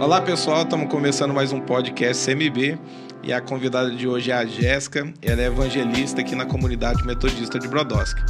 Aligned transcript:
Olá 0.00 0.20
pessoal, 0.20 0.62
estamos 0.62 0.90
começando 0.90 1.32
mais 1.32 1.52
um 1.52 1.60
podcast 1.60 2.26
CMB 2.26 2.76
e 3.22 3.32
a 3.32 3.40
convidada 3.40 3.92
de 3.92 4.08
hoje 4.08 4.32
é 4.32 4.34
a 4.34 4.44
Jéssica, 4.44 5.14
ela 5.22 5.40
é 5.40 5.44
evangelista 5.44 6.20
aqui 6.20 6.34
na 6.34 6.44
comunidade 6.44 7.06
metodista 7.06 7.60
de 7.60 7.68
Brodowski. 7.68 8.20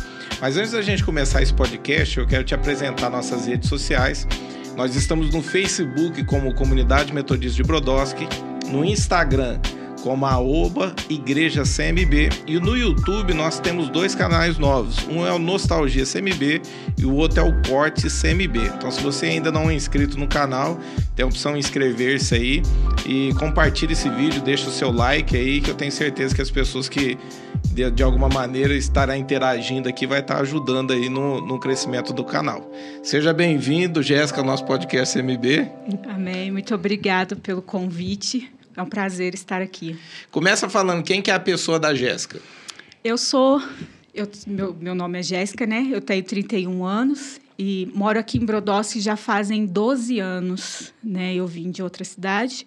Mas 0.42 0.58
antes 0.58 0.72
da 0.72 0.82
gente 0.82 1.02
começar 1.02 1.40
esse 1.40 1.54
podcast, 1.54 2.18
eu 2.18 2.26
quero 2.26 2.44
te 2.44 2.54
apresentar 2.54 3.08
nossas 3.08 3.46
redes 3.46 3.70
sociais. 3.70 4.28
Nós 4.76 4.94
estamos 4.94 5.32
no 5.32 5.40
Facebook 5.40 6.22
como 6.24 6.54
Comunidade 6.54 7.14
Metodista 7.14 7.56
de 7.56 7.66
Brodowski, 7.66 8.28
no 8.70 8.84
Instagram 8.84 9.58
como 10.04 10.26
a 10.26 10.38
Oba 10.38 10.94
Igreja 11.08 11.62
CMB. 11.62 12.28
E 12.46 12.60
no 12.60 12.76
YouTube 12.76 13.32
nós 13.32 13.58
temos 13.58 13.88
dois 13.88 14.14
canais 14.14 14.58
novos. 14.58 14.98
Um 15.08 15.26
é 15.26 15.32
o 15.32 15.38
Nostalgia 15.38 16.04
CMB 16.04 16.60
e 16.98 17.06
o 17.06 17.14
outro 17.14 17.40
é 17.40 17.42
o 17.42 17.62
Corte 17.66 18.08
CMB. 18.08 18.58
Então, 18.76 18.90
se 18.90 19.02
você 19.02 19.24
ainda 19.24 19.50
não 19.50 19.70
é 19.70 19.74
inscrito 19.74 20.18
no 20.18 20.28
canal, 20.28 20.78
tem 21.16 21.24
a 21.24 21.26
opção 21.26 21.56
inscrever-se 21.56 22.34
aí 22.34 22.62
e 23.06 23.32
compartilhe 23.38 23.94
esse 23.94 24.10
vídeo, 24.10 24.42
deixa 24.42 24.68
o 24.68 24.70
seu 24.70 24.92
like 24.92 25.34
aí, 25.34 25.62
que 25.62 25.70
eu 25.70 25.74
tenho 25.74 25.90
certeza 25.90 26.34
que 26.34 26.42
as 26.42 26.50
pessoas 26.50 26.86
que 26.86 27.16
de, 27.72 27.90
de 27.90 28.02
alguma 28.02 28.28
maneira 28.28 28.74
estará 28.74 29.16
interagindo 29.16 29.88
aqui 29.88 30.06
vai 30.06 30.20
estar 30.20 30.36
ajudando 30.42 30.92
aí 30.92 31.08
no, 31.08 31.40
no 31.40 31.58
crescimento 31.58 32.12
do 32.12 32.24
canal. 32.24 32.70
Seja 33.02 33.32
bem-vindo, 33.32 34.02
Jéssica, 34.02 34.40
ao 34.40 34.46
nosso 34.46 34.66
podcast 34.66 35.18
CMB. 35.18 35.70
Amém. 36.10 36.50
Muito 36.50 36.74
obrigado 36.74 37.36
pelo 37.36 37.62
convite. 37.62 38.52
É 38.76 38.82
um 38.82 38.86
prazer 38.86 39.34
estar 39.34 39.62
aqui. 39.62 39.98
Começa 40.30 40.68
falando 40.68 41.02
quem 41.02 41.22
que 41.22 41.30
é 41.30 41.34
a 41.34 41.40
pessoa 41.40 41.78
da 41.78 41.94
Jéssica. 41.94 42.40
Eu 43.02 43.16
sou. 43.16 43.62
Eu, 44.12 44.28
meu, 44.46 44.74
meu 44.74 44.94
nome 44.94 45.18
é 45.18 45.22
Jéssica, 45.22 45.66
né? 45.66 45.88
Eu 45.90 46.00
tenho 46.00 46.22
31 46.22 46.84
anos 46.84 47.40
e 47.58 47.90
moro 47.94 48.18
aqui 48.18 48.38
em 48.38 48.44
Brodowski 48.44 49.00
já 49.00 49.16
fazem 49.16 49.66
12 49.66 50.18
anos, 50.18 50.92
né? 51.02 51.34
Eu 51.34 51.46
vim 51.46 51.70
de 51.70 51.82
outra 51.82 52.04
cidade. 52.04 52.66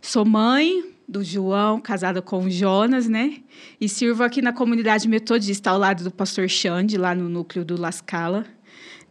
Sou 0.00 0.24
mãe 0.24 0.84
do 1.06 1.22
João, 1.22 1.80
casada 1.80 2.22
com 2.22 2.44
o 2.44 2.50
Jonas, 2.50 3.08
né? 3.08 3.38
E 3.80 3.88
sirvo 3.88 4.22
aqui 4.22 4.40
na 4.40 4.52
comunidade 4.52 5.08
metodista, 5.08 5.70
ao 5.70 5.78
lado 5.78 6.04
do 6.04 6.10
pastor 6.10 6.48
Xande, 6.48 6.96
lá 6.96 7.14
no 7.14 7.28
núcleo 7.28 7.64
do 7.64 7.78
Lascala 7.78 8.46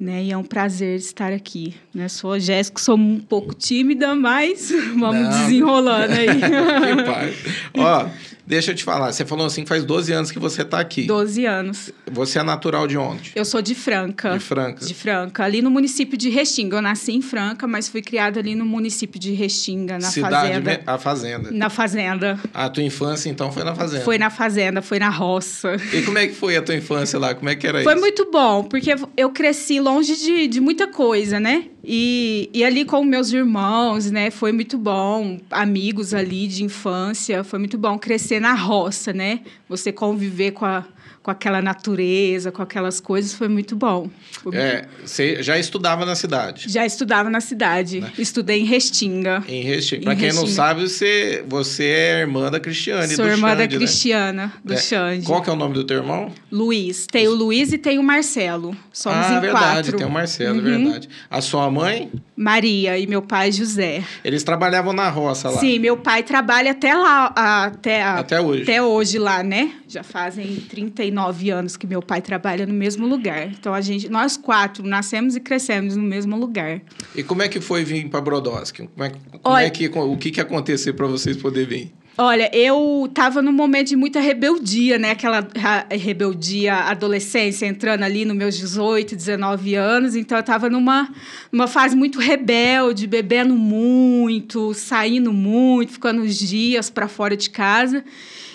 né? 0.01 0.23
E 0.23 0.31
é 0.31 0.37
um 0.37 0.43
prazer 0.43 0.97
estar 0.97 1.31
aqui. 1.31 1.75
Né? 1.93 2.07
Sou 2.07 2.33
a 2.33 2.39
Jéssica, 2.39 2.81
sou 2.81 2.97
um 2.97 3.19
pouco 3.19 3.53
tímida, 3.53 4.15
mas 4.15 4.71
vamos 4.97 5.21
Não. 5.21 5.29
desenrolando 5.29 6.13
aí. 6.13 6.25
que 6.41 7.03
pai. 7.03 7.33
Ó, 7.77 8.07
Deixa 8.51 8.71
eu 8.71 8.75
te 8.75 8.83
falar, 8.83 9.13
você 9.13 9.25
falou 9.25 9.45
assim 9.45 9.63
que 9.63 9.69
faz 9.69 9.85
12 9.85 10.11
anos 10.11 10.29
que 10.29 10.37
você 10.37 10.63
está 10.63 10.77
aqui. 10.77 11.03
12 11.03 11.45
anos. 11.45 11.89
Você 12.11 12.37
é 12.37 12.43
natural 12.43 12.85
de 12.85 12.97
onde? 12.97 13.31
Eu 13.33 13.45
sou 13.45 13.61
de 13.61 13.73
Franca. 13.73 14.33
De 14.33 14.39
Franca. 14.39 14.85
De 14.85 14.93
Franca, 14.93 15.45
ali 15.45 15.61
no 15.61 15.71
município 15.71 16.17
de 16.17 16.29
Restinga. 16.29 16.75
Eu 16.75 16.81
nasci 16.81 17.13
em 17.13 17.21
Franca, 17.21 17.65
mas 17.65 17.87
fui 17.87 18.01
criada 18.01 18.41
ali 18.41 18.53
no 18.53 18.65
município 18.65 19.17
de 19.17 19.31
Restinga, 19.31 19.97
na 19.97 20.09
Cidade 20.09 20.35
fazenda. 20.35 20.81
A 20.85 20.97
fazenda. 20.97 21.49
Na 21.49 21.69
fazenda. 21.69 22.39
A 22.53 22.67
tua 22.67 22.83
infância, 22.83 23.29
então, 23.29 23.53
foi 23.53 23.63
na 23.63 23.73
fazenda? 23.73 24.03
Foi 24.03 24.17
na 24.17 24.29
fazenda, 24.29 24.81
foi 24.81 24.99
na 24.99 25.09
roça. 25.09 25.77
E 25.93 26.01
como 26.01 26.17
é 26.17 26.27
que 26.27 26.35
foi 26.35 26.57
a 26.57 26.61
tua 26.61 26.75
infância 26.75 27.17
lá? 27.17 27.33
Como 27.33 27.47
é 27.47 27.55
que 27.55 27.65
era 27.65 27.81
foi 27.81 27.93
isso? 27.93 28.01
Foi 28.01 28.01
muito 28.01 28.29
bom, 28.29 28.65
porque 28.65 28.93
eu 29.15 29.29
cresci 29.29 29.79
longe 29.79 30.13
de, 30.17 30.47
de 30.49 30.59
muita 30.59 30.87
coisa, 30.87 31.39
né? 31.39 31.67
E, 31.81 32.49
e 32.53 32.65
ali 32.65 32.83
com 32.83 33.01
meus 33.03 33.31
irmãos, 33.31 34.11
né? 34.11 34.29
Foi 34.29 34.51
muito 34.51 34.77
bom. 34.77 35.39
Amigos 35.49 36.13
ali 36.13 36.47
de 36.47 36.65
infância. 36.65 37.45
Foi 37.45 37.57
muito 37.57 37.77
bom 37.77 37.97
crescer 37.97 38.40
na 38.41 38.53
roça, 38.53 39.13
né? 39.13 39.41
Você 39.69 39.91
conviver 39.91 40.51
com 40.51 40.65
a 40.65 40.83
com 41.23 41.29
aquela 41.29 41.61
natureza, 41.61 42.51
com 42.51 42.63
aquelas 42.63 42.99
coisas, 42.99 43.33
foi 43.33 43.47
muito 43.47 43.75
bom. 43.75 44.09
Foi 44.41 44.55
é, 44.55 44.87
você 45.05 45.41
já 45.43 45.57
estudava 45.57 46.03
na 46.03 46.15
cidade? 46.15 46.65
Já 46.67 46.83
estudava 46.83 47.29
na 47.29 47.39
cidade. 47.39 48.01
Né? 48.01 48.11
Estudei 48.17 48.61
em 48.61 48.65
Restinga. 48.65 49.43
Em 49.47 49.61
Restinga. 49.61 50.03
Para 50.03 50.15
quem 50.15 50.25
Restinga. 50.25 50.47
não 50.47 50.51
sabe, 50.51 50.81
você, 50.81 51.43
você 51.47 51.83
é 51.83 52.19
irmã 52.21 52.49
da 52.49 52.59
Cristiane, 52.59 53.15
Sou 53.15 53.25
do 53.25 53.31
irmã 53.31 53.49
Xande, 53.49 53.67
da 53.67 53.67
Cristiana, 53.67 54.45
né? 54.47 54.51
do 54.63 54.73
é. 54.73 54.77
Xande. 54.77 55.25
Qual 55.25 55.41
que 55.43 55.49
é 55.49 55.53
o 55.53 55.55
nome 55.55 55.75
do 55.75 55.83
teu 55.83 55.97
irmão? 55.97 56.31
Luiz. 56.51 57.05
Tem 57.05 57.27
o 57.27 57.35
Luiz 57.35 57.71
e 57.71 57.77
tem 57.77 57.99
o 57.99 58.03
Marcelo. 58.03 58.75
Somos 58.91 59.27
ah, 59.27 59.35
em 59.35 59.41
verdade, 59.41 59.91
quatro. 59.91 59.97
tem 59.97 60.07
o 60.07 60.09
Marcelo, 60.09 60.57
uhum. 60.57 60.63
verdade. 60.63 61.09
A 61.29 61.39
sua 61.39 61.69
mãe? 61.69 62.11
Maria 62.35 62.97
e 62.97 63.05
meu 63.05 63.21
pai 63.21 63.51
José. 63.51 64.03
Eles 64.23 64.43
trabalhavam 64.43 64.91
na 64.91 65.07
roça 65.09 65.51
lá? 65.51 65.59
Sim, 65.59 65.77
meu 65.77 65.97
pai 65.97 66.23
trabalha 66.23 66.71
até 66.71 66.95
lá, 66.95 67.27
até, 67.35 68.01
até 68.01 68.41
hoje. 68.41 68.63
Até 68.63 68.81
hoje 68.81 69.19
lá, 69.19 69.43
né? 69.43 69.71
Já 69.87 70.01
fazem 70.01 70.55
39 70.55 71.10
anos 71.51 71.77
que 71.77 71.87
meu 71.87 72.01
pai 72.01 72.21
trabalha 72.21 72.65
no 72.65 72.73
mesmo 72.73 73.07
lugar. 73.07 73.47
Então 73.47 73.73
a 73.73 73.81
gente, 73.81 74.09
nós 74.09 74.37
quatro 74.37 74.85
nascemos 74.85 75.35
e 75.35 75.39
crescemos 75.39 75.95
no 75.95 76.03
mesmo 76.03 76.37
lugar. 76.37 76.81
E 77.15 77.23
como 77.23 77.41
é 77.41 77.47
que 77.47 77.59
foi 77.59 77.83
vir 77.83 78.09
para 78.09 78.21
Brodowski? 78.21 78.87
Como 78.87 79.03
é, 79.03 79.09
como 79.09 79.55
Olha, 79.55 79.65
é 79.65 79.69
que 79.69 79.87
o 79.87 80.17
que 80.17 80.31
que 80.31 80.41
aconteceu 80.41 80.93
para 80.93 81.07
vocês 81.07 81.37
poder 81.37 81.67
vir? 81.67 81.93
Olha, 82.17 82.51
eu 82.53 83.07
estava 83.09 83.41
num 83.41 83.53
momento 83.53 83.87
de 83.87 83.95
muita 83.95 84.19
rebeldia, 84.19 84.99
né? 84.99 85.11
Aquela 85.11 85.47
rebeldia 85.89 86.75
adolescência, 86.75 87.65
entrando 87.65 88.03
ali 88.03 88.25
nos 88.25 88.35
meus 88.35 88.57
18, 88.57 89.15
19 89.15 89.75
anos. 89.75 90.15
Então, 90.15 90.37
eu 90.37 90.41
estava 90.41 90.69
numa, 90.69 91.09
numa 91.51 91.67
fase 91.67 91.95
muito 91.95 92.19
rebelde, 92.19 93.07
bebendo 93.07 93.55
muito, 93.55 94.73
saindo 94.73 95.31
muito, 95.31 95.93
ficando 95.93 96.21
uns 96.21 96.35
dias 96.37 96.89
para 96.89 97.07
fora 97.07 97.35
de 97.35 97.49
casa. 97.49 98.03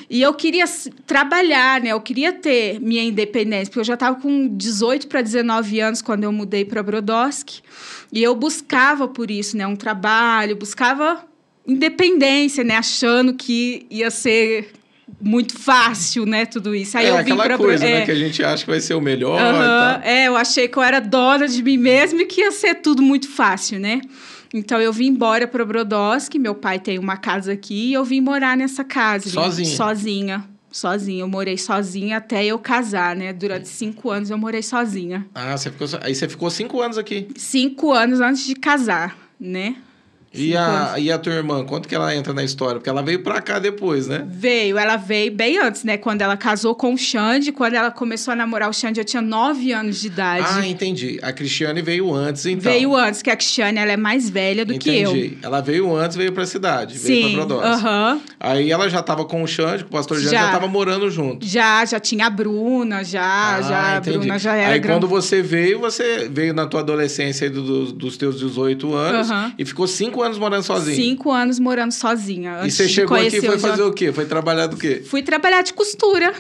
E 0.09 0.23
eu 0.23 0.33
queria 0.35 0.65
trabalhar, 1.07 1.81
né? 1.81 1.91
Eu 1.91 2.01
queria 2.01 2.33
ter 2.33 2.81
minha 2.81 3.03
independência, 3.03 3.67
porque 3.67 3.81
eu 3.81 3.85
já 3.85 3.95
estava 3.95 4.21
com 4.21 4.49
18 4.57 5.09
para 5.09 5.21
19 5.21 5.81
anos 5.81 6.01
quando 6.01 6.25
eu 6.25 6.33
mudei 6.33 6.65
para 6.65 6.83
Brodowski. 6.83 7.61
E 8.13 8.23
eu 8.23 8.35
buscava 8.35 9.09
por 9.09 9.31
isso, 9.31 9.57
né? 9.57 9.67
Um 9.67 9.77
trabalho, 9.77 10.57
buscava 10.57 11.25
independência, 11.67 12.63
né? 12.63 12.77
Achando 12.77 13.35
que 13.35 13.87
ia 13.91 14.11
ser 14.11 14.71
muito 15.21 15.59
fácil, 15.59 16.25
né? 16.25 16.47
Tudo 16.47 16.75
isso. 16.75 16.97
Aí 16.97 17.07
é 17.07 17.11
eu 17.11 17.17
vim 17.17 17.21
aquela 17.23 17.45
pra... 17.45 17.59
coisa, 17.59 17.85
né, 17.85 17.91
é... 17.91 17.99
né? 18.01 18.05
Que 18.05 18.11
a 18.13 18.17
gente 18.17 18.45
acha 18.45 18.65
que 18.65 18.71
vai 18.71 18.81
ser 18.81 18.95
o 18.95 19.01
melhor. 19.01 19.41
Uhum, 19.41 20.03
é, 20.03 20.29
eu 20.29 20.37
achei 20.37 20.69
que 20.69 20.77
eu 20.77 20.83
era 20.83 21.01
dona 21.01 21.49
de 21.49 21.63
mim 21.63 21.77
mesma 21.77 22.23
e 22.23 22.27
que 22.27 22.41
ia 22.41 22.53
ser 22.53 22.77
tudo 22.77 23.03
muito 23.03 23.29
fácil, 23.29 23.81
né? 23.81 24.01
Então 24.53 24.81
eu 24.81 24.93
vim 24.93 25.09
embora 25.09 25.47
para 25.47 25.65
Brodowski, 25.65 26.39
meu 26.39 26.55
pai 26.55 26.79
tem 26.79 26.99
uma 26.99 27.17
casa 27.17 27.53
aqui 27.53 27.91
e 27.91 27.93
eu 27.93 28.05
vim 28.05 28.21
morar 28.21 28.57
nessa 28.57 28.85
casa. 28.85 29.29
Sozinha? 29.29 29.77
Sozinha. 29.77 30.45
Sozinha. 30.71 31.23
Eu 31.23 31.29
morei 31.29 31.57
sozinha 31.57 32.19
até 32.19 32.45
eu 32.45 32.59
casar, 32.59 33.17
né? 33.17 33.33
Durante 33.33 33.69
cinco 33.69 34.11
anos 34.11 34.31
eu 34.31 34.39
morei 34.39 34.63
sozinha. 34.63 35.27
Ah, 35.35 35.57
você 35.57 35.71
ficou... 35.71 35.89
aí 36.03 36.15
você 36.15 36.29
ficou 36.29 36.51
cinco 36.51 36.81
anos 36.81 36.99
aqui? 36.99 37.29
Cinco 37.37 37.93
anos 37.93 38.21
antes 38.21 38.47
de 38.47 38.55
casar, 38.55 39.17
né? 39.41 39.77
E 40.37 40.57
a, 40.57 40.95
e 40.99 41.11
a 41.11 41.19
tua 41.19 41.33
irmã, 41.33 41.65
quanto 41.65 41.89
que 41.89 41.95
ela 41.95 42.15
entra 42.15 42.33
na 42.33 42.45
história? 42.45 42.77
Porque 42.77 42.91
ela 42.91 43.03
veio 43.03 43.23
pra 43.23 43.41
cá 43.41 43.59
depois, 43.59 44.07
né? 44.07 44.27
Veio, 44.29 44.79
ela 44.79 44.97
veio 44.97 45.33
bem 45.33 45.59
antes, 45.59 45.85
né? 45.85 45.97
Quando 45.97 46.23
ela 46.23 46.37
casou 46.37 46.75
com 46.75 46.95
o 46.95 46.99
Xande, 46.99 47.53
quando 47.53 47.75
ela 47.75 47.91
começou 47.91 48.33
a 48.33 48.37
namorar 48.37 48.69
o 48.69 48.73
Xande, 48.73 49.01
eu 49.01 49.05
tinha 49.05 49.23
nove 49.23 49.73
anos 49.73 50.01
de 50.01 50.09
idade. 50.09 50.47
Ah, 50.49 50.67
entendi. 50.67 51.19
A 51.23 51.33
Cristiane 51.33 51.83
veio 51.83 52.13
antes, 52.13 52.45
então. 52.47 52.71
Veio 52.71 52.95
antes, 52.95 53.23
que 53.23 53.31
a 53.31 53.37
Cristiane 53.37 53.79
ela 53.79 53.93
é 53.93 53.97
mais 53.97 54.29
velha 54.29 54.65
do 54.65 54.73
entendi. 54.73 54.91
que 54.91 55.03
eu. 55.03 55.11
Entendi. 55.11 55.39
Ela 55.43 55.61
veio 55.61 55.95
antes, 55.95 56.17
veio 56.17 56.33
pra 56.33 56.47
cidade, 56.47 56.99
Sim, 56.99 57.07
veio 57.07 57.23
pra 57.23 57.47
Brodowski. 57.47 57.69
Aham. 57.69 58.21
Aí 58.39 58.71
ela 58.71 58.89
já 58.89 59.03
tava 59.03 59.25
com 59.25 59.43
o 59.43 59.47
Xande, 59.47 59.85
com 59.85 59.91
o 59.91 59.93
pastor 59.93 60.19
Xande, 60.19 60.31
já, 60.31 60.47
já 60.47 60.53
tava 60.53 60.69
morando 60.69 61.11
junto. 61.11 61.47
Já, 61.47 61.85
já 61.85 61.99
tinha 62.01 62.27
a 62.27 62.31
Bruna, 62.31 63.05
já, 63.05 63.57
ah, 63.57 63.63
já. 63.63 63.99
Entendi. 63.99 64.17
A 64.17 64.21
Bruna 64.21 64.39
já 64.39 64.55
era 64.55 64.75
Aí 64.75 64.81
quando 64.81 65.07
você 65.07 65.43
veio, 65.43 65.79
você 65.81 66.29
veio 66.31 66.53
na 66.53 66.67
tua 66.67 66.81
adolescência 66.81 67.49
do, 67.51 67.63
do, 67.63 67.93
dos 67.93 68.17
teus 68.17 68.39
18 68.39 68.95
anos 68.95 69.31
uhum. 69.31 69.53
e 69.59 69.65
ficou 69.65 69.87
cinco 69.87 70.23
anos 70.23 70.26
morando 70.39 70.63
sozinho 70.63 70.97
cinco 70.97 71.31
anos 71.31 71.59
morando 71.59 71.93
sozinha. 71.93 72.61
E 72.65 72.71
você 72.71 72.89
chegou 72.89 73.17
aqui 73.17 73.37
e 73.37 73.41
foi 73.41 73.59
fazer 73.59 73.83
o 73.83 73.93
quê? 73.93 74.13
Foi 74.13 74.25
trabalhar 74.27 74.67
do 74.67 74.77
quê? 74.77 75.03
Fui 75.09 75.23
trabalhar 75.23 75.63
de 75.63 75.73
costura. 75.73 76.35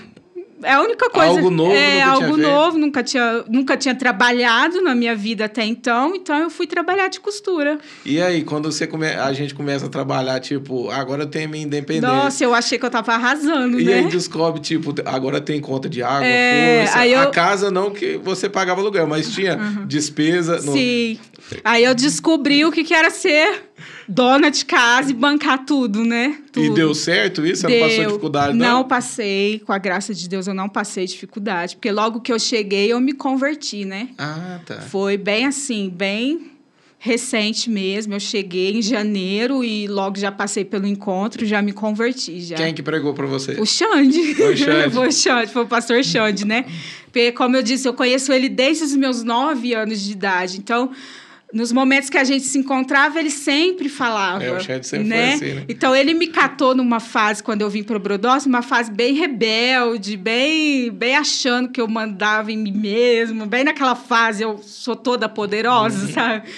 É 0.62 0.72
a 0.72 0.80
única 0.80 1.10
coisa. 1.10 1.30
Algo 1.30 1.50
novo, 1.50 1.72
é 1.72 2.02
algo 2.02 2.36
novo, 2.36 2.78
nunca 2.78 3.02
tinha, 3.02 3.44
nunca 3.48 3.76
tinha 3.76 3.94
trabalhado 3.94 4.80
na 4.80 4.94
minha 4.94 5.14
vida 5.14 5.44
até 5.44 5.64
então, 5.64 6.14
então 6.14 6.36
eu 6.38 6.50
fui 6.50 6.66
trabalhar 6.66 7.08
de 7.08 7.20
costura. 7.20 7.78
E 8.04 8.20
aí, 8.20 8.42
quando 8.42 8.70
você 8.70 8.86
come... 8.86 9.06
a 9.06 9.32
gente 9.32 9.54
começa 9.54 9.86
a 9.86 9.88
trabalhar, 9.88 10.40
tipo, 10.40 10.90
agora 10.90 11.24
eu 11.24 11.26
tenho 11.26 11.48
minha 11.48 11.64
independência. 11.64 12.08
Nossa, 12.08 12.44
eu 12.44 12.54
achei 12.54 12.78
que 12.78 12.86
eu 12.86 12.90
tava 12.90 13.12
arrasando, 13.12 13.78
e 13.78 13.84
né? 13.84 13.92
E 13.92 13.94
aí 13.94 14.08
descobre, 14.08 14.60
tipo, 14.60 14.94
agora 15.04 15.40
tem 15.40 15.60
conta 15.60 15.88
de 15.88 16.02
água, 16.02 16.26
é, 16.26 16.86
força. 16.86 17.06
Eu... 17.06 17.20
A 17.20 17.26
casa 17.26 17.70
não 17.70 17.90
que 17.90 18.16
você 18.16 18.48
pagava 18.48 18.80
aluguel, 18.80 19.06
mas 19.06 19.30
tinha 19.30 19.56
uhum. 19.56 19.86
despesa. 19.86 20.56
No... 20.62 20.72
Sim. 20.72 21.18
Aí 21.62 21.84
eu 21.84 21.94
descobri 21.94 22.64
o 22.64 22.72
que, 22.72 22.82
que 22.82 22.94
era 22.94 23.10
ser 23.10 23.62
dona 24.08 24.50
de 24.50 24.64
casa 24.64 25.10
e 25.10 25.14
bancar 25.14 25.64
tudo, 25.64 26.04
né? 26.04 26.38
Tudo. 26.52 26.64
E 26.64 26.70
deu 26.70 26.94
certo 26.94 27.44
isso? 27.44 27.62
Você 27.62 27.66
deu. 27.68 27.80
não 27.80 27.88
passou 27.88 28.06
dificuldade, 28.06 28.56
não? 28.56 28.66
Não 28.66 28.84
passei, 28.84 29.58
com 29.60 29.72
a 29.72 29.78
graça 29.78 30.14
de 30.14 30.28
Deus 30.28 30.46
eu 30.46 30.54
não 30.54 30.68
passei 30.68 31.06
dificuldade, 31.06 31.76
porque 31.76 31.90
logo 31.90 32.20
que 32.20 32.32
eu 32.32 32.38
cheguei 32.38 32.92
eu 32.92 33.00
me 33.00 33.12
converti, 33.12 33.84
né? 33.84 34.08
Ah, 34.18 34.60
tá. 34.64 34.80
Foi 34.82 35.16
bem 35.16 35.46
assim, 35.46 35.88
bem 35.88 36.56
recente 36.98 37.70
mesmo. 37.70 38.14
Eu 38.14 38.20
cheguei 38.20 38.76
em 38.76 38.82
janeiro 38.82 39.62
e 39.62 39.86
logo 39.86 40.18
já 40.18 40.32
passei 40.32 40.64
pelo 40.64 40.86
encontro, 40.86 41.46
já 41.46 41.62
me 41.62 41.72
converti. 41.72 42.40
Já. 42.40 42.56
Quem 42.56 42.74
que 42.74 42.82
pregou 42.82 43.14
para 43.14 43.26
você? 43.26 43.52
O 43.60 43.66
Xande. 43.66 44.34
Foi 44.34 44.54
o 44.54 44.56
Xande. 44.56 44.90
foi 44.94 45.08
o 45.08 45.12
Xande, 45.12 45.52
foi 45.52 45.62
o 45.62 45.66
pastor 45.66 46.02
Xande, 46.02 46.44
né? 46.44 46.64
Porque, 47.04 47.32
como 47.32 47.56
eu 47.56 47.62
disse, 47.62 47.88
eu 47.88 47.94
conheço 47.94 48.32
ele 48.32 48.48
desde 48.48 48.84
os 48.84 48.94
meus 48.94 49.22
nove 49.22 49.72
anos 49.74 50.00
de 50.02 50.12
idade. 50.12 50.58
Então, 50.58 50.90
nos 51.56 51.72
momentos 51.72 52.10
que 52.10 52.18
a 52.18 52.24
gente 52.24 52.44
se 52.44 52.58
encontrava, 52.58 53.18
ele 53.18 53.30
sempre 53.30 53.88
falava. 53.88 54.44
É, 54.44 54.52
o 54.52 54.60
Xande 54.60 54.86
sempre 54.86 55.08
né? 55.08 55.38
foi 55.38 55.46
assim, 55.48 55.54
né? 55.56 55.64
Então 55.68 55.96
ele 55.96 56.12
me 56.12 56.26
catou 56.26 56.74
numa 56.74 57.00
fase, 57.00 57.42
quando 57.42 57.62
eu 57.62 57.70
vim 57.70 57.82
para 57.82 57.96
o 57.96 57.98
Brodós, 58.00 58.44
uma 58.44 58.60
fase 58.60 58.90
bem 58.90 59.14
rebelde, 59.14 60.16
bem, 60.16 60.90
bem 60.90 61.16
achando 61.16 61.68
que 61.70 61.80
eu 61.80 61.88
mandava 61.88 62.52
em 62.52 62.56
mim 62.58 62.72
mesmo, 62.72 63.46
bem 63.46 63.64
naquela 63.64 63.94
fase, 63.94 64.42
eu 64.42 64.58
sou 64.62 64.94
toda 64.94 65.28
poderosa, 65.28 66.06
Uhum. 66.06 66.12
sabe? 66.12 66.48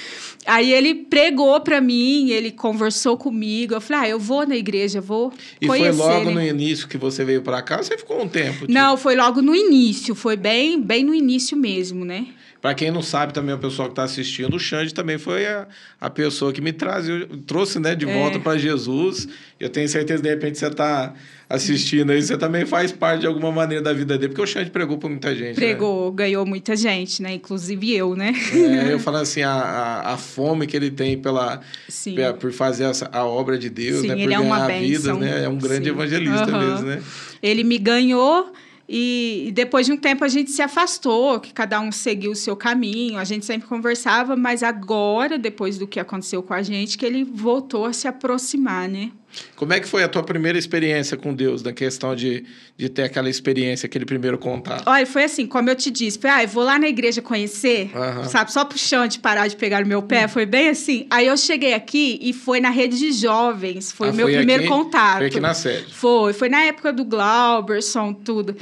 Aí 0.46 0.72
ele 0.72 0.94
pregou 0.94 1.60
para 1.60 1.78
mim, 1.80 2.30
ele 2.30 2.50
conversou 2.50 3.18
comigo. 3.18 3.74
Eu 3.74 3.80
falei, 3.82 4.02
ah, 4.04 4.08
eu 4.14 4.18
vou 4.18 4.46
na 4.46 4.56
igreja, 4.56 4.98
vou 4.98 5.30
E 5.60 5.66
conhecer. 5.66 5.92
foi 5.92 6.06
logo 6.06 6.24
né? 6.30 6.34
no 6.34 6.42
início 6.42 6.88
que 6.88 6.96
você 6.96 7.22
veio 7.22 7.42
pra 7.42 7.60
cá, 7.60 7.82
você 7.82 7.98
ficou 7.98 8.22
um 8.22 8.26
tempo? 8.28 8.60
tipo? 8.60 8.72
Não, 8.72 8.96
foi 8.96 9.14
logo 9.14 9.42
no 9.42 9.54
início, 9.54 10.14
foi 10.14 10.36
bem, 10.36 10.80
bem 10.80 11.04
no 11.04 11.14
início 11.14 11.54
mesmo, 11.56 12.02
né? 12.04 12.26
Pra 12.60 12.74
quem 12.74 12.90
não 12.90 13.02
sabe 13.02 13.32
também, 13.32 13.54
o 13.54 13.58
pessoal 13.58 13.88
que 13.88 13.94
tá 13.94 14.02
assistindo, 14.02 14.56
o 14.56 14.58
Xande 14.58 14.92
também 14.92 15.16
foi 15.16 15.46
a, 15.46 15.68
a 16.00 16.10
pessoa 16.10 16.52
que 16.52 16.60
me 16.60 16.72
traz, 16.72 17.06
trouxe 17.46 17.78
né, 17.78 17.94
de 17.94 18.04
É. 18.04 18.12
volta 18.12 18.40
pra 18.40 18.58
Jesus. 18.58 19.28
Eu 19.60 19.68
tenho 19.68 19.88
certeza, 19.88 20.20
de 20.22 20.28
repente, 20.28 20.58
você 20.58 20.68
tá 20.68 21.14
assistindo 21.48 22.10
aí, 22.10 22.20
você 22.20 22.36
também 22.36 22.66
faz 22.66 22.90
parte 22.90 23.20
de 23.20 23.26
alguma 23.28 23.52
maneira 23.52 23.82
da 23.82 23.92
vida 23.92 24.18
dele, 24.18 24.28
porque 24.30 24.42
o 24.42 24.46
Xande 24.46 24.70
pregou 24.70 24.98
pra 24.98 25.08
muita 25.08 25.34
gente. 25.36 25.48
né? 25.50 25.54
Pregou, 25.54 26.10
ganhou 26.10 26.44
muita 26.44 26.74
gente, 26.74 27.22
né? 27.22 27.32
Inclusive 27.34 27.94
eu, 27.94 28.16
né? 28.16 28.32
É, 28.52 28.92
eu 28.92 28.98
falo 29.00 29.18
assim, 29.18 29.42
a, 29.42 29.52
a, 29.52 30.14
a 30.14 30.16
fome 30.16 30.66
que 30.66 30.76
ele 30.76 30.90
tem 30.90 31.16
pela, 31.16 31.60
Sim. 31.88 32.16
por 32.40 32.52
fazer 32.52 32.84
essa, 32.84 33.08
a 33.12 33.24
obra 33.24 33.56
de 33.56 33.70
Deus, 33.70 34.00
Sim, 34.00 34.08
né? 34.08 34.14
Por 34.16 34.22
ele 34.22 34.34
é 34.34 34.38
uma 34.40 34.66
ganhar 34.66 34.80
vidas, 34.80 35.16
né? 35.16 35.44
É 35.44 35.48
um 35.48 35.56
grande 35.58 35.84
Sim. 35.84 35.90
evangelista 35.90 36.50
Aham. 36.50 36.58
mesmo, 36.58 36.86
né? 36.88 37.02
Ele 37.40 37.62
me 37.62 37.78
ganhou 37.78 38.52
e 38.88 39.28
e 39.48 39.52
depois 39.52 39.86
de 39.86 39.92
um 39.92 39.96
tempo 39.96 40.24
a 40.24 40.28
gente 40.28 40.50
se 40.50 40.62
afastou, 40.62 41.40
que 41.40 41.52
cada 41.52 41.80
um 41.80 41.90
seguiu 41.90 42.32
o 42.32 42.36
seu 42.36 42.56
caminho, 42.56 43.18
a 43.18 43.24
gente 43.24 43.46
sempre 43.46 43.68
conversava, 43.68 44.36
mas 44.36 44.62
agora, 44.62 45.38
depois 45.38 45.78
do 45.78 45.86
que 45.86 46.00
aconteceu 46.00 46.42
com 46.42 46.54
a 46.54 46.62
gente, 46.62 46.98
que 46.98 47.06
ele 47.06 47.24
voltou 47.24 47.84
a 47.84 47.92
se 47.92 48.06
aproximar, 48.06 48.88
né? 48.88 49.10
Como 49.56 49.72
é 49.72 49.80
que 49.80 49.86
foi 49.86 50.02
a 50.02 50.08
tua 50.08 50.22
primeira 50.22 50.58
experiência 50.58 51.16
com 51.16 51.34
Deus, 51.34 51.62
na 51.62 51.72
questão 51.72 52.14
de, 52.16 52.44
de 52.76 52.88
ter 52.88 53.02
aquela 53.02 53.28
experiência, 53.28 53.86
aquele 53.86 54.04
primeiro 54.04 54.38
contato? 54.38 54.84
Olha, 54.86 55.06
foi 55.06 55.24
assim, 55.24 55.46
como 55.46 55.68
eu 55.68 55.76
te 55.76 55.90
disse, 55.90 56.18
foi, 56.18 56.30
ah, 56.30 56.42
eu 56.42 56.48
vou 56.48 56.64
lá 56.64 56.78
na 56.78 56.88
igreja 56.88 57.20
conhecer, 57.20 57.90
Aham. 57.94 58.24
sabe, 58.24 58.52
só 58.52 58.64
puxando 58.64 59.10
de 59.10 59.18
parar 59.18 59.46
de 59.46 59.56
pegar 59.56 59.80
no 59.82 59.86
meu 59.86 60.02
pé, 60.02 60.26
foi 60.28 60.46
bem 60.46 60.70
assim. 60.70 61.06
Aí 61.10 61.26
eu 61.26 61.36
cheguei 61.36 61.74
aqui 61.74 62.18
e 62.22 62.32
foi 62.32 62.58
na 62.60 62.70
rede 62.70 62.98
de 62.98 63.12
jovens, 63.12 63.92
foi 63.92 64.08
Ah, 64.08 64.12
o 64.12 64.14
meu 64.14 64.26
primeiro 64.26 64.62
aqui? 64.62 64.68
contato. 64.72 65.18
Foi 65.18 65.26
aqui 65.26 65.40
na 65.40 65.54
sede. 65.54 65.92
Foi, 65.94 66.32
foi 66.32 66.48
na 66.48 66.62
época 66.62 66.92
do 66.92 67.04
Glauberson, 67.04 68.12
tudo. 68.14 68.56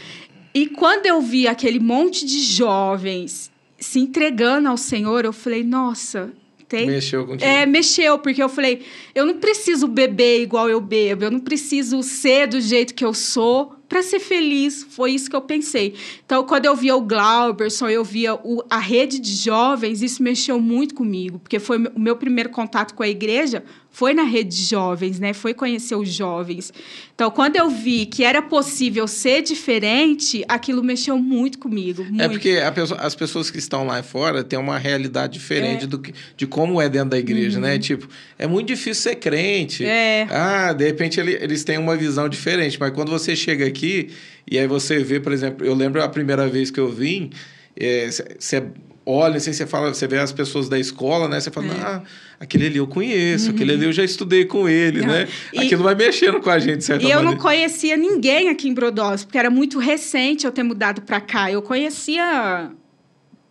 E 0.54 0.66
quando 0.66 1.06
eu 1.06 1.20
vi 1.20 1.46
aquele 1.46 1.78
monte 1.78 2.24
de 2.26 2.40
jovens 2.42 3.50
se 3.78 3.98
entregando 3.98 4.68
ao 4.68 4.76
Senhor, 4.76 5.24
eu 5.24 5.32
falei, 5.32 5.62
nossa, 5.62 6.30
tem. 6.68 6.86
Mexeu 6.86 7.26
contigo. 7.26 7.48
É, 7.48 7.64
mexeu, 7.66 8.18
porque 8.18 8.42
eu 8.42 8.48
falei, 8.48 8.82
eu 9.14 9.24
não 9.24 9.34
preciso 9.38 9.86
beber 9.86 10.40
igual 10.42 10.68
eu 10.68 10.80
bebo, 10.80 11.24
eu 11.24 11.30
não 11.30 11.40
preciso 11.40 12.02
ser 12.02 12.46
do 12.48 12.60
jeito 12.60 12.94
que 12.94 13.04
eu 13.04 13.14
sou 13.14 13.74
para 13.88 14.02
ser 14.02 14.18
feliz. 14.18 14.84
Foi 14.90 15.12
isso 15.12 15.30
que 15.30 15.36
eu 15.36 15.40
pensei. 15.42 15.94
Então, 16.24 16.42
quando 16.44 16.66
eu 16.66 16.74
via 16.74 16.96
o 16.96 17.00
Glauberson, 17.00 17.88
eu 17.88 18.02
via 18.02 18.34
o- 18.34 18.62
a 18.68 18.78
rede 18.78 19.18
de 19.20 19.32
jovens, 19.32 20.02
isso 20.02 20.22
mexeu 20.22 20.60
muito 20.60 20.94
comigo, 20.94 21.38
porque 21.38 21.58
foi 21.60 21.78
o 21.78 22.00
meu 22.00 22.16
primeiro 22.16 22.50
contato 22.50 22.94
com 22.94 23.02
a 23.02 23.08
igreja 23.08 23.62
foi 23.98 24.12
na 24.12 24.24
rede 24.24 24.54
de 24.54 24.62
jovens, 24.64 25.18
né? 25.18 25.32
Foi 25.32 25.54
conhecer 25.54 25.94
os 25.94 26.10
jovens. 26.12 26.70
Então, 27.14 27.30
quando 27.30 27.56
eu 27.56 27.70
vi 27.70 28.04
que 28.04 28.24
era 28.24 28.42
possível 28.42 29.08
ser 29.08 29.40
diferente, 29.40 30.44
aquilo 30.46 30.84
mexeu 30.84 31.16
muito 31.16 31.58
comigo. 31.58 32.04
Muito. 32.04 32.20
É 32.22 32.28
porque 32.28 32.60
pessoa- 32.74 33.00
as 33.00 33.14
pessoas 33.14 33.50
que 33.50 33.58
estão 33.58 33.86
lá 33.86 34.02
fora 34.02 34.44
têm 34.44 34.58
uma 34.58 34.76
realidade 34.76 35.32
diferente 35.38 35.80
É. 35.80 35.84
Uhum. 35.84 35.88
do 35.88 35.98
que, 35.98 36.12
de 36.36 36.46
como 36.46 36.78
é 36.78 36.90
dentro 36.90 37.08
da 37.08 37.18
igreja, 37.18 37.58
né? 37.58 37.78
Tipo, 37.78 38.06
é 38.38 38.46
muito 38.46 38.68
difícil 38.68 39.02
ser 39.02 39.14
crente. 39.16 39.82
É. 39.82 40.26
Ah, 40.28 40.74
de 40.74 40.84
repente 40.84 41.18
ele- 41.18 41.38
eles 41.40 41.64
têm 41.64 41.78
uma 41.78 41.96
visão 41.96 42.28
diferente. 42.28 42.78
Mas 42.78 42.90
quando 42.92 43.10
você 43.10 43.34
chega 43.34 43.64
aqui 43.66 44.10
e 44.50 44.58
aí 44.58 44.66
você 44.66 44.98
vê, 44.98 45.18
por 45.18 45.32
exemplo, 45.32 45.64
eu 45.66 45.72
lembro 45.72 46.02
a 46.02 46.08
primeira 46.10 46.46
vez 46.46 46.70
que 46.70 46.78
eu 46.78 46.92
vim, 46.92 47.30
é, 47.74 48.10
você 48.38 48.62
olha 49.08 49.36
assim, 49.36 49.52
você 49.52 49.64
fala, 49.66 49.94
você 49.94 50.06
vê 50.08 50.18
as 50.18 50.32
pessoas 50.32 50.68
da 50.68 50.76
escola, 50.78 51.28
né? 51.28 51.38
Você 51.38 51.50
fala, 51.50 51.68
ah, 51.80 52.02
aquele 52.40 52.66
ali 52.66 52.76
eu 52.78 52.86
conheço, 52.88 53.50
aquele 53.52 53.72
ali 53.72 53.84
eu 53.84 53.92
já 53.92 54.02
estudei 54.02 54.44
com 54.44 54.68
ele, 54.68 55.00
Uhum. 55.00 55.06
né? 55.06 55.28
E- 55.52 55.60
Aquilo 55.60 55.84
vai 55.84 55.94
mexendo 55.94 56.40
com 56.40 56.50
a 56.50 56.58
gente, 56.58 56.78
de 56.78 56.84
certa 56.84 57.04
E 57.04 57.10
eu 57.10 57.16
maneira. 57.18 57.30
não 57.36 57.40
conhecia 57.40 57.96
ninguém 57.96 58.48
aqui 58.48 58.68
em 58.68 58.74
Brodós, 58.74 59.22
porque 59.24 59.38
era 59.38 59.48
muito 59.48 59.78
recente 59.78 60.44
eu 60.44 60.50
ter 60.50 60.64
mudado 60.64 61.02
para 61.02 61.20
cá. 61.20 61.50
Eu 61.52 61.62
conhecia 61.62 62.70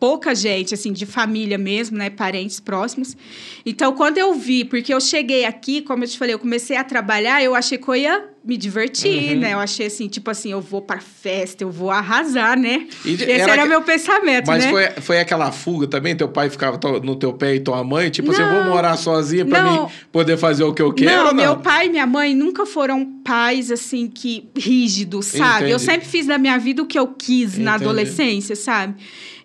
pouca 0.06 0.36
gente, 0.36 0.72
assim, 0.76 0.94
de 0.94 1.04
família 1.04 1.58
mesmo, 1.58 1.98
né? 1.98 2.12
Parentes 2.12 2.60
próximos. 2.60 3.18
Então, 3.66 3.92
quando 3.94 4.20
eu 4.20 4.36
vi, 4.36 4.64
porque 4.64 4.94
eu 4.94 5.02
cheguei 5.02 5.46
aqui, 5.46 5.82
como 5.82 6.04
eu 6.04 6.08
te 6.08 6.16
falei, 6.16 6.36
eu 6.36 6.40
comecei 6.40 6.78
a 6.78 6.84
trabalhar, 6.84 7.42
eu 7.44 7.56
achei 7.56 7.76
que 7.80 7.88
eu 7.90 7.96
ia 7.96 8.24
me 8.46 8.56
divertir, 8.56 9.34
Uhum. 9.34 9.40
né? 9.40 9.54
Eu 9.54 9.60
achei 9.60 9.88
assim, 9.88 10.08
tipo 10.08 10.30
assim, 10.30 10.52
eu 10.52 10.62
vou 10.62 10.80
para 10.80 11.00
festa, 11.00 11.64
eu 11.64 11.72
vou 11.72 11.90
arrasar, 11.90 12.56
né? 12.56 12.86
E 13.04 13.14
Esse 13.14 13.32
era 13.32 13.54
era, 13.54 13.64
que- 13.64 13.68
meu 13.70 13.82
pensamento, 13.82 14.46
Mas 14.46 14.64
né? 14.66 14.70
foi, 14.70 15.02
foi 15.02 15.20
aquela 15.20 15.52
fuga 15.52 15.88
também? 15.88 16.16
Teu 16.16 16.30
pai 16.30 16.52
ficava 16.52 16.80
no 17.00 17.16
teu 17.16 17.34
pé 17.34 17.56
e 17.56 17.60
tua 17.60 17.84
mãe? 17.84 18.12
Tipo 18.12 18.30
assim, 18.30 18.44
eu 18.44 18.50
vou 18.52 18.64
Não. 18.64 18.70
morar 18.70 18.96
sozinha 18.98 19.44
pra 19.44 19.64
Não. 19.64 19.86
mim 19.88 19.92
poder 20.12 20.38
fazer 20.38 20.64
o 20.64 20.72
que 20.72 20.82
eu 20.84 20.94
quero? 20.94 21.10
não, 21.12 21.26
não? 21.26 21.34
meu 21.34 21.58
pai 21.58 21.88
e 21.88 21.90
minha 21.90 22.06
mãe 22.06 22.36
nunca 22.36 22.68
foram 22.68 23.04
pais 23.24 23.72
assim 23.72 24.06
que 24.08 24.48
rígidos, 24.56 25.26
sabe? 25.26 25.64
Eu 25.72 25.78
Entendi. 25.78 25.84
sempre 25.86 26.08
fiz 26.08 26.28
da 26.28 26.38
minha 26.38 26.60
vida 26.60 26.84
o 26.84 26.86
que 26.86 27.00
eu 27.00 27.08
quis 27.08 27.58
na 27.58 27.72
Entendi. 27.72 27.84
adolescência, 27.90 28.56
sabe? 28.56 28.94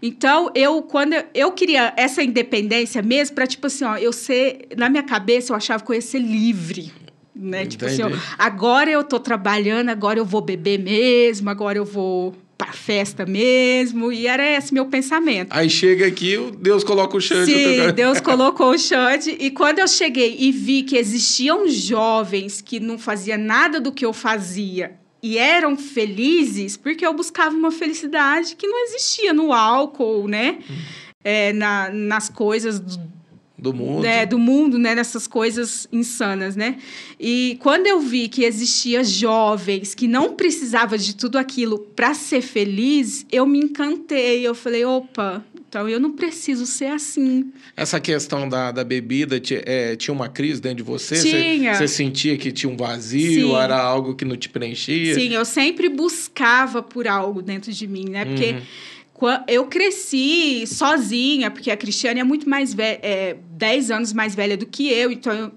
Então, 0.02 0.50
eu 0.54 0.82
quando 0.82 1.12
eu, 1.12 1.24
eu 1.34 1.52
queria 1.52 1.92
essa 1.96 2.22
independência 2.22 3.02
mesmo 3.02 3.34
para 3.34 3.46
tipo 3.46 3.66
assim, 3.66 3.84
ó, 3.84 3.96
eu 3.96 4.12
ser 4.12 4.68
na 4.76 4.88
minha 4.88 5.02
cabeça 5.02 5.52
eu 5.52 5.56
achava 5.56 5.84
que 5.84 5.90
eu 5.90 5.94
ia 5.94 6.00
ser 6.00 6.20
livre. 6.20 6.92
Né? 7.34 7.64
Tipo 7.64 7.86
assim, 7.86 8.02
ó, 8.02 8.10
agora 8.38 8.90
eu 8.90 9.02
tô 9.02 9.18
trabalhando, 9.18 9.88
agora 9.88 10.18
eu 10.18 10.24
vou 10.24 10.40
beber 10.40 10.78
mesmo, 10.78 11.48
agora 11.48 11.78
eu 11.78 11.84
vou 11.84 12.34
pra 12.60 12.72
festa 12.72 13.24
mesmo, 13.24 14.12
e 14.12 14.26
era 14.26 14.46
esse 14.46 14.74
meu 14.74 14.84
pensamento. 14.84 15.48
Aí 15.50 15.70
chega 15.70 16.06
aqui, 16.06 16.36
Deus 16.58 16.84
coloca 16.84 17.16
o 17.16 17.20
chante. 17.20 17.50
Sim, 17.50 17.90
Deus 17.94 18.20
colocou 18.20 18.72
o 18.72 18.78
Xande. 18.78 19.30
E 19.40 19.50
quando 19.50 19.78
eu 19.78 19.88
cheguei 19.88 20.36
e 20.38 20.52
vi 20.52 20.82
que 20.82 20.98
existiam 20.98 21.66
jovens 21.66 22.60
que 22.60 22.78
não 22.78 22.98
faziam 22.98 23.38
nada 23.38 23.80
do 23.80 23.90
que 23.90 24.04
eu 24.04 24.12
fazia 24.12 24.99
e 25.22 25.36
eram 25.38 25.76
felizes, 25.76 26.76
porque 26.76 27.04
eu 27.04 27.12
buscava 27.12 27.54
uma 27.54 27.70
felicidade 27.70 28.56
que 28.56 28.66
não 28.66 28.84
existia 28.84 29.32
no 29.34 29.52
álcool, 29.52 30.26
né? 30.26 30.58
É, 31.22 31.52
na, 31.52 31.90
nas 31.90 32.30
coisas 32.30 32.80
do, 32.80 32.98
Do 33.58 33.74
mundo. 33.74 34.02
né, 34.02 34.24
do 34.24 34.38
mundo, 34.38 34.78
né, 34.78 34.94
nessas 34.94 35.26
coisas 35.26 35.86
insanas, 35.92 36.56
né? 36.56 36.78
E 37.18 37.58
quando 37.60 37.86
eu 37.86 38.00
vi 38.00 38.26
que 38.28 38.42
existia 38.44 39.04
jovens 39.04 39.94
que 39.94 40.08
não 40.08 40.34
precisava 40.34 40.96
de 40.96 41.14
tudo 41.14 41.36
aquilo 41.36 41.78
para 41.78 42.14
ser 42.14 42.40
feliz, 42.40 43.26
eu 43.30 43.44
me 43.46 43.58
encantei. 43.58 44.46
Eu 44.46 44.54
falei, 44.54 44.84
opa, 44.86 45.44
então 45.70 45.88
eu 45.88 46.00
não 46.00 46.10
preciso 46.10 46.66
ser 46.66 46.86
assim. 46.86 47.52
Essa 47.76 48.00
questão 48.00 48.48
da, 48.48 48.72
da 48.72 48.82
bebida, 48.82 49.38
ti- 49.38 49.62
é, 49.64 49.94
tinha 49.94 50.12
uma 50.12 50.28
crise 50.28 50.60
dentro 50.60 50.78
de 50.78 50.82
você? 50.82 51.14
Tinha. 51.22 51.72
Você, 51.74 51.86
você 51.86 51.88
sentia 51.88 52.36
que 52.36 52.50
tinha 52.50 52.70
um 52.70 52.76
vazio? 52.76 53.46
Sim. 53.50 53.54
Era 53.54 53.80
algo 53.80 54.16
que 54.16 54.24
não 54.24 54.36
te 54.36 54.48
preenchia? 54.48 55.14
Sim, 55.14 55.28
eu 55.32 55.44
sempre 55.44 55.88
buscava 55.88 56.82
por 56.82 57.06
algo 57.06 57.40
dentro 57.40 57.72
de 57.72 57.86
mim, 57.86 58.06
né? 58.08 58.24
Porque 58.24 58.56
Uhum. 59.22 59.44
eu 59.46 59.66
cresci 59.66 60.66
sozinha, 60.66 61.52
porque 61.52 61.70
a 61.70 61.76
Cristiane 61.76 62.18
é 62.18 62.24
muito 62.24 62.48
mais 62.50 62.74
velha, 62.74 62.98
é 63.00 63.36
10 63.52 63.92
anos 63.92 64.12
mais 64.12 64.34
velha 64.34 64.56
do 64.56 64.66
que 64.66 64.90
eu, 64.92 65.12
então 65.12 65.32
eu, 65.32 65.52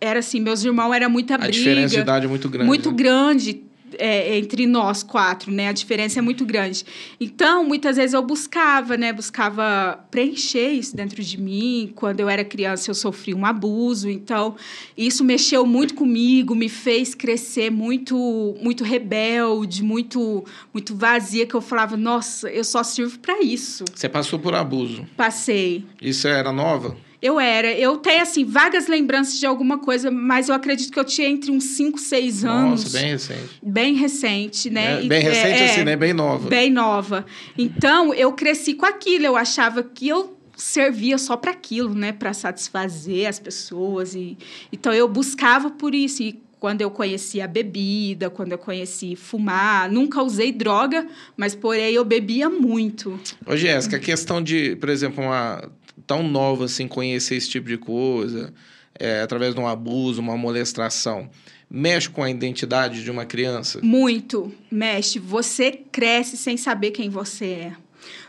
era 0.00 0.20
assim, 0.20 0.40
meus 0.40 0.64
irmãos 0.64 0.94
era 0.94 1.06
muita 1.08 1.34
A 1.34 1.38
briga. 1.38 1.52
diferença 1.52 1.94
de 1.96 2.00
idade 2.00 2.24
é 2.24 2.28
muito 2.30 2.48
grande. 2.48 2.66
muito 2.66 2.90
né? 2.90 2.96
grande 2.96 3.62
é, 3.98 4.36
entre 4.38 4.66
nós 4.66 5.02
quatro, 5.02 5.52
né? 5.52 5.68
A 5.68 5.72
diferença 5.72 6.18
é 6.18 6.22
muito 6.22 6.44
grande. 6.44 6.84
Então, 7.20 7.64
muitas 7.64 7.96
vezes 7.96 8.14
eu 8.14 8.22
buscava, 8.22 8.96
né? 8.96 9.12
Buscava 9.12 9.98
preencher 10.10 10.70
isso 10.70 10.96
dentro 10.96 11.22
de 11.22 11.40
mim. 11.40 11.92
Quando 11.94 12.20
eu 12.20 12.28
era 12.28 12.44
criança, 12.44 12.90
eu 12.90 12.94
sofri 12.94 13.34
um 13.34 13.44
abuso. 13.44 14.08
Então, 14.08 14.56
isso 14.96 15.24
mexeu 15.24 15.66
muito 15.66 15.94
comigo, 15.94 16.54
me 16.54 16.68
fez 16.68 17.14
crescer 17.14 17.70
muito, 17.70 18.54
muito 18.62 18.84
rebelde, 18.84 19.82
muito, 19.82 20.44
muito 20.72 20.94
vazia. 20.94 21.46
Que 21.46 21.54
eu 21.54 21.60
falava, 21.60 21.96
nossa, 21.96 22.48
eu 22.50 22.64
só 22.64 22.82
sirvo 22.82 23.18
para 23.18 23.42
isso. 23.42 23.84
Você 23.94 24.08
passou 24.08 24.38
por 24.38 24.54
abuso. 24.54 25.06
Passei. 25.16 25.84
Isso 26.00 26.28
era 26.28 26.52
nova? 26.52 26.96
Eu 27.22 27.38
era. 27.38 27.70
Eu 27.72 27.98
tenho, 27.98 28.22
assim, 28.22 28.44
vagas 28.44 28.86
lembranças 28.86 29.38
de 29.38 29.44
alguma 29.44 29.78
coisa, 29.78 30.10
mas 30.10 30.48
eu 30.48 30.54
acredito 30.54 30.90
que 30.90 30.98
eu 30.98 31.04
tinha 31.04 31.28
entre 31.28 31.50
uns 31.50 31.64
5, 31.64 31.98
6 31.98 32.44
anos. 32.44 32.84
Nossa, 32.84 32.98
bem 32.98 33.10
recente. 33.10 33.50
Bem 33.62 33.94
recente, 33.94 34.70
né? 34.70 35.04
É, 35.04 35.06
bem 35.06 35.22
recente 35.22 35.60
é, 35.60 35.70
assim, 35.70 35.80
é, 35.80 35.84
né? 35.84 35.96
Bem 35.96 36.12
nova. 36.14 36.48
Bem 36.48 36.70
nova. 36.70 37.26
Então, 37.58 38.14
eu 38.14 38.32
cresci 38.32 38.74
com 38.74 38.86
aquilo. 38.86 39.26
Eu 39.26 39.36
achava 39.36 39.82
que 39.82 40.08
eu 40.08 40.36
servia 40.56 41.18
só 41.18 41.36
para 41.36 41.50
aquilo, 41.50 41.94
né? 41.94 42.12
Para 42.12 42.32
satisfazer 42.32 43.28
as 43.28 43.38
pessoas. 43.38 44.14
E... 44.14 44.38
Então, 44.72 44.92
eu 44.92 45.06
buscava 45.06 45.70
por 45.70 45.94
isso. 45.94 46.22
E 46.22 46.40
quando 46.60 46.82
eu 46.82 46.90
conheci 46.90 47.40
a 47.40 47.46
bebida, 47.46 48.28
quando 48.28 48.52
eu 48.52 48.58
conheci 48.58 49.16
fumar, 49.16 49.90
nunca 49.90 50.22
usei 50.22 50.52
droga, 50.52 51.06
mas 51.34 51.54
porém 51.54 51.94
eu 51.94 52.04
bebia 52.04 52.50
muito. 52.50 53.18
Ô, 53.46 53.56
Jéssica, 53.56 53.96
a 53.96 54.00
questão 54.00 54.42
de, 54.42 54.76
por 54.76 54.90
exemplo, 54.90 55.24
uma... 55.24 55.70
tão 56.10 56.24
nova 56.24 56.64
assim 56.64 56.88
conhecer 56.88 57.36
esse 57.36 57.48
tipo 57.48 57.68
de 57.68 57.78
coisa, 57.78 58.52
é, 58.98 59.20
através 59.22 59.54
de 59.54 59.60
um 59.60 59.68
abuso, 59.68 60.20
uma 60.20 60.36
molestação, 60.36 61.30
mexe 61.70 62.10
com 62.10 62.20
a 62.20 62.28
identidade 62.28 63.04
de 63.04 63.10
uma 63.12 63.24
criança? 63.24 63.78
Muito, 63.80 64.52
mexe. 64.68 65.20
Você 65.20 65.70
cresce 65.70 66.36
sem 66.36 66.56
saber 66.56 66.90
quem 66.90 67.08
você 67.08 67.44
é. 67.44 67.72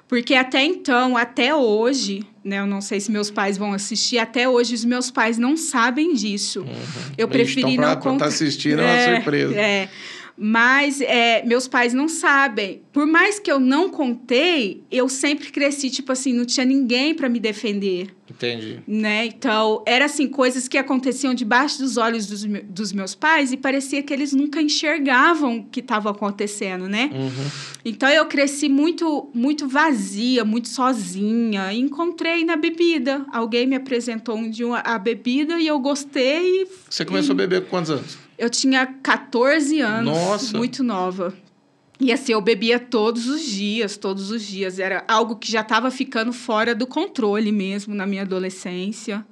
Porque 0.07 0.35
até 0.35 0.63
então, 0.63 1.17
até 1.17 1.55
hoje, 1.55 2.23
né, 2.43 2.59
eu 2.59 2.67
não 2.67 2.81
sei 2.81 2.99
se 2.99 3.09
meus 3.09 3.31
pais 3.31 3.57
vão 3.57 3.73
assistir, 3.73 4.19
até 4.19 4.47
hoje 4.47 4.75
os 4.75 4.85
meus 4.85 5.09
pais 5.09 5.39
não 5.39 5.57
sabem 5.57 6.13
disso. 6.13 6.59
Uhum. 6.59 7.13
Eu 7.17 7.27
preferi 7.27 7.73
então, 7.73 7.89
não 7.89 7.95
contar. 7.95 8.25
Tá 8.25 8.27
assistindo 8.27 8.81
é 8.81 8.83
uma 8.83 8.93
é, 8.93 9.15
surpresa. 9.15 9.55
É. 9.55 9.89
Mas 10.43 10.99
é, 11.01 11.45
meus 11.45 11.67
pais 11.67 11.93
não 11.93 12.09
sabem. 12.09 12.81
Por 12.91 13.05
mais 13.05 13.37
que 13.37 13.51
eu 13.51 13.59
não 13.59 13.91
contei, 13.91 14.83
eu 14.91 15.07
sempre 15.07 15.51
cresci, 15.51 15.91
tipo 15.91 16.11
assim, 16.11 16.33
não 16.33 16.45
tinha 16.45 16.65
ninguém 16.65 17.13
para 17.13 17.29
me 17.29 17.39
defender. 17.39 18.07
Entendi. 18.27 18.79
Né? 18.87 19.27
Então, 19.27 19.83
era 19.85 20.05
assim, 20.05 20.27
coisas 20.27 20.67
que 20.67 20.79
aconteciam 20.79 21.35
debaixo 21.35 21.77
dos 21.77 21.95
olhos 21.95 22.25
dos, 22.25 22.43
dos 22.43 22.91
meus 22.91 23.13
pais 23.13 23.51
e 23.51 23.57
parecia 23.57 24.01
que 24.01 24.11
eles 24.11 24.33
nunca 24.33 24.59
enxergavam 24.59 25.57
o 25.59 25.63
que 25.65 25.79
estava 25.79 26.09
acontecendo, 26.09 26.89
né? 26.89 27.11
Uhum. 27.13 27.51
Então, 27.85 28.09
eu 28.09 28.25
cresci 28.25 28.67
muito, 28.67 29.29
muito 29.35 29.67
vazia, 29.67 30.43
muito 30.43 30.69
sozinha. 30.69 31.71
Encontrei 31.71 32.43
na 32.43 32.55
bebida. 32.55 33.23
Alguém 33.31 33.67
me 33.67 33.75
apresentou 33.75 34.35
um 34.35 34.49
dia 34.49 34.77
a 34.77 34.97
bebida 34.97 35.59
e 35.59 35.67
eu 35.67 35.77
gostei. 35.77 36.67
Você 36.89 37.05
começou 37.05 37.33
e... 37.33 37.35
a 37.35 37.37
beber 37.37 37.61
com 37.61 37.69
quantos 37.69 37.91
anos? 37.91 38.17
Eu 38.41 38.49
tinha 38.49 38.87
14 38.87 39.81
anos, 39.81 40.17
Nossa. 40.17 40.57
muito 40.57 40.83
nova. 40.83 41.31
E 41.99 42.11
assim, 42.11 42.31
eu 42.31 42.41
bebia 42.41 42.79
todos 42.79 43.27
os 43.27 43.43
dias, 43.43 43.97
todos 43.97 44.31
os 44.31 44.41
dias. 44.41 44.79
Era 44.79 45.05
algo 45.07 45.35
que 45.35 45.51
já 45.51 45.61
estava 45.61 45.91
ficando 45.91 46.33
fora 46.33 46.73
do 46.73 46.87
controle 46.87 47.51
mesmo 47.51 47.93
na 47.93 48.07
minha 48.07 48.23
adolescência. 48.23 49.23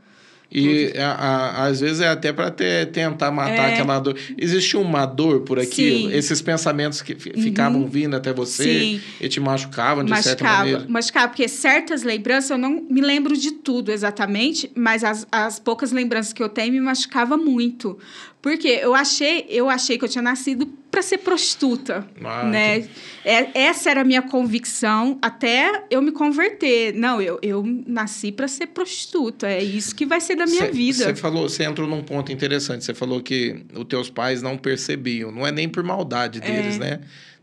E 0.52 0.94
a, 0.98 1.12
a, 1.12 1.66
às 1.68 1.80
vezes 1.80 2.02
é 2.02 2.08
até 2.08 2.34
para 2.34 2.50
tentar 2.50 3.30
matar 3.30 3.70
é. 3.70 3.74
aquela 3.74 4.00
dor. 4.00 4.18
Existia 4.36 4.80
uma 4.80 5.06
dor 5.06 5.42
por 5.42 5.60
aquilo? 5.60 6.10
Sim. 6.10 6.16
Esses 6.16 6.42
pensamentos 6.42 7.02
que 7.02 7.14
ficavam 7.16 7.82
uhum. 7.82 7.88
vindo 7.88 8.16
até 8.16 8.34
você 8.34 8.64
Sim. 8.64 9.02
e 9.22 9.30
te 9.30 9.40
machucavam 9.40 10.04
de 10.04 10.10
machucava, 10.10 10.38
certa 10.38 10.44
maneira? 10.44 10.86
Machucava, 10.88 11.28
porque 11.28 11.48
certas 11.48 12.02
lembranças, 12.02 12.50
eu 12.50 12.58
não 12.58 12.82
me 12.90 13.02
lembro 13.02 13.38
de 13.38 13.52
tudo 13.52 13.92
exatamente, 13.92 14.72
mas 14.76 15.04
as, 15.04 15.28
as 15.32 15.60
poucas 15.60 15.92
lembranças 15.92 16.34
que 16.34 16.42
eu 16.42 16.50
tenho 16.50 16.74
me 16.74 16.82
machucava 16.82 17.38
muito. 17.38 18.00
Porque 18.42 18.68
eu 18.68 18.96
achei, 18.96 19.46
eu 19.50 19.70
achei 19.70 19.98
que 19.98 20.06
eu 20.06 20.10
tinha 20.10 20.22
nascido 20.22 20.68
para 20.90 21.02
ser 21.02 21.20
prostituta, 21.20 22.08
ah, 22.24 22.44
né? 22.44 22.88
É, 23.24 23.62
essa 23.62 23.92
era 23.92 24.02
a 24.02 24.04
minha 24.04 24.22
convicção 24.22 25.18
até 25.22 25.84
eu 25.90 26.02
me 26.02 26.12
converter. 26.12 26.94
Não, 26.94 27.22
eu, 27.22 27.40
eu 27.42 27.64
nasci 27.86 28.32
para 28.32 28.48
ser 28.48 28.68
prostituta. 28.68 29.48
É 29.48 29.64
isso 29.64 29.96
que 29.96 30.06
vai 30.06 30.20
ser 30.20 30.36
da 30.36 30.46
minha 30.46 30.66
cê, 30.66 30.72
vida. 30.72 31.04
Você 31.04 31.16
falou, 31.16 31.48
você 31.48 31.64
entrou 31.64 31.88
num 31.88 32.02
ponto 32.02 32.32
interessante. 32.32 32.84
Você 32.84 32.94
falou 32.94 33.22
que 33.22 33.64
os 33.74 33.86
teus 33.86 34.10
pais 34.10 34.42
não 34.42 34.58
percebiam. 34.58 35.32
Não 35.32 35.46
é 35.46 35.52
nem 35.52 35.70
por 35.70 35.84
maldade 35.84 36.40
deles, 36.40 36.76
é. 36.78 36.80
né? 36.80 37.00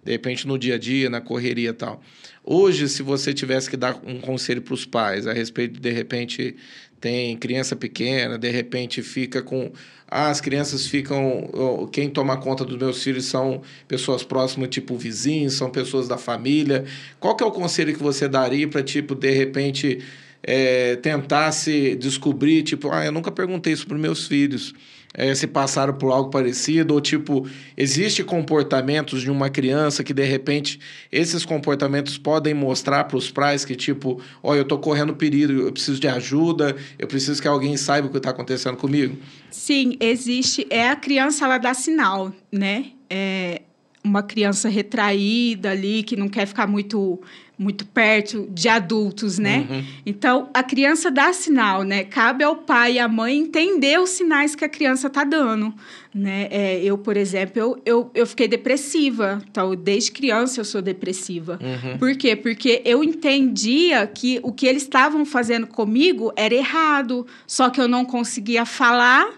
De 0.07 0.13
repente 0.13 0.47
no 0.47 0.57
dia 0.57 0.77
a 0.77 0.79
dia, 0.79 1.11
na 1.11 1.21
correria 1.21 1.71
e 1.71 1.73
tal. 1.73 2.01
Hoje, 2.45 2.89
se 2.89 3.03
você 3.03 3.35
tivesse 3.35 3.69
que 3.69 3.77
dar 3.77 4.01
um 4.07 4.21
conselho 4.21 4.63
para 4.63 4.73
os 4.73 4.87
pais 4.87 5.27
a 5.27 5.33
respeito 5.33 5.81
de, 5.81 5.91
repente 5.91 6.55
tem 7.01 7.37
criança 7.37 7.75
pequena, 7.75 8.39
de 8.39 8.49
repente 8.49 9.03
fica 9.03 9.43
com. 9.43 9.73
Ah, 10.09 10.31
as 10.31 10.41
crianças 10.41 10.87
ficam. 10.87 11.89
Quem 11.91 12.09
toma 12.09 12.37
conta 12.37 12.65
dos 12.65 12.79
meus 12.79 13.03
filhos 13.03 13.25
são 13.25 13.63
pessoas 13.89 14.23
próximas, 14.23 14.69
tipo 14.69 14.97
vizinhos, 14.97 15.55
são 15.55 15.69
pessoas 15.69 16.07
da 16.07 16.17
família. 16.17 16.85
Qual 17.19 17.35
que 17.35 17.43
é 17.43 17.47
o 17.47 17.51
conselho 17.51 17.93
que 17.93 18.01
você 18.01 18.29
daria 18.29 18.69
para, 18.69 18.85
tipo, 18.85 19.17
de 19.17 19.33
repente, 19.33 19.99
é, 20.41 20.95
tentar 20.95 21.51
se 21.51 21.97
descobrir, 21.97 22.63
tipo, 22.63 22.93
ah, 22.93 23.05
eu 23.05 23.11
nunca 23.11 23.33
perguntei 23.33 23.73
isso 23.73 23.89
para 23.89 23.99
meus 23.99 24.29
filhos 24.29 24.73
é, 25.17 25.35
se 25.35 25.47
passaram 25.47 25.95
por 25.95 26.13
algo 26.13 26.31
parecido, 26.31 26.93
ou 26.93 27.01
tipo, 27.01 27.49
existe 27.77 28.23
comportamentos 28.23 29.23
de 29.23 29.31
uma 29.31 29.49
criança 29.49 30.05
que 30.05 30.13
de 30.13 30.25
repente 30.25 30.79
esses 31.11 31.45
comportamentos 31.45 32.19
podem 32.19 32.53
mostrar 32.53 33.05
para 33.05 33.17
os 33.17 33.31
pais 33.31 33.65
que 33.65 33.75
tipo, 33.75 34.21
olha, 34.43 34.59
eu 34.59 34.63
estou 34.63 34.79
correndo 34.79 35.17
perigo, 35.17 35.53
eu 35.53 35.73
preciso 35.73 35.99
de 35.99 36.07
ajuda, 36.07 36.77
eu 36.99 37.07
preciso 37.07 37.41
que 37.41 37.49
alguém 37.49 37.77
saiba 37.77 38.09
o 38.09 38.11
que 38.11 38.19
está 38.19 38.31
acontecendo 38.31 38.77
comigo? 38.77 39.17
Sim, 39.51 39.97
existe. 39.99 40.67
É 40.69 40.89
a 40.89 40.97
criança, 40.97 41.47
ela 41.47 41.57
dá 41.57 41.73
sinal, 41.73 42.33
né? 42.53 42.93
É 43.09 43.63
uma 44.07 44.23
criança 44.23 44.69
retraída 44.69 45.71
ali, 45.71 46.03
que 46.03 46.17
não 46.17 46.29
quer 46.29 46.47
ficar 46.47 46.67
muito 46.67 47.21
muito 47.59 47.87
perto 47.87 48.47
de 48.51 48.69
adultos, 48.69 49.39
né? 49.39 49.67
Uhum. 49.69 49.85
Então, 50.05 50.51
a 50.53 50.63
criança 50.63 51.11
dá 51.11 51.33
sinal, 51.33 51.85
né? 51.85 52.05
Cabe 52.05 52.45
ao 52.45 52.57
pai 52.57 52.95
e 52.95 52.99
à 52.99 53.09
mãe 53.09 53.39
entender 53.39 53.99
os 53.99 54.11
sinais 54.11 54.55
que 54.55 54.65
a 54.65 54.69
criança 54.69 55.07
está 55.07 55.25
dando, 55.25 55.73
né? 56.15 56.49
É, 56.51 56.83
eu, 56.85 56.99
por 56.99 57.17
exemplo, 57.17 57.59
eu, 57.59 57.81
eu, 57.87 58.11
eu, 58.15 58.27
fiquei 58.27 58.47
depressiva. 58.47 59.43
Então, 59.51 59.75
desde 59.75 60.13
criança 60.13 60.61
eu 60.61 60.67
sou 60.67 60.83
depressiva. 60.83 61.59
Uhum. 61.63 61.97
Por 61.97 62.15
quê? 62.17 62.37
Porque 62.37 62.83
eu 62.85 63.03
entendia 63.03 64.07
que 64.07 64.39
o 64.43 64.53
que 64.53 64.67
eles 64.67 64.83
estavam 64.83 65.25
fazendo 65.25 65.67
comigo 65.67 66.33
era 66.37 66.55
errado, 66.55 67.27
só 67.47 67.71
que 67.71 67.81
eu 67.81 67.89
não 67.89 68.05
conseguia 68.05 68.67
falar, 68.67 69.31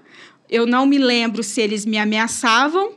eu 0.51 0.67
não 0.67 0.87
me 0.87 0.99
lembro 0.99 1.45
se 1.45 1.61
eles 1.61 1.87
me 1.87 1.99
ameaçavam 1.99 2.95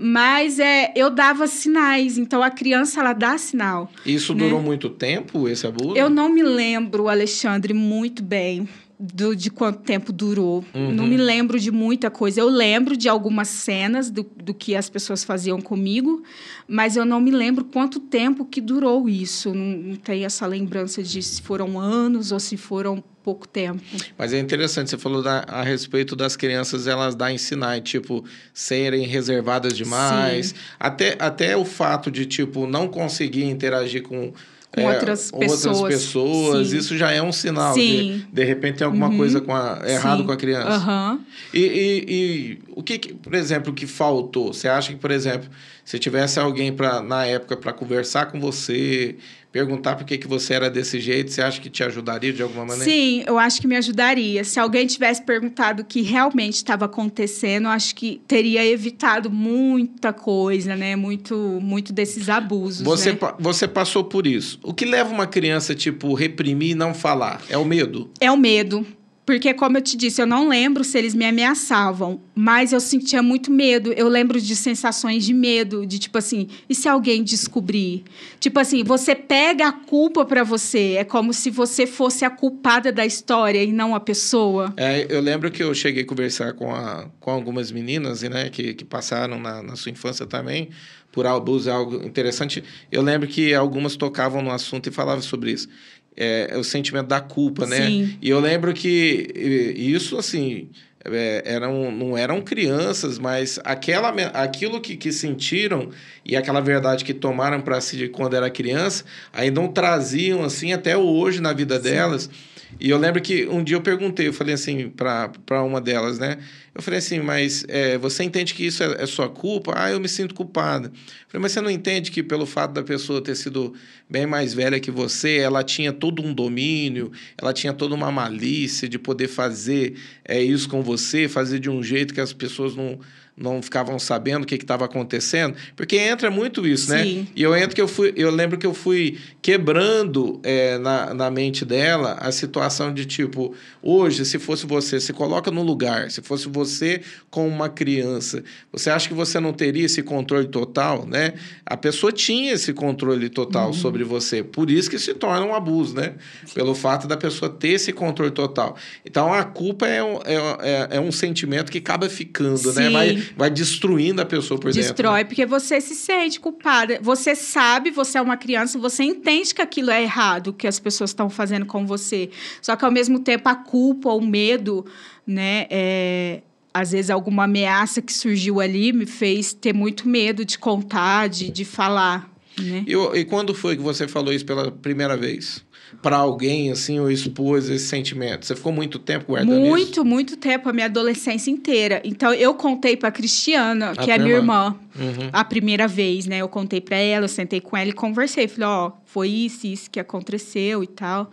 mas 0.00 0.58
é, 0.58 0.92
eu 0.96 1.10
dava 1.10 1.46
sinais, 1.46 2.16
então 2.16 2.42
a 2.42 2.50
criança 2.50 3.00
ela 3.00 3.12
dá 3.12 3.36
sinal. 3.36 3.90
Isso 4.06 4.34
né? 4.34 4.44
durou 4.44 4.62
muito 4.62 4.88
tempo, 4.88 5.46
esse 5.46 5.66
abuso? 5.66 5.94
Eu 5.96 6.08
não 6.08 6.28
me 6.28 6.42
lembro, 6.42 7.08
Alexandre, 7.08 7.74
muito 7.74 8.22
bem 8.22 8.66
do, 9.00 9.34
de 9.34 9.50
quanto 9.50 9.80
tempo 9.80 10.12
durou. 10.12 10.62
Uhum. 10.74 10.92
Não 10.92 11.06
me 11.06 11.16
lembro 11.16 11.58
de 11.58 11.70
muita 11.70 12.10
coisa. 12.10 12.40
Eu 12.40 12.48
lembro 12.48 12.96
de 12.96 13.08
algumas 13.08 13.48
cenas 13.48 14.10
do, 14.10 14.22
do 14.22 14.52
que 14.52 14.76
as 14.76 14.90
pessoas 14.90 15.24
faziam 15.24 15.58
comigo, 15.60 16.22
mas 16.68 16.96
eu 16.96 17.06
não 17.06 17.18
me 17.18 17.30
lembro 17.30 17.64
quanto 17.64 17.98
tempo 17.98 18.44
que 18.44 18.60
durou 18.60 19.08
isso. 19.08 19.54
Não, 19.54 19.78
não 19.78 19.96
tenho 19.96 20.26
essa 20.26 20.46
lembrança 20.46 21.02
de 21.02 21.22
se 21.22 21.40
foram 21.40 21.80
anos 21.80 22.30
ou 22.30 22.38
se 22.38 22.58
foram 22.58 23.02
pouco 23.22 23.48
tempo. 23.48 23.82
Mas 24.18 24.32
é 24.32 24.38
interessante, 24.38 24.90
você 24.90 24.98
falou 24.98 25.22
da, 25.22 25.44
a 25.46 25.62
respeito 25.62 26.14
das 26.14 26.36
crianças, 26.36 26.86
elas 26.86 27.14
dar 27.14 27.32
ensinar, 27.32 27.80
tipo, 27.80 28.24
serem 28.52 29.06
reservadas 29.06 29.74
demais. 29.74 30.48
Sim. 30.48 30.54
Até, 30.78 31.16
até 31.18 31.56
o 31.56 31.64
fato 31.64 32.10
de, 32.10 32.26
tipo, 32.26 32.66
não 32.66 32.88
conseguir 32.88 33.44
interagir 33.44 34.02
com 34.02 34.32
com 34.72 34.80
é, 34.82 34.94
outras 34.94 35.30
pessoas. 35.30 35.66
Outras 35.66 35.94
pessoas, 35.94 36.72
isso 36.72 36.96
já 36.96 37.10
é 37.10 37.20
um 37.20 37.32
sinal 37.32 37.74
Sim. 37.74 38.24
de 38.26 38.26
de 38.32 38.44
repente 38.44 38.78
tem 38.78 38.84
alguma 38.84 39.08
uhum. 39.08 39.16
coisa 39.16 39.40
com 39.40 39.54
a, 39.54 39.82
errado 39.84 40.20
Sim. 40.20 40.26
com 40.26 40.32
a 40.32 40.36
criança. 40.36 40.90
Uhum. 40.90 41.20
E, 41.52 41.60
e, 41.60 42.04
e, 42.08 42.58
o 42.70 42.82
que, 42.82 42.98
que, 42.98 43.14
por 43.14 43.34
exemplo, 43.34 43.72
que 43.72 43.86
faltou? 43.86 44.52
Você 44.52 44.68
acha 44.68 44.92
que, 44.92 44.98
por 44.98 45.10
exemplo, 45.10 45.50
se 45.84 45.98
tivesse 45.98 46.38
alguém 46.38 46.72
para 46.72 47.02
na 47.02 47.26
época 47.26 47.56
para 47.56 47.72
conversar 47.72 48.26
com 48.26 48.40
você, 48.40 49.16
perguntar 49.52 49.96
por 49.96 50.04
que, 50.04 50.16
que 50.16 50.28
você 50.28 50.54
era 50.54 50.70
desse 50.70 51.00
jeito, 51.00 51.30
você 51.30 51.42
acha 51.42 51.60
que 51.60 51.68
te 51.68 51.82
ajudaria 51.82 52.32
de 52.32 52.42
alguma 52.42 52.64
maneira? 52.64 52.84
Sim, 52.84 53.24
eu 53.26 53.38
acho 53.38 53.60
que 53.60 53.66
me 53.66 53.76
ajudaria. 53.76 54.44
Se 54.44 54.60
alguém 54.60 54.86
tivesse 54.86 55.22
perguntado 55.22 55.82
o 55.82 55.84
que 55.84 56.02
realmente 56.02 56.54
estava 56.54 56.84
acontecendo, 56.84 57.64
eu 57.64 57.70
acho 57.70 57.94
que 57.94 58.20
teria 58.26 58.64
evitado 58.64 59.30
muita 59.30 60.12
coisa, 60.12 60.76
né? 60.76 60.94
Muito, 60.94 61.34
muito 61.60 61.92
desses 61.92 62.28
abusos. 62.28 62.82
Você, 62.82 63.12
né? 63.12 63.18
você 63.38 63.66
passou 63.66 64.04
por 64.04 64.26
isso. 64.26 64.58
O 64.62 64.72
que 64.72 64.84
leva 64.84 65.12
uma 65.12 65.26
criança, 65.26 65.74
tipo, 65.74 66.14
reprimir 66.14 66.70
e 66.70 66.74
não 66.74 66.94
falar? 66.94 67.42
É 67.48 67.58
o 67.58 67.64
medo? 67.64 68.10
É 68.20 68.30
o 68.30 68.36
medo. 68.36 68.86
Porque, 69.30 69.54
como 69.54 69.78
eu 69.78 69.80
te 69.80 69.96
disse, 69.96 70.20
eu 70.20 70.26
não 70.26 70.48
lembro 70.48 70.82
se 70.82 70.98
eles 70.98 71.14
me 71.14 71.24
ameaçavam, 71.24 72.20
mas 72.34 72.72
eu 72.72 72.80
sentia 72.80 73.22
muito 73.22 73.48
medo. 73.48 73.92
Eu 73.92 74.08
lembro 74.08 74.40
de 74.40 74.56
sensações 74.56 75.24
de 75.24 75.32
medo, 75.32 75.86
de 75.86 76.00
tipo 76.00 76.18
assim, 76.18 76.48
e 76.68 76.74
se 76.74 76.88
alguém 76.88 77.22
descobrir? 77.22 78.02
Tipo 78.40 78.58
assim, 78.58 78.82
você 78.82 79.14
pega 79.14 79.68
a 79.68 79.72
culpa 79.72 80.24
para 80.24 80.42
você, 80.42 80.96
é 80.98 81.04
como 81.04 81.32
se 81.32 81.48
você 81.48 81.86
fosse 81.86 82.24
a 82.24 82.30
culpada 82.30 82.90
da 82.90 83.06
história 83.06 83.62
e 83.62 83.72
não 83.72 83.94
a 83.94 84.00
pessoa. 84.00 84.74
É, 84.76 85.06
eu 85.08 85.20
lembro 85.20 85.48
que 85.48 85.62
eu 85.62 85.72
cheguei 85.74 86.02
a 86.02 86.06
conversar 86.06 86.54
com, 86.54 86.74
a, 86.74 87.08
com 87.20 87.30
algumas 87.30 87.70
meninas, 87.70 88.22
né, 88.22 88.50
que, 88.50 88.74
que 88.74 88.84
passaram 88.84 89.38
na, 89.38 89.62
na 89.62 89.76
sua 89.76 89.92
infância 89.92 90.26
também 90.26 90.70
por 91.12 91.26
abuso, 91.26 91.68
é 91.68 91.72
algo 91.72 92.04
interessante. 92.06 92.62
Eu 92.90 93.02
lembro 93.02 93.26
que 93.26 93.52
algumas 93.52 93.96
tocavam 93.96 94.42
no 94.42 94.50
assunto 94.50 94.88
e 94.88 94.92
falavam 94.92 95.22
sobre 95.22 95.52
isso 95.52 95.68
é, 96.16 96.54
o 96.56 96.64
sentimento 96.64 97.06
da 97.06 97.20
culpa, 97.20 97.66
né? 97.66 97.86
Sim. 97.86 98.18
E 98.20 98.28
eu 98.28 98.40
lembro 98.40 98.72
que 98.74 99.32
isso, 99.76 100.18
assim, 100.18 100.68
é, 101.04 101.42
eram, 101.46 101.90
não 101.90 102.16
eram 102.16 102.42
crianças, 102.42 103.18
mas 103.18 103.58
aquela, 103.64 104.10
aquilo 104.34 104.80
que, 104.80 104.96
que 104.96 105.12
sentiram 105.12 105.88
e 106.24 106.36
aquela 106.36 106.60
verdade 106.60 107.04
que 107.04 107.14
tomaram 107.14 107.60
para 107.60 107.80
si 107.80 108.08
quando 108.08 108.34
era 108.36 108.50
criança, 108.50 109.04
ainda 109.32 109.60
não 109.60 109.68
traziam, 109.68 110.44
assim, 110.44 110.72
até 110.72 110.96
hoje 110.96 111.40
na 111.40 111.52
vida 111.52 111.76
Sim. 111.76 111.82
delas. 111.82 112.30
E 112.78 112.90
eu 112.90 112.98
lembro 112.98 113.20
que 113.20 113.46
um 113.46 113.64
dia 113.64 113.76
eu 113.76 113.80
perguntei, 113.80 114.28
eu 114.28 114.32
falei 114.32 114.54
assim 114.54 114.88
para 114.88 115.62
uma 115.62 115.80
delas, 115.80 116.18
né? 116.18 116.38
Eu 116.74 116.82
falei 116.82 116.98
assim, 116.98 117.18
mas 117.20 117.64
é, 117.68 117.98
você 117.98 118.22
entende 118.22 118.54
que 118.54 118.64
isso 118.64 118.82
é, 118.82 119.02
é, 119.02 119.06
sua 119.06 119.28
culpa? 119.28 119.72
Ah, 119.76 119.90
eu 119.90 119.98
me 119.98 120.08
sinto 120.08 120.34
culpada. 120.34 120.86
Eu 120.88 120.92
falei, 121.28 121.42
mas 121.42 121.52
você 121.52 121.60
não 121.60 121.70
entende 121.70 122.10
que 122.10 122.22
pelo 122.22 122.46
fato 122.46 122.72
da 122.72 122.82
pessoa 122.82 123.20
ter 123.20 123.34
sido 123.34 123.74
bem 124.08 124.24
mais 124.24 124.54
velha 124.54 124.78
que 124.78 124.90
você, 124.90 125.38
ela 125.38 125.64
tinha 125.64 125.92
todo 125.92 126.22
um 126.22 126.32
domínio, 126.32 127.10
ela 127.36 127.52
tinha 127.52 127.72
toda 127.72 127.94
uma 127.94 128.12
malícia 128.12 128.88
de 128.88 128.98
poder 128.98 129.28
fazer 129.28 129.96
é, 130.24 130.40
isso 130.40 130.68
com 130.68 130.80
você, 130.80 131.28
fazer 131.28 131.58
de 131.58 131.68
um 131.68 131.82
jeito 131.82 132.14
que 132.14 132.20
as 132.20 132.32
pessoas 132.32 132.76
não 132.76 133.00
não 133.36 133.62
ficavam 133.62 133.98
sabendo 133.98 134.44
o 134.44 134.46
que 134.46 134.54
estava 134.54 134.84
acontecendo, 134.84 135.56
porque 135.74 135.96
entra 135.96 136.30
muito 136.30 136.66
isso, 136.66 136.90
né? 136.90 137.02
Sim. 137.02 137.28
E 137.34 137.42
eu 137.42 137.56
entro 137.56 137.74
que 137.74 137.80
eu 137.80 137.88
fui, 137.88 138.12
eu 138.16 138.30
lembro 138.30 138.58
que 138.58 138.66
eu 138.66 138.74
fui 138.74 139.18
quebrando 139.40 140.38
é, 140.42 140.76
na, 140.78 141.14
na 141.14 141.30
mente 141.30 141.64
dela 141.64 142.18
a 142.20 142.30
situação 142.30 142.92
de 142.92 143.06
tipo, 143.06 143.54
hoje, 143.82 144.24
se 144.24 144.38
fosse 144.38 144.66
você, 144.66 145.00
se 145.00 145.12
coloca 145.12 145.50
no 145.50 145.62
lugar, 145.62 146.10
se 146.10 146.20
fosse 146.20 146.48
você 146.48 147.00
com 147.30 147.48
uma 147.48 147.68
criança, 147.68 148.44
você 148.70 148.90
acha 148.90 149.08
que 149.08 149.14
você 149.14 149.40
não 149.40 149.52
teria 149.52 149.86
esse 149.86 150.02
controle 150.02 150.48
total, 150.48 151.06
né? 151.06 151.32
A 151.64 151.76
pessoa 151.76 152.12
tinha 152.12 152.52
esse 152.52 152.72
controle 152.72 153.28
total 153.30 153.68
uhum. 153.68 153.72
sobre 153.72 154.04
você, 154.04 154.42
por 154.42 154.70
isso 154.70 154.90
que 154.90 154.98
se 154.98 155.14
torna 155.14 155.46
um 155.46 155.54
abuso, 155.54 155.94
né? 155.94 156.14
Pelo 156.54 156.74
fato 156.74 157.06
da 157.06 157.16
pessoa 157.16 157.50
ter 157.50 157.70
esse 157.70 157.92
controle 157.92 158.32
total. 158.32 158.76
Então 159.04 159.32
a 159.32 159.44
culpa 159.44 159.86
é 159.86 160.02
um, 160.02 160.18
é, 160.24 160.34
é, 160.60 160.88
é 160.96 161.00
um 161.00 161.10
sentimento 161.10 161.72
que 161.72 161.78
acaba 161.78 162.08
ficando, 162.08 162.72
né? 162.72 162.72
Sim. 162.72 162.80
né? 162.80 162.90
Vai, 162.90 163.29
vai 163.36 163.50
destruindo 163.50 164.20
a 164.20 164.24
pessoa 164.24 164.58
por 164.58 164.72
Destrói, 164.72 164.82
dentro. 164.82 165.02
Destrói, 165.02 165.18
né? 165.20 165.24
porque 165.24 165.46
você 165.46 165.80
se 165.80 165.94
sente 165.94 166.40
culpada. 166.40 166.98
Você 167.02 167.34
sabe, 167.34 167.90
você 167.90 168.18
é 168.18 168.20
uma 168.20 168.36
criança, 168.36 168.78
você 168.78 169.02
entende 169.02 169.54
que 169.54 169.62
aquilo 169.62 169.90
é 169.90 170.02
errado, 170.02 170.52
que 170.52 170.66
as 170.66 170.78
pessoas 170.78 171.10
estão 171.10 171.30
fazendo 171.30 171.66
com 171.66 171.86
você. 171.86 172.30
Só 172.60 172.76
que, 172.76 172.84
ao 172.84 172.90
mesmo 172.90 173.20
tempo, 173.20 173.48
a 173.48 173.54
culpa 173.54 174.10
ou 174.10 174.20
o 174.20 174.26
medo, 174.26 174.84
né? 175.26 175.66
É, 175.70 176.42
às 176.72 176.92
vezes, 176.92 177.10
alguma 177.10 177.44
ameaça 177.44 178.00
que 178.00 178.12
surgiu 178.12 178.60
ali 178.60 178.92
me 178.92 179.06
fez 179.06 179.52
ter 179.52 179.72
muito 179.72 180.08
medo 180.08 180.44
de 180.44 180.58
contar, 180.58 181.28
de, 181.28 181.50
de 181.50 181.64
falar. 181.64 182.30
Né? 182.58 182.84
E, 182.86 182.94
e 183.18 183.24
quando 183.24 183.54
foi 183.54 183.76
que 183.76 183.82
você 183.82 184.06
falou 184.06 184.32
isso 184.32 184.44
pela 184.44 184.70
primeira 184.70 185.16
vez? 185.16 185.64
Para 186.02 186.16
alguém, 186.16 186.70
assim, 186.70 186.98
ou 186.98 187.10
expôs 187.10 187.68
esse 187.68 187.86
sentimento? 187.86 188.46
Você 188.46 188.54
ficou 188.54 188.72
muito 188.72 188.98
tempo 188.98 189.26
guardando 189.28 189.58
muito, 189.58 189.64
isso? 189.64 189.76
Muito, 189.76 190.04
muito 190.04 190.36
tempo, 190.36 190.68
a 190.68 190.72
minha 190.72 190.86
adolescência 190.86 191.50
inteira. 191.50 192.00
Então, 192.04 192.32
eu 192.32 192.54
contei 192.54 192.96
para 192.96 193.10
Cristiana, 193.10 193.90
a 193.90 193.96
que 193.96 194.10
é 194.10 194.18
minha 194.18 194.36
irmã, 194.36 194.76
uhum. 194.96 195.30
a 195.32 195.44
primeira 195.44 195.86
vez, 195.86 196.26
né? 196.26 196.38
Eu 196.38 196.48
contei 196.48 196.80
para 196.80 196.96
ela, 196.96 197.24
eu 197.24 197.28
sentei 197.28 197.60
com 197.60 197.76
ela 197.76 197.90
e 197.90 197.92
conversei. 197.92 198.48
Falei, 198.48 198.68
ó, 198.68 198.88
oh, 198.88 198.92
foi 199.04 199.28
isso, 199.28 199.66
isso 199.66 199.90
que 199.90 200.00
aconteceu 200.00 200.82
e 200.82 200.86
tal. 200.86 201.30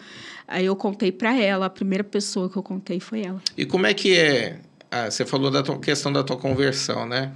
Aí 0.48 0.66
eu 0.66 0.76
contei 0.76 1.12
para 1.12 1.38
ela, 1.38 1.68
a 1.68 1.70
primeira 1.70 2.04
pessoa 2.04 2.50
que 2.50 2.58
eu 2.58 2.64
contei 2.64 3.00
foi 3.00 3.24
ela. 3.24 3.42
E 3.58 3.66
como 3.66 3.86
é 3.86 3.94
que 3.94 4.16
é? 4.16 4.60
Ah, 4.90 5.12
você 5.12 5.26
falou 5.26 5.52
da 5.52 5.62
tua, 5.62 5.78
questão 5.80 6.12
da 6.12 6.24
tua 6.24 6.38
conversão, 6.38 7.06
né? 7.06 7.32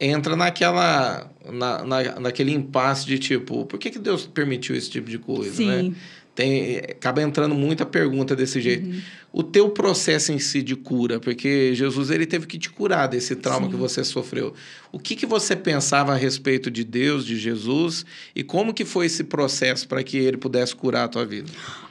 entra 0.00 0.36
naquela 0.36 1.28
na, 1.50 1.84
na, 1.84 2.20
naquele 2.20 2.52
impasse 2.52 3.06
de 3.06 3.18
tipo, 3.18 3.64
por 3.66 3.78
que, 3.78 3.90
que 3.90 3.98
Deus 3.98 4.26
permitiu 4.26 4.76
esse 4.76 4.90
tipo 4.90 5.10
de 5.10 5.18
coisa, 5.18 5.54
Sim. 5.54 5.90
né? 5.90 5.94
Tem, 6.38 6.76
acaba 6.76 7.20
entrando 7.20 7.52
muita 7.52 7.84
pergunta 7.84 8.36
desse 8.36 8.60
jeito. 8.60 8.88
Uhum. 8.88 9.02
O 9.32 9.42
teu 9.42 9.70
processo 9.70 10.30
em 10.30 10.38
si 10.38 10.62
de 10.62 10.76
cura, 10.76 11.18
porque 11.18 11.74
Jesus 11.74 12.10
ele 12.10 12.26
teve 12.26 12.46
que 12.46 12.56
te 12.56 12.70
curar 12.70 13.08
desse 13.08 13.34
trauma 13.34 13.66
Sim. 13.66 13.72
que 13.72 13.76
você 13.76 14.04
sofreu. 14.04 14.54
O 14.92 15.00
que, 15.00 15.16
que 15.16 15.26
você 15.26 15.56
pensava 15.56 16.12
a 16.12 16.16
respeito 16.16 16.70
de 16.70 16.84
Deus, 16.84 17.26
de 17.26 17.36
Jesus, 17.36 18.06
e 18.36 18.44
como 18.44 18.72
que 18.72 18.84
foi 18.84 19.06
esse 19.06 19.24
processo 19.24 19.88
para 19.88 20.00
que 20.04 20.16
ele 20.16 20.36
pudesse 20.36 20.76
curar 20.76 21.06
a 21.06 21.08
tua 21.08 21.26
vida? 21.26 21.50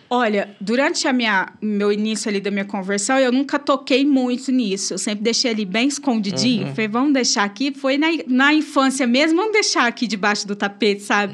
Olha, 0.10 0.56
durante 0.62 1.08
a 1.08 1.12
minha 1.12 1.52
meu 1.62 1.92
início 1.92 2.30
ali 2.30 2.40
da 2.40 2.50
minha 2.50 2.64
conversão, 2.64 3.20
eu 3.20 3.32
nunca 3.32 3.60
toquei 3.60 4.06
muito 4.06 4.52
nisso. 4.52 4.94
Eu 4.94 4.98
sempre 4.98 5.24
deixei 5.24 5.52
ali 5.52 5.66
bem 5.66 5.88
escondidinho. 5.88 6.68
Uhum. 6.68 6.76
Falei, 6.76 6.88
vamos 6.88 7.14
deixar 7.14 7.44
aqui. 7.44 7.74
Foi 7.74 7.98
na, 7.98 8.08
na 8.26 8.54
infância 8.54 9.06
mesmo, 9.06 9.38
vamos 9.38 9.54
deixar 9.54 9.86
aqui 9.86 10.08
debaixo 10.08 10.48
do 10.48 10.56
tapete, 10.56 11.02
sabe? 11.02 11.34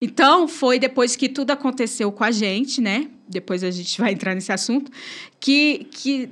Então, 0.00 0.48
foi 0.48 0.78
depois 0.78 1.16
que 1.16 1.28
tudo 1.28 1.50
aconteceu 1.50 2.10
com 2.10 2.24
a 2.24 2.30
gente, 2.30 2.80
né? 2.80 3.08
Depois 3.28 3.62
a 3.62 3.70
gente 3.70 4.00
vai 4.00 4.12
entrar 4.12 4.34
nesse 4.34 4.52
assunto, 4.52 4.90
que, 5.40 5.86
que 5.90 6.28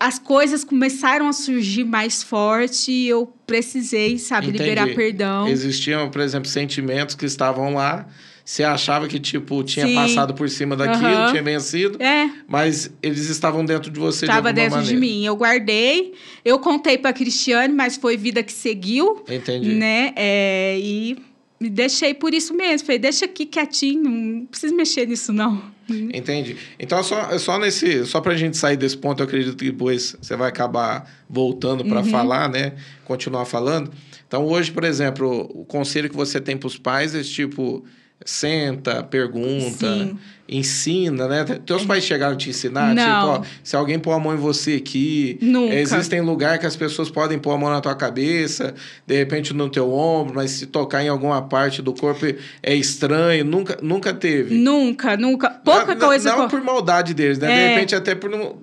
as 0.00 0.18
coisas 0.18 0.64
começaram 0.64 1.28
a 1.28 1.32
surgir 1.32 1.84
mais 1.84 2.22
forte 2.22 2.92
e 2.92 3.08
eu 3.08 3.32
precisei, 3.46 4.18
sabe, 4.18 4.48
Entendi. 4.48 4.62
liberar 4.64 4.94
perdão. 4.94 5.48
Existiam, 5.48 6.10
por 6.10 6.20
exemplo, 6.20 6.48
sentimentos 6.48 7.14
que 7.14 7.26
estavam 7.26 7.74
lá 7.74 8.06
você 8.48 8.64
achava 8.64 9.06
que, 9.06 9.20
tipo, 9.20 9.62
tinha 9.62 9.86
Sim. 9.86 9.94
passado 9.94 10.32
por 10.32 10.48
cima 10.48 10.74
daquilo, 10.74 11.06
uhum. 11.06 11.30
tinha 11.30 11.42
vencido. 11.42 12.02
É. 12.02 12.30
Mas 12.48 12.90
eles 13.02 13.28
estavam 13.28 13.62
dentro 13.62 13.90
de 13.90 14.00
você 14.00 14.24
Estava 14.24 14.48
de 14.48 14.54
dentro 14.54 14.78
maneira. 14.78 14.94
de 14.94 14.98
mim. 14.98 15.22
Eu 15.22 15.36
guardei. 15.36 16.14
Eu 16.42 16.58
contei 16.58 16.96
para 16.96 17.12
Cristiane, 17.12 17.74
mas 17.74 17.98
foi 17.98 18.16
vida 18.16 18.42
que 18.42 18.50
seguiu. 18.50 19.22
Entendi. 19.28 19.74
Né? 19.74 20.14
É, 20.16 20.78
e 20.80 21.18
me 21.60 21.68
deixei 21.68 22.14
por 22.14 22.32
isso 22.32 22.54
mesmo. 22.54 22.86
Falei, 22.86 22.98
deixa 22.98 23.24
aqui 23.24 23.44
quietinho, 23.44 24.02
não 24.02 24.46
precisa 24.46 24.74
mexer 24.74 25.06
nisso, 25.06 25.32
não. 25.32 25.62
Entendi. 25.88 26.56
Então, 26.78 27.02
só, 27.02 27.36
só 27.38 27.58
nesse. 27.58 28.04
Só 28.04 28.20
pra 28.20 28.36
gente 28.36 28.56
sair 28.56 28.76
desse 28.76 28.96
ponto, 28.96 29.22
eu 29.22 29.26
acredito 29.26 29.56
que 29.56 29.70
depois 29.70 30.14
você 30.20 30.36
vai 30.36 30.48
acabar 30.48 31.10
voltando 31.28 31.84
para 31.84 32.00
uhum. 32.00 32.10
falar, 32.10 32.48
né? 32.48 32.74
Continuar 33.04 33.46
falando. 33.46 33.90
Então, 34.26 34.44
hoje, 34.44 34.70
por 34.70 34.84
exemplo, 34.84 35.50
o 35.54 35.64
conselho 35.64 36.10
que 36.10 36.16
você 36.16 36.40
tem 36.40 36.56
para 36.56 36.66
os 36.66 36.76
pais 36.76 37.14
é 37.14 37.22
tipo 37.22 37.84
senta, 38.24 39.02
pergunta, 39.02 39.94
Sim. 39.94 40.18
ensina, 40.48 41.28
né? 41.28 41.44
Teus 41.64 41.84
pais 41.84 42.04
chegaram 42.04 42.34
a 42.34 42.36
te 42.36 42.50
ensinar? 42.50 42.94
Tipo, 42.94 43.06
Não. 43.08 43.32
Tipo, 43.32 43.46
ó, 43.46 43.58
se 43.62 43.76
alguém 43.76 43.98
pôr 43.98 44.12
a 44.12 44.18
mão 44.18 44.34
em 44.34 44.36
você 44.38 44.74
aqui, 44.74 45.38
Nunca. 45.40 45.74
existem 45.74 46.20
lugares 46.20 46.58
que 46.60 46.66
as 46.66 46.76
pessoas 46.76 47.10
podem 47.10 47.38
pôr 47.38 47.52
a 47.52 47.58
mão 47.58 47.70
na 47.70 47.80
tua 47.80 47.94
cabeça, 47.94 48.74
de 49.06 49.16
repente 49.16 49.54
no 49.54 49.68
teu 49.68 49.92
ombro, 49.92 50.34
mas 50.34 50.50
se 50.50 50.66
tocar 50.66 51.02
em 51.02 51.08
alguma 51.08 51.42
parte 51.42 51.80
do 51.80 51.94
corpo 51.94 52.26
é 52.62 52.74
estranho, 52.74 53.44
nunca, 53.44 53.78
nunca 53.80 54.12
teve. 54.12 54.54
Nunca, 54.56 55.16
nunca. 55.16 55.50
Pouca 55.50 55.94
não, 55.94 56.08
coisa. 56.08 56.36
Não, 56.36 56.48
por 56.48 56.60
maldade 56.62 57.14
deles, 57.14 57.38
né? 57.38 57.50
É. 57.50 57.54
De 57.54 57.74
repente 57.74 57.94
até 57.94 58.14
por 58.14 58.28
não 58.28 58.56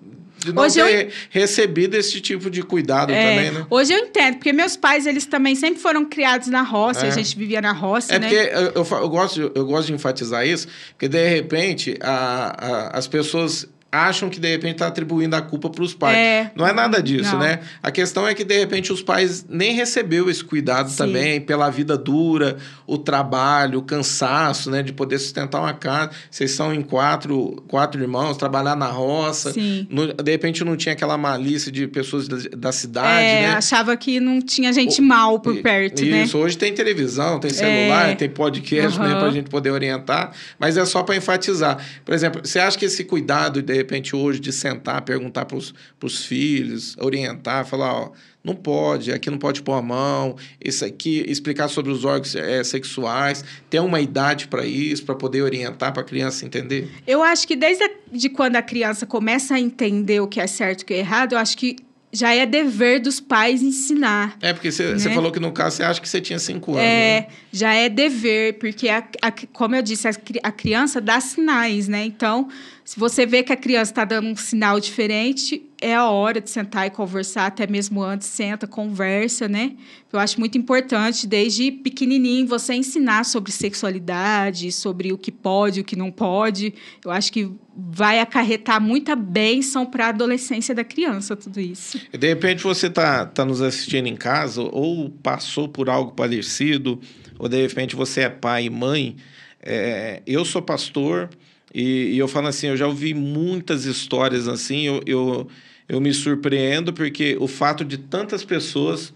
de 0.45 0.53
não 0.53 0.63
Hoje 0.63 0.75
ter 0.75 1.08
eu... 1.08 1.12
recebido 1.29 1.95
esse 1.95 2.21
tipo 2.21 2.49
de 2.49 2.62
cuidado 2.62 3.12
é, 3.12 3.36
também, 3.36 3.51
né? 3.51 3.67
Hoje 3.69 3.93
eu 3.93 3.99
entendo, 3.99 4.36
porque 4.36 4.53
meus 4.53 4.77
pais, 4.77 5.05
eles 5.08 5.25
também 5.25 5.55
sempre 5.55 5.79
foram 5.79 6.05
criados 6.05 6.47
na 6.47 6.62
roça, 6.62 7.05
é. 7.05 7.10
a 7.10 7.12
gente 7.12 7.36
vivia 7.36 7.62
na 7.62 7.71
roça, 7.71 8.13
é 8.13 8.19
né? 8.19 8.27
porque 8.27 8.51
eu, 8.53 8.84
eu, 8.84 8.88
eu, 9.01 9.10
gosto, 9.10 9.51
eu 9.53 9.65
gosto 9.65 9.88
de 9.88 9.93
enfatizar 9.93 10.45
isso, 10.45 10.67
porque 10.91 11.08
de 11.08 11.27
repente 11.27 11.97
a, 12.01 12.91
a, 12.93 12.97
as 12.97 13.08
pessoas 13.08 13.67
acham 13.95 14.29
que 14.29 14.39
de 14.39 14.49
repente 14.49 14.73
está 14.73 14.88
atribuindo 14.88 15.36
a 15.36 15.41
culpa 15.41 15.69
para 15.69 15.84
os 15.84 15.93
pais. 15.93 16.17
É. 16.17 16.51
Não 16.55 16.67
é 16.67 16.73
nada 16.73 17.01
disso, 17.01 17.34
Não. 17.34 17.39
né? 17.39 17.60
A 17.81 17.91
questão 17.91 18.27
é 18.27 18.34
que 18.34 18.43
de 18.43 18.58
repente 18.58 18.91
os 18.91 19.01
pais 19.01 19.45
nem 19.49 19.73
recebeu 19.73 20.29
esse 20.29 20.43
cuidado 20.43 20.89
Sim. 20.89 20.97
também 20.97 21.41
pela 21.41 21.69
vida 21.69 21.97
dura, 21.97 22.58
o 22.86 22.97
trabalho, 22.97 23.79
o 23.79 23.81
cansaço, 23.81 24.69
né, 24.69 24.84
de 24.84 24.93
poder 24.93 25.19
sustentar 25.19 25.62
uma 25.62 25.73
casa. 25.73 26.12
Vocês 26.29 26.51
são 26.51 26.73
em 26.73 26.81
quatro, 26.81 27.63
quatro 27.67 28.01
irmãos, 28.01 28.38
trabalhar 28.38 28.75
na 28.75 28.88
roça. 28.88 29.53
Sim. 29.53 29.88
No, 29.89 30.13
de 30.13 30.31
repente 30.31 30.63
não 30.63 30.75
tinha 30.75 30.93
aquela 30.93 31.17
malícia 31.17 31.71
de 31.71 31.88
pessoas 31.88 32.27
da, 32.27 32.38
da 32.58 32.71
cidade, 32.71 33.25
é, 33.25 33.41
né? 33.41 33.55
achava 33.55 33.95
que 33.95 34.19
não 34.19 34.41
tinha 34.41 34.73
gente 34.73 34.99
o, 34.99 35.03
mal 35.03 35.39
por 35.39 35.55
perto, 35.62 36.03
isso, 36.03 36.12
né? 36.12 36.23
Isso, 36.23 36.38
hoje 36.38 36.58
tem 36.58 36.73
televisão, 36.73 37.39
tem 37.39 37.51
celular, 37.51 38.10
é. 38.10 38.15
tem 38.15 38.29
podcast, 38.29 38.99
uhum. 38.99 39.08
né, 39.08 39.15
para 39.15 39.27
a 39.27 39.31
gente 39.31 39.49
poder 39.49 39.71
orientar, 39.71 40.31
mas 40.60 40.77
é 40.77 40.86
só 40.86 41.03
para 41.03 41.15
enfatizar. 41.15 41.77
Por 42.03 42.13
exemplo, 42.13 42.41
você 42.43 42.60
acha 42.60 42.77
que 42.77 42.86
esse 42.86 43.03
cuidado 43.03 43.62
de 43.62 43.85
repente, 43.86 44.15
hoje, 44.15 44.39
de 44.39 44.52
sentar, 44.52 45.02
perguntar 45.04 45.45
para 45.45 45.58
os 45.58 46.26
filhos, 46.26 46.95
orientar, 47.00 47.65
falar, 47.65 47.93
ó, 47.93 48.12
não 48.43 48.56
pode, 48.56 49.12
aqui 49.12 49.30
não 49.32 49.39
pode 49.39 49.63
pôr 49.63 49.74
a 49.74 49.82
mão, 49.82 50.36
isso 50.63 50.86
aqui, 50.86 51.26
explicar 51.28 51.67
sobre 51.67 51.91
os 51.91 52.06
órgãos 52.06 52.36
é, 52.36 52.63
sexuais, 52.63 53.43
ter 53.69 53.80
uma 53.80 54.00
idade 54.00 54.48
para 54.48 54.65
isso, 54.65 55.04
para 55.04 55.15
poder 55.15 55.41
orientar 55.41 55.91
para 55.91 56.04
a 56.04 56.06
criança 56.06 56.45
entender? 56.45 56.89
Eu 57.08 57.24
acho 57.24 57.48
que 57.48 57.56
desde 57.56 57.84
a, 57.84 57.89
de 58.12 58.30
quando 58.30 58.56
a 58.56 58.62
criança 58.62 59.06
começa 59.06 59.56
a 59.56 59.60
entender 59.60 60.19
o 60.19 60.28
que 60.28 60.39
é 60.39 60.48
certo 60.48 60.82
e 60.82 60.84
o 60.84 60.86
que 60.86 60.93
é 60.93 61.00
errado, 61.00 61.34
eu 61.34 61.39
acho 61.39 61.58
que 61.58 61.78
já 62.15 62.34
é 62.34 62.45
dever 62.45 63.02
dos 63.02 63.19
pais 63.19 63.62
ensinar. 63.62 64.38
É, 64.41 64.54
porque 64.54 64.71
você 64.71 64.93
né? 64.93 65.13
falou 65.13 65.32
que 65.32 65.39
no 65.39 65.52
caso 65.52 65.78
você 65.78 65.84
acha 65.84 66.00
que 66.00 66.08
você 66.08 66.21
tinha 66.21 66.39
cinco 66.39 66.71
anos. 66.71 66.84
É, 66.84 67.21
né? 67.21 67.28
já 67.52 67.74
é 67.74 67.89
dever, 67.89 68.54
porque, 68.54 68.88
a, 68.88 69.04
a, 69.21 69.32
como 69.52 69.76
eu 69.76 69.82
disse, 69.82 70.08
a, 70.08 70.12
a 70.43 70.52
criança 70.52 71.02
dá 71.02 71.19
sinais, 71.19 71.88
né? 71.88 72.06
Então, 72.06 72.48
se 72.86 73.00
você 73.00 73.26
vê 73.26 73.41
que 73.41 73.52
a 73.52 73.58
criança 73.58 73.91
está 73.91 74.06
dando 74.06 74.28
um 74.28 74.36
sinal 74.36 74.80
diferente, 74.80 75.65
é 75.82 75.95
a 75.95 76.08
hora 76.08 76.39
de 76.39 76.52
sentar 76.52 76.86
e 76.86 76.91
conversar, 76.91 77.48
até 77.48 77.65
mesmo 77.65 78.04
antes, 78.04 78.28
senta, 78.28 78.67
conversa, 78.67 79.48
né? 79.48 79.71
Eu 80.13 80.19
acho 80.19 80.39
muito 80.39 80.56
importante, 80.56 81.26
desde 81.26 81.71
pequenininho, 81.71 82.45
você 82.45 82.76
ensinar 82.76 83.26
sobre 83.26 83.52
sexualidade, 83.52 84.71
sobre 84.71 85.12
o 85.12 85.17
que 85.17 85.32
pode, 85.32 85.82
o 85.82 85.84
que 85.84 85.95
não 85.95 86.12
pode. 86.12 86.76
Eu 87.04 87.10
acho 87.10 87.34
que 87.34 87.52
vai 87.76 88.19
acarretar 88.19 88.80
muita 88.80 89.15
bênção 89.15 89.84
para 89.84 90.06
a 90.06 90.10
adolescência 90.10 90.76
da 90.76 90.84
criança, 90.84 91.36
tudo 91.36 91.60
isso. 91.60 92.00
De 92.15 92.28
repente 92.28 92.62
você 92.62 92.86
está 92.86 93.26
tá 93.26 93.43
nos 93.43 93.63
assistindo 93.63 94.06
em 94.06 94.15
casa 94.15 94.62
ou 94.62 95.10
passou 95.10 95.67
por 95.67 95.89
algo 95.89 96.12
parecido, 96.12 97.02
ou 97.39 97.50
de 97.50 97.60
repente 97.60 97.95
você 97.95 98.21
é 98.21 98.30
pai 98.30 98.65
e 98.65 98.69
mãe. 98.69 99.15
É, 99.60 100.21
eu 100.28 100.45
sou 100.45 100.62
pastor 100.62 101.32
e, 101.76 102.14
e, 102.14 102.18
eu 102.18 102.28
falo 102.28 102.48
assim, 102.48 102.68
eu 102.68 102.78
já 102.78 102.88
ouvi 102.88 103.14
muitas 103.14 103.84
histórias 103.84 104.48
assim, 104.48 104.84
eu, 104.84 105.02
eu, 105.06 105.48
eu 105.90 106.00
me 106.00 106.14
surpreendo 106.14 106.94
porque 106.94 107.36
o 107.38 107.50
fato 107.50 107.84
de 107.84 107.98
tantas 107.98 108.46
pessoas 108.46 109.14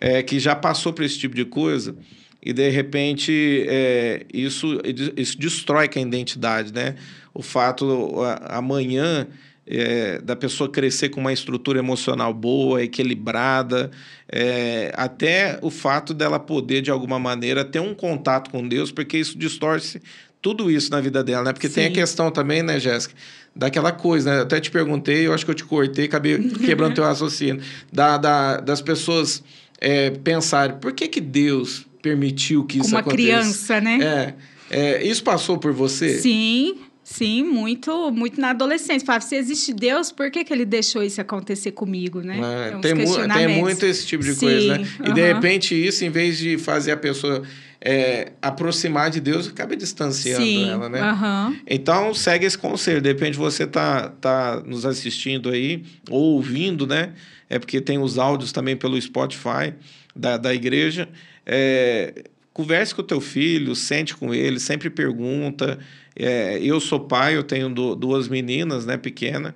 é, 0.00 0.20
que 0.20 0.40
já 0.40 0.56
passou 0.56 0.92
por 0.92 1.04
esse 1.04 1.16
tipo 1.16 1.36
de 1.36 1.44
coisa 1.44 1.94
e 2.42 2.52
de 2.52 2.68
repente 2.70 3.64
é, 3.68 4.26
isso, 4.34 4.80
isso 5.16 5.38
destrói 5.38 5.88
com 5.88 6.00
a 6.00 6.02
identidade, 6.02 6.72
né? 6.72 6.96
O 7.32 7.40
fato 7.40 8.18
amanhã 8.48 9.28
é, 9.64 10.18
da 10.20 10.34
pessoa 10.34 10.68
crescer 10.68 11.10
com 11.10 11.20
uma 11.20 11.32
estrutura 11.32 11.78
emocional 11.78 12.34
boa, 12.34 12.82
equilibrada, 12.82 13.92
é, 14.28 14.92
até 14.96 15.58
o 15.62 15.70
fato 15.70 16.12
dela 16.12 16.40
poder, 16.40 16.82
de 16.82 16.90
alguma 16.90 17.18
maneira, 17.18 17.64
ter 17.64 17.80
um 17.80 17.94
contato 17.94 18.50
com 18.50 18.66
Deus, 18.66 18.90
porque 18.90 19.16
isso 19.16 19.38
distorce 19.38 20.02
tudo 20.42 20.68
isso 20.68 20.90
na 20.90 21.00
vida 21.00 21.22
dela, 21.22 21.44
né? 21.44 21.52
Porque 21.52 21.68
Sim. 21.68 21.74
tem 21.74 21.86
a 21.86 21.90
questão 21.92 22.30
também, 22.30 22.62
né, 22.62 22.80
Jéssica? 22.80 23.14
Daquela 23.54 23.92
coisa, 23.92 24.30
né? 24.30 24.38
Eu 24.38 24.42
até 24.42 24.60
te 24.60 24.70
perguntei, 24.70 25.26
eu 25.26 25.32
acho 25.32 25.44
que 25.44 25.50
eu 25.52 25.54
te 25.54 25.64
cortei, 25.64 26.06
acabei 26.06 26.36
quebrando 26.66 26.96
teu 26.96 27.04
raciocínio. 27.04 27.62
Da, 27.92 28.18
da, 28.18 28.56
das 28.56 28.82
pessoas 28.82 29.42
é, 29.80 30.10
pensarem, 30.10 30.76
por 30.78 30.92
que, 30.92 31.06
que 31.06 31.20
Deus 31.20 31.86
permitiu 32.02 32.64
que 32.64 32.78
isso 32.78 32.90
uma 32.90 33.02
criança, 33.04 33.80
né? 33.80 34.34
É, 34.68 34.98
é, 34.98 35.06
isso 35.06 35.22
passou 35.22 35.56
por 35.56 35.72
você? 35.72 36.18
Sim. 36.18 36.76
Sim, 37.04 37.42
muito, 37.42 38.10
muito 38.12 38.40
na 38.40 38.50
adolescência. 38.50 39.04
Falava, 39.04 39.24
se 39.24 39.34
existe 39.34 39.74
Deus, 39.74 40.10
por 40.12 40.30
que, 40.30 40.44
que 40.44 40.52
ele 40.52 40.64
deixou 40.64 41.02
isso 41.02 41.20
acontecer 41.20 41.72
comigo, 41.72 42.20
né? 42.20 42.40
É, 42.70 42.78
tem, 42.78 42.94
mu 42.94 43.28
tem 43.28 43.48
muito 43.60 43.84
esse 43.84 44.06
tipo 44.06 44.22
de 44.22 44.34
Sim, 44.34 44.46
coisa, 44.46 44.78
né? 44.78 44.88
E 45.04 45.12
de 45.12 45.20
repente 45.20 45.74
isso, 45.74 46.04
em 46.04 46.10
vez 46.10 46.38
de 46.38 46.56
fazer 46.56 46.92
a 46.92 46.96
pessoa 46.96 47.42
é, 47.84 48.32
aproximar 48.40 49.10
de 49.10 49.20
Deus, 49.20 49.48
acaba 49.48 49.74
distanciando 49.76 50.44
Sim, 50.44 50.70
ela, 50.70 50.88
né? 50.88 51.00
Uh 51.00 51.16
-huh. 51.16 51.60
Então, 51.66 52.14
segue 52.14 52.46
esse 52.46 52.56
conselho. 52.56 53.00
De 53.00 53.08
repente 53.08 53.36
você 53.36 53.66
tá, 53.66 54.08
tá 54.20 54.62
nos 54.64 54.86
assistindo 54.86 55.50
aí, 55.50 55.82
ou 56.08 56.34
ouvindo, 56.34 56.86
né? 56.86 57.12
É 57.50 57.58
porque 57.58 57.80
tem 57.80 57.98
os 57.98 58.18
áudios 58.18 58.52
também 58.52 58.76
pelo 58.76 59.00
Spotify 59.00 59.74
da, 60.14 60.36
da 60.36 60.54
igreja. 60.54 61.08
É, 61.44 62.24
converse 62.52 62.94
com 62.94 63.02
o 63.02 63.04
teu 63.04 63.20
filho, 63.20 63.74
sente 63.74 64.14
com 64.14 64.32
ele, 64.32 64.60
sempre 64.60 64.88
pergunta. 64.88 65.78
É, 66.14 66.58
eu 66.60 66.78
sou 66.80 67.00
pai, 67.00 67.36
eu 67.36 67.42
tenho 67.42 67.68
duas 67.70 68.28
meninas, 68.28 68.84
né, 68.84 68.96
pequena. 68.96 69.54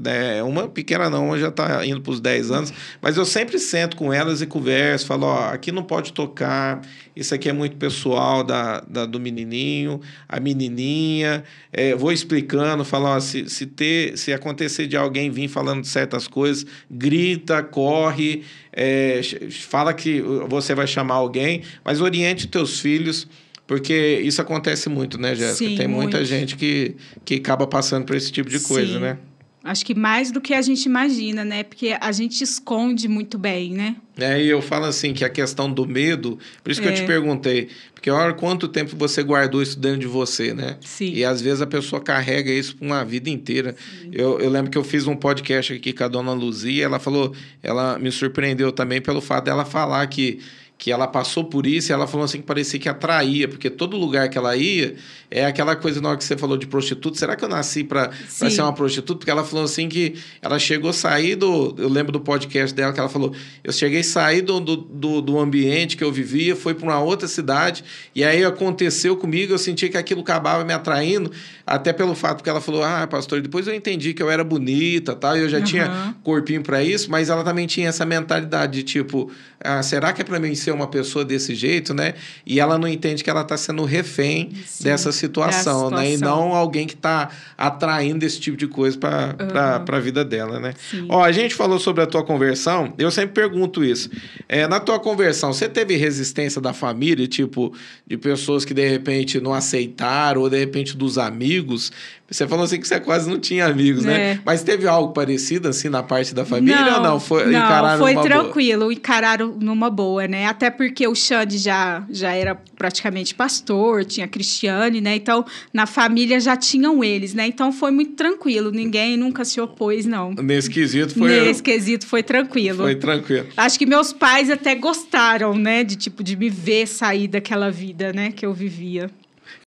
Né, 0.00 0.42
uma 0.42 0.68
pequena 0.68 1.08
não, 1.08 1.28
uma 1.28 1.38
já 1.38 1.48
está 1.48 1.84
indo 1.84 2.00
para 2.02 2.12
os 2.12 2.20
10 2.20 2.50
anos, 2.50 2.72
mas 3.00 3.16
eu 3.16 3.24
sempre 3.24 3.58
sento 3.58 3.96
com 3.96 4.12
elas 4.12 4.42
e 4.42 4.46
converso, 4.46 5.06
falo, 5.06 5.26
ó, 5.26 5.48
aqui 5.48 5.72
não 5.72 5.82
pode 5.82 6.12
tocar, 6.12 6.82
isso 7.16 7.34
aqui 7.34 7.48
é 7.48 7.54
muito 7.54 7.74
pessoal 7.76 8.44
da, 8.44 8.80
da 8.80 9.06
do 9.06 9.18
menininho, 9.18 9.98
a 10.28 10.38
menininha, 10.38 11.42
é, 11.72 11.94
vou 11.94 12.12
explicando, 12.12 12.84
falo, 12.84 13.06
ó, 13.06 13.18
se, 13.18 13.48
se, 13.48 13.64
ter, 13.64 14.16
se 14.18 14.30
acontecer 14.30 14.86
de 14.86 14.96
alguém 14.96 15.30
vir 15.30 15.48
falando 15.48 15.84
certas 15.84 16.28
coisas, 16.28 16.66
grita, 16.90 17.62
corre, 17.62 18.44
é, 18.70 19.22
fala 19.50 19.94
que 19.94 20.20
você 20.48 20.74
vai 20.74 20.86
chamar 20.86 21.14
alguém, 21.14 21.62
mas 21.82 22.02
oriente 22.02 22.46
teus 22.46 22.78
filhos 22.78 23.26
porque 23.68 24.22
isso 24.24 24.40
acontece 24.40 24.88
muito, 24.88 25.20
né, 25.20 25.34
Jéssica? 25.34 25.76
Tem 25.76 25.86
muita 25.86 26.16
muito. 26.16 26.24
gente 26.24 26.56
que, 26.56 26.96
que 27.22 27.34
acaba 27.34 27.66
passando 27.66 28.06
por 28.06 28.16
esse 28.16 28.32
tipo 28.32 28.48
de 28.48 28.58
coisa, 28.60 28.94
Sim. 28.94 28.98
né? 28.98 29.18
Acho 29.62 29.84
que 29.84 29.94
mais 29.94 30.32
do 30.32 30.40
que 30.40 30.54
a 30.54 30.62
gente 30.62 30.86
imagina, 30.86 31.44
né? 31.44 31.62
Porque 31.62 31.94
a 32.00 32.10
gente 32.10 32.42
esconde 32.42 33.06
muito 33.06 33.36
bem, 33.36 33.74
né? 33.74 33.96
É, 34.16 34.42
e 34.42 34.48
eu 34.48 34.62
falo 34.62 34.86
assim 34.86 35.12
que 35.12 35.22
a 35.22 35.28
questão 35.28 35.70
do 35.70 35.86
medo, 35.86 36.38
por 36.64 36.72
isso 36.72 36.80
que 36.80 36.88
é. 36.88 36.90
eu 36.90 36.94
te 36.94 37.02
é. 37.02 37.06
perguntei, 37.06 37.68
porque 37.92 38.10
olha 38.10 38.32
quanto 38.32 38.68
tempo 38.68 38.96
você 38.96 39.22
guardou 39.22 39.60
isso 39.60 39.78
dentro 39.78 39.98
de 39.98 40.06
você, 40.06 40.54
né? 40.54 40.78
Sim. 40.80 41.12
E 41.12 41.22
às 41.22 41.42
vezes 41.42 41.60
a 41.60 41.66
pessoa 41.66 42.00
carrega 42.00 42.50
isso 42.50 42.74
por 42.74 42.86
uma 42.86 43.04
vida 43.04 43.28
inteira. 43.28 43.76
Eu, 44.10 44.40
eu 44.40 44.48
lembro 44.48 44.70
que 44.70 44.78
eu 44.78 44.84
fiz 44.84 45.06
um 45.06 45.14
podcast 45.14 45.74
aqui 45.74 45.92
com 45.92 46.04
a 46.04 46.08
dona 46.08 46.32
Luzia, 46.32 46.86
ela 46.86 46.98
falou, 46.98 47.34
ela 47.62 47.98
me 47.98 48.10
surpreendeu 48.10 48.72
também 48.72 49.02
pelo 49.02 49.20
fato 49.20 49.44
dela 49.44 49.66
falar 49.66 50.06
que 50.06 50.38
que 50.78 50.92
ela 50.92 51.08
passou 51.08 51.44
por 51.44 51.66
isso 51.66 51.90
e 51.90 51.92
ela 51.92 52.06
falou 52.06 52.24
assim 52.24 52.38
que 52.38 52.46
parecia 52.46 52.78
que 52.78 52.88
atraía, 52.88 53.48
porque 53.48 53.68
todo 53.68 53.96
lugar 53.96 54.28
que 54.28 54.38
ela 54.38 54.56
ia 54.56 54.94
é 55.28 55.44
aquela 55.44 55.74
coisa 55.74 56.00
na 56.00 56.10
hora 56.10 56.16
que 56.16 56.22
você 56.24 56.36
falou 56.36 56.56
de 56.56 56.68
prostituta. 56.68 57.18
Será 57.18 57.34
que 57.34 57.44
eu 57.44 57.48
nasci 57.48 57.82
para 57.82 58.10
ser 58.28 58.62
uma 58.62 58.72
prostituta? 58.72 59.18
Porque 59.18 59.30
ela 59.30 59.44
falou 59.44 59.64
assim 59.64 59.88
que 59.88 60.14
ela 60.40 60.56
chegou 60.58 60.90
a 60.90 60.92
sair 60.92 61.34
do. 61.34 61.74
Eu 61.76 61.88
lembro 61.88 62.12
do 62.12 62.20
podcast 62.20 62.74
dela 62.74 62.92
que 62.92 63.00
ela 63.00 63.08
falou: 63.08 63.34
eu 63.64 63.72
cheguei 63.72 64.00
a 64.00 64.04
sair 64.04 64.40
do, 64.40 64.60
do, 64.60 65.20
do 65.20 65.38
ambiente 65.38 65.96
que 65.96 66.04
eu 66.04 66.12
vivia, 66.12 66.54
foi 66.54 66.74
para 66.74 66.84
uma 66.84 67.00
outra 67.00 67.26
cidade, 67.26 67.84
e 68.14 68.22
aí 68.22 68.44
aconteceu 68.44 69.16
comigo, 69.16 69.52
eu 69.52 69.58
senti 69.58 69.88
que 69.88 69.96
aquilo 69.96 70.20
acabava 70.20 70.64
me 70.64 70.72
atraindo, 70.72 71.32
até 71.66 71.92
pelo 71.92 72.14
fato 72.14 72.42
que 72.42 72.48
ela 72.48 72.60
falou: 72.60 72.84
ah, 72.84 73.04
pastor, 73.06 73.40
depois 73.40 73.66
eu 73.66 73.74
entendi 73.74 74.14
que 74.14 74.22
eu 74.22 74.30
era 74.30 74.44
bonita 74.44 75.14
tal, 75.14 75.36
e 75.36 75.40
eu 75.40 75.48
já 75.48 75.58
uhum. 75.58 75.64
tinha 75.64 76.14
corpinho 76.22 76.62
para 76.62 76.84
isso, 76.84 77.10
mas 77.10 77.28
ela 77.28 77.42
também 77.42 77.66
tinha 77.66 77.88
essa 77.88 78.06
mentalidade 78.06 78.72
de 78.74 78.82
tipo: 78.84 79.30
ah, 79.60 79.82
será 79.82 80.12
que 80.12 80.22
é 80.22 80.24
para 80.24 80.38
mim 80.38 80.54
ser 80.68 80.72
uma 80.72 80.86
pessoa 80.86 81.24
desse 81.24 81.54
jeito, 81.54 81.94
né? 81.94 82.14
E 82.46 82.60
ela 82.60 82.78
não 82.78 82.86
entende 82.86 83.24
que 83.24 83.30
ela 83.30 83.42
está 83.42 83.56
sendo 83.56 83.84
refém 83.84 84.50
Sim, 84.66 84.84
dessa, 84.84 85.10
situação, 85.10 85.88
situação, 85.88 85.90
né? 85.90 86.12
E 86.12 86.16
não 86.18 86.54
alguém 86.54 86.86
que 86.86 86.94
está 86.94 87.30
atraindo 87.56 88.24
esse 88.24 88.38
tipo 88.38 88.56
de 88.56 88.66
coisa 88.66 88.96
para 88.98 89.84
uhum. 89.88 89.96
a 89.96 90.00
vida 90.00 90.24
dela, 90.24 90.60
né? 90.60 90.74
Sim. 90.90 91.06
Ó, 91.08 91.22
a 91.22 91.32
gente 91.32 91.54
falou 91.54 91.78
sobre 91.78 92.02
a 92.02 92.06
tua 92.06 92.22
conversão, 92.22 92.92
eu 92.98 93.10
sempre 93.10 93.34
pergunto 93.34 93.82
isso. 93.82 94.10
É, 94.48 94.66
na 94.68 94.78
tua 94.78 94.98
conversão, 94.98 95.52
você 95.52 95.68
teve 95.68 95.96
resistência 95.96 96.60
da 96.60 96.72
família, 96.72 97.26
tipo, 97.26 97.72
de 98.06 98.16
pessoas 98.16 98.64
que 98.64 98.74
de 98.74 98.86
repente 98.86 99.40
não 99.40 99.54
aceitaram, 99.54 100.42
ou 100.42 100.50
de 100.50 100.58
repente 100.58 100.96
dos 100.96 101.16
amigos? 101.18 101.90
Você 102.30 102.46
falou 102.46 102.66
assim 102.66 102.78
que 102.78 102.86
você 102.86 103.00
quase 103.00 103.28
não 103.28 103.40
tinha 103.40 103.64
amigos, 103.64 104.04
né? 104.04 104.32
é. 104.32 104.40
Mas 104.44 104.62
teve 104.62 104.86
algo 104.86 105.14
parecido 105.14 105.66
assim 105.66 105.88
na 105.88 106.02
parte 106.02 106.34
da 106.34 106.44
família 106.44 106.84
não, 106.84 106.96
ou 106.96 107.02
não? 107.02 107.20
Foi, 107.20 107.44
não, 107.46 107.58
encararam 107.58 107.98
foi 107.98 108.14
tranquilo, 108.16 108.80
boa? 108.80 108.92
encararam 108.92 109.56
numa 109.58 109.88
boa, 109.88 110.28
né? 110.28 110.44
Até 110.44 110.68
porque 110.68 111.08
o 111.08 111.14
Xande 111.14 111.56
já, 111.56 112.04
já 112.10 112.32
era 112.34 112.54
praticamente 112.76 113.34
pastor, 113.34 114.04
tinha 114.04 114.28
Cristiane, 114.28 115.00
né? 115.00 115.16
Então, 115.16 115.42
na 115.72 115.86
família 115.86 116.38
já 116.38 116.54
tinham 116.54 117.02
eles, 117.02 117.32
né? 117.32 117.46
Então 117.46 117.72
foi 117.72 117.90
muito 117.90 118.12
tranquilo, 118.12 118.70
ninguém 118.70 119.16
nunca 119.16 119.42
se 119.42 119.58
opôs, 119.58 120.04
não. 120.04 120.34
Nesse 120.34 120.68
quesito 120.68 121.14
foi. 121.18 121.30
Nesse 121.30 121.62
quesito 121.62 122.06
foi 122.06 122.22
tranquilo. 122.22 122.84
Foi 122.84 122.94
tranquilo. 122.94 123.46
Acho 123.56 123.78
que 123.78 123.86
meus 123.86 124.12
pais 124.12 124.50
até 124.50 124.74
gostaram, 124.74 125.56
né? 125.56 125.82
De 125.82 125.96
tipo, 125.96 126.22
de 126.22 126.36
me 126.36 126.50
ver 126.50 126.86
sair 126.86 127.26
daquela 127.26 127.70
vida, 127.70 128.12
né? 128.12 128.30
Que 128.32 128.44
eu 128.44 128.52
vivia. 128.52 129.10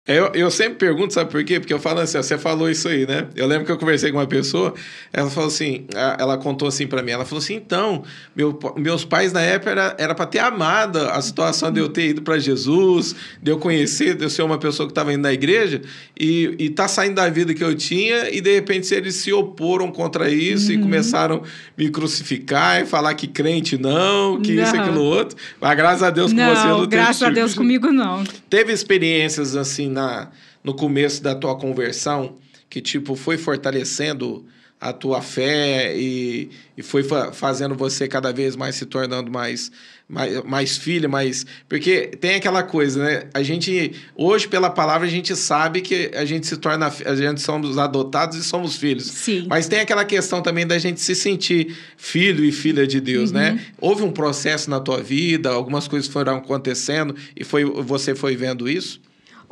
Eu, 0.04 0.32
eu 0.34 0.50
sempre 0.50 0.74
pergunto, 0.74 1.14
sabe 1.14 1.30
por 1.30 1.44
quê? 1.44 1.60
Porque 1.60 1.72
eu 1.72 1.78
falo 1.78 2.00
assim, 2.00 2.18
você 2.18 2.36
falou 2.36 2.68
isso 2.68 2.88
aí, 2.88 3.06
né? 3.06 3.28
Eu 3.36 3.46
lembro 3.46 3.64
que 3.64 3.70
eu 3.70 3.78
conversei 3.78 4.10
com 4.10 4.18
uma 4.18 4.26
pessoa, 4.26 4.74
ela 5.12 5.30
falou 5.30 5.46
assim, 5.46 5.86
ela 6.18 6.36
contou 6.36 6.66
assim 6.66 6.88
para 6.88 7.00
mim, 7.04 7.12
ela 7.12 7.24
falou 7.24 7.40
assim, 7.40 7.54
então, 7.54 8.02
meu, 8.34 8.58
meus 8.76 9.04
pais 9.04 9.32
na 9.32 9.40
época 9.40 9.70
era 9.70 9.94
era 9.96 10.12
para 10.12 10.26
ter 10.26 10.40
amado 10.40 10.98
a 10.98 11.22
situação 11.22 11.70
de 11.70 11.78
eu 11.78 11.88
ter 11.88 12.08
ido 12.08 12.22
para 12.22 12.36
Jesus, 12.36 13.14
de 13.40 13.52
eu 13.52 13.58
conhecer, 13.58 14.16
de 14.16 14.24
eu 14.24 14.30
ser 14.30 14.42
uma 14.42 14.58
pessoa 14.58 14.88
que 14.88 14.90
estava 14.90 15.12
indo 15.12 15.22
na 15.22 15.32
igreja 15.32 15.80
e, 16.18 16.52
e 16.58 16.68
tá 16.68 16.88
saindo 16.88 17.14
da 17.14 17.28
vida 17.28 17.54
que 17.54 17.62
eu 17.62 17.72
tinha 17.72 18.28
e 18.28 18.40
de 18.40 18.52
repente 18.52 18.92
eles 18.92 19.14
se 19.14 19.32
oporam 19.32 19.92
contra 19.92 20.28
isso 20.28 20.72
uhum. 20.72 20.78
e 20.78 20.82
começaram 20.82 21.36
a 21.36 21.80
me 21.80 21.88
crucificar 21.88 22.82
e 22.82 22.86
falar 22.86 23.14
que 23.14 23.28
crente 23.28 23.78
não, 23.78 24.42
que 24.42 24.52
não. 24.52 24.64
isso 24.64 24.74
aquilo 24.74 25.04
outro. 25.04 25.36
Mas 25.60 25.76
graças 25.76 26.02
a 26.02 26.10
Deus 26.10 26.32
com 26.32 26.38
não, 26.38 26.56
você 26.56 26.66
não 26.66 26.86
graças 26.88 27.22
a 27.22 27.26
tipo 27.26 27.36
Deus 27.36 27.54
comigo 27.54 27.92
não. 27.92 28.24
Teve 28.50 28.72
experiências 28.72 29.54
assim 29.54 29.91
na, 29.92 30.30
no 30.64 30.74
começo 30.74 31.22
da 31.22 31.34
tua 31.34 31.56
conversão, 31.56 32.38
que 32.68 32.80
tipo 32.80 33.14
foi 33.14 33.36
fortalecendo 33.36 34.44
a 34.82 34.92
tua 34.92 35.22
fé 35.22 35.96
e, 35.96 36.50
e 36.76 36.82
foi 36.82 37.04
fa 37.04 37.32
fazendo 37.32 37.76
você 37.76 38.08
cada 38.08 38.32
vez 38.32 38.56
mais 38.56 38.74
se 38.74 38.84
tornando 38.84 39.30
mais, 39.30 39.70
mais, 40.08 40.42
mais 40.42 40.76
filha, 40.76 41.08
mais. 41.08 41.46
Porque 41.68 42.08
tem 42.20 42.34
aquela 42.34 42.64
coisa, 42.64 43.00
né? 43.00 43.22
A 43.32 43.44
gente, 43.44 43.92
hoje, 44.16 44.48
pela 44.48 44.68
palavra, 44.68 45.06
a 45.06 45.10
gente 45.10 45.36
sabe 45.36 45.82
que 45.82 46.10
a 46.14 46.24
gente 46.24 46.48
se 46.48 46.56
torna. 46.56 46.92
A 47.06 47.14
gente 47.14 47.40
somos 47.40 47.78
adotados 47.78 48.36
e 48.36 48.42
somos 48.42 48.76
filhos. 48.76 49.04
Sim. 49.04 49.46
Mas 49.48 49.68
tem 49.68 49.78
aquela 49.78 50.04
questão 50.04 50.42
também 50.42 50.66
da 50.66 50.78
gente 50.78 51.00
se 51.00 51.14
sentir 51.14 51.76
filho 51.96 52.44
e 52.44 52.50
filha 52.50 52.84
de 52.84 53.00
Deus, 53.00 53.30
né? 53.30 53.50
uhum. 53.50 53.54
né? 53.54 53.64
Houve 53.80 54.02
um 54.02 54.10
processo 54.10 54.68
na 54.68 54.80
tua 54.80 55.00
vida, 55.00 55.48
algumas 55.50 55.86
coisas 55.86 56.10
foram 56.10 56.38
acontecendo 56.38 57.14
e 57.36 57.44
foi, 57.44 57.64
você 57.64 58.16
foi 58.16 58.34
vendo 58.34 58.68
isso? 58.68 59.00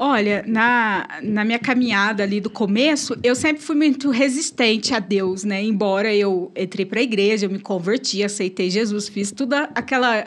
Olha, 0.02 0.42
na, 0.46 1.06
na 1.22 1.44
minha 1.44 1.58
caminhada 1.58 2.22
ali 2.22 2.40
do 2.40 2.48
começo, 2.48 3.14
eu 3.22 3.34
sempre 3.34 3.62
fui 3.62 3.76
muito 3.76 4.08
resistente 4.08 4.94
a 4.94 4.98
Deus, 4.98 5.44
né? 5.44 5.62
Embora 5.62 6.10
eu 6.14 6.50
entrei 6.56 6.86
para 6.86 7.00
a 7.00 7.02
igreja, 7.02 7.44
eu 7.44 7.50
me 7.50 7.58
converti, 7.58 8.24
aceitei 8.24 8.70
Jesus, 8.70 9.10
fiz 9.10 9.30
tudo 9.30 9.52
aquela 9.52 10.24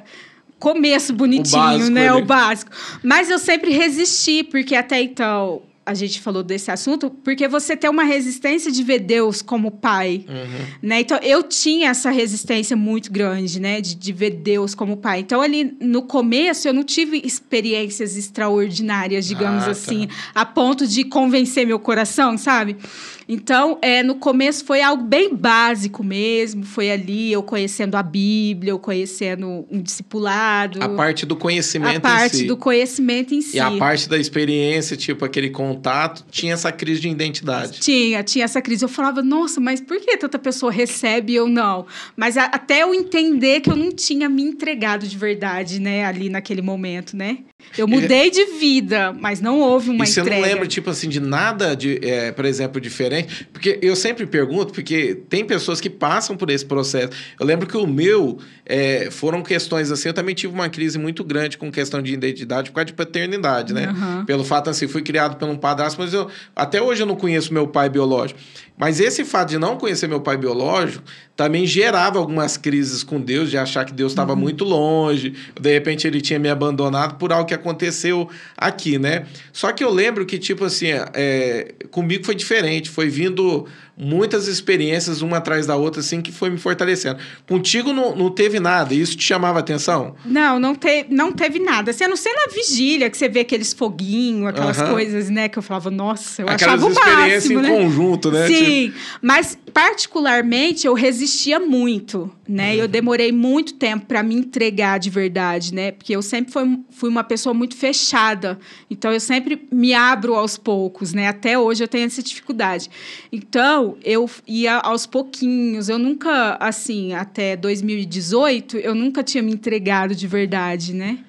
começo 0.59 1.11
bonitinho, 1.11 1.87
o 1.87 1.89
né? 1.89 2.07
Ali. 2.07 2.21
O 2.21 2.23
básico. 2.23 2.71
Mas 3.01 3.31
eu 3.31 3.39
sempre 3.39 3.71
resisti, 3.71 4.43
porque 4.43 4.75
até 4.75 5.01
então 5.01 5.63
a 5.85 5.93
gente 5.93 6.21
falou 6.21 6.43
desse 6.43 6.71
assunto, 6.71 7.09
porque 7.09 7.47
você 7.47 7.75
tem 7.75 7.89
uma 7.89 8.03
resistência 8.03 8.71
de 8.71 8.81
ver 8.83 8.99
Deus 8.99 9.41
como 9.41 9.69
pai, 9.69 10.25
uhum. 10.27 10.65
né? 10.81 11.01
Então, 11.01 11.17
eu 11.17 11.43
tinha 11.43 11.89
essa 11.89 12.09
resistência 12.09 12.75
muito 12.75 13.11
grande, 13.11 13.59
né? 13.59 13.81
De, 13.81 13.93
de 13.95 14.13
ver 14.13 14.31
Deus 14.31 14.73
como 14.73 14.95
pai. 14.95 15.19
Então, 15.19 15.41
ali 15.41 15.75
no 15.81 16.03
começo, 16.03 16.67
eu 16.67 16.73
não 16.73 16.83
tive 16.83 17.21
experiências 17.25 18.15
extraordinárias, 18.15 19.25
digamos 19.25 19.63
ah, 19.63 19.65
tá. 19.65 19.71
assim, 19.71 20.07
a 20.33 20.45
ponto 20.45 20.87
de 20.87 21.03
convencer 21.03 21.67
meu 21.67 21.79
coração, 21.79 22.37
sabe? 22.37 22.77
Então, 23.27 23.77
é, 23.81 24.03
no 24.03 24.15
começo 24.15 24.65
foi 24.65 24.81
algo 24.81 25.03
bem 25.03 25.33
básico 25.33 26.03
mesmo. 26.03 26.63
Foi 26.63 26.91
ali 26.91 27.31
eu 27.31 27.43
conhecendo 27.43 27.95
a 27.95 28.03
Bíblia, 28.03 28.71
eu 28.71 28.79
conhecendo 28.79 29.65
um 29.69 29.81
discipulado. 29.81 30.83
A 30.83 30.89
parte 30.89 31.25
do 31.25 31.35
conhecimento 31.35 31.97
A 31.97 31.99
parte 32.01 32.37
si. 32.37 32.45
do 32.45 32.57
conhecimento 32.57 33.33
em 33.33 33.41
si. 33.41 33.57
E 33.57 33.59
a 33.59 33.71
parte 33.71 34.09
da 34.09 34.17
experiência, 34.17 34.97
tipo 34.97 35.25
aquele 35.25 35.49
contato, 35.49 36.25
tinha 36.29 36.53
essa 36.53 36.71
crise 36.71 37.01
de 37.01 37.09
identidade. 37.09 37.79
Tinha, 37.79 38.23
tinha 38.23 38.45
essa 38.45 38.61
crise. 38.61 38.83
Eu 38.83 38.89
falava, 38.89 39.21
nossa, 39.21 39.59
mas 39.59 39.79
por 39.79 39.99
que 39.99 40.17
tanta 40.17 40.39
pessoa 40.39 40.71
recebe 40.71 41.33
eu 41.33 41.47
não? 41.47 41.85
Mas 42.15 42.37
a, 42.37 42.45
até 42.45 42.83
eu 42.83 42.93
entender 42.93 43.61
que 43.61 43.69
eu 43.69 43.75
não 43.75 43.91
tinha 43.91 44.27
me 44.29 44.43
entregado 44.43 45.07
de 45.07 45.17
verdade, 45.17 45.79
né, 45.79 46.05
ali 46.05 46.29
naquele 46.29 46.61
momento, 46.61 47.15
né? 47.15 47.39
Eu 47.77 47.87
mudei 47.87 48.29
de 48.29 48.45
vida, 48.57 49.13
mas 49.13 49.41
não 49.41 49.59
houve 49.59 49.89
uma 49.89 50.03
e 50.03 50.07
você 50.07 50.21
entrega. 50.21 50.41
não 50.41 50.47
lembra, 50.47 50.67
tipo 50.67 50.89
assim, 50.89 51.09
de 51.09 51.19
nada, 51.19 51.75
de, 51.75 51.99
é, 52.05 52.31
por 52.31 52.45
exemplo, 52.45 52.79
diferente? 52.79 53.47
Porque 53.51 53.79
eu 53.81 53.95
sempre 53.95 54.25
pergunto, 54.25 54.73
porque 54.73 55.15
tem 55.29 55.43
pessoas 55.43 55.81
que 55.81 55.89
passam 55.89 56.37
por 56.37 56.49
esse 56.49 56.65
processo. 56.65 57.09
Eu 57.39 57.45
lembro 57.45 57.67
que 57.67 57.75
o 57.75 57.87
meu 57.87 58.37
é, 58.65 59.09
foram 59.11 59.41
questões 59.41 59.91
assim, 59.91 60.09
eu 60.09 60.13
também 60.13 60.35
tive 60.35 60.53
uma 60.53 60.69
crise 60.69 60.99
muito 60.99 61.23
grande 61.23 61.57
com 61.57 61.71
questão 61.71 62.01
de 62.01 62.13
identidade 62.13 62.69
por 62.69 62.75
causa 62.75 62.85
de 62.85 62.93
paternidade, 62.93 63.73
né? 63.73 63.89
Uhum. 63.89 64.25
Pelo 64.25 64.43
fato, 64.43 64.69
assim, 64.69 64.87
fui 64.87 65.01
criado 65.01 65.37
por 65.37 65.47
um 65.47 65.57
padrasto, 65.57 65.99
mas 65.99 66.13
eu, 66.13 66.29
até 66.55 66.81
hoje 66.81 67.01
eu 67.01 67.07
não 67.07 67.15
conheço 67.15 67.53
meu 67.53 67.67
pai 67.67 67.89
biológico. 67.89 68.39
Mas 68.77 68.99
esse 68.99 69.23
fato 69.23 69.49
de 69.49 69.57
não 69.57 69.77
conhecer 69.77 70.07
meu 70.07 70.19
pai 70.19 70.35
biológico 70.35 71.03
também 71.35 71.65
gerava 71.65 72.19
algumas 72.19 72.57
crises 72.57 73.03
com 73.03 73.19
Deus, 73.19 73.49
de 73.49 73.57
achar 73.57 73.85
que 73.85 73.93
Deus 73.93 74.11
estava 74.11 74.33
uhum. 74.33 74.39
muito 74.39 74.63
longe, 74.63 75.33
de 75.59 75.73
repente 75.73 76.05
ele 76.05 76.21
tinha 76.21 76.37
me 76.37 76.49
abandonado 76.49 77.15
por 77.15 77.33
algo 77.33 77.47
que 77.47 77.53
aconteceu 77.53 78.29
aqui, 78.55 78.99
né? 78.99 79.25
Só 79.51 79.71
que 79.71 79.83
eu 79.83 79.91
lembro 79.91 80.25
que, 80.25 80.37
tipo 80.37 80.63
assim, 80.63 80.89
é, 81.13 81.73
comigo 81.89 82.23
foi 82.23 82.35
diferente, 82.35 82.89
foi 82.89 83.09
vindo 83.09 83.67
muitas 83.95 84.47
experiências 84.47 85.21
uma 85.21 85.37
atrás 85.37 85.67
da 85.67 85.75
outra, 85.75 86.01
assim, 86.01 86.21
que 86.21 86.31
foi 86.31 86.49
me 86.49 86.57
fortalecendo. 86.57 87.19
Contigo 87.47 87.93
não, 87.93 88.15
não 88.15 88.29
teve 88.29 88.59
nada, 88.59 88.93
isso 88.93 89.15
te 89.15 89.23
chamava 89.23 89.59
atenção? 89.59 90.15
Não, 90.25 90.59
não, 90.59 90.75
te, 90.75 91.05
não 91.09 91.31
teve 91.31 91.59
nada. 91.59 91.91
Assim, 91.91 92.03
a 92.03 92.07
não 92.07 92.17
ser 92.17 92.33
na 92.33 92.51
vigília, 92.53 93.09
que 93.09 93.17
você 93.17 93.29
vê 93.29 93.41
aqueles 93.41 93.71
foguinhos, 93.71 94.47
aquelas 94.49 94.81
coisas, 94.81 95.29
né, 95.29 95.47
que 95.47 95.57
eu 95.57 95.63
falava, 95.63 95.91
nossa, 95.91 96.41
eu 96.41 96.49
Aquelas 96.49 96.75
achava 96.75 96.85
o 96.85 96.93
máximo, 96.93 97.11
experiências 97.11 97.51
em 97.51 97.57
né? 97.57 97.69
conjunto, 97.69 98.31
né? 98.31 98.47
Sim, 98.47 98.87
tipo... 98.87 98.99
mas 99.21 99.57
particularmente 99.73 100.87
eu 100.87 100.93
resistia 101.23 101.59
muito, 101.59 102.29
né? 102.47 102.73
Uhum. 102.73 102.79
Eu 102.79 102.87
demorei 102.87 103.31
muito 103.31 103.75
tempo 103.75 104.05
para 104.05 104.21
me 104.21 104.35
entregar 104.35 104.99
de 104.99 105.09
verdade, 105.09 105.73
né? 105.73 105.91
Porque 105.91 106.13
eu 106.13 106.21
sempre 106.21 106.51
fui, 106.51 106.79
fui 106.91 107.09
uma 107.09 107.23
pessoa 107.23 107.53
muito 107.53 107.75
fechada. 107.75 108.59
Então 108.89 109.11
eu 109.11 109.19
sempre 109.19 109.67
me 109.71 109.93
abro 109.93 110.35
aos 110.35 110.57
poucos, 110.57 111.13
né? 111.13 111.27
Até 111.27 111.57
hoje 111.57 111.83
eu 111.83 111.87
tenho 111.87 112.05
essa 112.05 112.21
dificuldade. 112.21 112.89
Então, 113.31 113.97
eu 114.03 114.29
ia 114.45 114.77
aos 114.77 115.05
pouquinhos. 115.05 115.87
Eu 115.87 115.97
nunca, 115.97 116.57
assim, 116.59 117.13
até 117.13 117.55
2018, 117.55 118.77
eu 118.77 118.93
nunca 118.93 119.23
tinha 119.23 119.41
me 119.41 119.53
entregado 119.53 120.13
de 120.13 120.27
verdade, 120.27 120.93
né? 120.93 121.19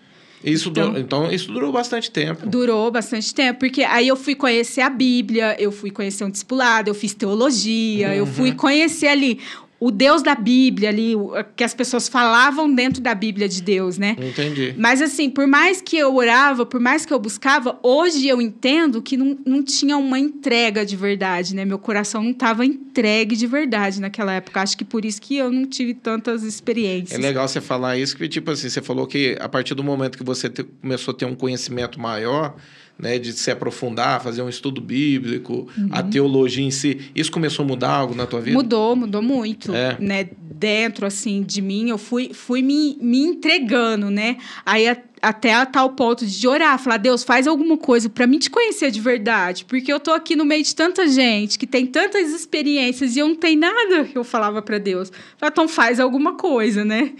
Isso 0.45 0.69
então, 0.69 0.89
durou, 0.89 1.01
então, 1.01 1.33
isso 1.33 1.51
durou 1.51 1.73
bastante 1.73 2.11
tempo. 2.11 2.47
Durou 2.47 2.91
bastante 2.91 3.35
tempo, 3.35 3.61
porque 3.61 3.83
aí 3.83 4.07
eu 4.07 4.17
fui 4.17 4.35
conhecer 4.35 4.83
a 4.83 4.91
Bíblia, 4.91 5.57
eu 5.59 5.73
fui 5.73 5.91
conhecer 5.91 6.23
um 6.23 6.31
discipulado, 6.31 6.91
eu 6.91 6.95
fiz 6.95 7.15
teologia, 7.15 8.09
uhum. 8.09 8.15
eu 8.15 8.27
fui 8.27 8.53
conhecer 8.53 9.07
ali 9.07 9.41
o 9.81 9.91
Deus 9.91 10.23
da 10.23 10.35
Bíblia 10.35 10.89
ali, 10.89 11.15
que 11.57 11.65
as 11.65 11.75
pessoas 11.75 12.09
falavam 12.09 12.73
dentro 12.73 13.03
da 13.03 13.15
Bíblia 13.15 13.49
de 13.49 13.61
Deus, 13.61 13.99
né? 13.99 14.17
Entendi. 14.19 14.75
Mas 14.79 15.03
assim, 15.03 15.29
por 15.29 15.47
mais 15.47 15.81
que 15.81 15.97
eu 15.97 16.15
orava, 16.15 16.65
por 16.65 16.81
mais 16.81 17.05
que 17.05 17.13
eu 17.13 17.19
buscava, 17.19 17.79
hoje 17.83 18.27
eu 18.27 18.41
entendo 18.41 19.03
que 19.03 19.17
não, 19.17 19.37
não 19.45 19.63
tinha 19.63 19.97
uma 19.97 20.19
entrega 20.19 20.87
de 20.87 20.97
verdade, 20.97 21.55
né? 21.55 21.65
Meu 21.65 21.79
coração 21.79 22.23
não 22.23 22.31
estava 22.31 22.65
entregue 22.65 23.37
de 23.37 23.47
verdade 23.47 24.01
naquela 24.01 24.33
época. 24.33 24.63
Acho 24.63 24.77
que 24.77 24.85
por 24.85 25.05
isso 25.05 25.21
que 25.21 25.37
eu 25.37 25.51
não 25.51 25.67
tive 25.67 25.93
tantas 25.93 26.43
experiências. 26.45 27.19
É 27.19 27.23
legal 27.23 27.47
você 27.47 27.61
falar 27.61 27.99
isso, 27.99 28.17
que 28.17 28.29
tipo 28.29 28.51
assim, 28.51 28.69
você 28.69 28.81
falou 28.81 29.07
que 29.07 29.37
a 29.41 29.49
partir 29.49 29.75
do 29.75 29.85
momento 29.85 30.17
que 30.17 30.25
você 30.25 30.49
te, 30.49 30.63
começou 30.63 31.13
a 31.13 31.17
ter 31.17 31.25
um 31.25 31.35
conhecimento 31.35 32.01
maior, 32.01 32.57
né, 32.99 33.19
de 33.19 33.33
se 33.33 33.51
aprofundar, 33.51 34.23
fazer 34.23 34.43
um 34.43 34.49
estudo 34.49 34.81
bíblico, 34.81 35.69
uhum. 35.77 35.89
a 35.91 36.03
teologia 36.03 36.65
em 36.65 36.71
si. 36.71 37.11
Isso 37.15 37.31
começou 37.31 37.65
a 37.65 37.69
mudar 37.69 37.91
algo 37.91 38.15
na 38.15 38.27
tua 38.27 38.41
vida? 38.41 38.57
Mudou, 38.57 38.95
mudou 38.95 39.21
muito, 39.21 39.75
é. 39.75 39.97
né? 39.99 40.29
Dentro 40.41 41.05
assim 41.05 41.43
de 41.43 41.61
mim, 41.61 41.91
eu 41.91 41.99
fui 41.99 42.33
fui 42.33 42.63
me, 42.63 42.97
me 43.01 43.19
entregando, 43.19 44.09
né? 44.09 44.37
Aí 44.65 44.89
a, 44.89 44.97
até 45.21 45.53
a 45.53 45.67
tal 45.67 45.91
ponto 45.91 46.25
de 46.25 46.47
orar, 46.47 46.79
falar: 46.79 46.97
"Deus, 46.97 47.25
faz 47.25 47.49
alguma 47.49 47.77
coisa 47.77 48.09
para 48.09 48.27
mim 48.27 48.39
te 48.39 48.49
conhecer 48.49 48.91
de 48.91 49.01
verdade, 49.01 49.65
porque 49.65 49.93
eu 49.93 49.99
tô 49.99 50.13
aqui 50.13 50.37
no 50.37 50.45
meio 50.45 50.63
de 50.63 50.75
tanta 50.75 51.09
gente 51.09 51.59
que 51.59 51.67
tem 51.67 51.87
tantas 51.87 52.31
experiências 52.33 53.17
e 53.17 53.19
eu 53.19 53.29
não 53.29 53.35
tenho 53.35 53.59
nada". 53.59 54.09
Eu 54.15 54.23
falava 54.23 54.63
para 54.63 54.79
Deus: 54.79 55.13
"Então 55.43 55.67
faz 55.67 55.99
alguma 55.99 56.35
coisa, 56.35 56.85
né?" 56.85 57.13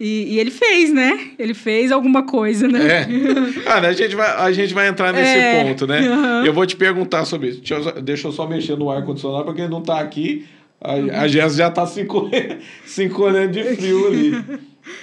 E, 0.00 0.34
e, 0.34 0.38
ele 0.38 0.50
fez, 0.50 0.92
né? 0.92 1.30
Ele 1.38 1.54
fez 1.54 1.90
alguma 1.90 2.22
coisa, 2.22 2.68
né? 2.68 2.86
É. 2.86 3.08
Ah, 3.66 3.80
né? 3.80 3.88
a, 3.88 3.92
gente 3.92 4.14
vai, 4.14 4.30
a 4.30 4.52
gente 4.52 4.72
vai 4.72 4.88
entrar 4.88 5.12
nesse 5.12 5.38
é. 5.38 5.64
ponto, 5.64 5.86
né? 5.86 6.00
Uhum. 6.00 6.46
Eu 6.46 6.52
vou 6.52 6.64
te 6.64 6.76
perguntar 6.76 7.24
sobre 7.24 7.48
isso. 7.48 7.60
Deixa 7.60 7.74
eu, 7.74 8.02
deixa 8.02 8.28
eu 8.28 8.32
só 8.32 8.46
mexer 8.46 8.76
no 8.76 8.90
ar-condicionado, 8.90 9.44
porque 9.44 9.60
ele 9.60 9.70
não 9.70 9.80
está 9.80 10.00
aqui. 10.00 10.46
A, 10.80 11.22
a 11.22 11.28
Jéssica 11.28 11.50
já 11.50 11.68
está 11.68 11.84
se 12.86 13.04
encolhendo 13.04 13.52
de 13.52 13.64
frio 13.74 14.06
ali. 14.06 14.44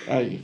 Aí. 0.08 0.40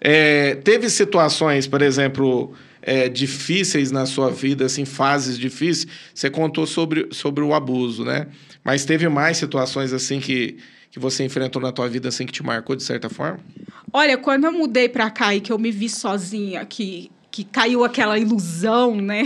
É, 0.00 0.54
teve 0.56 0.88
situações, 0.88 1.66
por 1.66 1.82
exemplo, 1.82 2.52
é, 2.80 3.08
difíceis 3.08 3.90
na 3.90 4.06
sua 4.06 4.30
vida, 4.30 4.64
assim, 4.66 4.84
fases 4.84 5.36
difíceis. 5.36 5.88
Você 6.14 6.30
contou 6.30 6.66
sobre, 6.66 7.08
sobre 7.10 7.42
o 7.42 7.52
abuso, 7.52 8.04
né? 8.04 8.28
Mas 8.62 8.84
teve 8.84 9.08
mais 9.08 9.36
situações 9.36 9.92
assim 9.92 10.20
que 10.20 10.56
que 10.96 11.00
você 11.00 11.22
enfrentou 11.22 11.60
na 11.60 11.70
tua 11.70 11.86
vida 11.90 12.08
assim 12.08 12.24
que 12.24 12.32
te 12.32 12.42
marcou 12.42 12.74
de 12.74 12.82
certa 12.82 13.10
forma? 13.10 13.38
Olha, 13.92 14.16
quando 14.16 14.44
eu 14.44 14.52
mudei 14.52 14.88
para 14.88 15.10
cá 15.10 15.34
e 15.34 15.42
que 15.42 15.52
eu 15.52 15.58
me 15.58 15.70
vi 15.70 15.90
sozinha, 15.90 16.64
que 16.64 17.10
que 17.30 17.44
caiu 17.44 17.84
aquela 17.84 18.18
ilusão, 18.18 18.96
né? 18.96 19.24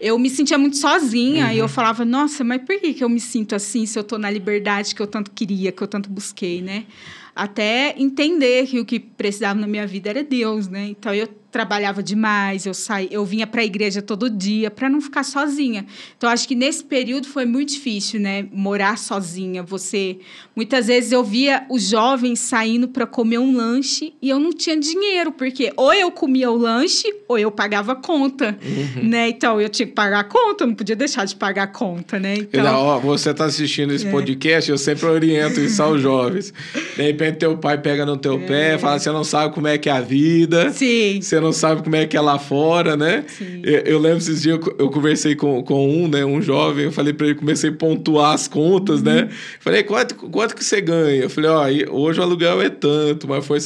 Eu 0.00 0.18
me 0.18 0.30
sentia 0.30 0.56
muito 0.56 0.78
sozinha 0.78 1.48
uhum. 1.48 1.52
e 1.52 1.58
eu 1.58 1.68
falava, 1.68 2.02
nossa, 2.02 2.42
mas 2.42 2.62
por 2.62 2.80
que, 2.80 2.94
que 2.94 3.04
eu 3.04 3.10
me 3.10 3.20
sinto 3.20 3.54
assim 3.54 3.84
se 3.84 3.98
eu 3.98 4.00
estou 4.00 4.18
na 4.18 4.30
liberdade 4.30 4.94
que 4.94 5.02
eu 5.02 5.06
tanto 5.06 5.30
queria, 5.32 5.70
que 5.70 5.82
eu 5.82 5.86
tanto 5.86 6.08
busquei, 6.08 6.62
né? 6.62 6.86
Até 7.34 7.94
entender 7.98 8.66
que 8.66 8.80
o 8.80 8.86
que 8.86 8.98
precisava 8.98 9.60
na 9.60 9.66
minha 9.66 9.86
vida 9.86 10.08
era 10.08 10.24
Deus, 10.24 10.66
né? 10.66 10.86
Então 10.88 11.12
eu 11.12 11.28
trabalhava 11.56 12.02
demais, 12.02 12.66
eu 12.66 12.74
saí, 12.74 13.08
eu 13.10 13.24
vinha 13.24 13.46
para 13.46 13.62
a 13.62 13.64
igreja 13.64 14.02
todo 14.02 14.28
dia 14.28 14.70
para 14.70 14.90
não 14.90 15.00
ficar 15.00 15.24
sozinha. 15.24 15.86
Então 16.14 16.28
acho 16.28 16.46
que 16.46 16.54
nesse 16.54 16.84
período 16.84 17.26
foi 17.26 17.46
muito 17.46 17.70
difícil, 17.72 18.20
né, 18.20 18.46
morar 18.52 18.98
sozinha. 18.98 19.62
Você 19.62 20.18
muitas 20.54 20.88
vezes 20.88 21.12
eu 21.12 21.24
via 21.24 21.64
os 21.70 21.88
jovens 21.88 22.40
saindo 22.40 22.88
para 22.88 23.06
comer 23.06 23.38
um 23.38 23.56
lanche 23.56 24.12
e 24.20 24.28
eu 24.28 24.38
não 24.38 24.50
tinha 24.52 24.78
dinheiro, 24.78 25.32
porque 25.32 25.72
ou 25.78 25.94
eu 25.94 26.10
comia 26.10 26.50
o 26.50 26.58
lanche 26.58 27.10
ou 27.26 27.38
eu 27.38 27.50
pagava 27.50 27.92
a 27.92 27.96
conta, 27.96 28.54
uhum. 28.62 29.08
né? 29.08 29.30
Então 29.30 29.58
eu 29.58 29.70
tinha 29.70 29.86
que 29.86 29.94
pagar 29.94 30.20
a 30.20 30.24
conta, 30.24 30.64
eu 30.64 30.68
não 30.68 30.74
podia 30.74 30.94
deixar 30.94 31.24
de 31.24 31.36
pagar 31.36 31.62
a 31.62 31.68
conta, 31.68 32.18
né? 32.20 32.34
Então, 32.36 32.62
não, 32.62 32.80
ó, 32.80 32.98
você 32.98 33.30
está 33.30 33.46
assistindo 33.46 33.94
esse 33.94 34.06
é. 34.06 34.10
podcast, 34.10 34.70
eu 34.70 34.76
sempre 34.76 35.06
oriento 35.06 35.58
isso 35.58 35.82
aos 35.82 36.02
jovens. 36.02 36.52
De 36.94 37.02
repente 37.02 37.38
teu 37.38 37.56
pai 37.56 37.78
pega 37.78 38.04
no 38.04 38.18
teu 38.18 38.34
é. 38.34 38.46
pé, 38.46 38.78
fala: 38.78 38.98
"Você 38.98 39.10
não 39.10 39.24
sabe 39.24 39.54
como 39.54 39.66
é 39.66 39.78
que 39.78 39.88
é 39.88 39.92
a 39.92 40.02
vida". 40.02 40.70
Sim. 40.70 41.22
Você 41.22 41.40
não 41.40 41.45
sabe 41.52 41.82
como 41.82 41.96
é 41.96 42.06
que 42.06 42.16
é 42.16 42.20
lá 42.20 42.38
fora, 42.38 42.96
né? 42.96 43.24
Eu, 43.62 43.78
eu, 43.80 43.98
lembro 43.98 44.18
esses 44.18 44.42
dias, 44.42 44.58
eu, 44.58 44.76
eu 44.78 44.90
conversei 44.90 45.34
com, 45.34 45.62
com 45.62 45.88
um, 45.88 46.08
né? 46.08 46.24
Um 46.24 46.40
jovem, 46.40 46.84
eu 46.86 46.92
falei 46.92 47.12
para 47.12 47.26
ele, 47.26 47.34
comecei 47.34 47.70
a 47.70 47.72
pontuar 47.72 48.34
as 48.34 48.48
contas, 48.48 49.02
né? 49.02 49.12
uhum. 49.12 49.20
né? 49.22 49.30
Falei, 49.60 49.82
quanto, 49.82 50.14
quanto 50.14 50.54
que 50.54 50.64
você 50.64 50.80
ganha? 50.80 51.22
Eu 51.22 51.30
falei, 51.30 51.50
ó, 51.50 51.92
hoje 51.92 52.20
o 52.20 52.22
aluguel 52.22 52.60
é 52.62 52.70
tanto, 52.70 53.28
mas 53.28 53.44
foi... 53.44 53.58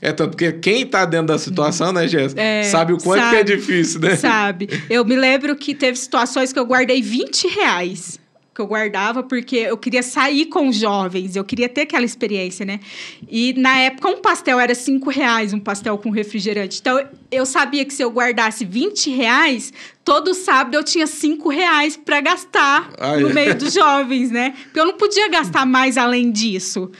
É 0.00 0.12
tanto, 0.12 0.30
porque 0.30 0.52
quem 0.52 0.86
tá 0.86 1.04
dentro 1.04 1.28
da 1.28 1.38
situação, 1.38 1.92
né, 1.92 2.06
Jéssica? 2.06 2.40
É, 2.40 2.64
sabe 2.64 2.92
o 2.92 2.98
quanto 2.98 3.20
sabe, 3.20 3.36
que 3.36 3.40
é 3.40 3.56
difícil, 3.56 4.00
né? 4.00 4.16
Sabe. 4.16 4.68
Eu 4.90 5.04
me 5.04 5.16
lembro 5.16 5.56
que 5.56 5.74
teve 5.74 5.96
situações 5.96 6.52
que 6.52 6.58
eu 6.58 6.66
guardei 6.66 7.00
20 7.00 7.48
reais 7.48 8.18
que 8.56 8.62
eu 8.62 8.66
guardava, 8.66 9.22
porque 9.22 9.56
eu 9.56 9.76
queria 9.76 10.02
sair 10.02 10.46
com 10.46 10.68
os 10.68 10.76
jovens, 10.76 11.36
eu 11.36 11.44
queria 11.44 11.68
ter 11.68 11.82
aquela 11.82 12.06
experiência, 12.06 12.64
né? 12.64 12.80
E 13.28 13.52
na 13.52 13.78
época 13.78 14.08
um 14.08 14.22
pastel 14.22 14.58
era 14.58 14.74
cinco 14.74 15.10
reais, 15.10 15.52
um 15.52 15.60
pastel 15.60 15.98
com 15.98 16.08
refrigerante. 16.08 16.78
Então 16.80 16.98
eu 17.30 17.44
sabia 17.44 17.84
que 17.84 17.92
se 17.92 18.02
eu 18.02 18.10
guardasse 18.10 18.64
20 18.64 19.10
reais, 19.10 19.74
todo 20.02 20.32
sábado 20.32 20.74
eu 20.74 20.82
tinha 20.82 21.06
cinco 21.06 21.50
reais 21.50 21.98
para 21.98 22.18
gastar 22.22 22.90
ah, 22.98 23.18
no 23.18 23.28
é. 23.28 23.32
meio 23.34 23.54
dos 23.54 23.74
jovens, 23.74 24.30
né? 24.30 24.54
Porque 24.64 24.80
eu 24.80 24.86
não 24.86 24.94
podia 24.94 25.28
gastar 25.28 25.66
mais 25.66 25.98
além 25.98 26.30
disso. 26.32 26.90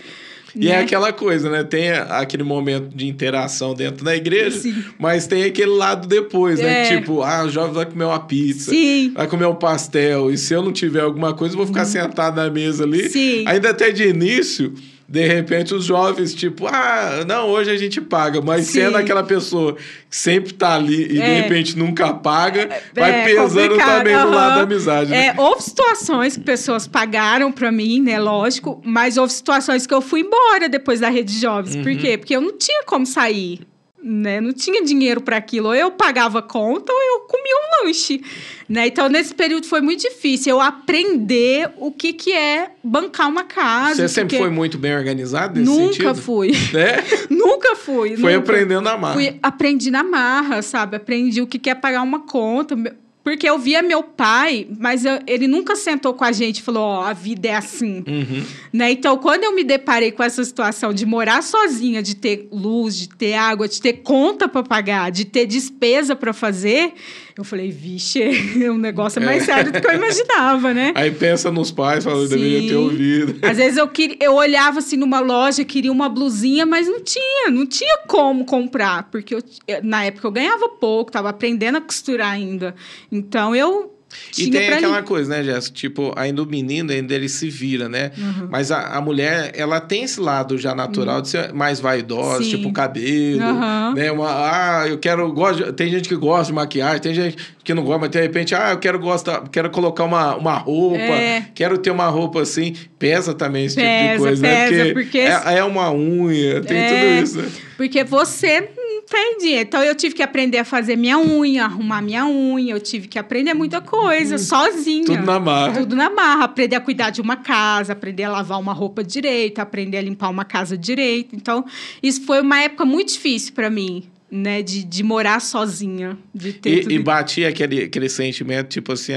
E 0.59 0.69
é 0.69 0.77
né? 0.77 0.81
aquela 0.81 1.13
coisa, 1.13 1.51
né? 1.51 1.63
Tem 1.63 1.91
aquele 1.91 2.43
momento 2.43 2.97
de 2.97 3.07
interação 3.07 3.75
dentro 3.75 4.05
da 4.05 4.17
igreja, 4.17 4.59
Sim. 4.59 4.75
mas 4.99 5.27
tem 5.27 5.45
aquele 5.45 5.73
lado 5.73 6.09
depois, 6.09 6.59
né? 6.59 6.87
É. 6.87 6.97
Tipo, 6.97 7.23
ah, 7.23 7.45
o 7.45 7.51
jovem 7.51 7.75
vai 7.75 7.87
comer 7.87 8.05
uma 8.05 8.21
pizza, 8.21 8.71
Sim. 8.71 9.13
vai 9.15 9.27
comer 9.27 9.47
um 9.47 9.55
pastel, 9.55 10.31
e 10.31 10.39
se 10.39 10.55
eu 10.55 10.63
não 10.63 10.73
tiver 10.73 11.01
alguma 11.01 11.35
coisa, 11.35 11.55
eu 11.55 11.59
vou 11.59 11.67
ficar 11.67 11.85
sentado 11.85 12.37
na 12.37 12.49
mesa 12.49 12.85
ali. 12.85 13.09
Sim. 13.11 13.45
Ainda 13.47 13.71
até 13.71 13.91
de 13.91 14.09
início, 14.09 14.73
de 15.09 15.25
repente, 15.27 15.73
os 15.73 15.85
jovens, 15.85 16.35
tipo, 16.35 16.67
ah, 16.67 17.25
não, 17.29 17.49
hoje 17.49 17.71
a 17.71 17.77
gente 17.77 18.01
paga, 18.01 18.41
mas 18.41 18.67
Sim. 18.67 18.73
sendo 18.81 18.97
aquela 18.97 19.23
pessoa 19.23 19.75
que 19.75 20.17
sempre 20.17 20.53
tá 20.53 20.75
ali 20.75 21.05
e 21.05 21.09
de 21.15 21.21
É. 21.21 21.41
repente 21.43 21.79
nunca 21.79 22.13
paga, 22.13 22.69
vai 22.93 23.21
É 23.21 23.25
pesando 23.25 23.69
complicado, 23.69 23.99
também 23.99 24.17
no 24.17 24.31
lado 24.31 24.57
da 24.57 24.63
amizade. 24.63 25.11
né? 25.11 25.27
É, 25.29 25.35
houve 25.41 25.63
situações 25.63 26.37
que 26.37 26.43
pessoas 26.43 26.87
pagaram 26.89 27.53
pra 27.53 27.71
mim, 27.71 28.01
né? 28.03 28.19
Lógico, 28.19 28.81
mas 28.85 29.17
houve 29.17 29.33
situações 29.33 29.87
que 29.87 29.95
eu 29.95 30.01
fui 30.01 30.21
embora 30.21 30.69
depois 30.69 30.99
da 31.01 31.09
rede 31.09 31.35
de 31.35 31.41
jovens. 31.41 31.77
Uhum. 31.77 31.83
Por 31.85 31.97
quê? 31.97 32.19
Porque 32.19 32.35
eu 32.35 32.41
não 32.41 32.59
tinha 32.59 32.83
como 32.85 33.07
sair. 33.07 33.61
Né? 34.09 34.41
Não 34.41 34.53
tinha 34.53 34.85
dinheiro 34.85 35.21
para 35.21 35.37
aquilo. 35.37 35.67
Ou 35.67 35.75
eu 35.75 35.91
pagava 35.91 36.41
conta 36.41 36.93
ou 36.93 36.99
eu 37.03 37.21
comia 37.21 37.55
um 37.57 37.87
lanche. 37.87 38.23
Né? 38.69 38.87
Então, 38.87 39.09
nesse 39.09 39.35
período 39.35 39.67
foi 39.67 39.81
muito 39.81 40.03
difícil 40.03 40.53
eu 40.53 40.61
aprender 40.61 41.71
o 41.77 41.91
que, 41.91 42.13
que 42.13 42.33
é 42.33 42.71
bancar 42.85 43.29
uma 43.29 43.43
casa. 43.43 43.97
Você 43.97 44.09
sempre 44.09 44.39
foi 44.39 44.49
muito 44.49 44.79
bem 44.79 44.97
organizado 44.97 45.59
nesse 45.59 45.71
Nunca 45.71 45.93
sentido? 45.93 46.15
fui. 46.23 46.53
Né? 46.73 47.03
nunca 47.29 47.75
fui. 47.75 48.17
Foi 48.17 48.35
nunca. 48.35 48.53
aprendendo 48.53 48.89
a 48.89 48.97
marra. 48.97 49.15
Fui, 49.15 49.39
aprendi 49.43 49.91
na 49.91 50.05
marra, 50.05 50.63
sabe? 50.63 50.97
Aprendi 50.97 51.43
o 51.43 51.47
que 51.47 51.59
que 51.59 51.69
é 51.69 51.75
pagar 51.75 52.03
uma 52.03 52.21
conta. 52.21 52.77
Porque 53.27 53.49
eu 53.51 53.59
via 53.59 53.83
meu 53.83 54.05
pai, 54.05 54.69
mas 54.79 55.05
eu- 55.05 55.19
ele 55.27 55.49
nunca 55.49 55.75
sentou 55.75 56.15
com 56.15 56.23
a 56.23 56.31
gente 56.31 56.59
e 56.59 56.63
falou: 56.63 56.83
Ó, 56.85 57.03
a 57.03 57.13
vida 57.13 57.49
é 57.49 57.57
assim. 57.57 58.05
Uhum. 58.07 58.45
Né? 58.73 58.93
Então, 58.93 59.19
quando 59.19 59.43
eu 59.43 59.53
me 59.53 59.65
deparei 59.65 60.13
com 60.13 60.23
essa 60.23 60.45
situação 60.45 60.95
de 60.95 61.05
morar 61.05 61.43
sozinha, 61.43 62.01
de 62.01 62.15
ter 62.15 62.47
luz, 62.53 62.95
de 62.95 63.09
ter 63.09 63.35
água, 63.35 63.67
de 63.67 63.81
ter 63.83 63.95
conta 63.95 64.47
para 64.47 64.63
pagar, 64.63 65.11
de 65.11 65.25
ter 65.25 65.45
despesa 65.45 66.15
para 66.15 66.33
fazer, 66.33 66.93
eu 67.41 67.45
falei: 67.45 67.71
vixe, 67.71 68.21
o 68.69 68.79
negócio 68.79 69.21
é 69.21 69.25
mais 69.25 69.43
sério 69.45 69.73
do 69.73 69.81
que 69.81 69.87
eu 69.87 69.95
imaginava, 69.95 70.73
né? 70.73 70.93
Aí 70.95 71.11
pensa 71.11 71.51
nos 71.51 71.71
pais, 71.71 72.05
fala, 72.05 72.19
eu 72.23 72.29
deveria 72.29 72.69
ter 72.69 72.77
ouvido. 72.77 73.39
Às 73.47 73.57
vezes 73.57 73.77
eu, 73.77 73.89
queria, 73.89 74.17
eu 74.21 74.35
olhava 74.35 74.79
assim 74.79 74.97
numa 74.97 75.21
loja, 75.21 75.65
queria 75.65 75.93
uma 75.93 76.09
blusinha, 76.09 76.65
mas 76.65 76.87
não 76.87 77.01
tinha, 77.03 77.51
não 77.51 77.67
tinha 77.67 77.99
como 78.07 78.45
comprar, 78.45 79.05
porque 79.11 79.35
eu- 79.35 79.43
na 79.83 80.05
época 80.05 80.27
eu 80.27 80.33
ganhava 80.33 80.69
pouco, 80.69 81.11
estava 81.11 81.29
aprendendo 81.31 81.79
a 81.79 81.81
costurar 81.81 82.31
ainda. 82.33 82.75
Então 83.11 83.55
eu 83.55 83.96
E 84.39 84.51
tem 84.51 84.69
aquela 84.69 84.99
mim. 85.01 85.07
coisa, 85.07 85.31
né, 85.37 85.43
Jéssica? 85.45 85.75
Tipo, 85.77 86.13
ainda 86.17 86.43
o 86.43 86.47
menino, 86.47 86.93
ainda 86.93 87.15
ele 87.15 87.29
se 87.29 87.49
vira, 87.49 87.89
né? 87.89 88.11
Uhum. 88.17 88.49
Mas 88.51 88.71
a, 88.71 88.81
a 88.97 89.01
mulher, 89.01 89.53
ela 89.55 89.81
tem 89.81 90.05
esse 90.05 90.21
lado 90.21 90.59
já 90.59 90.75
natural 90.75 91.23
de 91.23 91.29
ser 91.29 91.53
mais 91.53 91.81
vaidosa, 91.81 92.43
Sim. 92.45 92.51
tipo 92.51 92.73
cabelo, 92.73 93.43
Aham. 93.43 93.95
né? 93.95 94.11
Uma, 94.13 94.29
ah, 94.29 94.89
eu 94.89 94.99
quero, 94.99 95.33
gosto 95.33 95.73
tem 95.73 95.89
gente 95.91 96.09
que 96.09 96.17
gosta 96.17 96.47
de 96.47 96.53
maquiagem, 96.53 97.01
tem 97.01 97.15
gente 97.15 97.37
que 97.65 97.73
não 97.75 97.83
gosta, 97.83 97.99
mas 98.01 98.11
de 98.11 98.21
repente, 98.21 98.55
ah, 98.55 98.71
eu 98.73 98.79
quero 98.79 98.99
gosta, 98.99 99.43
quero 99.51 99.71
colocar 99.71 100.05
uma, 100.05 100.37
uma 100.37 100.55
roupa, 100.57 100.99
É. 100.99 101.45
quero 101.55 101.79
ter 101.79 101.91
uma 101.91 102.07
roupa 102.09 102.43
assim, 102.43 102.75
pesa 102.99 103.35
também 103.35 103.65
esse 103.67 103.77
tipo 103.77 103.87
de 103.89 103.97
Pesa, 104.09 104.19
coisa, 104.19 104.43
né? 104.43 104.69
pesa, 104.69 104.83
Porque, 104.85 105.03
porque- 105.03 105.19
é, 105.19 105.59
é 105.59 105.65
uma 105.65 105.91
unha, 105.93 106.61
tem 106.63 106.77
É. 106.77 106.89
tudo 106.89 107.25
isso, 107.25 107.39
né? 107.43 107.49
Porque 107.77 108.03
você 108.03 108.71
não 108.77 109.03
tem 109.03 109.39
dinheiro. 109.39 109.69
Então 109.69 109.83
eu 109.83 109.95
tive 109.95 110.15
que 110.15 110.23
aprender 110.23 110.59
a 110.59 110.65
fazer 110.65 110.97
minha 110.97 111.19
unha, 111.19 111.65
arrumar 111.65 112.01
minha 112.01 112.27
unha, 112.27 112.73
eu 112.75 112.81
tive 112.81 113.07
que 113.07 113.19
aprender 113.19 113.53
muita 113.53 113.81
coisa, 113.81 114.39
sozinha. 114.39 115.05
Tudo 115.05 115.25
na 115.25 115.39
marra. 115.39 115.73
Tudo 115.75 115.95
na 115.95 116.09
marra. 116.09 116.45
Aprender 116.45 116.77
a 116.77 116.81
cuidar 116.81 117.11
de 117.11 117.21
uma 117.21 117.37
casa, 117.37 117.93
aprender 117.93 118.25
a 118.25 118.31
lavar 118.31 118.59
uma 118.59 118.73
roupa 118.73 119.05
direito, 119.05 119.59
aprender 119.59 119.99
a 119.99 120.03
limpar 120.03 120.31
uma 120.31 120.45
casa 120.45 120.77
direito. 120.77 121.37
Então, 121.37 121.65
isso 122.03 122.23
foi 122.25 122.41
uma 122.41 122.61
época 122.63 122.85
muito 122.85 123.13
difícil 123.13 123.53
para 123.53 123.69
mim, 123.69 124.05
né? 124.31 124.63
De, 124.63 124.83
de 124.83 125.03
morar 125.03 125.41
sozinha, 125.41 126.17
de 126.35 126.55
ter 126.55 126.81
tudo 126.81 126.93
E, 126.93 126.95
e 126.95 126.99
batia 126.99 127.49
aquele, 127.49 127.83
aquele 127.83 128.09
sentimento, 128.09 128.69
tipo 128.69 128.93
assim, 128.93 129.13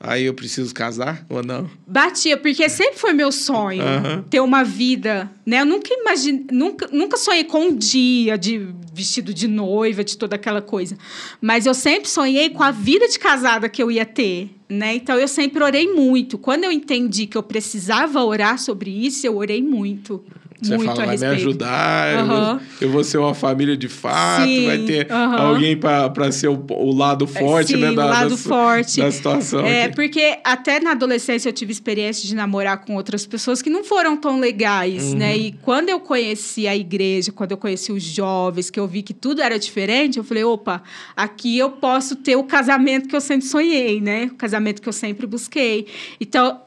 aí 0.00 0.24
eu 0.24 0.34
preciso 0.34 0.72
casar 0.74 1.24
ou 1.28 1.42
não? 1.42 1.68
Batia, 1.86 2.36
porque 2.36 2.68
sempre 2.68 2.98
foi 2.98 3.12
meu 3.12 3.32
sonho 3.32 3.82
Aham. 3.82 4.24
ter 4.30 4.40
uma 4.40 4.62
vida, 4.62 5.30
né? 5.44 5.60
Eu 5.60 5.66
nunca 5.66 5.92
imaginei, 5.92 6.44
nunca, 6.50 6.88
nunca 6.92 7.16
sonhei 7.16 7.44
com 7.44 7.66
um 7.66 7.76
dia 7.76 8.38
de 8.38 8.68
vestido 8.92 9.32
de 9.32 9.46
noiva, 9.46 10.02
de 10.02 10.16
toda 10.16 10.36
aquela 10.36 10.60
coisa. 10.62 10.96
Mas 11.40 11.66
eu 11.66 11.74
sempre 11.74 12.08
sonhei 12.08 12.50
com 12.50 12.62
a 12.62 12.70
vida 12.70 13.08
de 13.08 13.18
casada 13.18 13.68
que 13.68 13.82
eu 13.82 13.90
ia 13.90 14.04
ter, 14.04 14.50
né? 14.68 14.94
Então 14.94 15.18
eu 15.18 15.28
sempre 15.28 15.62
orei 15.62 15.92
muito. 15.92 16.36
Quando 16.38 16.64
eu 16.64 16.72
entendi 16.72 17.26
que 17.26 17.36
eu 17.36 17.42
precisava 17.42 18.22
orar 18.24 18.58
sobre 18.58 18.90
isso, 18.90 19.26
eu 19.26 19.36
orei 19.36 19.62
muito. 19.62 20.24
Você 20.60 20.76
muito 20.76 20.88
fala, 20.92 21.06
vai 21.06 21.16
me 21.16 21.26
ajudar, 21.26 22.18
eu, 22.18 22.26
vou, 22.26 22.60
eu 22.80 22.90
vou 22.90 23.04
ser 23.04 23.18
uma 23.18 23.34
família 23.34 23.76
de 23.76 23.88
fato, 23.88 24.44
Sim, 24.44 24.66
vai 24.66 24.78
ter 24.78 25.10
aham. 25.10 25.36
alguém 25.36 25.76
para 25.76 26.32
ser 26.32 26.48
o, 26.48 26.64
o 26.70 26.92
lado 26.94 27.26
forte, 27.26 27.74
Sim, 27.74 27.76
né? 27.80 27.90
o 27.90 27.94
Da, 27.94 28.04
lado 28.06 28.30
da, 28.30 28.36
forte. 28.36 29.00
da 29.00 29.10
situação. 29.10 29.64
É, 29.64 29.84
aqui. 29.84 29.94
porque 29.94 30.38
até 30.44 30.80
na 30.80 30.92
adolescência 30.92 31.48
eu 31.48 31.52
tive 31.52 31.70
experiência 31.72 32.26
de 32.26 32.34
namorar 32.34 32.78
com 32.84 32.96
outras 32.96 33.24
pessoas 33.24 33.62
que 33.62 33.70
não 33.70 33.84
foram 33.84 34.16
tão 34.16 34.40
legais, 34.40 35.12
Uhum. 35.12 35.18
né? 35.18 35.36
E 35.36 35.52
quando 35.62 35.88
eu 35.90 36.00
conheci 36.00 36.66
a 36.66 36.76
igreja, 36.76 37.30
quando 37.30 37.52
eu 37.52 37.56
conheci 37.56 37.92
os 37.92 38.02
jovens, 38.02 38.68
que 38.70 38.80
eu 38.80 38.86
vi 38.86 39.02
que 39.02 39.14
tudo 39.14 39.40
era 39.40 39.58
diferente, 39.58 40.18
eu 40.18 40.24
falei, 40.24 40.42
opa, 40.44 40.82
aqui 41.16 41.56
eu 41.56 41.70
posso 41.70 42.16
ter 42.16 42.36
o 42.36 42.42
casamento 42.44 43.08
que 43.08 43.14
eu 43.14 43.20
sempre 43.20 43.46
sonhei, 43.46 44.00
né? 44.00 44.28
O 44.32 44.34
casamento 44.34 44.82
que 44.82 44.88
eu 44.88 44.92
sempre 44.92 45.26
busquei. 45.26 45.86
Então, 46.20 46.60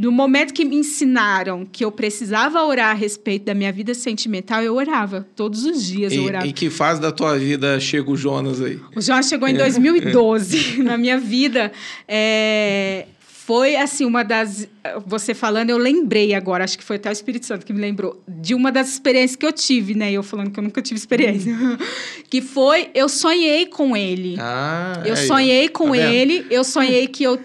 no 0.00 0.10
momento 0.10 0.54
que 0.54 0.64
me 0.64 0.76
ensinaram 0.76 1.66
que 1.70 1.84
eu 1.84 1.92
precisava 1.92 2.62
orar 2.64 2.90
a 2.90 2.94
respeito 2.94 3.44
da 3.44 3.54
minha 3.54 3.70
vida 3.70 3.92
sentimental, 3.92 4.62
eu 4.62 4.74
orava. 4.74 5.26
Todos 5.36 5.64
os 5.64 5.84
dias 5.84 6.12
eu 6.12 6.24
orava. 6.24 6.46
E, 6.46 6.50
em 6.50 6.52
que 6.52 6.70
fase 6.70 7.00
da 7.00 7.12
tua 7.12 7.38
vida 7.38 7.78
chega 7.78 8.10
o 8.10 8.16
Jonas 8.16 8.62
aí? 8.62 8.80
O 8.96 9.00
João 9.00 9.22
chegou 9.22 9.46
em 9.46 9.54
2012 9.54 10.80
na 10.82 10.96
minha 10.96 11.18
vida. 11.18 11.70
É, 12.08 13.04
foi 13.50 13.74
assim 13.74 14.04
uma 14.04 14.22
das. 14.22 14.68
Você 15.06 15.34
falando, 15.34 15.70
eu 15.70 15.76
lembrei 15.76 16.34
agora, 16.34 16.62
acho 16.62 16.78
que 16.78 16.84
foi 16.84 16.96
até 16.96 17.10
o 17.10 17.12
Espírito 17.12 17.44
Santo 17.44 17.66
que 17.66 17.72
me 17.72 17.80
lembrou, 17.80 18.22
de 18.28 18.54
uma 18.54 18.70
das 18.70 18.88
experiências 18.90 19.34
que 19.34 19.44
eu 19.44 19.52
tive, 19.52 19.96
né? 19.96 20.12
Eu 20.12 20.22
falando 20.22 20.52
que 20.52 20.60
eu 20.60 20.62
nunca 20.62 20.80
tive 20.80 20.98
experiência. 20.98 21.52
que 22.30 22.40
foi, 22.40 22.90
eu 22.94 23.08
sonhei 23.08 23.66
com 23.66 23.96
ele. 23.96 24.36
Ah, 24.38 25.02
eu 25.04 25.14
aí, 25.14 25.24
ó. 25.24 25.26
sonhei 25.26 25.68
com 25.68 25.90
Tá 25.90 25.96
ele, 25.96 26.46
eu 26.48 26.62
sonhei 26.62 27.08
que 27.08 27.24
eu 27.24 27.38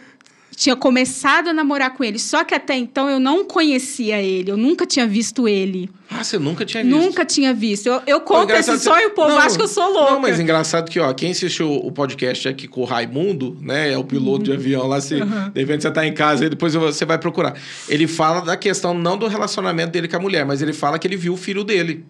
tinha 0.55 0.75
começado 0.75 1.49
a 1.49 1.53
namorar 1.53 1.91
com 1.93 2.03
ele. 2.03 2.17
Só 2.19 2.43
que 2.43 2.53
até 2.53 2.75
então 2.75 3.09
eu 3.09 3.19
não 3.19 3.43
conhecia 3.45 4.21
ele, 4.21 4.51
eu 4.51 4.57
nunca 4.57 4.85
tinha 4.85 5.07
visto 5.07 5.47
ele. 5.47 5.89
Ah, 6.09 6.23
você 6.23 6.37
nunca 6.37 6.63
tinha 6.63 6.83
visto? 6.83 6.95
Nunca 6.95 7.25
tinha 7.25 7.53
visto. 7.53 7.87
Eu, 7.87 8.01
eu 8.05 8.21
conto 8.21 8.51
esse 8.53 8.69
engraçado 8.69 8.79
sonho, 8.95 9.07
o 9.07 9.11
povo 9.11 9.29
Não, 9.29 9.39
acha 9.39 9.55
que 9.57 9.63
eu 9.63 9.67
sou 9.67 9.91
louca. 9.91 10.11
Não, 10.11 10.19
mas 10.19 10.39
engraçado 10.39 10.89
que, 10.89 10.99
ó, 10.99 11.11
quem 11.13 11.31
assistiu 11.31 11.71
o 11.73 11.91
podcast 11.91 12.47
aqui 12.47 12.67
com 12.67 12.81
o 12.81 12.85
Raimundo, 12.85 13.57
né? 13.59 13.91
É 13.91 13.97
o 13.97 14.03
piloto 14.03 14.43
de 14.43 14.53
avião 14.53 14.85
lá, 14.87 15.01
se 15.01 15.15
de 15.15 15.59
repente 15.59 15.81
você 15.81 15.91
tá 15.91 16.05
em 16.05 16.13
casa 16.13 16.45
e 16.45 16.49
depois 16.49 16.73
você 16.75 17.05
vai 17.05 17.17
procurar. 17.17 17.55
Ele 17.89 18.05
fala 18.07 18.41
da 18.41 18.55
questão 18.55 18.93
não 18.93 19.17
do 19.17 19.27
relacionamento 19.27 19.91
dele 19.91 20.07
com 20.07 20.15
a 20.15 20.19
mulher, 20.19 20.45
mas 20.45 20.61
ele 20.61 20.73
fala 20.73 20.99
que 20.99 21.07
ele 21.07 21.17
viu 21.17 21.33
o 21.33 21.37
filho 21.37 21.63
dele. 21.63 22.05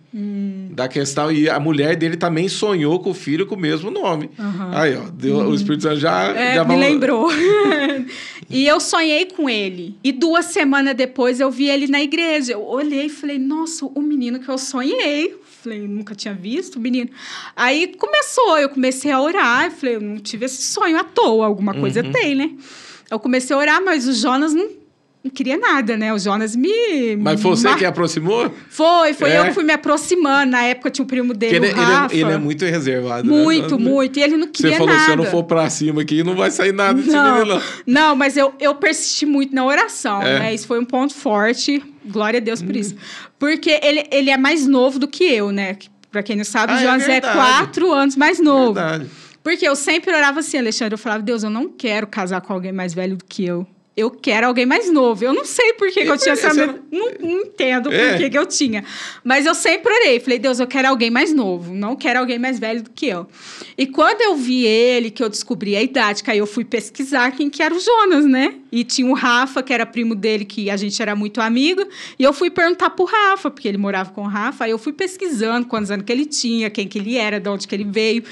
Da 0.72 0.90
questão, 0.90 1.32
e 1.32 1.50
a 1.50 1.58
mulher 1.60 1.96
dele 1.96 2.18
também 2.18 2.50
sonhou 2.50 3.00
com 3.00 3.12
o 3.12 3.14
filho 3.14 3.46
com 3.46 3.56
o 3.56 3.60
mesmo 3.60 3.90
nome. 3.90 4.30
Aí, 4.74 4.94
ó, 4.98 5.10
deu, 5.14 5.38
o 5.38 5.56
Espírito 5.56 5.84
Santo 5.84 5.98
já. 6.02 6.34
É, 6.36 6.56
já 6.56 6.64
me 6.66 6.72
falou- 6.74 6.82
lembrou. 6.82 7.30
e 8.50 8.68
eu 8.68 8.80
sonhei 8.80 9.26
com 9.26 9.50
ele. 9.50 9.96
E 10.04 10.12
duas 10.12 10.46
semanas 10.46 10.96
depois 10.96 11.40
eu 11.40 11.50
vi 11.50 11.68
ele 11.70 11.88
na 11.88 12.02
igreja. 12.02 12.54
Eu 12.54 12.64
olhei 12.64 13.06
e 13.06 13.10
falei, 13.10 13.40
nossa, 13.40 13.86
o 13.86 14.02
menino 14.02 14.40
que 14.40 14.50
eu 14.50 14.58
sonhei. 14.58 15.36
Falei, 15.64 15.88
nunca 15.88 16.14
tinha 16.14 16.34
visto 16.34 16.76
o 16.76 16.80
menino. 16.80 17.10
Aí 17.56 17.88
começou, 17.98 18.58
eu 18.60 18.70
comecei 18.70 19.12
a 19.12 19.20
orar. 19.20 19.66
Eu 19.66 19.72
falei, 19.72 19.96
eu 19.96 20.02
não 20.02 20.18
tive 20.18 20.46
esse 20.46 20.62
sonho 20.62 20.98
à 20.98 21.04
toa, 21.04 21.46
alguma 21.46 21.74
coisa 21.74 22.04
Uhum. 22.04 22.12
tem, 22.12 22.36
né? 22.36 22.52
Eu 23.10 23.20
comecei 23.20 23.56
a 23.56 23.60
orar, 23.60 23.84
mas 23.84 24.08
o 24.08 24.14
Jonas 24.14 24.54
não, 24.54 24.70
não 25.26 25.32
queria 25.32 25.58
nada, 25.58 25.98
né? 25.98 26.14
O 26.14 26.18
Jonas 26.20 26.56
me. 26.56 27.16
Mas 27.18 27.42
foi 27.42 27.52
você 27.52 27.68
mar- 27.68 27.78
que 27.78 27.84
aproximou? 27.84 28.50
Foi, 28.70 29.14
foi 29.14 29.32
É? 29.32 29.40
eu 29.40 29.46
que 29.46 29.52
fui 29.54 29.64
me 29.64 29.74
aproximando. 29.74 30.52
Na 30.52 30.62
época 30.64 30.90
tinha 30.92 31.04
o 31.04 31.08
primo 31.08 31.34
dele, 31.34 31.56
ele, 31.56 31.66
o 31.68 31.70
ele 31.72 31.80
Rafa. 31.82 32.16
é, 32.16 32.18
ele 32.20 32.32
é 32.32 32.38
muito 32.38 32.64
reservado. 32.64 33.28
né? 33.28 33.36
Muito, 33.44 33.78
muito. 33.80 34.20
E 34.20 34.22
ele 34.24 34.38
não 34.38 34.46
Você 34.48 34.52
queria 34.54 34.78
falou, 34.78 34.94
nada. 34.94 35.04
se 35.06 35.12
eu 35.12 35.18
não 35.18 35.26
for 35.26 35.44
pra 35.44 35.70
cima 35.70 36.02
aqui, 36.04 36.24
não 36.24 36.36
vai 36.36 36.52
sair 36.52 36.72
nada 36.72 36.94
desse 37.02 37.10
Não, 37.12 37.38
menino, 37.40 37.56
não. 37.56 37.62
não, 38.10 38.16
mas 38.16 38.38
eu, 38.38 38.54
eu 38.60 38.76
persisti 38.76 39.26
muito 39.26 39.54
na 39.54 39.66
oração, 39.66 40.22
É. 40.22 40.40
né? 40.40 40.54
Isso 40.54 40.68
foi 40.68 40.80
um 40.80 40.86
ponto 40.86 41.14
forte. 41.14 41.84
Glória 42.06 42.38
a 42.40 42.42
Deus 42.42 42.62
Hum. 42.62 42.68
por 42.68 42.76
isso. 42.76 42.96
Porque 43.40 43.80
ele, 43.84 44.06
ele 44.12 44.30
é 44.30 44.38
mais 44.38 44.68
novo 44.68 45.00
do 45.00 45.08
que 45.08 45.24
eu, 45.24 45.52
né? 45.52 45.76
Pra 46.12 46.22
quem 46.22 46.36
não 46.36 46.44
sabe, 46.46 46.72
Ah, 46.74 46.76
o 46.76 46.80
é 46.80 46.84
Jonas 46.84 47.04
é, 47.04 47.08
verdade. 47.08 47.36
quatro 47.36 47.92
anos 47.92 48.16
mais 48.16 48.40
novo. 48.40 48.76
Verdade. 48.76 49.08
Porque 49.44 49.68
eu 49.68 49.76
sempre 49.76 50.16
orava 50.16 50.40
assim, 50.40 50.58
Alexandre. 50.58 50.94
Eu 50.94 50.98
falava, 50.98 51.22
Deus, 51.22 51.44
eu 51.44 51.50
não 51.50 51.68
quero 51.68 52.08
casar 52.08 52.42
com 52.42 52.54
alguém 52.54 52.72
mais 52.72 52.94
velho 52.94 53.18
do 53.18 53.26
que 53.26 53.44
eu. 53.46 53.68
Eu 53.98 54.12
quero 54.12 54.48
alguém 54.48 54.66
mais 54.66 54.92
novo. 54.92 55.24
Eu 55.24 55.34
não 55.34 55.46
sei 55.46 55.74
por 55.74 55.90
que, 55.90 56.04
que 56.04 56.12
eu 56.12 56.18
tinha 56.18 56.34
essa. 56.34 56.54
Não, 56.54 56.80
não, 56.92 57.12
não 57.18 57.42
entendo 57.42 57.92
é. 57.92 58.10
por 58.10 58.18
que, 58.18 58.30
que 58.30 58.38
eu 58.38 58.46
tinha. 58.46 58.84
Mas 59.24 59.46
eu 59.46 59.56
sempre 59.56 59.94
orei. 59.94 60.20
Falei, 60.20 60.38
Deus, 60.38 60.60
eu 60.60 60.68
quero 60.68 60.90
alguém 60.90 61.10
mais 61.10 61.32
novo. 61.32 61.74
Não 61.74 61.96
quero 61.96 62.20
alguém 62.20 62.38
mais 62.38 62.60
velho 62.60 62.84
do 62.84 62.90
que 62.90 63.08
eu. 63.08 63.26
E 63.78 63.88
quando 63.88 64.22
eu 64.22 64.36
vi 64.36 64.66
ele, 64.66 65.10
que 65.10 65.24
eu 65.24 65.30
descobri 65.30 65.78
a 65.78 65.82
idade, 65.82 66.24
que 66.24 66.30
aí 66.30 66.38
eu 66.38 66.46
fui 66.46 66.66
pesquisar 66.66 67.32
quem 67.32 67.50
que 67.50 67.64
era 67.64 67.74
o 67.74 67.80
Jonas, 67.80 68.26
né? 68.26 68.56
E 68.70 68.84
tinha 68.84 69.10
o 69.10 69.14
Rafa, 69.14 69.64
que 69.64 69.74
era 69.74 69.86
primo 69.86 70.14
dele, 70.14 70.44
que 70.44 70.70
a 70.70 70.76
gente 70.76 71.02
era 71.02 71.16
muito 71.16 71.40
amigo. 71.40 71.88
E 72.20 72.24
eu 72.24 72.34
fui 72.34 72.52
perguntar 72.52 72.90
pro 72.90 73.06
Rafa, 73.06 73.50
porque 73.50 73.66
ele 73.66 73.78
morava 73.78 74.12
com 74.12 74.24
o 74.24 74.28
Rafa. 74.28 74.66
Aí 74.66 74.72
eu 74.72 74.78
fui 74.78 74.92
pesquisando 74.92 75.68
quantos 75.68 75.90
anos 75.90 76.06
que 76.06 76.12
ele 76.12 76.26
tinha, 76.26 76.70
quem 76.70 76.86
que 76.86 77.00
ele 77.00 77.16
era, 77.16 77.40
de 77.40 77.48
onde 77.48 77.66
que 77.66 77.74
ele 77.74 77.86
veio. 77.86 78.26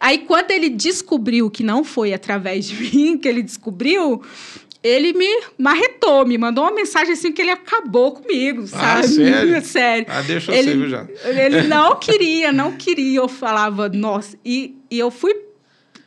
Aí, 0.00 0.16
quando 0.16 0.50
ele 0.50 0.70
descobriu 0.70 1.50
que 1.50 1.62
não 1.62 1.84
foi 1.84 2.14
através 2.14 2.64
de 2.64 2.74
mim 2.96 3.18
que 3.18 3.28
ele 3.28 3.42
descobriu, 3.42 4.22
ele 4.82 5.12
me 5.12 5.28
marretou, 5.58 6.26
me 6.26 6.38
mandou 6.38 6.64
uma 6.64 6.74
mensagem 6.74 7.12
assim 7.12 7.32
que 7.32 7.42
ele 7.42 7.50
acabou 7.50 8.12
comigo, 8.12 8.62
ah, 8.64 8.66
sabe? 8.66 9.04
Ah, 9.04 9.08
sério? 9.08 9.62
sério. 9.64 10.06
Ah, 10.08 10.22
deixa 10.22 10.52
eu 10.52 10.56
ele, 10.56 10.72
ser, 10.72 10.88
já. 10.88 11.06
Ele 11.24 11.62
não 11.68 11.96
queria, 11.96 12.52
não 12.52 12.72
queria. 12.72 13.18
Eu 13.18 13.28
falava, 13.28 13.88
nossa. 13.88 14.38
E, 14.44 14.76
e 14.90 14.98
eu 14.98 15.10
fui 15.10 15.34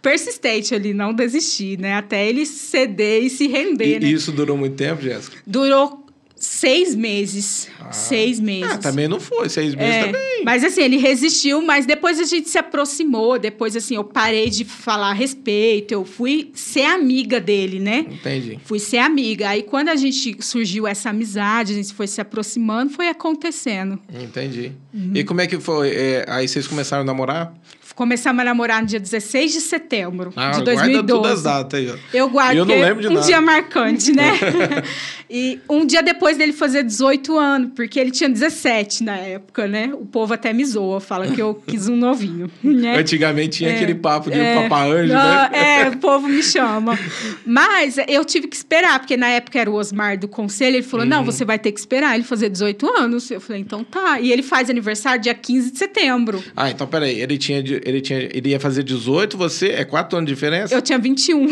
persistente 0.01 0.76
ali, 0.76 0.93
não 0.93 1.13
desisti, 1.13 1.78
né? 1.78 1.93
Até 1.95 2.28
ele 2.28 2.45
ceder 2.45 3.24
e 3.24 3.30
se 3.30 3.47
render, 3.47 3.97
e, 3.97 3.99
né? 4.01 4.07
isso 4.07 4.32
durou 4.32 4.57
muito 4.57 4.76
tempo, 4.76 5.01
Jéssica? 5.01 5.38
Durou 5.47 6.03
Seis 6.43 6.93
meses. 6.93 7.69
Ah. 7.79 7.93
Seis 7.93 8.37
meses. 8.37 8.73
Ah, 8.73 8.77
também 8.77 9.07
não 9.07 9.17
foi. 9.17 9.47
Seis 9.47 9.73
meses 9.73 9.95
é, 9.95 10.05
também. 10.07 10.43
Mas 10.43 10.61
assim, 10.61 10.81
ele 10.81 10.97
resistiu, 10.97 11.61
mas 11.61 11.85
depois 11.85 12.19
a 12.19 12.25
gente 12.25 12.49
se 12.49 12.57
aproximou. 12.57 13.39
Depois, 13.39 13.77
assim, 13.77 13.95
eu 13.95 14.03
parei 14.03 14.49
de 14.49 14.65
falar 14.65 15.11
a 15.11 15.13
respeito. 15.13 15.93
Eu 15.93 16.03
fui 16.03 16.51
ser 16.53 16.83
amiga 16.83 17.39
dele, 17.39 17.79
né? 17.79 18.05
Entendi. 18.11 18.59
Fui 18.65 18.77
ser 18.77 18.97
amiga. 18.97 19.47
Aí, 19.47 19.63
quando 19.63 19.87
a 19.87 19.95
gente 19.95 20.35
surgiu 20.41 20.85
essa 20.85 21.11
amizade, 21.11 21.71
a 21.71 21.75
gente 21.75 21.93
foi 21.93 22.07
se 22.07 22.19
aproximando, 22.19 22.91
foi 22.91 23.07
acontecendo. 23.07 23.97
Entendi. 24.13 24.73
Uhum. 24.93 25.11
E 25.15 25.23
como 25.23 25.39
é 25.39 25.47
que 25.47 25.57
foi? 25.61 25.91
É, 25.91 26.25
aí 26.27 26.45
vocês 26.45 26.67
começaram 26.67 27.03
a 27.03 27.05
namorar? 27.05 27.53
Começamos 27.95 28.41
a 28.41 28.45
namorar 28.45 28.81
no 28.81 28.87
dia 28.87 28.99
16 28.99 29.53
de 29.53 29.61
setembro 29.61 30.33
ah, 30.35 30.51
de 30.51 30.63
2012. 30.63 30.91
Guarda 30.91 31.07
todas 31.07 31.31
as 31.31 31.43
datas 31.43 31.79
aí, 31.79 31.91
ó. 31.91 31.95
Eu 32.13 32.29
guardo 32.29 32.57
eu 32.57 32.65
não 32.65 32.75
lembro 32.75 33.01
de 33.01 33.07
um 33.07 33.13
nada. 33.13 33.25
dia 33.25 33.39
marcante, 33.39 34.11
né? 34.11 34.31
e 35.29 35.59
um 35.69 35.85
dia 35.85 36.01
depois 36.01 36.37
dele 36.37 36.53
fazer 36.53 36.83
18 36.83 37.37
anos, 37.37 37.71
porque 37.75 37.99
ele 37.99 38.09
tinha 38.09 38.29
17 38.29 39.03
na 39.03 39.17
época, 39.17 39.67
né? 39.67 39.91
O 39.93 40.05
povo 40.05 40.33
até 40.33 40.51
me 40.51 40.65
zoa, 40.65 40.99
fala 40.99 41.27
que 41.27 41.41
eu 41.41 41.53
quis 41.67 41.87
um 41.87 41.95
novinho, 41.95 42.49
né? 42.63 42.97
Antigamente 42.97 43.59
tinha 43.59 43.69
é, 43.69 43.75
aquele 43.75 43.95
papo 43.95 44.31
de 44.31 44.39
é, 44.39 44.57
anjo, 44.67 45.13
né? 45.13 45.49
É, 45.53 45.89
o 45.93 45.97
povo 45.97 46.27
me 46.27 46.41
chama. 46.41 46.97
Mas 47.45 47.97
eu 48.07 48.25
tive 48.25 48.47
que 48.47 48.55
esperar, 48.55 48.99
porque 48.99 49.15
na 49.15 49.29
época 49.29 49.59
era 49.59 49.69
o 49.69 49.75
Osmar 49.75 50.17
do 50.17 50.27
conselho, 50.27 50.77
ele 50.77 50.83
falou, 50.83 51.05
uhum. 51.05 51.09
não, 51.09 51.23
você 51.23 51.45
vai 51.45 51.59
ter 51.59 51.71
que 51.71 51.79
esperar 51.79 52.15
ele 52.15 52.23
fazer 52.23 52.49
18 52.49 52.87
anos. 52.97 53.29
Eu 53.29 53.39
falei, 53.39 53.61
então 53.61 53.83
tá. 53.83 54.19
E 54.19 54.31
ele 54.31 54.41
faz 54.41 54.69
aniversário 54.69 55.21
dia 55.21 55.35
15 55.35 55.71
de 55.71 55.77
setembro. 55.77 56.43
Ah, 56.55 56.69
então 56.69 56.87
peraí, 56.87 57.19
ele 57.19 57.37
tinha 57.37 57.61
ele, 57.86 58.01
tinha, 58.01 58.19
ele 58.19 58.49
ia 58.49 58.59
fazer 58.59 58.84
18, 58.84 59.38
você 59.38 59.69
é 59.69 59.84
4 59.84 60.17
anos 60.17 60.27
de 60.27 60.34
diferença? 60.34 60.73
Eu 60.73 60.81
tinha 60.81 60.97
21. 60.97 61.47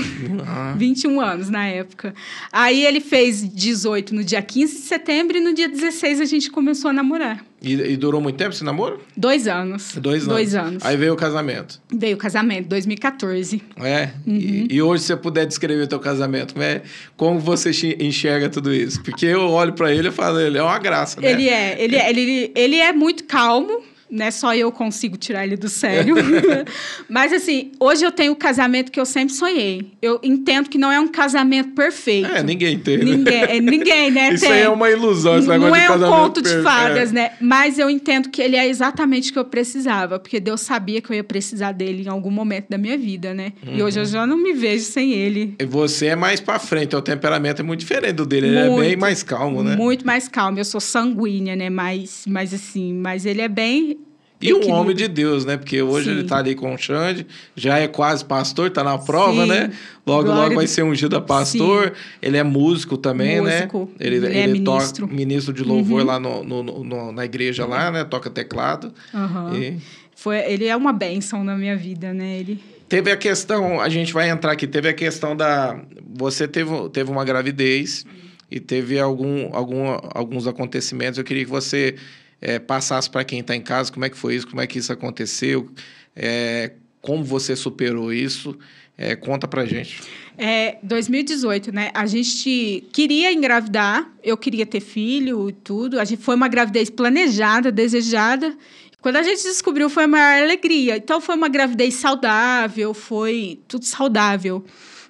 Ah. 0.45 0.73
21 0.77 1.19
anos 1.19 1.49
na 1.49 1.67
época. 1.67 2.13
Aí 2.51 2.85
ele 2.85 2.99
fez 2.99 3.47
18 3.47 4.15
no 4.15 4.23
dia 4.23 4.41
15 4.41 4.73
de 4.73 4.81
setembro 4.81 5.37
e 5.37 5.41
no 5.41 5.53
dia 5.53 5.67
16 5.67 6.21
a 6.21 6.25
gente 6.25 6.49
começou 6.49 6.89
a 6.89 6.93
namorar. 6.93 7.43
E, 7.61 7.73
e 7.73 7.95
durou 7.95 8.19
muito 8.19 8.37
tempo 8.37 8.49
esse 8.49 8.63
namoro? 8.63 8.99
Dois 9.15 9.47
anos. 9.47 9.95
Dois 9.95 10.23
anos. 10.23 10.33
Dois 10.33 10.55
anos. 10.55 10.83
Aí 10.83 10.97
veio 10.97 11.13
o 11.13 11.15
casamento. 11.15 11.79
Veio 11.93 12.15
o 12.15 12.19
casamento, 12.19 12.67
2014. 12.67 13.61
É? 13.77 14.09
Uhum. 14.25 14.35
E, 14.35 14.67
e, 14.71 14.81
hoje, 14.81 15.03
se 15.03 15.07
você 15.09 15.15
puder 15.15 15.45
descrever 15.45 15.83
o 15.83 15.87
teu 15.87 15.99
casamento, 15.99 16.57
né? 16.57 16.81
como 17.15 17.39
você 17.39 17.69
enxerga 17.99 18.49
tudo 18.49 18.73
isso? 18.73 19.03
Porque 19.03 19.27
eu 19.27 19.41
olho 19.41 19.73
para 19.73 19.93
ele 19.93 20.07
e 20.07 20.11
falo, 20.11 20.39
ele 20.39 20.57
é 20.57 20.63
uma 20.63 20.79
graça, 20.79 21.21
né? 21.21 21.31
Ele 21.31 21.47
é, 21.47 21.83
ele 21.83 21.95
é, 21.95 22.09
ele, 22.09 22.51
ele 22.55 22.75
é 22.77 22.91
muito 22.91 23.25
calmo, 23.25 23.83
né? 24.11 24.29
Só 24.29 24.53
eu 24.53 24.71
consigo 24.71 25.17
tirar 25.17 25.45
ele 25.45 25.55
do 25.55 25.69
sério. 25.69 26.15
Mas 27.07 27.31
assim, 27.31 27.71
hoje 27.79 28.03
eu 28.03 28.11
tenho 28.11 28.33
o 28.33 28.35
casamento 28.35 28.91
que 28.91 28.99
eu 28.99 29.05
sempre 29.05 29.33
sonhei. 29.33 29.93
Eu 30.01 30.19
entendo 30.21 30.69
que 30.69 30.77
não 30.77 30.91
é 30.91 30.99
um 30.99 31.07
casamento 31.07 31.69
perfeito. 31.69 32.29
É, 32.29 32.43
ninguém 32.43 32.77
tem. 32.77 32.97
Né? 32.97 33.03
Ninguém, 33.05 33.43
é, 33.43 33.61
ninguém, 33.61 34.11
né? 34.11 34.33
Isso 34.35 34.43
tem. 34.43 34.53
aí 34.53 34.61
é 34.61 34.69
uma 34.69 34.89
ilusão, 34.89 35.37
esse 35.37 35.47
Não 35.47 35.75
é 35.75 35.89
um 35.89 35.99
conto 35.99 36.41
de 36.41 36.61
fadas, 36.61 37.11
é. 37.11 37.13
né? 37.13 37.31
Mas 37.39 37.79
eu 37.79 37.89
entendo 37.89 38.29
que 38.29 38.41
ele 38.41 38.57
é 38.57 38.67
exatamente 38.67 39.29
o 39.29 39.33
que 39.33 39.39
eu 39.39 39.45
precisava, 39.45 40.19
porque 40.19 40.39
Deus 40.39 40.61
sabia 40.61 41.01
que 41.01 41.09
eu 41.11 41.15
ia 41.15 41.23
precisar 41.23 41.71
dele 41.71 42.03
em 42.03 42.09
algum 42.09 42.31
momento 42.31 42.67
da 42.69 42.77
minha 42.77 42.97
vida, 42.97 43.33
né? 43.33 43.53
Uhum. 43.65 43.77
E 43.77 43.83
hoje 43.83 43.99
eu 43.99 44.05
já 44.05 44.27
não 44.27 44.37
me 44.37 44.53
vejo 44.53 44.83
sem 44.83 45.13
ele. 45.13 45.55
E 45.57 45.65
você 45.65 46.07
é 46.07 46.15
mais 46.15 46.41
para 46.41 46.59
frente, 46.59 46.95
o 46.95 47.01
temperamento 47.01 47.61
é 47.61 47.63
muito 47.63 47.79
diferente 47.79 48.13
do 48.13 48.25
dele, 48.25 48.47
muito, 48.47 48.59
ele 48.59 48.73
é 48.73 48.89
bem 48.89 48.97
mais 48.97 49.23
calmo, 49.23 49.63
né? 49.63 49.75
Muito 49.75 50.05
mais 50.05 50.27
calmo. 50.27 50.59
Eu 50.59 50.65
sou 50.65 50.81
sanguínea, 50.81 51.55
né? 51.55 51.69
Mas, 51.69 52.25
mas 52.27 52.53
assim, 52.53 52.93
mas 52.93 53.25
ele 53.25 53.41
é 53.41 53.47
bem 53.47 54.00
e 54.41 54.53
um 54.53 54.71
homem 54.71 54.95
de 54.95 55.07
Deus, 55.07 55.45
né? 55.45 55.57
Porque 55.57 55.81
hoje 55.81 56.05
Sim. 56.05 56.11
ele 56.11 56.21
está 56.21 56.37
ali 56.37 56.55
com 56.55 56.73
o 56.73 56.77
Xande, 56.77 57.27
já 57.55 57.77
é 57.77 57.87
quase 57.87 58.25
pastor, 58.25 58.67
está 58.67 58.83
na 58.83 58.97
prova, 58.97 59.43
Sim. 59.43 59.49
né? 59.49 59.71
Logo, 60.05 60.23
Glória 60.23 60.43
logo 60.43 60.55
vai 60.55 60.67
ser 60.67 60.83
ungido 60.83 61.15
a 61.15 61.21
pastor. 61.21 61.89
Sim. 61.89 62.17
Ele 62.21 62.37
é 62.37 62.43
músico 62.43 62.97
também, 62.97 63.41
né? 63.41 63.57
músico. 63.57 63.79
né? 63.79 64.07
Ele, 64.07 64.15
ele, 64.15 64.25
ele 64.25 64.37
é 64.37 64.47
ministro. 64.47 65.07
Toca, 65.07 65.15
ministro 65.15 65.53
de 65.53 65.63
louvor 65.63 66.01
uhum. 66.01 66.07
lá 66.07 66.19
no, 66.19 66.43
no, 66.43 66.63
no, 66.63 67.11
na 67.11 67.25
igreja 67.25 67.65
lá, 67.65 67.91
né? 67.91 68.03
Toca 68.03 68.29
teclado. 68.29 68.91
Uhum. 69.13 69.55
E... 69.55 69.77
Foi, 70.15 70.37
ele 70.39 70.65
é 70.65 70.75
uma 70.75 70.93
bênção 70.93 71.43
na 71.43 71.55
minha 71.55 71.75
vida, 71.75 72.13
né? 72.13 72.39
Ele... 72.39 72.59
Teve 72.89 73.11
a 73.11 73.17
questão, 73.17 73.79
a 73.79 73.89
gente 73.89 74.11
vai 74.11 74.29
entrar 74.29 74.51
aqui, 74.51 74.67
teve 74.67 74.89
a 74.89 74.93
questão 74.93 75.35
da... 75.35 75.79
Você 76.15 76.47
teve, 76.47 76.89
teve 76.89 77.09
uma 77.09 77.23
gravidez 77.23 78.05
e 78.51 78.59
teve 78.59 78.99
algum, 78.99 79.49
algum, 79.55 79.97
alguns 80.13 80.45
acontecimentos. 80.45 81.17
Eu 81.17 81.23
queria 81.23 81.45
que 81.45 81.49
você 81.49 81.95
é, 82.41 82.57
passasse 82.57 83.09
para 83.09 83.23
quem 83.23 83.39
está 83.39 83.55
em 83.55 83.61
casa 83.61 83.91
como 83.91 84.03
é 84.03 84.09
que 84.09 84.17
foi 84.17 84.35
isso, 84.35 84.47
como 84.47 84.61
é 84.61 84.67
que 84.67 84.79
isso 84.79 84.91
aconteceu, 84.91 85.69
é, 86.15 86.71
como 86.99 87.23
você 87.23 87.55
superou 87.55 88.11
isso. 88.11 88.57
É, 88.97 89.15
conta 89.15 89.47
pra 89.47 89.65
gente. 89.65 89.99
É, 90.37 90.77
2018, 90.83 91.71
né? 91.71 91.89
A 91.93 92.05
gente 92.05 92.83
queria 92.93 93.33
engravidar, 93.33 94.07
eu 94.23 94.37
queria 94.37 94.65
ter 94.65 94.79
filho 94.79 95.49
e 95.49 95.53
tudo. 95.53 95.99
A 95.99 96.05
gente 96.05 96.21
foi 96.21 96.35
uma 96.35 96.47
gravidez 96.47 96.89
planejada, 96.89 97.71
desejada. 97.71 98.55
Quando 99.01 99.15
a 99.15 99.23
gente 99.23 99.41
descobriu, 99.41 99.89
foi 99.89 100.03
a 100.03 100.07
maior 100.07 100.43
alegria. 100.43 100.97
Então, 100.97 101.19
foi 101.19 101.35
uma 101.35 101.49
gravidez 101.49 101.95
saudável, 101.95 102.93
foi 102.93 103.59
tudo 103.67 103.85
saudável. 103.85 104.63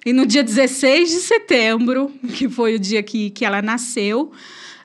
E 0.05 0.13
no 0.13 0.25
dia 0.25 0.43
16 0.43 1.09
de 1.09 1.17
setembro, 1.17 2.13
que 2.35 2.47
foi 2.47 2.75
o 2.75 2.79
dia 2.79 3.03
que, 3.03 3.29
que 3.29 3.43
ela 3.43 3.61
nasceu, 3.61 4.31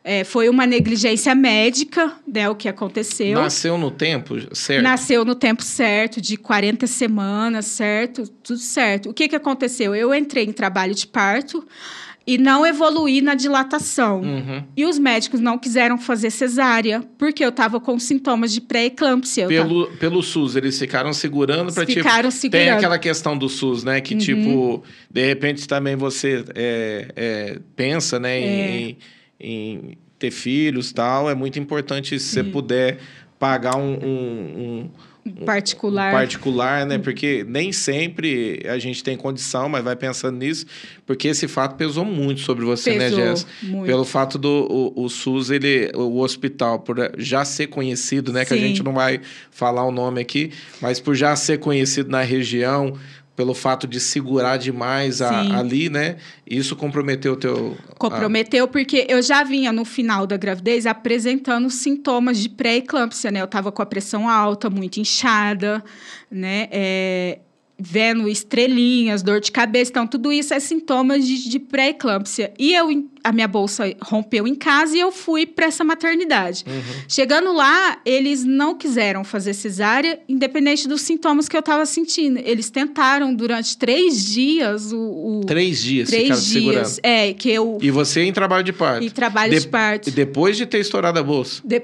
é, 0.08 0.22
foi 0.22 0.48
uma 0.48 0.64
negligência 0.64 1.34
médica, 1.34 2.12
né, 2.24 2.48
o 2.48 2.54
que 2.54 2.68
aconteceu. 2.68 3.34
Nasceu 3.40 3.76
no 3.76 3.90
tempo 3.90 4.36
certo? 4.54 4.84
Nasceu 4.84 5.24
no 5.24 5.34
tempo 5.34 5.64
certo, 5.64 6.20
de 6.20 6.36
40 6.36 6.86
semanas, 6.86 7.66
certo? 7.66 8.22
Tudo 8.28 8.60
certo. 8.60 9.10
O 9.10 9.12
que, 9.12 9.26
que 9.26 9.34
aconteceu? 9.34 9.96
Eu 9.96 10.14
entrei 10.14 10.44
em 10.44 10.52
trabalho 10.52 10.94
de 10.94 11.08
parto 11.08 11.66
e 12.24 12.38
não 12.38 12.64
evoluí 12.64 13.20
na 13.20 13.34
dilatação. 13.34 14.20
Uhum. 14.20 14.62
E 14.76 14.84
os 14.84 14.96
médicos 14.96 15.40
não 15.40 15.58
quiseram 15.58 15.98
fazer 15.98 16.30
cesárea, 16.30 17.02
porque 17.18 17.44
eu 17.44 17.48
estava 17.48 17.80
com 17.80 17.98
sintomas 17.98 18.52
de 18.52 18.60
pré-eclâmpsia. 18.60 19.48
Pelo, 19.48 19.86
tava... 19.86 19.96
pelo 19.98 20.22
SUS, 20.22 20.54
eles 20.54 20.78
ficaram 20.78 21.12
segurando 21.12 21.72
para 21.72 21.84
tipo... 21.84 22.00
Ficaram 22.00 22.30
segurando. 22.30 22.64
Tem 22.64 22.72
aquela 22.72 22.98
questão 23.00 23.36
do 23.36 23.48
SUS, 23.48 23.82
né? 23.82 24.00
Que, 24.00 24.14
uhum. 24.14 24.20
tipo, 24.20 24.84
de 25.10 25.26
repente 25.26 25.66
também 25.66 25.96
você 25.96 26.44
é, 26.54 27.08
é, 27.16 27.58
pensa, 27.74 28.20
né? 28.20 28.38
É. 28.38 28.44
Em, 28.44 28.98
em 29.40 29.98
ter 30.18 30.30
filhos 30.30 30.92
tal, 30.92 31.28
é 31.28 31.34
muito 31.34 31.58
importante 31.58 32.18
se 32.18 32.28
você 32.28 32.44
puder 32.44 32.98
pagar 33.38 33.76
um, 33.76 33.92
um, 33.92 34.90
um 35.26 35.44
particular. 35.44 36.10
Um 36.12 36.16
particular, 36.16 36.86
né? 36.86 36.98
Porque 36.98 37.44
nem 37.48 37.72
sempre 37.72 38.62
a 38.66 38.78
gente 38.78 39.02
tem 39.02 39.16
condição, 39.16 39.68
mas 39.68 39.82
vai 39.82 39.96
pensando 39.96 40.38
nisso, 40.38 40.66
porque 41.04 41.28
esse 41.28 41.48
fato 41.48 41.76
pesou 41.76 42.04
muito 42.04 42.40
sobre 42.40 42.64
você, 42.64 42.96
né, 42.96 43.06
pesou, 43.06 43.18
né, 43.18 43.26
Jess? 43.26 43.46
Muito. 43.62 43.86
Pelo 43.86 44.04
fato 44.04 44.38
do 44.38 44.92
o, 44.96 45.04
o, 45.04 45.08
SUS, 45.08 45.50
ele, 45.50 45.90
o 45.94 46.20
hospital, 46.20 46.78
por 46.78 46.96
já 47.18 47.44
ser 47.44 47.66
conhecido, 47.66 48.32
né? 48.32 48.44
Sim. 48.44 48.48
Que 48.48 48.54
a 48.54 48.56
gente 48.56 48.82
não 48.82 48.92
vai 48.92 49.20
falar 49.50 49.84
o 49.84 49.90
nome 49.90 50.20
aqui, 50.20 50.52
mas 50.80 51.00
por 51.00 51.14
já 51.14 51.34
ser 51.34 51.58
conhecido 51.58 52.10
na 52.10 52.22
região, 52.22 52.96
pelo 53.36 53.54
fato 53.54 53.86
de 53.86 54.00
segurar 54.00 54.56
demais 54.56 55.20
a, 55.20 55.58
ali, 55.58 55.90
né? 55.90 56.16
Isso 56.46 56.74
comprometeu 56.74 57.34
o 57.34 57.36
teu... 57.36 57.76
Comprometeu 57.98 58.64
a... 58.64 58.68
porque 58.68 59.06
eu 59.08 59.20
já 59.20 59.44
vinha 59.44 59.70
no 59.70 59.84
final 59.84 60.26
da 60.26 60.38
gravidez 60.38 60.86
apresentando 60.86 61.68
sintomas 61.68 62.38
de 62.38 62.48
pré-eclâmpsia, 62.48 63.30
né? 63.30 63.42
Eu 63.42 63.44
estava 63.44 63.70
com 63.70 63.82
a 63.82 63.86
pressão 63.86 64.26
alta, 64.26 64.70
muito 64.70 64.98
inchada, 64.98 65.84
né? 66.30 66.66
É, 66.72 67.40
vendo 67.78 68.28
estrelinhas, 68.28 69.22
dor 69.22 69.40
de 69.40 69.52
cabeça. 69.52 69.90
Então, 69.90 70.06
tudo 70.06 70.32
isso 70.32 70.54
é 70.54 70.60
sintomas 70.60 71.26
de, 71.26 71.48
de 71.48 71.58
pré-eclâmpsia. 71.58 72.52
E 72.58 72.74
eu 72.74 72.90
a 73.26 73.32
minha 73.32 73.48
bolsa 73.48 73.92
rompeu 74.00 74.46
em 74.46 74.54
casa 74.54 74.96
e 74.96 75.00
eu 75.00 75.10
fui 75.10 75.46
para 75.46 75.66
essa 75.66 75.82
maternidade. 75.82 76.64
Uhum. 76.64 76.80
Chegando 77.08 77.52
lá, 77.52 77.98
eles 78.06 78.44
não 78.44 78.76
quiseram 78.76 79.24
fazer 79.24 79.52
cesárea, 79.52 80.20
independente 80.28 80.86
dos 80.86 81.00
sintomas 81.00 81.48
que 81.48 81.56
eu 81.56 81.60
estava 81.60 81.84
sentindo. 81.86 82.38
Eles 82.38 82.70
tentaram 82.70 83.34
durante 83.34 83.76
três 83.76 84.24
dias 84.24 84.92
o. 84.92 85.40
o 85.40 85.44
três 85.44 85.82
dias, 85.82 86.08
três 86.08 86.28
dias. 86.28 86.44
segurando. 86.44 86.98
É, 87.02 87.32
que 87.32 87.50
eu. 87.50 87.78
E 87.82 87.90
você 87.90 88.22
em 88.22 88.32
trabalho 88.32 88.62
de 88.62 88.72
parto? 88.72 89.04
Em 89.04 89.10
trabalho 89.10 89.52
de, 89.52 89.60
de 89.60 89.68
parto. 89.68 90.10
Depois 90.12 90.56
de 90.56 90.64
ter 90.64 90.78
estourado 90.78 91.18
a 91.18 91.22
bolsa? 91.22 91.60
De, 91.64 91.82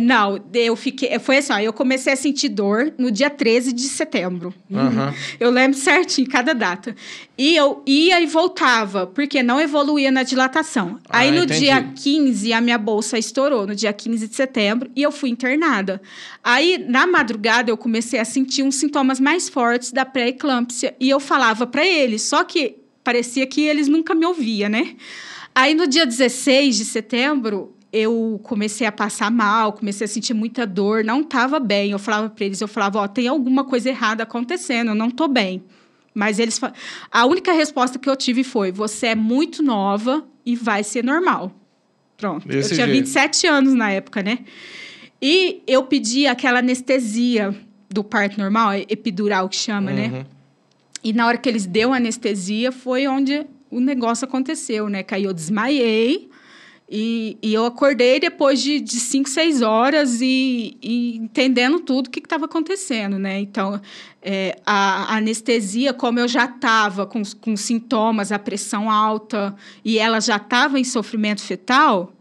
não, 0.00 0.40
eu 0.54 0.76
fiquei. 0.76 1.18
Foi 1.18 1.38
assim, 1.38 1.52
ó, 1.52 1.58
eu 1.58 1.72
comecei 1.72 2.12
a 2.12 2.16
sentir 2.16 2.48
dor 2.48 2.94
no 2.96 3.10
dia 3.10 3.28
13 3.28 3.72
de 3.72 3.82
setembro. 3.82 4.54
Uhum. 4.70 5.12
Eu 5.40 5.50
lembro 5.50 5.76
certinho, 5.76 6.28
cada 6.28 6.52
data. 6.52 6.94
E 7.36 7.56
eu 7.56 7.82
ia 7.84 8.20
e 8.20 8.26
voltava, 8.26 9.06
porque 9.06 9.42
não 9.42 9.60
evoluía 9.60 10.10
na 10.12 10.22
dilatação. 10.22 11.00
Ah, 11.08 11.18
Aí 11.18 11.32
no 11.32 11.42
entendi. 11.42 11.60
dia 11.60 11.82
15, 11.82 12.52
a 12.52 12.60
minha 12.60 12.78
bolsa 12.78 13.18
estourou, 13.18 13.66
no 13.66 13.74
dia 13.74 13.92
15 13.92 14.28
de 14.28 14.36
setembro, 14.36 14.88
e 14.94 15.02
eu 15.02 15.10
fui 15.10 15.30
internada. 15.30 16.00
Aí, 16.42 16.78
na 16.78 17.06
madrugada, 17.06 17.70
eu 17.70 17.76
comecei 17.76 18.20
a 18.20 18.24
sentir 18.24 18.62
uns 18.62 18.76
sintomas 18.76 19.18
mais 19.18 19.48
fortes 19.48 19.90
da 19.90 20.04
pré-eclâmpsia. 20.04 20.94
E 21.00 21.10
eu 21.10 21.18
falava 21.18 21.66
para 21.66 21.84
eles, 21.84 22.22
só 22.22 22.44
que 22.44 22.76
parecia 23.02 23.46
que 23.46 23.62
eles 23.62 23.88
nunca 23.88 24.14
me 24.14 24.24
ouviam, 24.24 24.70
né? 24.70 24.94
Aí 25.54 25.72
no 25.72 25.86
dia 25.86 26.04
16 26.04 26.76
de 26.76 26.84
setembro, 26.84 27.73
eu 27.94 28.40
comecei 28.42 28.84
a 28.84 28.90
passar 28.90 29.30
mal, 29.30 29.72
comecei 29.72 30.04
a 30.04 30.08
sentir 30.08 30.34
muita 30.34 30.66
dor, 30.66 31.04
não 31.04 31.20
estava 31.20 31.60
bem. 31.60 31.92
Eu 31.92 31.98
falava 31.98 32.28
para 32.28 32.44
eles, 32.44 32.60
eu 32.60 32.66
falava, 32.66 32.98
ó, 32.98 33.06
tem 33.06 33.28
alguma 33.28 33.62
coisa 33.62 33.88
errada 33.88 34.24
acontecendo, 34.24 34.88
eu 34.88 34.94
não 34.96 35.08
tô 35.08 35.28
bem. 35.28 35.62
Mas 36.12 36.40
eles 36.40 36.60
a 37.10 37.24
única 37.24 37.52
resposta 37.52 37.96
que 37.96 38.10
eu 38.10 38.16
tive 38.16 38.42
foi: 38.42 38.72
você 38.72 39.08
é 39.08 39.14
muito 39.14 39.62
nova 39.62 40.24
e 40.44 40.56
vai 40.56 40.82
ser 40.82 41.04
normal. 41.04 41.52
Pronto. 42.16 42.50
Eu 42.50 42.62
tinha 42.62 42.86
jeito. 42.86 42.90
27 42.90 43.46
anos 43.46 43.74
na 43.74 43.90
época, 43.90 44.22
né? 44.22 44.40
E 45.22 45.62
eu 45.66 45.84
pedi 45.84 46.26
aquela 46.26 46.58
anestesia 46.58 47.54
do 47.88 48.02
parto 48.02 48.38
normal, 48.38 48.74
epidural 48.74 49.48
que 49.48 49.56
chama, 49.56 49.92
né? 49.92 50.08
Uhum. 50.08 50.24
E 51.02 51.12
na 51.12 51.26
hora 51.26 51.38
que 51.38 51.48
eles 51.48 51.64
deu 51.64 51.92
a 51.92 51.96
anestesia, 51.96 52.72
foi 52.72 53.06
onde 53.06 53.46
o 53.70 53.78
negócio 53.78 54.24
aconteceu, 54.24 54.88
né? 54.88 55.02
Que 55.02 55.14
aí 55.14 55.24
eu 55.24 55.32
desmaiei 55.32 56.28
e, 56.96 57.36
e 57.42 57.52
eu 57.52 57.66
acordei 57.66 58.20
depois 58.20 58.62
de, 58.62 58.78
de 58.78 59.00
cinco, 59.00 59.28
seis 59.28 59.62
horas 59.62 60.20
e, 60.20 60.78
e 60.80 61.16
entendendo 61.16 61.80
tudo 61.80 62.06
o 62.06 62.10
que 62.10 62.20
estava 62.20 62.44
acontecendo, 62.44 63.18
né? 63.18 63.40
Então, 63.40 63.80
é, 64.22 64.56
a, 64.64 65.12
a 65.12 65.16
anestesia, 65.16 65.92
como 65.92 66.20
eu 66.20 66.28
já 66.28 66.44
estava 66.44 67.04
com, 67.04 67.20
com 67.40 67.56
sintomas, 67.56 68.30
a 68.30 68.38
pressão 68.38 68.88
alta, 68.88 69.56
e 69.84 69.98
ela 69.98 70.20
já 70.20 70.36
estava 70.36 70.78
em 70.78 70.84
sofrimento 70.84 71.42
fetal, 71.42 72.12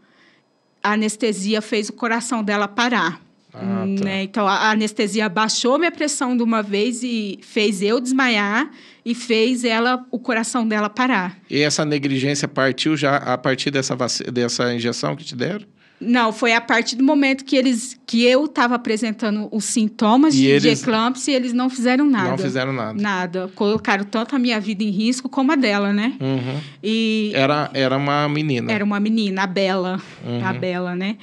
a 0.82 0.94
anestesia 0.94 1.62
fez 1.62 1.90
o 1.90 1.94
coração 1.94 2.44
dela 2.44 2.68
parar. 2.68 3.23
Ah, 3.54 3.86
tá. 3.98 4.04
né? 4.04 4.24
Então, 4.24 4.48
a 4.48 4.72
anestesia 4.72 5.30
baixou 5.30 5.78
minha 5.78 5.92
pressão 5.92 6.36
de 6.36 6.42
uma 6.42 6.64
vez 6.64 7.04
e 7.04 7.40
fez 7.42 7.82
eu 7.82 8.00
desmaiar 8.00 8.72
e 9.06 9.14
fez 9.14 9.64
ela 9.64 10.06
o 10.10 10.18
coração 10.18 10.68
dela 10.68 10.90
parar. 10.90 11.38
E 11.50 11.62
essa 11.62 11.86
negligência 11.86 12.48
partiu 12.48 12.98
já 12.98 13.18
a 13.18 13.38
partir 13.38 13.70
dessa, 13.70 13.96
dessa 14.32 14.74
injeção 14.74 15.16
que 15.16 15.24
te 15.24 15.36
deram? 15.36 15.66
Não, 16.02 16.34
foi 16.34 16.52
a 16.54 16.60
partir 16.60 16.98
do 16.98 17.04
momento 17.04 17.46
que 17.46 17.56
eles 17.56 17.98
que 18.06 18.26
eu 18.26 18.46
estava 18.46 18.76
apresentando 18.76 19.48
os 19.52 19.64
sintomas 19.64 20.34
E 20.36 20.38
de, 20.38 20.44
de 20.60 20.68
eles- 20.68 20.82
eclâmpsia 20.82 21.32
e 21.32 21.36
eles 21.36 21.54
não 21.54 21.70
fizeram 21.70 22.06
nada. 22.06 22.30
Não 22.32 22.38
fizeram 22.38 22.74
nada. 22.74 23.02
Nada. 23.02 23.52
Colocaram 23.56 24.04
tanto 24.04 24.36
a 24.36 24.40
minha 24.40 24.60
vida 24.60 24.84
em 24.84 24.90
risco 24.90 25.30
como 25.30 25.52
a 25.54 25.56
dela, 25.56 25.94
né? 25.94 26.14
Uhum. 26.20 26.60
E 26.84 27.32
Era, 27.34 27.72
era 27.74 27.96
uma 27.98 28.28
menina. 28.28 28.72
Era 28.72 28.84
uma 28.84 29.00
menina, 29.00 29.44
a 29.44 29.48
Bela. 29.48 30.02
Uhum. 30.26 30.46
A 30.46 30.52
Bela, 30.54 30.94
né? 30.96 31.16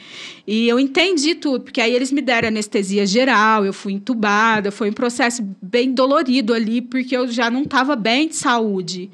E 0.46 0.66
eu 0.66 0.80
entendi 0.80 1.34
tudo, 1.34 1.64
porque 1.64 1.80
aí 1.80 1.94
eles 1.94 2.10
me 2.10 2.22
deram 2.22 2.48
anestesia 2.48 3.04
geral, 3.06 3.64
eu 3.66 3.72
fui 3.74 3.92
entubada, 3.92 4.70
foi 4.72 4.88
um 4.88 4.94
processo 4.94 5.46
bem 5.60 5.92
dolorido 5.92 6.54
ali, 6.54 6.80
porque 6.80 7.14
eu 7.16 7.28
já 7.28 7.50
não 7.50 7.62
estava 7.62 7.94
bem 7.94 8.28
de 8.28 8.36
saúde. 8.36 9.10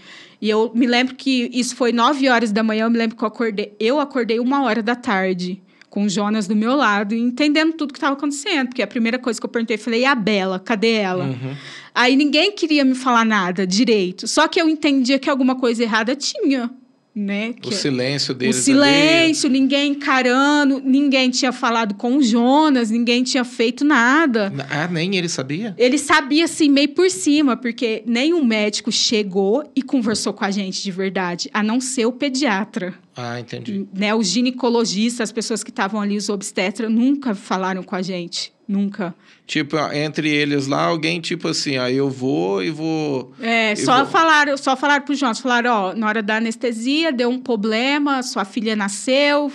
E 0.47 0.49
eu 0.49 0.71
me 0.73 0.87
lembro 0.87 1.17
que 1.17 1.51
isso 1.53 1.75
foi 1.75 1.91
nove 1.91 2.29
horas 2.29 2.53
da 2.53 2.63
manhã, 2.63 2.85
eu 2.85 2.91
me 2.91 2.97
lembro 2.97 3.17
que 3.17 3.25
eu 3.25 3.27
acordei, 3.27 3.75
eu 3.81 3.99
acordei 3.99 4.39
uma 4.39 4.63
hora 4.63 4.81
da 4.81 4.95
tarde, 4.95 5.61
com 5.91 6.05
o 6.05 6.09
Jonas 6.09 6.47
do 6.47 6.55
meu 6.55 6.77
lado, 6.77 7.17
entendendo 7.17 7.73
tudo 7.73 7.93
que 7.93 7.99
estava 7.99 8.15
acontecendo, 8.15 8.69
porque 8.69 8.81
a 8.81 8.87
primeira 8.87 9.19
coisa 9.19 9.41
que 9.41 9.45
eu 9.45 9.51
perguntei, 9.51 9.77
falei, 9.77 10.03
e 10.03 10.05
a 10.05 10.15
Bela, 10.15 10.61
cadê 10.61 10.93
ela? 10.93 11.25
Uhum. 11.25 11.57
Aí 11.93 12.15
ninguém 12.15 12.53
queria 12.53 12.85
me 12.85 12.95
falar 12.95 13.25
nada 13.25 13.67
direito, 13.67 14.29
só 14.29 14.47
que 14.47 14.61
eu 14.61 14.69
entendia 14.69 15.19
que 15.19 15.29
alguma 15.29 15.57
coisa 15.57 15.83
errada 15.83 16.15
tinha, 16.15 16.71
né? 17.17 17.55
O 17.57 17.71
Que- 17.71 17.75
silêncio 17.75 18.33
o 18.33 18.35
deles. 18.37 18.57
silêncio, 18.57 19.49
ninguém 19.49 19.93
encarando, 19.93 20.83
ninguém 20.85 21.31
tinha 21.31 21.51
falado 21.51 21.95
com 21.95 22.19
o 22.19 22.23
Jonas, 22.23 22.91
ninguém 22.91 23.23
tinha 23.25 23.43
feito 23.43 23.85
nada. 23.87 24.49
ali. 24.49 24.57
Ah, 24.71 24.87
nem 24.87 25.17
ele 25.17 25.29
sabia? 25.29 25.75
Ele 25.79 25.97
sabia 25.97 26.45
assim, 26.45 26.69
meio 26.69 26.91
por 26.91 27.11
cima, 27.11 27.57
porque 27.57 28.03
nenhum 28.07 28.45
médico 28.45 28.93
chegou 28.93 29.65
e 29.75 29.81
conversou 29.81 30.35
com 30.35 30.45
a 30.45 30.51
gente 30.51 30.83
de 30.83 30.91
verdade, 30.91 31.49
a 31.55 31.63
não 31.63 31.81
ser 31.81 32.05
o 32.05 32.13
pediatra. 32.13 32.93
Ah, 33.17 33.41
entendi. 33.41 33.87
Né? 33.95 34.15
Os 34.15 34.29
ginecologistas, 34.29 35.23
as 35.23 35.33
pessoas 35.33 35.65
que 35.65 35.71
estavam 35.71 36.01
ali, 36.01 36.17
os 36.19 36.29
obstetras, 36.29 36.91
nunca 36.93 37.35
falaram 37.35 37.83
com 37.83 37.97
a 37.97 38.03
gente. 38.03 38.53
Nunca. 38.69 39.15
Tipo, 39.47 39.77
entre 39.93 40.29
eles 40.29 40.67
lá, 40.67 40.87
alguém 40.87 41.21
tipo 41.21 41.47
assim, 41.47 41.77
aí 41.77 41.97
eu 41.97 42.11
vou 42.11 42.63
e 42.65 42.71
vou. 42.71 43.33
É, 43.41 43.77
só 43.77 43.99
vou- 44.03 44.07
falaram, 44.07 44.57
só 44.57 44.77
falaram 44.77 45.05
pro 45.05 45.15
Jonas, 45.15 45.39
falaram, 45.39 45.71
ó, 45.73 45.95
na 45.95 46.07
hora 46.09 46.21
da 46.23 46.37
anestesia 46.39 47.13
deu 47.13 47.29
um 47.31 47.39
problema, 47.39 48.23
sua 48.25 48.45
filha 48.45 48.75
nasceu, 48.75 49.51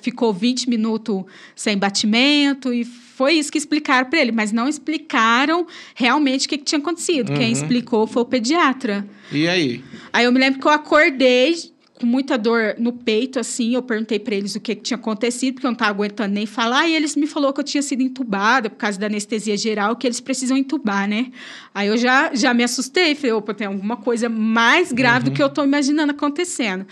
ficou 0.00 0.32
20 0.32 0.68
minutos 0.68 1.24
sem 1.54 1.76
batimento 1.76 2.72
e 2.72 2.84
foi 2.84 3.34
isso 3.34 3.52
que 3.52 3.58
explicaram 3.58 4.08
para 4.08 4.20
ele, 4.20 4.32
mas 4.32 4.50
não 4.50 4.66
explicaram 4.68 5.66
realmente 5.94 6.46
o 6.46 6.48
que, 6.48 6.58
que 6.58 6.64
tinha 6.64 6.78
acontecido. 6.78 7.32
Quem 7.32 7.46
Uhum. 7.46 7.52
explicou 7.52 8.06
foi 8.06 8.22
o 8.22 8.26
pediatra. 8.26 9.06
E 9.30 9.46
aí? 9.46 9.84
Aí 10.12 10.24
eu 10.24 10.32
me 10.32 10.38
lembro 10.40 10.58
que 10.60 10.66
eu 10.66 10.72
acordei 10.72 11.54
com 12.02 12.06
muita 12.06 12.36
dor 12.36 12.74
no 12.78 12.92
peito, 12.92 13.38
assim, 13.38 13.76
eu 13.76 13.82
perguntei 13.82 14.18
para 14.18 14.34
eles 14.34 14.56
o 14.56 14.60
que, 14.60 14.74
que 14.74 14.82
tinha 14.82 14.96
acontecido, 14.96 15.54
porque 15.54 15.66
eu 15.66 15.70
não 15.70 15.74
estava 15.74 15.92
aguentando 15.92 16.34
nem 16.34 16.46
falar, 16.46 16.88
e 16.88 16.96
eles 16.96 17.14
me 17.14 17.28
falaram 17.28 17.54
que 17.54 17.60
eu 17.60 17.64
tinha 17.64 17.80
sido 17.80 18.02
entubada 18.02 18.68
por 18.68 18.76
causa 18.76 18.98
da 18.98 19.06
anestesia 19.06 19.56
geral, 19.56 19.94
que 19.94 20.04
eles 20.04 20.18
precisam 20.18 20.56
entubar, 20.56 21.08
né? 21.08 21.30
Aí 21.72 21.86
eu 21.86 21.96
já, 21.96 22.34
já 22.34 22.52
me 22.52 22.64
assustei, 22.64 23.14
falei, 23.14 23.30
opa, 23.30 23.54
tem 23.54 23.68
alguma 23.68 23.96
coisa 23.96 24.28
mais 24.28 24.90
grave 24.90 25.26
do 25.26 25.30
que 25.30 25.40
eu 25.40 25.46
estou 25.46 25.64
imaginando 25.64 26.10
acontecendo. 26.10 26.84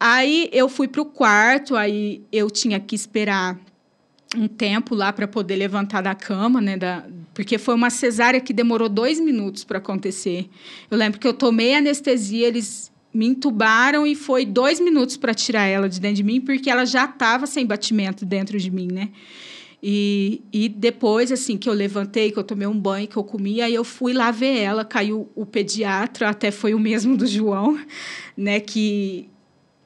Aí 0.00 0.50
eu 0.52 0.68
fui 0.68 0.88
para 0.88 1.00
o 1.00 1.04
quarto, 1.04 1.76
aí 1.76 2.20
eu 2.32 2.50
tinha 2.50 2.80
que 2.80 2.96
esperar 2.96 3.56
um 4.36 4.48
tempo 4.48 4.96
lá 4.96 5.12
para 5.12 5.28
poder 5.28 5.54
levantar 5.54 6.00
da 6.00 6.14
cama, 6.14 6.60
né? 6.60 6.76
Da, 6.76 7.04
porque 7.32 7.56
foi 7.56 7.76
uma 7.76 7.88
cesárea 7.88 8.40
que 8.40 8.52
demorou 8.52 8.88
dois 8.88 9.20
minutos 9.20 9.62
para 9.62 9.78
acontecer. 9.78 10.50
Eu 10.90 10.98
lembro 10.98 11.20
que 11.20 11.28
eu 11.28 11.34
tomei 11.34 11.76
anestesia, 11.76 12.48
eles 12.48 12.89
me 13.12 13.26
entubaram 13.26 14.06
e 14.06 14.14
foi 14.14 14.46
dois 14.46 14.80
minutos 14.80 15.16
para 15.16 15.34
tirar 15.34 15.66
ela 15.66 15.88
de 15.88 16.00
dentro 16.00 16.16
de 16.16 16.22
mim, 16.22 16.40
porque 16.40 16.70
ela 16.70 16.84
já 16.84 17.04
estava 17.04 17.46
sem 17.46 17.66
batimento 17.66 18.24
dentro 18.24 18.58
de 18.58 18.70
mim, 18.70 18.88
né? 18.90 19.10
E, 19.82 20.42
e 20.52 20.68
depois, 20.68 21.32
assim, 21.32 21.56
que 21.56 21.68
eu 21.68 21.72
levantei, 21.72 22.30
que 22.30 22.38
eu 22.38 22.44
tomei 22.44 22.66
um 22.66 22.78
banho, 22.78 23.08
que 23.08 23.16
eu 23.16 23.24
comi, 23.24 23.62
aí 23.62 23.74
eu 23.74 23.82
fui 23.82 24.12
lá 24.12 24.30
ver 24.30 24.58
ela, 24.58 24.84
caiu 24.84 25.28
o 25.34 25.46
pediatra, 25.46 26.28
até 26.28 26.50
foi 26.50 26.74
o 26.74 26.78
mesmo 26.78 27.16
do 27.16 27.26
João, 27.26 27.78
né? 28.36 28.60
Que 28.60 29.28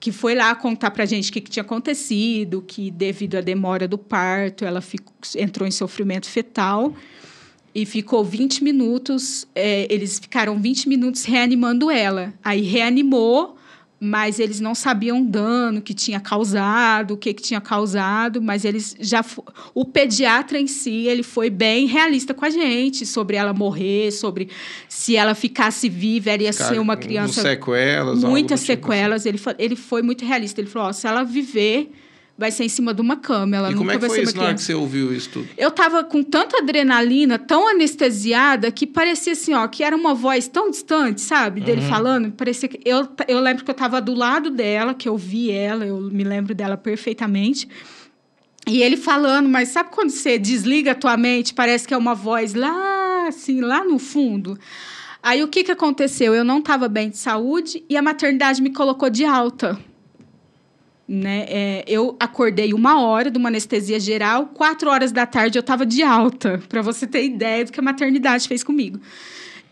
que 0.01 0.13
foi 0.13 0.35
lá 0.35 0.55
contar 0.55 0.91
para 0.91 1.07
gente 1.07 1.31
o 1.31 1.33
que, 1.33 1.41
que 1.41 1.51
tinha 1.51 1.63
acontecido, 1.63 2.61
que 2.61 2.91
devido 2.91 3.37
à 3.37 3.41
demora 3.41 3.89
do 3.89 3.97
parto, 3.97 4.63
ela 4.63 4.83
ficou, 4.83 5.15
entrou 5.35 5.67
em 5.67 5.71
sofrimento 5.71 6.29
fetal 6.29 6.95
e 7.75 7.85
ficou 7.85 8.25
20 8.25 8.63
minutos, 8.63 9.49
é, 9.55 9.93
eles 9.93 10.19
ficaram 10.21 10.61
20 10.61 10.89
minutos 10.89 11.25
reanimando 11.25 11.91
ela. 11.91 12.33
Aí 12.43 12.63
reanimou, 12.63 13.57
mas 13.99 14.39
eles 14.39 14.61
não 14.61 14.77
sabiam 14.77 15.23
o 15.23 15.25
dano 15.25 15.83
que 15.83 15.93
tinha 15.93 16.21
causado, 16.21 17.15
o 17.15 17.17
que, 17.17 17.35
que 17.35 17.43
tinha 17.43 17.61
causado, 17.61 18.41
mas 18.41 18.65
eles 18.65 18.95
já... 19.01 19.25
O 19.75 19.85
pediatra 19.85 20.61
em 20.61 20.69
si, 20.69 21.09
ele 21.09 21.25
foi 21.25 21.51
bem 21.51 21.87
realista 21.87 22.33
com 22.33 22.45
a 22.45 22.51
gente, 22.51 23.05
sobre 23.05 23.37
ela 23.37 23.53
morrer, 23.53 24.13
sobre 24.13 24.51
se 24.89 25.17
ela 25.17 25.35
ficasse 25.35 25.89
viva, 25.89 26.31
ela 26.31 26.45
ia 26.45 26.53
ser 26.53 26.79
uma 26.79 26.97
criança 26.97 27.43
sequelas, 27.43 28.23
muitas 28.23 28.61
do 28.61 28.67
tipo 28.67 28.87
sequelas. 28.87 29.27
Ele, 29.27 29.41
ele 29.59 29.75
foi 29.75 30.01
muito 30.01 30.25
realista. 30.25 30.61
Ele 30.61 30.69
falou: 30.69 30.89
ó, 30.89 30.93
se 30.93 31.09
ela 31.09 31.25
viver, 31.25 31.91
vai 32.37 32.51
ser 32.51 32.65
em 32.65 32.69
cima 32.69 32.93
de 32.93 33.01
uma 33.01 33.17
cama. 33.17 33.57
Ela 33.57 33.69
E 33.71 33.75
nunca 33.75 33.79
como 33.79 33.91
é 33.91 33.95
que 33.95 34.01
vai 34.01 34.11
foi 34.11 34.23
isso 34.23 34.37
na 34.37 34.43
hora 34.43 34.55
que 34.55 34.63
você 34.63 34.75
ouviu 34.75 35.15
isso 35.15 35.31
tudo? 35.31 35.49
Eu 35.57 35.71
tava 35.71 36.03
com 36.03 36.23
tanta 36.23 36.59
adrenalina, 36.59 37.39
tão 37.39 37.69
anestesiada, 37.69 38.71
que 38.73 38.87
parecia 38.87 39.33
assim, 39.33 39.55
ó, 39.55 39.67
que 39.69 39.83
era 39.85 39.95
uma 39.97 40.15
voz 40.15 40.49
tão 40.49 40.71
distante, 40.71 41.21
sabe? 41.21 41.61
Dele 41.61 41.83
Uhum. 41.83 41.89
falando. 41.89 42.33
Parecia 42.33 42.69
que. 42.69 42.81
Eu, 42.85 43.09
eu 43.29 43.41
lembro 43.41 43.65
que 43.65 43.71
eu 43.71 43.75
tava 43.75 44.01
do 44.01 44.15
lado 44.15 44.51
dela, 44.51 44.95
que 44.95 45.09
eu 45.09 45.17
vi 45.17 45.51
ela, 45.51 45.87
eu 45.87 46.01
me 46.01 46.25
lembro 46.25 46.55
dela 46.55 46.77
perfeitamente. 46.77 47.69
E 48.67 48.83
ele 48.83 48.97
falando, 48.97 49.49
mas 49.49 49.69
sabe 49.69 49.91
quando 49.93 50.11
você 50.11 50.39
desliga 50.39 50.93
a 50.93 50.95
tua 50.95 51.17
mente, 51.19 51.53
parece 51.53 51.87
que 51.87 51.93
é 51.93 51.97
uma 51.97 52.15
voz 52.15 52.55
lá, 52.55 53.27
assim, 53.29 53.61
lá 53.61 53.85
no 53.85 53.99
fundo? 53.99 54.59
Aí 55.23 55.43
o 55.43 55.49
que, 55.49 55.65
que 55.65 55.71
aconteceu? 55.71 56.35
Eu 56.35 56.45
não 56.45 56.59
estava 56.59 56.89
bem 56.89 57.11
de 57.11 57.19
saúde 57.19 57.85
e 57.89 57.97
a 57.97 58.03
maternidade 58.03 58.63
me 58.63 58.71
colocou 58.71 59.09
de 59.11 59.25
alta. 59.25 59.79
Né? 61.07 61.45
É, 61.49 61.85
eu 61.87 62.17
acordei 62.19 62.73
uma 62.73 63.01
hora 63.03 63.31
de 63.31 63.37
uma 63.37 63.49
anestesia 63.49 64.01
geral, 64.01 64.47
quatro 64.47 64.89
horas 64.89 65.13
da 65.13 65.27
tarde 65.27 65.59
eu 65.59 65.61
estava 65.61 65.85
de 65.85 66.03
alta, 66.03 66.63
para 66.69 66.81
você 66.81 67.07
ter 67.07 67.25
ideia 67.25 67.65
do 67.65 67.73
que 67.73 67.79
a 67.79 67.83
maternidade 67.83 68.49
fez 68.49 68.65
comigo. 68.65 68.99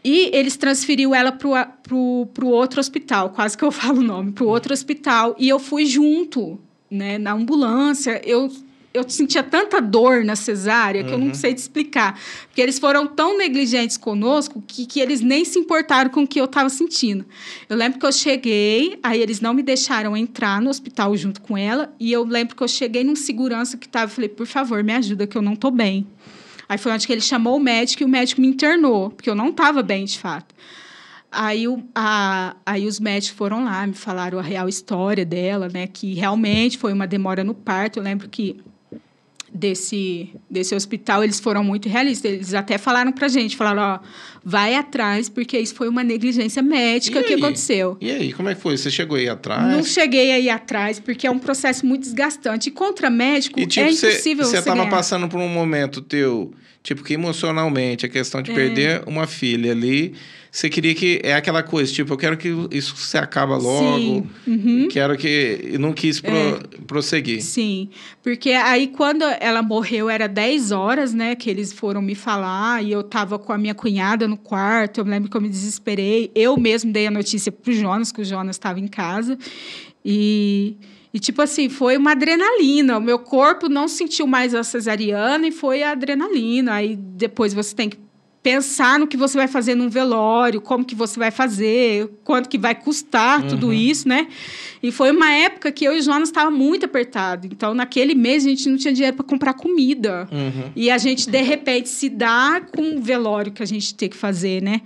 E 0.05 0.31
eles 0.37 0.57
transferiu 0.57 1.15
ela 1.15 1.33
para 1.33 1.95
o 1.95 2.29
outro 2.47 2.81
hospital, 2.81 3.31
quase 3.31 3.57
que 3.57 3.65
eu 3.65 3.71
falo 3.73 4.01
o 4.01 4.05
nome, 4.05 4.33
para 4.33 4.45
o 4.45 4.49
outro 4.49 4.73
hospital. 4.73 5.35
E 5.39 5.49
eu 5.49 5.59
fui 5.59 5.87
junto, 5.87 6.59
né, 6.91 7.19
na 7.19 7.33
ambulância. 7.33 8.21
Eu 8.25 8.51
eu 8.95 9.09
sentia 9.09 9.43
tanta 9.43 9.81
dor 9.81 10.25
na 10.25 10.37
cesárea 10.37 11.03
que 11.03 11.09
uhum. 11.09 11.15
eu 11.15 11.19
não 11.19 11.27
uhum. 11.29 11.35
sei 11.35 11.55
te 11.55 11.59
explicar. 11.59 12.21
Porque 12.47 12.61
eles 12.61 12.79
foram 12.79 13.07
tão 13.07 13.37
negligentes 13.39 13.97
conosco 13.97 14.63
que, 14.67 14.87
que 14.87 15.01
eles 15.01 15.21
nem 15.21 15.45
se 15.45 15.59
importaram 15.59 16.11
com 16.11 16.23
o 16.23 16.27
que 16.27 16.41
eu 16.41 16.45
estava 16.45 16.69
sentindo. 16.69 17.25
Eu 17.69 17.77
lembro 17.77 17.99
que 17.99 18.07
eu 18.07 18.13
cheguei, 18.13 18.99
aí 19.03 19.21
eles 19.21 19.41
não 19.41 19.55
me 19.55 19.63
deixaram 19.63 20.17
entrar 20.17 20.61
no 20.61 20.69
hospital 20.69 21.17
junto 21.17 21.41
com 21.41 21.57
ela. 21.57 21.93
E 21.99 22.13
eu 22.13 22.25
lembro 22.25 22.55
que 22.55 22.63
eu 22.63 22.69
cheguei 22.69 23.03
num 23.03 23.17
segurança 23.17 23.77
que 23.77 23.87
estava 23.87 24.11
e 24.11 24.15
falei, 24.15 24.29
por 24.29 24.47
favor, 24.47 24.83
me 24.85 24.93
ajuda, 24.93 25.27
que 25.27 25.37
eu 25.37 25.43
não 25.43 25.55
estou 25.55 25.71
bem. 25.71 26.07
Aí 26.69 26.79
foi 26.79 26.93
onde 26.93 27.07
que 27.07 27.13
ele 27.13 27.21
chamou 27.21 27.57
o 27.57 27.61
médico 27.61 28.03
e 28.03 28.07
o 28.07 28.09
médico 28.09 28.41
me 28.41 28.47
internou, 28.47 29.11
porque 29.11 29.29
eu 29.29 29.35
não 29.35 29.49
estava 29.49 29.83
bem 29.83 30.05
de 30.05 30.19
fato. 30.19 30.55
Aí, 31.31 31.67
o, 31.67 31.83
a, 31.95 32.57
aí 32.67 32.87
os 32.87 33.01
médicos 33.01 33.39
foram 33.39 33.65
lá, 33.65 33.87
me 33.87 33.95
falaram 33.95 34.39
a 34.39 34.43
real 34.43 34.69
história 34.69 35.25
dela, 35.25 35.71
né? 35.73 35.87
Que 35.87 36.13
realmente 36.13 36.77
foi 36.77 36.93
uma 36.93 37.07
demora 37.07 37.43
no 37.43 37.55
parto. 37.55 37.99
Eu 37.99 38.03
lembro 38.03 38.29
que 38.29 38.61
desse, 39.53 40.31
desse 40.51 40.75
hospital, 40.75 41.23
eles 41.23 41.39
foram 41.39 41.63
muito 41.63 41.89
realistas. 41.89 42.33
Eles 42.33 42.55
até 42.55 42.79
falaram 42.79 43.13
pra 43.13 43.29
gente, 43.29 43.57
falaram, 43.57 43.83
ó, 43.83 43.99
vai 44.45 44.75
atrás, 44.75 45.29
porque 45.29 45.59
isso 45.59 45.75
foi 45.75 45.89
uma 45.89 46.03
negligência 46.03 46.63
médica 46.63 47.23
que 47.23 47.35
aconteceu. 47.35 47.97
E 48.01 48.11
aí, 48.11 48.33
como 48.33 48.49
é 48.49 48.55
que 48.55 48.61
foi? 48.61 48.77
Você 48.77 48.91
chegou 48.91 49.17
aí 49.17 49.29
atrás? 49.29 49.77
Não 49.77 49.85
cheguei 49.85 50.33
aí 50.33 50.49
atrás, 50.49 50.99
porque 50.99 51.27
é 51.27 51.31
um 51.31 51.39
processo 51.39 51.85
muito 51.85 52.03
desgastante. 52.03 52.69
E 52.69 52.73
contra 52.73 53.11
médico, 53.11 53.61
e, 53.61 53.67
tipo, 53.67 53.87
é 53.87 53.91
impossível 53.91 54.45
você 54.45 54.53
Você 54.53 54.59
estava 54.59 54.87
passando 54.87 55.29
por 55.29 55.39
um 55.39 55.49
momento 55.49 56.01
teu, 56.01 56.53
tipo, 56.83 57.03
que 57.03 57.15
emocionalmente, 57.15 58.07
a 58.07 58.09
questão 58.09 58.43
de 58.43 58.51
é. 58.51 58.55
perder 58.55 59.03
uma 59.07 59.27
filha 59.27 59.73
ali 59.73 60.15
você 60.53 60.69
queria 60.69 60.95
que. 60.95 61.19
É 61.25 61.33
aquela 61.35 61.63
coisa, 61.63 61.91
tipo, 61.91 62.13
eu 62.13 62.17
quero 62.19 62.37
que 62.37 62.55
isso 62.71 62.95
se 62.95 63.17
acaba 63.17 63.57
logo. 63.57 64.27
Uhum. 64.47 64.87
Quero 64.91 65.17
que. 65.17 65.77
Não 65.81 65.95
quis 65.95 66.21
pro, 66.21 66.31
é. 66.31 66.61
prosseguir. 66.87 67.41
Sim. 67.41 67.89
Porque 68.23 68.51
aí, 68.51 68.89
quando 68.89 69.23
ela 69.41 69.63
morreu, 69.63 70.11
era 70.11 70.29
10 70.29 70.71
horas, 70.71 71.15
né? 71.15 71.35
Que 71.35 71.49
eles 71.49 71.73
foram 71.73 72.03
me 72.03 72.15
falar. 72.15 72.85
E 72.85 72.93
eu 72.93 73.03
tava 73.03 73.39
com 73.39 73.51
a 73.51 73.57
minha 73.57 73.75
cunhada 73.75 74.29
no 74.29 74.37
quarto. 74.37 75.01
Eu 75.01 75.07
me 75.07 75.11
lembro 75.11 75.31
que 75.31 75.37
eu 75.39 75.41
me 75.41 75.49
desesperei. 75.49 76.31
Eu 76.35 76.59
mesmo 76.59 76.93
dei 76.93 77.07
a 77.07 77.11
notícia 77.11 77.51
pro 77.51 77.73
Jonas, 77.73 78.13
que 78.13 78.21
o 78.21 78.25
Jonas 78.25 78.57
estava 78.57 78.79
em 78.79 78.89
casa. 78.89 79.39
E. 80.05 80.77
E, 81.13 81.21
tipo 81.21 81.43
assim, 81.43 81.69
foi 81.69 81.97
uma 81.97 82.13
adrenalina. 82.13 82.97
O 82.97 83.01
meu 83.01 83.19
corpo 83.19 83.69
não 83.69 83.87
sentiu 83.87 84.27
mais 84.27 84.55
a 84.55 84.65
cesariana 84.65 85.47
e 85.47 85.53
foi 85.53 85.83
a 85.83 85.91
adrenalina. 85.91 86.75
Aí 86.75 86.97
depois 86.97 87.53
você 87.53 87.75
tem 87.75 87.91
que 87.91 87.99
pensar 88.43 88.99
no 88.99 89.07
que 89.07 89.17
você 89.17 89.39
vai 89.39 89.47
fazer 89.47 89.75
num 89.75 89.89
velório, 89.89 90.61
como 90.61 90.85
que 90.85 90.97
você 90.97 91.19
vai 91.19 91.31
fazer, 91.31 92.11
quanto 92.25 92.49
que 92.49 92.59
vai 92.59 92.75
custar 92.75 93.41
uhum. 93.41 93.49
tudo 93.49 93.73
isso, 93.73 94.09
né? 94.09 94.27
E 94.83 94.91
foi 94.91 95.13
uma 95.13 95.31
época 95.31 95.71
que 95.71 95.85
eu 95.85 95.95
e 95.95 96.01
o 96.01 96.03
Jonas 96.03 96.29
estava 96.29 96.51
muito 96.51 96.85
apertado. 96.85 97.47
Então, 97.47 97.73
naquele 97.73 98.15
mês 98.15 98.45
a 98.45 98.49
gente 98.49 98.69
não 98.69 98.77
tinha 98.77 98.93
dinheiro 98.93 99.17
para 99.17 99.25
comprar 99.25 99.55
comida. 99.55 100.29
Uhum. 100.33 100.73
E 100.75 100.91
a 100.91 100.99
gente 100.99 101.31
de 101.31 101.41
repente 101.41 101.89
se 101.89 102.09
dá 102.09 102.61
com 102.75 102.97
o 102.97 103.01
velório 103.01 103.53
que 103.53 103.63
a 103.63 103.67
gente 103.67 103.95
tem 103.95 104.09
que 104.09 104.17
fazer, 104.17 104.61
né? 104.61 104.81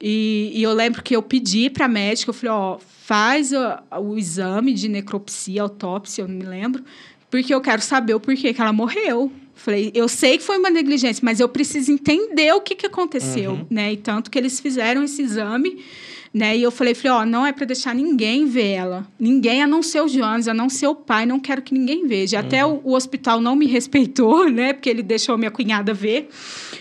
E, 0.00 0.52
e 0.54 0.62
eu 0.62 0.72
lembro 0.72 1.02
que 1.02 1.14
eu 1.14 1.22
pedi 1.22 1.68
para 1.68 1.86
a 1.86 1.88
médica, 1.88 2.30
eu 2.30 2.34
falei, 2.34 2.54
ó, 2.54 2.78
faz 2.78 3.52
o, 3.52 4.00
o 4.00 4.18
exame 4.18 4.72
de 4.72 4.88
necropsia, 4.88 5.62
autópsia, 5.62 6.22
eu 6.22 6.28
não 6.28 6.36
me 6.36 6.44
lembro, 6.44 6.84
porque 7.30 7.52
eu 7.52 7.60
quero 7.60 7.82
saber 7.82 8.14
o 8.14 8.20
porquê 8.20 8.54
que 8.54 8.60
ela 8.60 8.72
morreu. 8.72 9.32
Falei, 9.54 9.90
eu 9.92 10.08
sei 10.08 10.38
que 10.38 10.44
foi 10.44 10.56
uma 10.56 10.70
negligência, 10.70 11.20
mas 11.24 11.40
eu 11.40 11.48
preciso 11.48 11.90
entender 11.90 12.52
o 12.52 12.60
que, 12.60 12.76
que 12.76 12.86
aconteceu, 12.86 13.52
uhum. 13.52 13.66
né? 13.68 13.92
E 13.92 13.96
tanto 13.96 14.30
que 14.30 14.38
eles 14.38 14.60
fizeram 14.60 15.02
esse 15.02 15.20
exame, 15.20 15.84
né? 16.32 16.56
E 16.56 16.62
eu 16.62 16.70
falei, 16.70 16.94
falei, 16.94 17.12
ó, 17.12 17.26
não 17.26 17.44
é 17.44 17.50
para 17.52 17.66
deixar 17.66 17.92
ninguém 17.92 18.46
ver 18.46 18.68
ela. 18.68 19.06
Ninguém, 19.18 19.60
a 19.60 19.66
não 19.66 19.82
ser 19.82 20.00
o 20.00 20.06
Jones, 20.06 20.46
a 20.46 20.54
não 20.54 20.68
ser 20.68 20.86
o 20.86 20.94
pai, 20.94 21.26
não 21.26 21.40
quero 21.40 21.60
que 21.60 21.74
ninguém 21.74 22.06
veja. 22.06 22.38
Uhum. 22.38 22.46
Até 22.46 22.64
o, 22.64 22.80
o, 22.84 22.94
hospital 22.94 23.40
não 23.40 23.56
me 23.56 23.66
respeitou, 23.68 24.48
né? 24.48 24.72
Porque 24.72 24.88
ele 24.88 25.02
deixou 25.02 25.36
minha 25.36 25.50
cunhada 25.50 25.92
ver. 25.92 26.28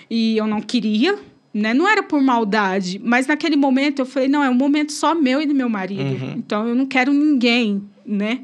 E 0.07 0.38
eu 0.38 0.45
não 0.45 0.61
queria, 0.61 1.18
né? 1.58 1.74
Não 1.74 1.88
era 1.88 2.03
por 2.03 2.22
maldade, 2.22 3.01
mas 3.03 3.28
naquele 3.28 3.55
momento 3.55 3.99
eu 3.99 4.05
falei, 4.05 4.30
não, 4.30 4.43
é 4.43 4.49
um 4.49 4.53
momento 4.53 4.93
só 4.93 5.16
meu 5.16 5.41
e 5.41 5.45
do 5.45 5.55
meu 5.55 5.68
marido. 5.68 6.24
Uhum. 6.24 6.34
Então 6.38 6.68
eu 6.68 6.76
não 6.76 6.86
quero 6.86 7.12
ninguém, 7.12 7.82
né? 8.05 8.41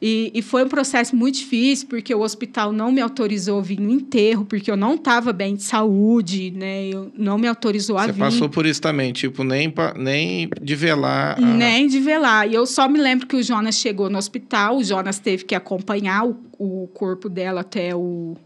E, 0.00 0.30
e, 0.32 0.42
foi 0.42 0.64
um 0.64 0.68
processo 0.68 1.16
muito 1.16 1.38
difícil, 1.38 1.88
porque 1.88 2.14
o 2.14 2.20
hospital 2.20 2.70
não 2.70 2.92
me 2.92 3.00
autorizou 3.00 3.58
a 3.58 3.62
vir 3.62 3.80
no 3.80 3.90
enterro, 3.90 4.44
porque 4.44 4.70
eu 4.70 4.76
não 4.76 4.94
estava 4.94 5.32
bem 5.32 5.56
de 5.56 5.64
saúde, 5.64 6.52
né? 6.52 6.86
Eu, 6.86 7.10
não 7.18 7.36
me 7.36 7.48
autorizou 7.48 7.98
a 7.98 8.02
Você 8.02 8.12
vir. 8.12 8.18
Você 8.18 8.20
passou 8.20 8.48
por 8.48 8.64
isso 8.64 8.80
também, 8.80 9.12
tipo, 9.12 9.42
nem, 9.42 9.74
nem 9.96 10.48
de 10.62 10.76
velar. 10.76 11.36
A... 11.36 11.40
Nem 11.40 11.88
de 11.88 11.98
velar. 11.98 12.48
E 12.48 12.54
eu 12.54 12.64
só 12.64 12.88
me 12.88 13.00
lembro 13.00 13.26
que 13.26 13.34
o 13.34 13.42
Jonas 13.42 13.74
chegou 13.74 14.08
no 14.08 14.18
hospital, 14.18 14.76
o 14.76 14.84
Jonas 14.84 15.18
teve 15.18 15.44
que 15.44 15.54
acompanhar 15.56 16.24
o, 16.24 16.36
o 16.56 16.86
corpo 16.94 17.28
dela 17.28 17.62
até 17.62 17.92
o, 17.92 18.36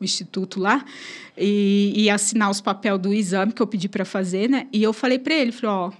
o 0.00 0.04
instituto 0.04 0.58
lá 0.58 0.84
e, 1.36 1.92
e, 1.94 2.10
assinar 2.10 2.50
os 2.50 2.60
papéis 2.60 2.98
do 2.98 3.12
exame 3.12 3.52
que 3.52 3.60
eu 3.60 3.66
pedi 3.66 3.88
para 3.88 4.04
fazer, 4.04 4.48
né? 4.48 4.66
E 4.72 4.82
eu 4.82 4.92
falei 4.92 5.18
para 5.18 5.34
ele, 5.34 5.52
falei, 5.52 5.76
ó, 5.76 5.92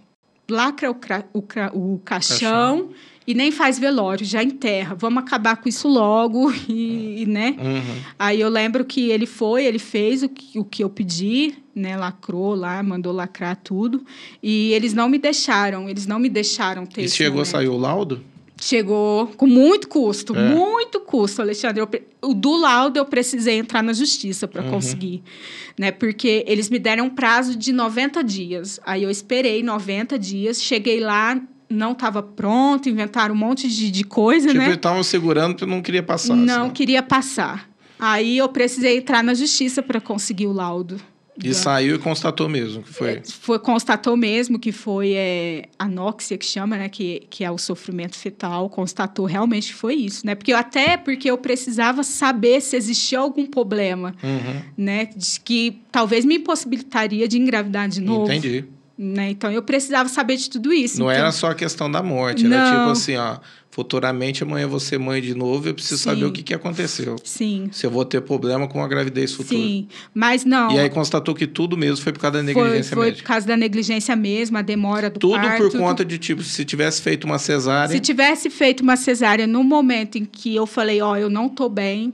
lacra 0.51 0.91
o, 0.91 0.97
o, 1.35 1.95
o 1.95 1.99
caixão. 1.99 2.89
caixão 2.89 2.91
e 3.27 3.35
nem 3.35 3.53
faz 3.53 3.79
velório, 3.79 4.25
já 4.25 4.43
enterra. 4.43 4.97
Vamos 4.99 5.23
acabar 5.23 5.57
com 5.57 5.69
isso 5.69 5.87
logo 5.87 6.53
e, 6.69 7.25
né? 7.29 7.55
Uhum. 7.59 8.03
Aí 8.19 8.41
eu 8.41 8.49
lembro 8.49 8.85
que 8.85 9.11
ele 9.11 9.27
foi, 9.27 9.67
ele 9.67 9.79
fez 9.79 10.23
o 10.23 10.29
que, 10.29 10.59
o 10.59 10.65
que 10.65 10.83
eu 10.83 10.91
pedi, 10.91 11.55
né? 11.75 11.97
Lacrou 11.97 12.55
lá, 12.55 12.83
mandou 12.83 13.13
lacrar 13.13 13.57
tudo. 13.57 14.05
E 14.43 14.73
eles 14.73 14.95
não 14.95 15.09
me 15.09 15.19
deixaram, 15.19 15.89
eles 15.89 16.07
não 16.07 16.19
me 16.19 16.29
deixaram 16.29 16.87
ter. 16.87 17.03
E 17.03 17.09
chegou 17.09 17.35
momento. 17.35 17.47
sair 17.49 17.69
o 17.69 17.77
laudo? 17.77 18.25
Chegou 18.61 19.29
com 19.39 19.47
muito 19.47 19.89
custo, 19.89 20.37
é. 20.37 20.55
muito 20.55 21.01
custo, 21.01 21.41
Alexandre. 21.41 21.81
Eu, 21.81 21.89
o 22.21 22.35
do 22.35 22.59
laudo 22.59 22.99
eu 22.99 23.07
precisei 23.07 23.59
entrar 23.59 23.83
na 23.83 23.95
justiça 23.95 24.47
para 24.47 24.63
uhum. 24.63 24.71
conseguir, 24.71 25.23
né? 25.79 25.91
Porque 25.91 26.45
eles 26.47 26.69
me 26.69 26.79
deram 26.79 27.07
um 27.07 27.11
prazo 27.11 27.57
de 27.57 27.73
90 27.73 28.23
dias. 28.23 28.79
Aí 28.85 29.03
eu 29.03 29.11
esperei 29.11 29.63
90 29.63 30.19
dias, 30.19 30.63
cheguei 30.63 31.01
lá, 31.01 31.41
não 31.71 31.93
estava 31.93 32.23
pronto, 32.23 32.87
inventaram 32.87 33.35
um 33.35 33.39
monte 33.39 33.67
de, 33.67 33.91
de 33.91 34.05
coisa, 34.05 34.49
tipo, 34.49 34.59
né? 34.59 34.65
Tipo, 34.65 34.77
estavam 34.77 35.03
segurando 35.03 35.55
porque 35.55 35.65
não 35.65 35.81
queria 35.81 36.03
passar. 36.03 36.37
Não 36.37 36.65
assim. 36.65 36.73
queria 36.75 37.03
passar. 37.03 37.67
Aí 37.99 38.37
eu 38.37 38.49
precisei 38.51 38.99
entrar 38.99 39.25
na 39.25 39.33
justiça 39.33 39.83
para 39.83 40.03
conseguir 40.03 40.47
o 40.47 40.53
laudo. 40.53 41.01
E 41.43 41.55
saiu 41.55 41.97
e 41.97 41.99
constatou 41.99 42.49
mesmo 42.49 42.83
que 42.83 42.93
foi. 42.93 43.11
É, 43.11 43.23
foi 43.25 43.59
constatou 43.59 44.17
mesmo 44.17 44.59
que 44.59 44.73
foi 44.73 45.13
é, 45.15 45.69
anóxia 45.79 46.37
que 46.37 46.45
chama, 46.45 46.77
né, 46.77 46.89
que, 46.89 47.27
que 47.31 47.45
é 47.45 47.51
o 47.51 47.59
sofrimento 47.59 48.17
fetal, 48.17 48.69
constatou 48.69 49.27
realmente 49.27 49.69
que 49.69 49.75
foi 49.75 49.95
isso, 49.95 50.27
né? 50.27 50.35
Porque 50.35 50.53
eu, 50.53 50.57
até 50.57 50.97
porque 50.97 51.31
eu 51.31 51.39
precisava 51.39 52.03
saber 52.03 52.61
se 52.61 52.77
existia 52.77 53.19
algum 53.19 53.47
problema, 53.47 54.15
uhum. 54.23 54.63
né, 54.77 55.07
de, 55.17 55.41
que 55.41 55.81
talvez 55.91 56.25
me 56.25 56.37
impossibilitaria 56.37 57.27
de 57.27 57.39
engravidar 57.39 57.89
de 57.89 58.01
novo. 58.01 58.25
Entendi. 58.25 58.65
Né? 59.03 59.31
Então 59.31 59.51
eu 59.51 59.63
precisava 59.63 60.11
saber 60.11 60.37
de 60.37 60.51
tudo 60.51 60.75
isso. 60.75 60.99
Não 60.99 61.11
então... 61.11 61.23
era 61.23 61.33
só 61.33 61.51
a 61.51 61.55
questão 61.55 61.91
da 61.91 62.03
morte, 62.03 62.45
era 62.45 62.55
não. 62.55 62.79
tipo 62.81 62.91
assim, 62.91 63.17
ó, 63.17 63.39
futuramente 63.81 64.43
amanhã 64.43 64.69
ser 64.79 64.99
mãe 64.99 65.23
de 65.23 65.35
novo, 65.35 65.69
eu 65.69 65.75
preciso 65.75 65.97
Sim. 65.97 66.11
saber 66.11 66.25
o 66.27 66.33
que, 66.33 66.43
que 66.43 66.53
aconteceu. 66.53 67.17
Sim. 67.25 67.71
Se 67.73 67.87
eu 67.87 67.91
vou 67.91 68.05
ter 68.05 68.21
problema 68.21 68.69
com 68.69 68.83
a 68.83 68.87
gravidez 68.87 69.33
futura. 69.33 69.59
Sim, 69.59 69.89
mas 70.15 70.45
não. 70.45 70.71
E 70.71 70.79
aí 70.79 70.91
constatou 70.91 71.35
que 71.35 71.47
tudo 71.47 71.79
mesmo 71.79 71.97
foi 72.05 72.13
por 72.13 72.21
causa 72.21 72.37
da 72.37 72.43
negligência 72.43 72.95
foi, 72.95 73.07
foi 73.07 73.17
por 73.17 73.23
causa 73.23 73.47
da 73.47 73.57
negligência 73.57 74.15
mesmo, 74.15 74.59
a 74.59 74.63
demora 74.63 75.09
do 75.09 75.19
tudo 75.19 75.35
parto. 75.35 75.63
Tudo 75.63 75.73
por 75.73 75.79
conta 75.79 76.05
de, 76.05 76.19
tipo, 76.19 76.43
se 76.43 76.63
tivesse 76.65 77.01
feito 77.01 77.25
uma 77.25 77.39
cesárea... 77.39 77.89
Se 77.89 78.01
tivesse 78.01 78.51
feito 78.51 78.83
uma 78.83 78.97
cesárea 78.97 79.47
no 79.47 79.65
momento 79.65 80.19
em 80.19 80.27
que 80.27 80.55
eu 80.55 80.67
falei, 80.67 81.01
ó, 81.01 81.13
oh, 81.13 81.17
eu 81.17 81.31
não 81.31 81.49
tô 81.49 81.69
bem, 81.69 82.13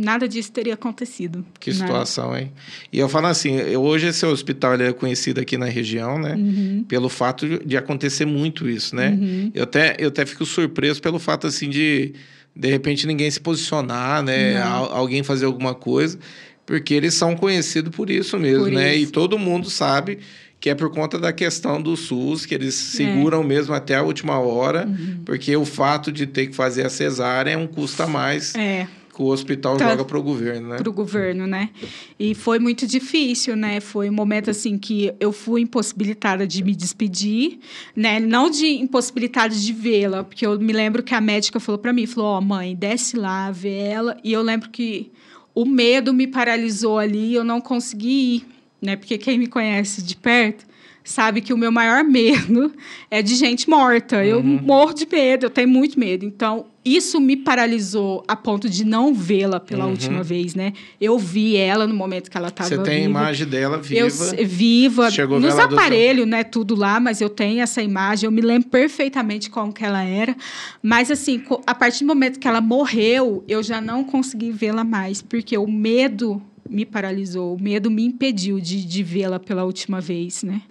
nada 0.00 0.26
disso 0.26 0.50
teria 0.50 0.74
acontecido. 0.74 1.44
Que 1.58 1.72
situação, 1.72 2.36
hein? 2.36 2.50
E 2.90 2.98
eu 2.98 3.08
falo 3.08 3.26
assim, 3.26 3.60
hoje 3.76 4.06
esse 4.06 4.24
hospital 4.24 4.74
é 4.74 4.92
conhecido 4.92 5.40
aqui 5.40 5.58
na 5.58 5.66
região, 5.66 6.18
né? 6.18 6.34
Uhum. 6.34 6.84
Pelo 6.88 7.08
fato 7.08 7.64
de 7.64 7.76
acontecer 7.76 8.24
muito 8.24 8.68
isso, 8.68 8.96
né? 8.96 9.10
Uhum. 9.10 9.52
Eu, 9.54 9.64
até, 9.64 9.96
eu 9.98 10.08
até 10.08 10.24
fico 10.24 10.46
surpreso 10.46 11.02
pelo 11.02 11.18
fato, 11.18 11.46
assim, 11.46 11.68
de 11.68 12.14
de 12.56 12.68
repente 12.68 13.06
ninguém 13.06 13.30
se 13.30 13.40
posicionar, 13.40 14.24
né? 14.24 14.60
alguém 14.60 15.22
fazer 15.22 15.46
alguma 15.46 15.72
coisa, 15.72 16.18
porque 16.66 16.92
eles 16.92 17.14
são 17.14 17.36
conhecidos 17.36 17.94
por 17.94 18.10
isso 18.10 18.36
mesmo, 18.36 18.64
por 18.64 18.72
né? 18.72 18.94
Isso. 18.96 19.08
E 19.08 19.12
todo 19.12 19.38
mundo 19.38 19.70
sabe 19.70 20.18
que 20.58 20.68
é 20.68 20.74
por 20.74 20.90
conta 20.90 21.18
da 21.18 21.32
questão 21.32 21.80
do 21.80 21.96
SUS, 21.96 22.44
que 22.44 22.54
eles 22.54 22.74
seguram 22.74 23.42
é. 23.42 23.46
mesmo 23.46 23.72
até 23.72 23.94
a 23.94 24.02
última 24.02 24.38
hora, 24.40 24.84
uhum. 24.86 25.20
porque 25.24 25.56
o 25.56 25.64
fato 25.64 26.10
de 26.10 26.26
ter 26.26 26.48
que 26.48 26.56
fazer 26.56 26.84
a 26.84 26.90
cesárea 26.90 27.52
é 27.52 27.56
um 27.56 27.68
custo 27.68 28.02
a 28.02 28.06
mais. 28.06 28.54
É 28.56 28.86
que 29.12 29.20
o 29.20 29.26
hospital 29.26 29.76
tá, 29.76 29.90
joga 29.90 30.04
para 30.04 30.18
o 30.18 30.22
governo, 30.22 30.68
né? 30.68 30.76
Para 30.76 30.88
o 30.88 30.92
governo, 30.92 31.46
né? 31.46 31.70
E 32.18 32.34
foi 32.34 32.58
muito 32.58 32.86
difícil, 32.86 33.56
né? 33.56 33.80
Foi 33.80 34.08
um 34.08 34.12
momento 34.12 34.50
assim 34.50 34.78
que 34.78 35.12
eu 35.18 35.32
fui 35.32 35.62
impossibilitada 35.62 36.46
de 36.46 36.62
me 36.62 36.74
despedir, 36.74 37.58
né? 37.94 38.20
Não 38.20 38.48
de 38.48 38.66
impossibilitada 38.66 39.54
de 39.54 39.72
vê-la, 39.72 40.22
porque 40.22 40.46
eu 40.46 40.58
me 40.58 40.72
lembro 40.72 41.02
que 41.02 41.14
a 41.14 41.20
médica 41.20 41.58
falou 41.58 41.78
para 41.78 41.92
mim, 41.92 42.06
falou: 42.06 42.30
"Ó, 42.30 42.38
oh, 42.38 42.40
mãe, 42.40 42.76
desce 42.76 43.16
lá, 43.16 43.50
vê 43.50 43.78
ela". 43.78 44.16
E 44.22 44.32
eu 44.32 44.42
lembro 44.42 44.70
que 44.70 45.10
o 45.54 45.64
medo 45.64 46.14
me 46.14 46.26
paralisou 46.26 46.98
ali, 46.98 47.34
eu 47.34 47.42
não 47.42 47.60
consegui 47.60 48.36
ir, 48.36 48.46
né? 48.80 48.96
Porque 48.96 49.18
quem 49.18 49.38
me 49.38 49.48
conhece 49.48 50.02
de 50.02 50.16
perto 50.16 50.69
sabe 51.04 51.40
que 51.40 51.52
o 51.52 51.58
meu 51.58 51.72
maior 51.72 52.04
medo 52.04 52.72
é 53.10 53.22
de 53.22 53.34
gente 53.34 53.68
morta. 53.68 54.16
Uhum. 54.16 54.22
Eu 54.22 54.42
morro 54.42 54.92
de 54.92 55.06
medo, 55.10 55.46
eu 55.46 55.50
tenho 55.50 55.68
muito 55.68 55.98
medo. 55.98 56.24
Então, 56.24 56.66
isso 56.84 57.20
me 57.20 57.36
paralisou 57.36 58.24
a 58.26 58.34
ponto 58.34 58.68
de 58.68 58.84
não 58.84 59.12
vê-la 59.12 59.60
pela 59.60 59.84
uhum. 59.84 59.90
última 59.90 60.22
vez, 60.22 60.54
né? 60.54 60.72
Eu 61.00 61.18
vi 61.18 61.56
ela 61.56 61.86
no 61.86 61.94
momento 61.94 62.30
que 62.30 62.36
ela 62.36 62.48
estava 62.48 62.68
Você 62.68 62.78
tem 62.78 63.06
viva. 63.06 63.18
a 63.18 63.22
imagem 63.22 63.46
dela 63.46 63.78
viva? 63.78 64.00
Eu, 64.00 64.46
viva, 64.46 65.10
Chegou 65.10 65.38
nos 65.38 65.58
aparelhos, 65.58 66.26
né? 66.26 66.42
Tudo 66.42 66.74
lá, 66.74 66.98
mas 66.98 67.20
eu 67.20 67.28
tenho 67.28 67.60
essa 67.60 67.82
imagem. 67.82 68.26
Eu 68.26 68.32
me 68.32 68.40
lembro 68.40 68.68
perfeitamente 68.70 69.50
como 69.50 69.72
que 69.72 69.84
ela 69.84 70.02
era. 70.02 70.34
Mas, 70.82 71.10
assim, 71.10 71.42
a 71.66 71.74
partir 71.74 72.04
do 72.04 72.08
momento 72.08 72.38
que 72.38 72.48
ela 72.48 72.60
morreu, 72.60 73.44
eu 73.46 73.62
já 73.62 73.80
não 73.80 74.02
consegui 74.02 74.50
vê-la 74.50 74.84
mais, 74.84 75.20
porque 75.20 75.56
o 75.58 75.70
medo 75.70 76.42
me 76.68 76.86
paralisou, 76.86 77.56
o 77.56 77.62
medo 77.62 77.90
me 77.90 78.04
impediu 78.04 78.60
de, 78.60 78.84
de 78.84 79.02
vê-la 79.02 79.40
pela 79.40 79.64
última 79.64 80.00
vez, 80.00 80.42
né? 80.42 80.62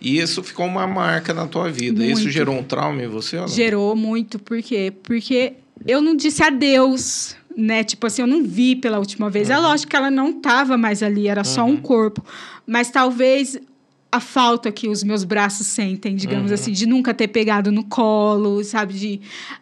E 0.00 0.18
isso 0.18 0.42
ficou 0.42 0.66
uma 0.66 0.86
marca 0.86 1.32
na 1.32 1.46
tua 1.46 1.70
vida. 1.70 2.02
Muito. 2.02 2.20
Isso 2.20 2.30
gerou 2.30 2.56
um 2.56 2.62
trauma 2.62 3.02
em 3.02 3.08
você? 3.08 3.46
Gerou 3.48 3.96
muito. 3.96 4.38
Por 4.38 4.62
quê? 4.62 4.92
Porque 5.02 5.54
eu 5.86 6.00
não 6.00 6.14
disse 6.14 6.42
adeus, 6.42 7.34
né? 7.56 7.82
Tipo 7.82 8.06
assim, 8.06 8.22
eu 8.22 8.28
não 8.28 8.44
vi 8.44 8.76
pela 8.76 8.98
última 8.98 9.30
vez. 9.30 9.50
É 9.50 9.54
uhum. 9.56 9.64
É 9.64 9.68
lógico 9.68 9.90
que 9.90 9.96
ela 9.96 10.10
não 10.10 10.30
estava 10.30 10.76
mais 10.76 11.02
ali, 11.02 11.28
era 11.28 11.44
só 11.44 11.64
uhum. 11.64 11.72
um 11.72 11.76
corpo. 11.76 12.24
Mas 12.66 12.90
talvez 12.90 13.58
a 14.16 14.20
falta 14.20 14.72
que 14.72 14.88
os 14.88 15.02
meus 15.02 15.24
braços 15.24 15.66
sentem, 15.66 16.16
digamos 16.16 16.50
uhum. 16.50 16.54
assim, 16.54 16.72
de 16.72 16.86
nunca 16.86 17.14
ter 17.14 17.28
pegado 17.28 17.70
no 17.70 17.84
colo, 17.84 18.62
sabe? 18.64 18.94
De 18.94 19.20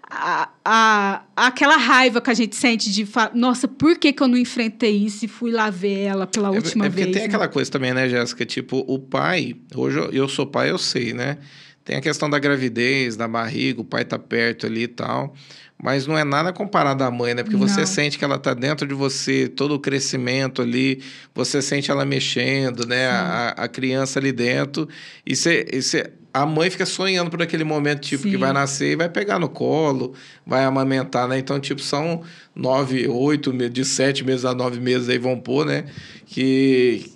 a, 0.09 0.49
a, 0.65 1.23
aquela 1.37 1.77
raiva 1.77 2.21
que 2.21 2.31
a 2.31 2.35
gente 2.35 2.57
sente 2.57 2.91
de 2.91 3.07
nossa, 3.35 3.67
por 3.67 3.99
que, 3.99 4.13
que 4.13 4.23
eu 4.23 4.29
não 4.29 4.39
enfrentei 4.39 4.97
isso 4.97 5.25
e 5.25 5.29
fui 5.29 5.51
lá 5.51 5.71
ver 5.71 6.01
ela 6.01 6.27
pela 6.27 6.49
é, 6.49 6.51
última 6.53 6.87
é 6.87 6.89
porque 6.89 7.05
vez? 7.05 7.15
Tem 7.15 7.23
né? 7.23 7.29
aquela 7.29 7.49
coisa 7.49 7.71
também, 7.71 7.93
né, 7.93 8.09
Jéssica? 8.09 8.45
Tipo, 8.47 8.85
o 8.87 8.99
pai, 8.99 9.57
hoje 9.75 9.99
eu, 9.99 10.11
eu 10.11 10.29
sou 10.29 10.47
pai, 10.47 10.71
eu 10.71 10.79
sei, 10.79 11.13
né? 11.13 11.39
Tem 11.85 11.97
a 11.97 12.01
questão 12.01 12.31
da 12.31 12.39
gravidez, 12.39 13.15
da 13.15 13.29
barriga, 13.29 13.81
o 13.81 13.85
pai 13.85 14.05
tá 14.05 14.19
perto 14.19 14.67
ali 14.67 14.85
e 14.85 14.89
tal. 14.89 15.35
Mas 15.83 16.07
não 16.07 16.17
é 16.17 16.25
nada 16.25 16.53
comparado 16.53 17.05
à 17.05 17.11
mãe, 17.11 17.35
né? 17.35 17.43
Porque 17.43 17.59
não. 17.59 17.69
você 17.69 17.85
sente 17.85 18.17
que 18.17 18.25
ela 18.25 18.39
tá 18.39 18.55
dentro 18.55 18.87
de 18.87 18.95
você, 18.95 19.49
todo 19.49 19.75
o 19.75 19.79
crescimento 19.79 20.63
ali, 20.63 21.03
você 21.35 21.61
sente 21.61 21.91
ela 21.91 22.07
mexendo, 22.07 22.87
né? 22.87 23.09
A, 23.09 23.49
a, 23.49 23.69
criança 23.69 24.19
ali 24.19 24.33
dentro. 24.33 24.89
E 25.27 25.37
você, 25.37 25.67
e 25.71 25.83
você, 25.83 26.11
a 26.33 26.47
mãe 26.47 26.71
fica 26.71 26.87
sonhando 26.87 27.31
por 27.31 27.43
aquele 27.43 27.65
momento, 27.65 28.01
tipo, 28.01 28.23
Sim. 28.23 28.31
que 28.31 28.37
vai 28.39 28.53
nascer 28.53 28.93
e 28.93 28.97
vai 28.97 29.11
pegar 29.11 29.39
no 29.39 29.49
colo, 29.49 30.15
vai 30.47 30.65
amamentar, 30.65 31.29
né? 31.29 31.39
Então, 31.39 31.61
tipo, 31.61 31.83
são 31.83 32.23
nove, 32.55 33.07
oito, 33.07 33.53
de 33.69 33.85
sete 33.85 34.25
meses 34.25 34.47
a 34.47 34.55
nove 34.55 34.81
meses 34.81 35.09
aí 35.09 35.19
vão 35.19 35.39
pôr, 35.39 35.67
né? 35.67 35.85
Que, 36.25 37.14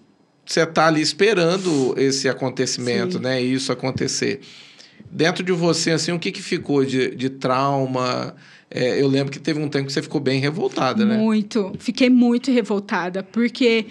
você 0.48 0.62
está 0.62 0.86
ali 0.86 1.02
esperando 1.02 1.94
esse 1.98 2.26
acontecimento, 2.28 3.18
Sim. 3.18 3.22
né? 3.22 3.40
Isso 3.40 3.70
acontecer. 3.70 4.40
Dentro 5.10 5.44
de 5.44 5.52
você, 5.52 5.90
assim, 5.90 6.10
o 6.10 6.18
que, 6.18 6.32
que 6.32 6.42
ficou 6.42 6.84
de, 6.84 7.14
de 7.14 7.28
trauma? 7.28 8.34
É, 8.70 9.00
eu 9.00 9.08
lembro 9.08 9.30
que 9.30 9.38
teve 9.38 9.60
um 9.60 9.68
tempo 9.68 9.86
que 9.86 9.92
você 9.92 10.00
ficou 10.02 10.20
bem 10.20 10.40
revoltada, 10.40 11.04
né? 11.04 11.18
Muito. 11.18 11.72
Fiquei 11.78 12.08
muito 12.08 12.50
revoltada, 12.50 13.22
porque 13.22 13.86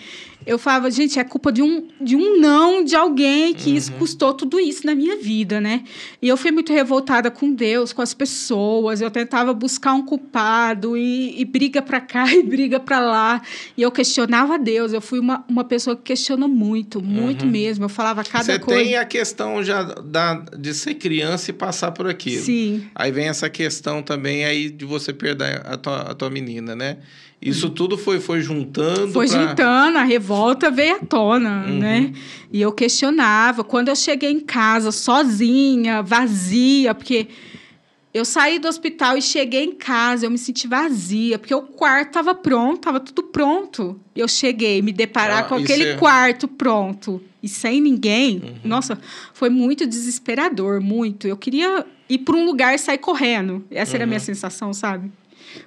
eu 0.47 0.57
falava, 0.57 0.89
gente, 0.89 1.19
é 1.19 1.23
culpa 1.25 1.51
de 1.51 1.61
um, 1.61 1.89
de 1.99 2.15
um 2.15 2.39
não 2.39 2.81
de 2.81 2.95
alguém 2.95 3.53
que 3.53 3.71
uhum. 3.71 3.75
isso 3.75 3.91
custou 3.93 4.33
tudo 4.33 4.57
isso 4.57 4.85
na 4.85 4.95
minha 4.95 5.17
vida, 5.17 5.59
né? 5.59 5.83
E 6.21 6.27
eu 6.29 6.37
fui 6.37 6.51
muito 6.51 6.71
revoltada 6.71 7.29
com 7.29 7.53
Deus, 7.53 7.91
com 7.91 8.01
as 8.01 8.13
pessoas. 8.13 9.01
Eu 9.01 9.11
tentava 9.11 9.53
buscar 9.53 9.93
um 9.93 10.05
culpado 10.05 10.95
e, 10.95 11.37
e 11.37 11.43
briga 11.43 11.81
para 11.81 11.99
cá 11.99 12.31
e 12.33 12.41
briga 12.41 12.79
para 12.79 12.99
lá. 12.99 13.41
E 13.75 13.81
eu 13.81 13.91
questionava 13.91 14.57
Deus. 14.57 14.93
Eu 14.93 15.01
fui 15.01 15.19
uma, 15.19 15.43
uma 15.49 15.65
pessoa 15.65 15.97
que 15.97 16.03
questionou 16.03 16.47
muito, 16.47 17.03
muito 17.03 17.43
uhum. 17.43 17.51
mesmo. 17.51 17.83
Eu 17.83 17.89
falava 17.89 18.23
cada 18.23 18.45
Você 18.45 18.59
coisa. 18.59 18.79
Você 18.79 18.85
tem 18.85 18.95
a 18.95 19.03
questão 19.03 19.61
já 19.61 19.83
da, 19.83 20.45
de 20.57 20.73
ser 20.73 20.93
criança 20.93 21.51
e 21.51 21.53
passar 21.53 21.91
por 21.91 22.07
aquilo. 22.07 22.41
Sim. 22.41 22.87
Aí 22.95 23.11
vem 23.11 23.27
essa 23.27 23.49
questão 23.49 24.01
também 24.01 24.45
aí 24.45 24.69
de 24.69 24.85
você 24.85 25.11
perder 25.11 25.61
a 25.65 25.75
tua, 25.75 25.97
a 26.03 26.15
tua 26.15 26.29
menina, 26.29 26.73
né? 26.73 26.99
Isso 27.41 27.69
tudo 27.69 27.97
foi, 27.97 28.19
foi 28.19 28.41
juntando. 28.41 29.13
Foi 29.13 29.27
pra... 29.27 29.47
juntando, 29.47 29.97
a 29.99 30.03
revolta 30.03 30.71
veio 30.71 30.95
à 30.95 30.99
tona, 30.99 31.65
uhum. 31.67 31.77
né? 31.77 32.13
E 32.51 32.61
eu 32.61 32.71
questionava. 32.71 33.63
Quando 33.63 33.89
eu 33.89 33.95
cheguei 33.95 34.31
em 34.31 34.39
casa 34.39 34.91
sozinha, 34.91 36.01
vazia, 36.01 36.95
porque 36.95 37.27
eu 38.13 38.25
saí 38.25 38.57
do 38.57 38.67
hospital 38.67 39.17
e 39.17 39.21
cheguei 39.21 39.63
em 39.63 39.73
casa, 39.73 40.25
eu 40.25 40.31
me 40.31 40.37
senti 40.39 40.67
vazia, 40.67 41.37
porque 41.37 41.53
o 41.53 41.61
quarto 41.61 42.07
estava 42.07 42.33
pronto, 42.33 42.77
estava 42.77 42.99
tudo 42.99 43.21
pronto. 43.21 43.99
Eu 44.15 44.27
cheguei, 44.27 44.81
me 44.81 44.91
deparar 44.91 45.39
ah, 45.39 45.43
com 45.43 45.55
aquele 45.55 45.89
é... 45.89 45.95
quarto 45.95 46.47
pronto 46.47 47.21
e 47.43 47.47
sem 47.47 47.79
ninguém. 47.79 48.37
Uhum. 48.37 48.55
Nossa, 48.63 48.99
foi 49.33 49.49
muito 49.49 49.85
desesperador, 49.85 50.81
muito. 50.81 51.27
Eu 51.27 51.37
queria 51.37 51.85
ir 52.09 52.17
para 52.19 52.35
um 52.35 52.45
lugar 52.45 52.73
e 52.73 52.79
sair 52.79 52.97
correndo. 52.97 53.63
Essa 53.69 53.91
uhum. 53.91 53.95
era 53.95 54.03
a 54.05 54.07
minha 54.07 54.19
uhum. 54.19 54.25
sensação, 54.25 54.73
sabe? 54.73 55.11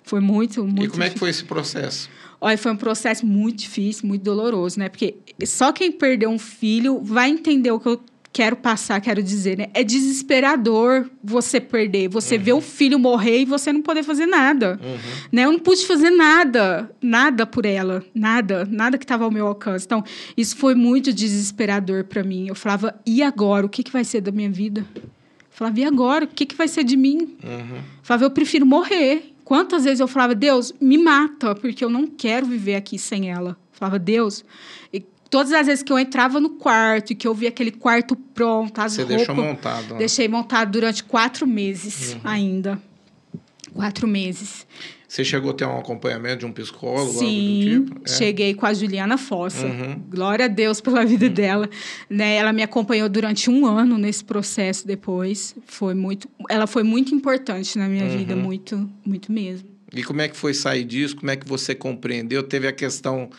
Foi 0.03 0.21
muito, 0.21 0.65
muito. 0.65 0.83
E 0.85 0.89
como 0.89 0.89
difícil. 0.89 1.05
é 1.05 1.11
que 1.11 1.19
foi 1.19 1.31
esse 1.31 1.45
processo? 1.45 2.09
Olha, 2.41 2.57
foi 2.57 2.73
um 2.73 2.77
processo 2.77 3.27
muito 3.27 3.59
difícil, 3.59 4.09
muito 4.09 4.23
doloroso, 4.23 4.79
né? 4.79 4.89
Porque 4.89 5.17
só 5.45 5.73
quem 5.73 5.93
perdeu 5.93 6.31
um 6.31 6.39
filho 6.39 7.01
vai 7.03 7.29
entender 7.29 7.71
o 7.71 7.79
que 7.79 7.89
eu 7.89 8.01
quero 8.33 8.57
passar, 8.57 9.01
quero 9.01 9.23
dizer, 9.23 9.59
né? 9.59 9.67
É 9.75 9.83
desesperador 9.83 11.11
você 11.23 11.61
perder, 11.61 12.09
você 12.09 12.37
uhum. 12.37 12.43
ver 12.43 12.53
o 12.53 12.61
filho 12.61 12.99
morrer 12.99 13.41
e 13.41 13.45
você 13.45 13.73
não 13.73 13.83
poder 13.83 14.03
fazer 14.03 14.27
nada, 14.27 14.79
uhum. 14.83 14.99
né? 15.33 15.45
Eu 15.45 15.53
não 15.53 15.59
pude 15.59 15.87
fazer 15.87 16.11
nada, 16.11 16.91
nada 17.03 17.45
por 17.45 17.67
ela, 17.67 18.05
nada, 18.15 18.67
nada 18.71 18.97
que 18.97 19.05
estava 19.05 19.25
ao 19.25 19.31
meu 19.31 19.47
alcance. 19.47 19.85
Então, 19.85 20.03
isso 20.37 20.57
foi 20.57 20.75
muito 20.75 21.13
desesperador 21.13 22.05
para 22.05 22.23
mim. 22.23 22.47
Eu 22.49 22.55
falava, 22.55 22.99
e 23.05 23.23
agora? 23.23 23.67
O 23.67 23.69
que, 23.69 23.83
que 23.83 23.93
vai 23.93 24.05
ser 24.05 24.21
da 24.21 24.31
minha 24.31 24.51
vida? 24.51 24.87
Eu 24.95 25.03
falava, 25.51 25.81
e 25.81 25.85
agora? 25.85 26.25
O 26.25 26.29
que, 26.29 26.47
que 26.47 26.55
vai 26.55 26.69
ser 26.69 26.85
de 26.85 26.97
mim? 26.97 27.37
Uhum. 27.43 27.77
Eu 27.77 27.83
falava, 28.03 28.25
eu 28.25 28.31
prefiro 28.31 28.65
morrer. 28.65 29.35
Quantas 29.51 29.83
vezes 29.83 29.99
eu 29.99 30.07
falava, 30.07 30.33
Deus, 30.33 30.73
me 30.81 30.97
mata, 30.97 31.57
porque 31.57 31.85
eu 31.85 31.91
não 31.91 32.07
quero 32.07 32.47
viver 32.47 32.77
aqui 32.77 32.97
sem 32.97 33.33
ela. 33.33 33.51
Eu 33.51 33.57
falava, 33.73 33.99
Deus. 33.99 34.45
E 34.93 35.01
todas 35.01 35.53
as 35.53 35.67
vezes 35.67 35.83
que 35.83 35.93
eu 35.93 35.99
entrava 35.99 36.39
no 36.39 36.51
quarto 36.51 37.11
e 37.11 37.17
que 37.17 37.27
eu 37.27 37.35
via 37.35 37.49
aquele 37.49 37.73
quarto 37.73 38.15
pronto, 38.15 38.79
as 38.79 38.93
Você 38.93 39.03
roupas. 39.03 39.17
deixou 39.17 39.35
montado. 39.35 39.95
Né? 39.95 39.99
Deixei 39.99 40.29
montado 40.29 40.71
durante 40.71 41.03
quatro 41.03 41.49
meses 41.49 42.13
uhum. 42.13 42.21
ainda. 42.23 42.81
Quatro 43.75 44.07
meses. 44.07 44.65
Você 45.11 45.25
chegou 45.25 45.51
a 45.51 45.55
ter 45.55 45.65
um 45.65 45.77
acompanhamento 45.77 46.39
de 46.39 46.47
um 46.47 46.53
psicólogo, 46.53 47.19
Sim, 47.19 47.73
algo 47.73 47.81
do 47.81 47.91
tipo? 47.91 48.03
É. 48.05 48.17
cheguei 48.17 48.55
com 48.55 48.65
a 48.65 48.73
Juliana 48.73 49.19
Fossa. 49.19 49.67
Uhum. 49.67 50.01
Glória 50.09 50.45
a 50.45 50.49
Deus 50.49 50.81
pela 50.81 51.05
vida 51.05 51.27
uhum. 51.27 51.33
dela. 51.33 51.71
Né? 52.09 52.37
Ela 52.37 52.53
me 52.53 52.63
acompanhou 52.63 53.09
durante 53.09 53.51
um 53.51 53.67
ano 53.67 53.99
nesse 53.99 54.23
processo 54.23 54.87
depois. 54.87 55.57
Foi 55.67 55.95
muito, 55.95 56.29
ela 56.49 56.69
foi 56.69 56.85
muito 56.85 57.13
importante 57.13 57.77
na 57.77 57.89
minha 57.89 58.05
uhum. 58.05 58.19
vida, 58.19 58.37
muito, 58.37 58.89
muito 59.05 59.33
mesmo. 59.33 59.69
E 59.93 60.05
como 60.05 60.21
é 60.21 60.29
que 60.29 60.37
foi 60.37 60.55
sair 60.55 60.85
disso? 60.85 61.17
Como 61.17 61.29
é 61.29 61.35
que 61.35 61.49
você 61.49 61.75
compreendeu? 61.75 62.45
Teve 62.45 62.69
a 62.69 62.73
questão, 62.73 63.31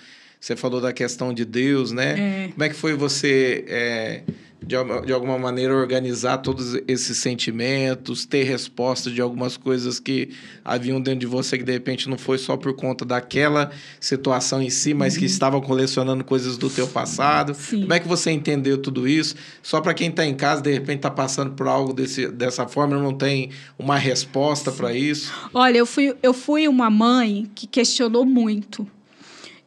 você 0.42 0.56
falou 0.56 0.82
da 0.82 0.92
questão 0.92 1.34
de 1.34 1.46
Deus, 1.46 1.94
né? 1.94 2.46
É. 2.46 2.48
Como 2.50 2.64
é 2.64 2.70
que 2.70 2.76
foi 2.76 2.94
você... 2.94 3.64
É 3.68 4.24
de, 4.64 4.76
de 5.06 5.12
alguma 5.12 5.39
maneira 5.39 5.76
organizar 5.76 6.38
todos 6.38 6.76
esses 6.88 7.18
sentimentos, 7.18 8.26
ter 8.26 8.44
respostas 8.44 9.12
de 9.12 9.20
algumas 9.20 9.58
coisas 9.58 10.00
que 10.00 10.30
haviam 10.64 11.02
dentro 11.02 11.22
de 11.22 11.26
você 11.26 11.58
que 11.58 11.64
de 11.64 11.72
repente 11.72 12.08
não 12.08 12.18
foi 12.18 12.38
só 12.38 12.56
por 12.56 12.74
conta 12.74 13.04
daquela 13.04 13.72
situação 14.00 14.62
em 14.62 14.70
si, 14.70 14.94
mas 14.94 15.14
uhum. 15.14 15.20
que 15.20 15.26
estava 15.26 15.60
colecionando 15.60 16.24
coisas 16.24 16.58
do 16.58 16.70
teu 16.70 16.88
passado. 16.88 17.56
Sim. 17.56 17.82
Como 17.82 17.94
é 17.94 18.00
que 18.00 18.08
você 18.08 18.30
entendeu 18.30 18.78
tudo 18.78 19.08
isso? 19.08 19.36
Só 19.64 19.82
para 19.82 19.96
quem 19.96 20.10
está 20.10 20.26
em 20.26 20.36
casa, 20.36 20.62
de 20.62 20.72
repente 20.72 20.98
está 20.98 21.12
passando 21.12 21.54
por 21.54 21.68
algo 21.68 21.92
desse, 21.92 22.28
dessa 22.28 22.68
forma, 22.68 22.98
não 22.98 23.14
tem 23.14 23.50
uma 23.80 23.98
resposta 23.98 24.72
para 24.72 24.94
isso? 24.94 25.34
Olha, 25.54 25.80
eu 25.80 25.86
fui, 25.88 26.16
eu 26.22 26.34
fui 26.34 26.68
uma 26.68 26.89
mãe 26.89 27.50
que 27.56 27.66
questionou 27.66 28.26
muito 28.26 28.88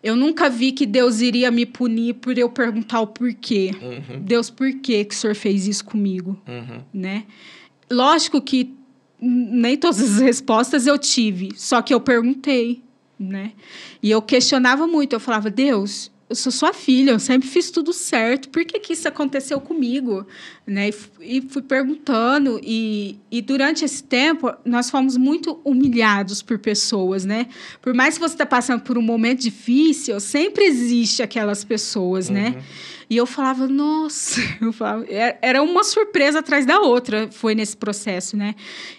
eu 0.04 0.14
nunca 0.14 0.50
vi 0.50 0.70
que 0.70 0.84
Deus 0.84 1.22
iria 1.22 1.50
me 1.50 1.64
punir 1.64 2.16
por 2.16 2.36
eu 2.36 2.50
perguntar 2.50 3.00
o 3.00 3.06
porquê. 3.06 3.70
Uhum. 3.80 4.20
Deus, 4.20 4.50
por 4.50 4.70
que 4.74 5.02
que 5.02 5.14
o 5.14 5.16
senhor 5.16 5.34
fez 5.34 5.66
isso 5.66 5.82
comigo? 5.82 6.38
Uhum. 6.46 6.82
Né? 6.92 7.24
Lógico 7.90 8.38
que 8.42 8.74
nem 9.18 9.78
todas 9.78 10.02
as 10.02 10.20
respostas 10.20 10.86
eu 10.86 10.98
tive, 10.98 11.52
só 11.56 11.80
que 11.80 11.94
eu 11.94 12.00
perguntei, 12.00 12.82
né? 13.18 13.52
E 14.02 14.10
eu 14.10 14.20
questionava 14.20 14.86
muito, 14.86 15.14
eu 15.14 15.20
falava, 15.20 15.48
Deus, 15.48 16.10
eu 16.34 16.36
sou 16.36 16.50
sua 16.50 16.72
filha, 16.72 17.12
eu 17.12 17.20
sempre 17.20 17.48
fiz 17.48 17.70
tudo 17.70 17.92
certo. 17.92 18.48
Por 18.48 18.64
que, 18.64 18.80
que 18.80 18.92
isso 18.92 19.06
aconteceu 19.06 19.60
comigo? 19.60 20.26
Né? 20.66 20.90
E, 21.20 21.40
fui 21.42 21.62
perguntando. 21.62 22.60
E, 22.60 23.20
e 23.30 23.40
durante 23.40 23.84
esse 23.84 24.02
tempo, 24.02 24.52
nós 24.64 24.90
fomos 24.90 25.16
muito 25.16 25.60
humilhados 25.64 26.42
por 26.42 26.58
pessoas, 26.58 27.24
né? 27.24 27.46
Por 27.80 27.94
mais 27.94 28.14
que 28.14 28.20
você 28.20 28.34
está 28.34 28.44
passando 28.44 28.82
por 28.82 28.98
um 28.98 29.02
momento 29.02 29.42
difícil, 29.42 30.18
sempre 30.18 30.64
existe 30.64 31.22
aquelas 31.22 31.62
pessoas, 31.64 32.28
né? 32.28 32.48
uhum. 32.48 32.54
né? 32.56 32.64
E 33.08 33.16
eu 33.16 33.26
falava, 33.26 33.68
nossa, 33.68 34.40
eu 34.60 34.72
falava, 34.72 35.06
era 35.40 35.62
uma 35.62 35.84
surpresa 35.84 36.40
atrás 36.40 36.66
da 36.66 36.80
outra, 36.80 37.28
foi 37.30 37.54
nesse 37.54 37.76
processo, 37.76 38.36
né? 38.36 38.56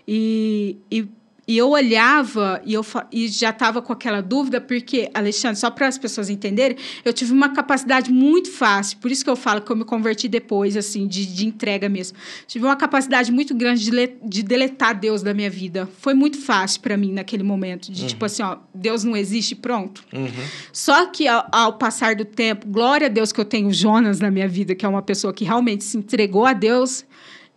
E, 0.07 0.77
e 0.89 1.05
e 1.47 1.57
eu 1.57 1.69
olhava 1.69 2.61
e, 2.65 2.73
eu, 2.73 2.83
e 3.11 3.27
já 3.27 3.51
estava 3.51 3.81
com 3.81 3.93
aquela 3.93 4.21
dúvida, 4.21 4.59
porque, 4.59 5.09
Alexandre, 5.13 5.59
só 5.59 5.69
para 5.69 5.87
as 5.87 5.97
pessoas 5.97 6.29
entenderem, 6.29 6.77
eu 7.03 7.13
tive 7.13 7.31
uma 7.31 7.49
capacidade 7.49 8.11
muito 8.11 8.51
fácil, 8.51 8.97
por 8.97 9.11
isso 9.11 9.23
que 9.23 9.29
eu 9.29 9.35
falo 9.35 9.61
que 9.61 9.71
eu 9.71 9.75
me 9.75 9.85
converti 9.85 10.27
depois, 10.27 10.75
assim, 10.75 11.07
de, 11.07 11.25
de 11.25 11.45
entrega 11.45 11.87
mesmo. 11.87 12.17
Tive 12.47 12.65
uma 12.65 12.75
capacidade 12.75 13.31
muito 13.31 13.53
grande 13.53 13.83
de, 13.83 13.91
le, 13.91 14.17
de 14.23 14.41
deletar 14.41 14.97
Deus 14.99 15.21
da 15.21 15.33
minha 15.33 15.49
vida. 15.49 15.87
Foi 15.99 16.13
muito 16.13 16.39
fácil 16.39 16.81
para 16.81 16.97
mim 16.97 17.13
naquele 17.13 17.43
momento, 17.43 17.91
de 17.91 18.01
uhum. 18.01 18.07
tipo 18.07 18.25
assim, 18.25 18.41
ó, 18.41 18.57
Deus 18.73 19.03
não 19.03 19.15
existe, 19.15 19.55
pronto. 19.55 20.03
Uhum. 20.11 20.27
Só 20.73 21.05
que 21.07 21.27
ao, 21.27 21.47
ao, 21.51 21.73
passar 21.73 22.15
do 22.15 22.25
tempo, 22.25 22.67
glória 22.67 23.07
a 23.07 23.09
Deus 23.09 23.31
que 23.31 23.39
eu 23.39 23.45
tenho 23.45 23.71
Jonas 23.71 24.19
na 24.19 24.31
minha 24.31 24.47
vida, 24.47 24.73
que 24.73 24.85
é 24.85 24.89
uma 24.89 25.01
pessoa 25.01 25.33
que 25.33 25.43
realmente 25.43 25.83
se 25.83 25.97
entregou 25.97 26.45
a 26.45 26.53
Deus 26.53 27.05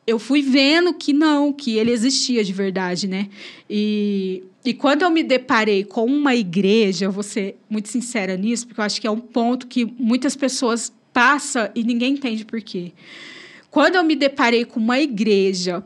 eu 0.08 0.18
fui 0.18 0.40
vendo 0.40 0.94
que 0.94 1.12
não, 1.12 1.52
que 1.52 1.76
ele 1.76 1.90
existia 1.90 2.42
de 2.42 2.50
verdade, 2.50 3.06
né? 3.06 3.28
E, 3.68 4.42
e 4.64 4.72
quando 4.72 5.02
eu 5.02 5.10
me 5.10 5.22
deparei 5.22 5.84
com 5.84 6.06
uma 6.06 6.34
igreja, 6.34 7.04
eu 7.04 7.12
vou 7.12 7.22
ser 7.22 7.58
muito 7.68 7.90
sincera 7.90 8.34
nisso, 8.34 8.66
porque 8.66 8.80
eu 8.80 8.84
acho 8.84 8.98
que 9.02 9.06
é 9.06 9.10
um 9.10 9.20
ponto 9.20 9.66
que 9.66 9.84
muitas 9.98 10.34
pessoas 10.34 10.90
passam 11.12 11.68
e 11.74 11.84
ninguém 11.84 12.14
entende 12.14 12.46
por 12.46 12.62
quê. 12.62 12.92
Quando 13.70 13.96
eu 13.96 14.02
me 14.02 14.16
deparei 14.16 14.64
com 14.64 14.80
uma 14.80 14.98
igreja 14.98 15.84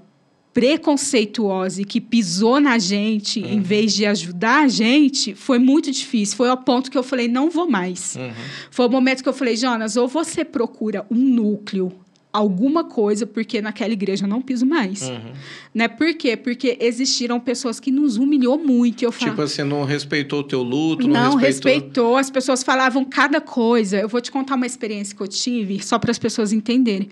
preconceituosa 0.54 1.82
e 1.82 1.84
que 1.84 2.00
pisou 2.00 2.60
na 2.60 2.78
gente 2.78 3.40
uhum. 3.40 3.54
em 3.54 3.60
vez 3.60 3.92
de 3.92 4.06
ajudar 4.06 4.62
a 4.62 4.68
gente, 4.68 5.34
foi 5.34 5.58
muito 5.58 5.90
difícil. 5.90 6.36
Foi 6.36 6.48
ao 6.48 6.58
ponto 6.58 6.92
que 6.92 6.98
eu 6.98 7.02
falei, 7.02 7.26
não 7.26 7.50
vou 7.50 7.68
mais. 7.68 8.14
Uhum. 8.14 8.30
Foi 8.70 8.86
o 8.86 8.90
momento 8.90 9.20
que 9.20 9.28
eu 9.28 9.32
falei, 9.32 9.56
Jonas, 9.56 9.96
ou 9.96 10.06
você 10.06 10.44
procura 10.44 11.04
um 11.10 11.16
núcleo 11.16 11.92
alguma 12.32 12.84
coisa, 12.84 13.26
porque 13.26 13.60
naquela 13.60 13.92
igreja 13.92 14.24
eu 14.24 14.28
não 14.28 14.40
piso 14.40 14.64
mais. 14.64 15.02
Uhum. 15.02 15.32
Né? 15.74 15.86
Por 15.86 16.14
quê? 16.14 16.36
Porque 16.36 16.78
existiram 16.80 17.38
pessoas 17.38 17.78
que 17.78 17.90
nos 17.90 18.16
humilhou 18.16 18.58
muito. 18.58 19.04
Eu 19.04 19.12
tipo 19.12 19.42
assim, 19.42 19.62
não 19.64 19.84
respeitou 19.84 20.40
o 20.40 20.42
teu 20.42 20.62
luto, 20.62 21.06
não, 21.06 21.30
não 21.30 21.36
respeitou... 21.36 21.72
respeitou. 21.72 22.16
As 22.16 22.30
pessoas 22.30 22.62
falavam 22.62 23.04
cada 23.04 23.40
coisa. 23.40 23.98
Eu 23.98 24.08
vou 24.08 24.20
te 24.20 24.30
contar 24.30 24.54
uma 24.54 24.66
experiência 24.66 25.14
que 25.14 25.22
eu 25.22 25.28
tive, 25.28 25.84
só 25.84 25.98
para 25.98 26.10
as 26.10 26.18
pessoas 26.18 26.52
entenderem. 26.52 27.08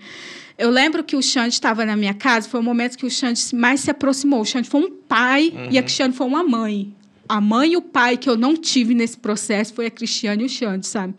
Eu 0.57 0.69
lembro 0.69 1.03
que 1.03 1.15
o 1.15 1.21
Xande 1.21 1.53
estava 1.53 1.85
na 1.85 1.95
minha 1.95 2.13
casa, 2.13 2.49
foi 2.49 2.59
o 2.59 2.63
momento 2.63 2.97
que 2.97 3.05
o 3.05 3.09
Xande 3.09 3.41
mais 3.53 3.81
se 3.81 3.91
aproximou. 3.91 4.41
O 4.41 4.45
Xande 4.45 4.69
foi 4.69 4.81
um 4.81 4.91
pai 4.91 5.53
uhum. 5.55 5.69
e 5.71 5.77
a 5.77 5.83
Cristiane 5.83 6.13
foi 6.13 6.27
uma 6.27 6.43
mãe. 6.43 6.93
A 7.27 7.39
mãe 7.39 7.73
e 7.73 7.77
o 7.77 7.81
pai 7.81 8.17
que 8.17 8.29
eu 8.29 8.35
não 8.35 8.55
tive 8.55 8.93
nesse 8.93 9.17
processo 9.17 9.73
foi 9.73 9.85
a 9.85 9.91
Cristiane 9.91 10.43
e 10.43 10.45
o 10.47 10.49
Xande, 10.49 10.85
sabe? 10.85 11.13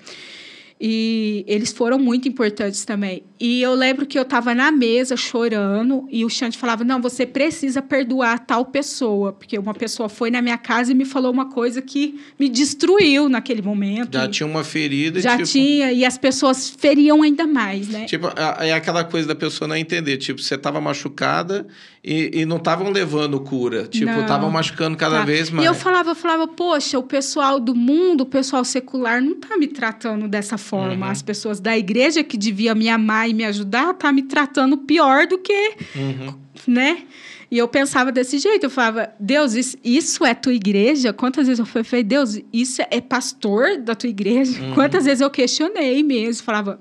E 0.84 1.44
eles 1.46 1.72
foram 1.72 1.96
muito 1.96 2.28
importantes 2.28 2.84
também. 2.84 3.22
E 3.44 3.60
eu 3.60 3.74
lembro 3.74 4.06
que 4.06 4.16
eu 4.16 4.22
estava 4.22 4.54
na 4.54 4.70
mesa 4.70 5.16
chorando 5.16 6.06
e 6.12 6.24
o 6.24 6.30
Xande 6.30 6.56
falava: 6.56 6.84
Não, 6.84 7.02
você 7.02 7.26
precisa 7.26 7.82
perdoar 7.82 8.38
tal 8.38 8.64
pessoa. 8.66 9.32
Porque 9.32 9.58
uma 9.58 9.74
pessoa 9.74 10.08
foi 10.08 10.30
na 10.30 10.40
minha 10.40 10.56
casa 10.56 10.92
e 10.92 10.94
me 10.94 11.04
falou 11.04 11.32
uma 11.32 11.50
coisa 11.50 11.82
que 11.82 12.20
me 12.38 12.48
destruiu 12.48 13.28
naquele 13.28 13.60
momento. 13.60 14.12
Já 14.12 14.28
tinha 14.28 14.46
uma 14.46 14.62
ferida. 14.62 15.20
Já 15.20 15.38
tipo... 15.38 15.48
tinha, 15.48 15.90
e 15.90 16.04
as 16.04 16.16
pessoas 16.16 16.70
feriam 16.70 17.20
ainda 17.20 17.44
mais, 17.44 17.88
né? 17.88 18.04
Tipo, 18.04 18.28
é 18.60 18.72
aquela 18.74 19.02
coisa 19.02 19.26
da 19.26 19.34
pessoa 19.34 19.66
não 19.66 19.74
entender. 19.74 20.18
Tipo, 20.18 20.40
você 20.40 20.54
estava 20.54 20.80
machucada 20.80 21.66
e, 22.04 22.42
e 22.42 22.44
não 22.44 22.58
estavam 22.58 22.90
levando 22.90 23.40
cura. 23.40 23.88
Tipo, 23.88 24.20
estavam 24.20 24.52
machucando 24.52 24.96
cada 24.96 25.18
tá. 25.18 25.24
vez 25.24 25.50
mais. 25.50 25.64
E 25.64 25.68
eu 25.68 25.74
falava, 25.74 26.10
eu 26.10 26.14
falava, 26.14 26.46
poxa, 26.46 26.96
o 26.96 27.02
pessoal 27.02 27.58
do 27.58 27.74
mundo, 27.74 28.20
o 28.20 28.26
pessoal 28.26 28.64
secular, 28.64 29.20
não 29.20 29.32
está 29.32 29.56
me 29.56 29.66
tratando 29.66 30.28
dessa 30.28 30.56
forma. 30.56 31.06
Uhum. 31.06 31.12
As 31.12 31.22
pessoas 31.22 31.58
da 31.58 31.76
igreja 31.76 32.22
que 32.22 32.36
devia 32.36 32.72
me 32.72 32.88
amar 32.88 33.31
e 33.32 33.34
me 33.34 33.44
ajudar, 33.44 33.94
tá 33.94 34.12
me 34.12 34.22
tratando 34.22 34.78
pior 34.78 35.26
do 35.26 35.38
que, 35.38 35.74
uhum. 35.96 36.34
né? 36.66 37.04
E 37.50 37.58
eu 37.58 37.68
pensava 37.68 38.12
desse 38.12 38.38
jeito, 38.38 38.64
eu 38.64 38.70
falava, 38.70 39.12
Deus, 39.18 39.54
isso, 39.54 39.76
isso 39.84 40.24
é 40.24 40.34
tua 40.34 40.54
igreja? 40.54 41.12
Quantas 41.12 41.46
vezes 41.46 41.58
eu 41.58 41.66
falei, 41.66 42.02
Deus, 42.02 42.40
isso 42.52 42.80
é 42.90 43.00
pastor 43.00 43.78
da 43.78 43.94
tua 43.94 44.08
igreja? 44.08 44.58
Uhum. 44.60 44.74
Quantas 44.74 45.04
vezes 45.04 45.20
eu 45.20 45.28
questionei 45.28 46.02
mesmo, 46.02 46.44
falava, 46.44 46.80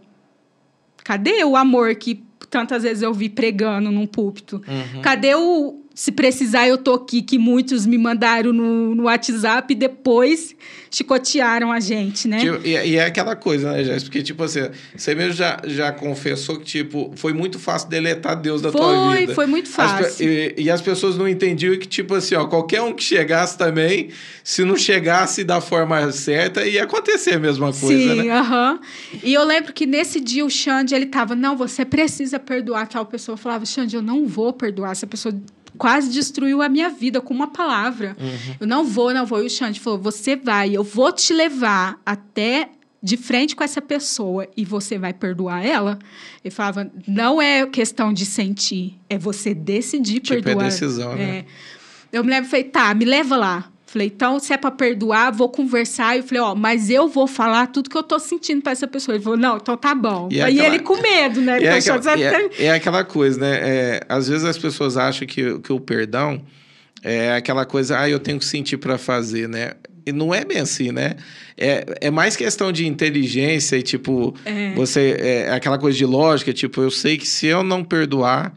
cadê 1.03 1.43
o 1.43 1.57
amor 1.57 1.95
que 1.95 2.23
tantas 2.49 2.83
vezes 2.83 3.01
eu 3.01 3.13
vi 3.13 3.29
pregando 3.29 3.91
num 3.91 4.05
púlpito. 4.05 4.61
Uhum. 4.67 5.01
Cadê 5.01 5.35
o 5.35 5.80
se 5.93 6.11
precisar 6.11 6.67
eu 6.67 6.77
tô 6.77 6.93
aqui 6.93 7.21
que 7.21 7.37
muitos 7.37 7.85
me 7.85 7.97
mandaram 7.97 8.53
no, 8.53 8.95
no 8.95 9.03
WhatsApp 9.03 9.73
e 9.73 9.75
depois 9.75 10.55
chicotearam 10.89 11.71
a 11.71 11.79
gente, 11.79 12.27
né? 12.27 12.39
Tipo, 12.39 12.65
e, 12.65 12.71
e, 12.71 12.95
é 12.95 13.05
aquela 13.05 13.35
coisa, 13.35 13.71
né, 13.71 13.83
Jéssica? 13.83 14.05
Porque, 14.05 14.23
tipo 14.23 14.43
assim, 14.43 14.69
você 14.95 15.15
mesmo 15.15 15.33
já, 15.33 15.61
já 15.65 15.91
confessou 15.91 16.59
que, 16.59 16.65
tipo, 16.65 17.11
foi 17.15 17.33
muito 17.33 17.59
fácil 17.59 17.89
deletar 17.89 18.39
Deus 18.39 18.61
da 18.61 18.71
foi, 18.71 18.81
tua 18.81 19.15
vida. 19.15 19.25
Foi, 19.27 19.35
foi 19.35 19.45
muito 19.47 19.69
fácil. 19.69 20.05
As, 20.05 20.19
e, 20.19 20.55
e, 20.57 20.69
as 20.69 20.81
pessoas 20.81 21.17
não 21.17 21.27
entendiam 21.27 21.77
que, 21.77 21.87
tipo 21.87 22.13
assim, 22.13 22.35
ó, 22.35 22.45
qualquer 22.45 22.81
um 22.81 22.93
que 22.93 23.03
chegasse 23.03 23.57
também, 23.57 24.09
se 24.43 24.65
não 24.65 24.75
chegasse 24.75 25.43
da 25.43 25.61
forma 25.61 26.11
certa, 26.11 26.65
ia 26.65 26.83
acontecer 26.83 27.35
a 27.35 27.39
mesma 27.39 27.71
coisa, 27.71 28.13
Sim, 28.15 28.23
né? 28.23 28.29
aham. 28.31 28.73
Uh 28.73 28.77
-huh. 28.77 29.19
E 29.23 29.33
eu 29.33 29.43
lembro 29.45 29.73
que 29.73 29.85
nesse 29.85 30.19
dia 30.19 30.45
o 30.45 30.49
Xande, 30.49 30.93
ele 30.93 31.05
tava, 31.05 31.35
não, 31.35 31.55
você 31.55 31.85
precisa 31.85 32.39
perdoar 32.39 32.87
tal 32.87 33.05
pessoa. 33.05 33.33
Eu 33.33 33.37
falava, 33.37 33.65
Xande, 33.65 33.95
eu 33.95 34.01
não 34.01 34.25
vou 34.25 34.51
perdoar 34.51 34.91
essa 34.91 35.07
pessoa 35.07 35.33
quase 35.81 36.11
destruiu 36.11 36.61
a 36.61 36.69
minha 36.69 36.89
vida 36.89 37.19
com 37.19 37.33
uma 37.33 37.47
palavra. 37.47 38.15
Uhum. 38.19 38.55
Eu 38.59 38.67
não 38.67 38.85
vou, 38.85 39.11
não 39.11 39.25
vou. 39.25 39.41
E 39.41 39.47
o 39.47 39.49
Xande 39.49 39.79
falou: 39.79 39.97
você 39.97 40.35
vai, 40.35 40.77
eu 40.77 40.83
vou 40.83 41.11
te 41.11 41.33
levar 41.33 41.99
até 42.05 42.69
de 43.01 43.17
frente 43.17 43.55
com 43.55 43.63
essa 43.63 43.81
pessoa 43.81 44.47
e 44.55 44.63
você 44.63 44.99
vai 44.99 45.11
perdoar 45.11 45.65
ela? 45.65 45.97
Ele 46.45 46.53
falava: 46.53 46.91
não 47.07 47.41
é 47.41 47.65
questão 47.65 48.13
de 48.13 48.27
sentir, 48.27 48.99
é 49.09 49.17
você 49.17 49.55
decidir 49.55 50.19
tipo, 50.19 50.37
é 50.37 50.41
perdoar. 50.43 50.65
É 50.65 50.69
decisão, 50.69 51.15
né? 51.15 51.39
É. 51.39 51.45
Eu 52.13 52.23
me 52.23 52.29
lembro, 52.29 52.47
falei, 52.47 52.65
tá, 52.65 52.93
me 52.93 53.05
leva 53.05 53.35
lá. 53.35 53.70
Falei, 53.91 54.07
então, 54.07 54.39
se 54.39 54.53
é 54.53 54.57
para 54.57 54.71
perdoar, 54.71 55.33
vou 55.33 55.49
conversar. 55.49 56.15
Eu 56.15 56.23
falei, 56.23 56.41
ó, 56.41 56.55
mas 56.55 56.89
eu 56.89 57.09
vou 57.09 57.27
falar 57.27 57.67
tudo 57.67 57.89
que 57.89 57.97
eu 57.97 58.03
tô 58.03 58.17
sentindo 58.19 58.61
para 58.61 58.71
essa 58.71 58.87
pessoa. 58.87 59.15
Ele 59.15 59.23
falou, 59.23 59.37
não, 59.37 59.57
então 59.57 59.75
tá 59.75 59.93
bom. 59.93 60.29
E 60.31 60.39
é 60.39 60.43
Aí 60.43 60.59
aquela... 60.59 60.75
ele 60.75 60.81
com 60.81 60.95
medo, 60.95 61.41
né? 61.41 61.61
É, 61.61 61.73
aquela... 61.73 62.21
é, 62.21 62.65
é, 62.67 62.71
aquela 62.71 63.03
coisa, 63.03 63.37
né? 63.37 63.59
É, 63.61 64.01
às 64.07 64.29
vezes 64.29 64.45
as 64.45 64.57
pessoas 64.57 64.95
acham 64.95 65.27
que, 65.27 65.59
que 65.59 65.73
o 65.73 65.79
perdão 65.81 66.41
é 67.03 67.33
aquela 67.33 67.65
coisa, 67.65 67.99
ah, 67.99 68.09
eu 68.09 68.17
tenho 68.17 68.39
que 68.39 68.45
sentir 68.45 68.77
para 68.77 68.97
fazer, 68.97 69.49
né? 69.49 69.73
E 70.05 70.13
não 70.13 70.33
é 70.33 70.45
bem 70.45 70.59
assim, 70.59 70.93
né? 70.93 71.17
É, 71.57 71.85
é 71.99 72.09
mais 72.09 72.37
questão 72.37 72.71
de 72.71 72.87
inteligência 72.87 73.75
e, 73.75 73.81
tipo, 73.81 74.33
é. 74.45 74.73
você. 74.73 75.17
É 75.19 75.51
aquela 75.51 75.77
coisa 75.77 75.97
de 75.97 76.05
lógica, 76.05 76.53
tipo, 76.53 76.81
eu 76.81 76.89
sei 76.89 77.17
que 77.17 77.27
se 77.27 77.45
eu 77.45 77.61
não 77.61 77.83
perdoar 77.83 78.55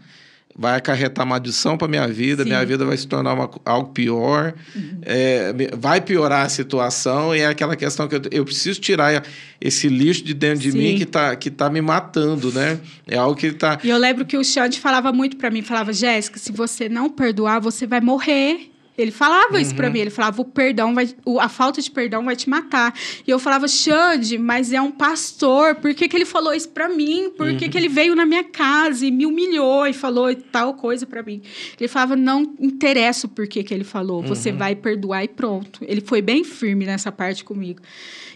vai 0.56 0.76
acarretar 0.76 1.26
maldição 1.26 1.76
para 1.76 1.88
minha 1.88 2.06
vida, 2.06 2.42
Sim. 2.44 2.50
minha 2.50 2.64
vida 2.64 2.84
vai 2.84 2.96
se 2.96 3.08
tornar 3.08 3.34
uma, 3.34 3.50
algo 3.64 3.90
pior, 3.90 4.54
uhum. 4.74 5.00
é, 5.02 5.52
vai 5.76 6.00
piorar 6.00 6.46
a 6.46 6.48
situação, 6.48 7.34
e 7.34 7.40
é 7.40 7.46
aquela 7.46 7.74
questão 7.74 8.06
que 8.06 8.14
eu, 8.14 8.22
eu 8.30 8.44
preciso 8.44 8.80
tirar 8.80 9.24
esse 9.60 9.88
lixo 9.88 10.22
de 10.22 10.32
dentro 10.32 10.60
de 10.60 10.70
Sim. 10.70 10.78
mim 10.78 10.96
que 10.96 11.02
está 11.02 11.34
que 11.34 11.50
tá 11.50 11.68
me 11.68 11.80
matando, 11.80 12.52
né? 12.52 12.78
É 13.06 13.16
algo 13.16 13.34
que 13.34 13.48
está... 13.48 13.78
E 13.82 13.88
eu 13.88 13.98
lembro 13.98 14.24
que 14.24 14.36
o 14.36 14.44
Xande 14.44 14.78
falava 14.78 15.12
muito 15.12 15.36
para 15.36 15.50
mim, 15.50 15.62
falava, 15.62 15.92
Jéssica, 15.92 16.38
se 16.38 16.52
você 16.52 16.88
não 16.88 17.10
perdoar, 17.10 17.60
você 17.60 17.86
vai 17.86 18.00
morrer. 18.00 18.73
Ele 18.96 19.10
falava 19.10 19.54
uhum. 19.54 19.58
isso 19.58 19.74
para 19.74 19.90
mim, 19.90 19.98
ele 19.98 20.10
falava 20.10 20.40
o 20.40 20.44
perdão 20.44 20.94
vai, 20.94 21.08
a 21.40 21.48
falta 21.48 21.82
de 21.82 21.90
perdão 21.90 22.24
vai 22.24 22.36
te 22.36 22.48
matar. 22.48 22.94
E 23.26 23.30
eu 23.30 23.38
falava, 23.40 23.66
Xande, 23.66 24.38
mas 24.38 24.72
é 24.72 24.80
um 24.80 24.92
pastor, 24.92 25.74
por 25.76 25.92
que, 25.94 26.08
que 26.08 26.16
ele 26.16 26.24
falou 26.24 26.54
isso 26.54 26.68
para 26.68 26.88
mim? 26.88 27.30
Por 27.36 27.48
uhum. 27.48 27.56
que, 27.56 27.68
que 27.68 27.76
ele 27.76 27.88
veio 27.88 28.14
na 28.14 28.24
minha 28.24 28.44
casa 28.44 29.04
e 29.04 29.10
me 29.10 29.26
humilhou 29.26 29.86
e 29.86 29.92
falou 29.92 30.32
tal 30.34 30.74
coisa 30.74 31.06
para 31.06 31.22
mim? 31.22 31.42
Ele 31.78 31.88
falava, 31.88 32.14
não 32.14 32.54
interessa 32.60 33.26
o 33.26 33.30
porquê 33.30 33.64
que 33.64 33.74
ele 33.74 33.84
falou, 33.84 34.22
você 34.22 34.50
uhum. 34.50 34.58
vai 34.58 34.76
perdoar 34.76 35.24
e 35.24 35.28
pronto. 35.28 35.80
Ele 35.82 36.00
foi 36.00 36.22
bem 36.22 36.44
firme 36.44 36.86
nessa 36.86 37.10
parte 37.10 37.42
comigo. 37.42 37.80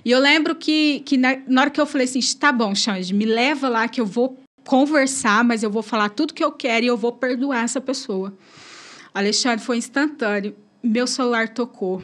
E 0.05 0.11
eu 0.11 0.19
lembro 0.19 0.57
que, 0.57 1.03
que 1.05 1.17
na, 1.17 1.39
na 1.47 1.61
hora 1.63 1.71
que 1.71 1.81
eu 1.81 1.87
falei 1.87 2.07
assim, 2.07 2.21
tá 2.39 2.51
bom, 2.51 2.75
Xande, 2.75 3.15
me 3.15 3.25
leva 3.25 3.69
lá 3.69 3.87
que 3.87 4.01
eu 4.01 4.07
vou 4.07 4.37
conversar, 4.67 5.45
mas 5.45 5.63
eu 5.63 5.71
vou 5.71 5.83
falar 5.83 6.11
tudo 6.11 6.35
que 6.35 6.45
eu 6.45 6.53
quero 6.53 6.85
e 6.85 6.89
eu 6.89 6.97
vou 6.97 7.13
perdoar 7.13 7.65
essa 7.65 7.81
pessoa. 7.81 8.35
Alexandre, 9.13 9.65
foi 9.65 9.77
instantâneo. 9.79 10.55
Meu 10.83 11.07
celular 11.07 11.49
tocou. 11.49 12.03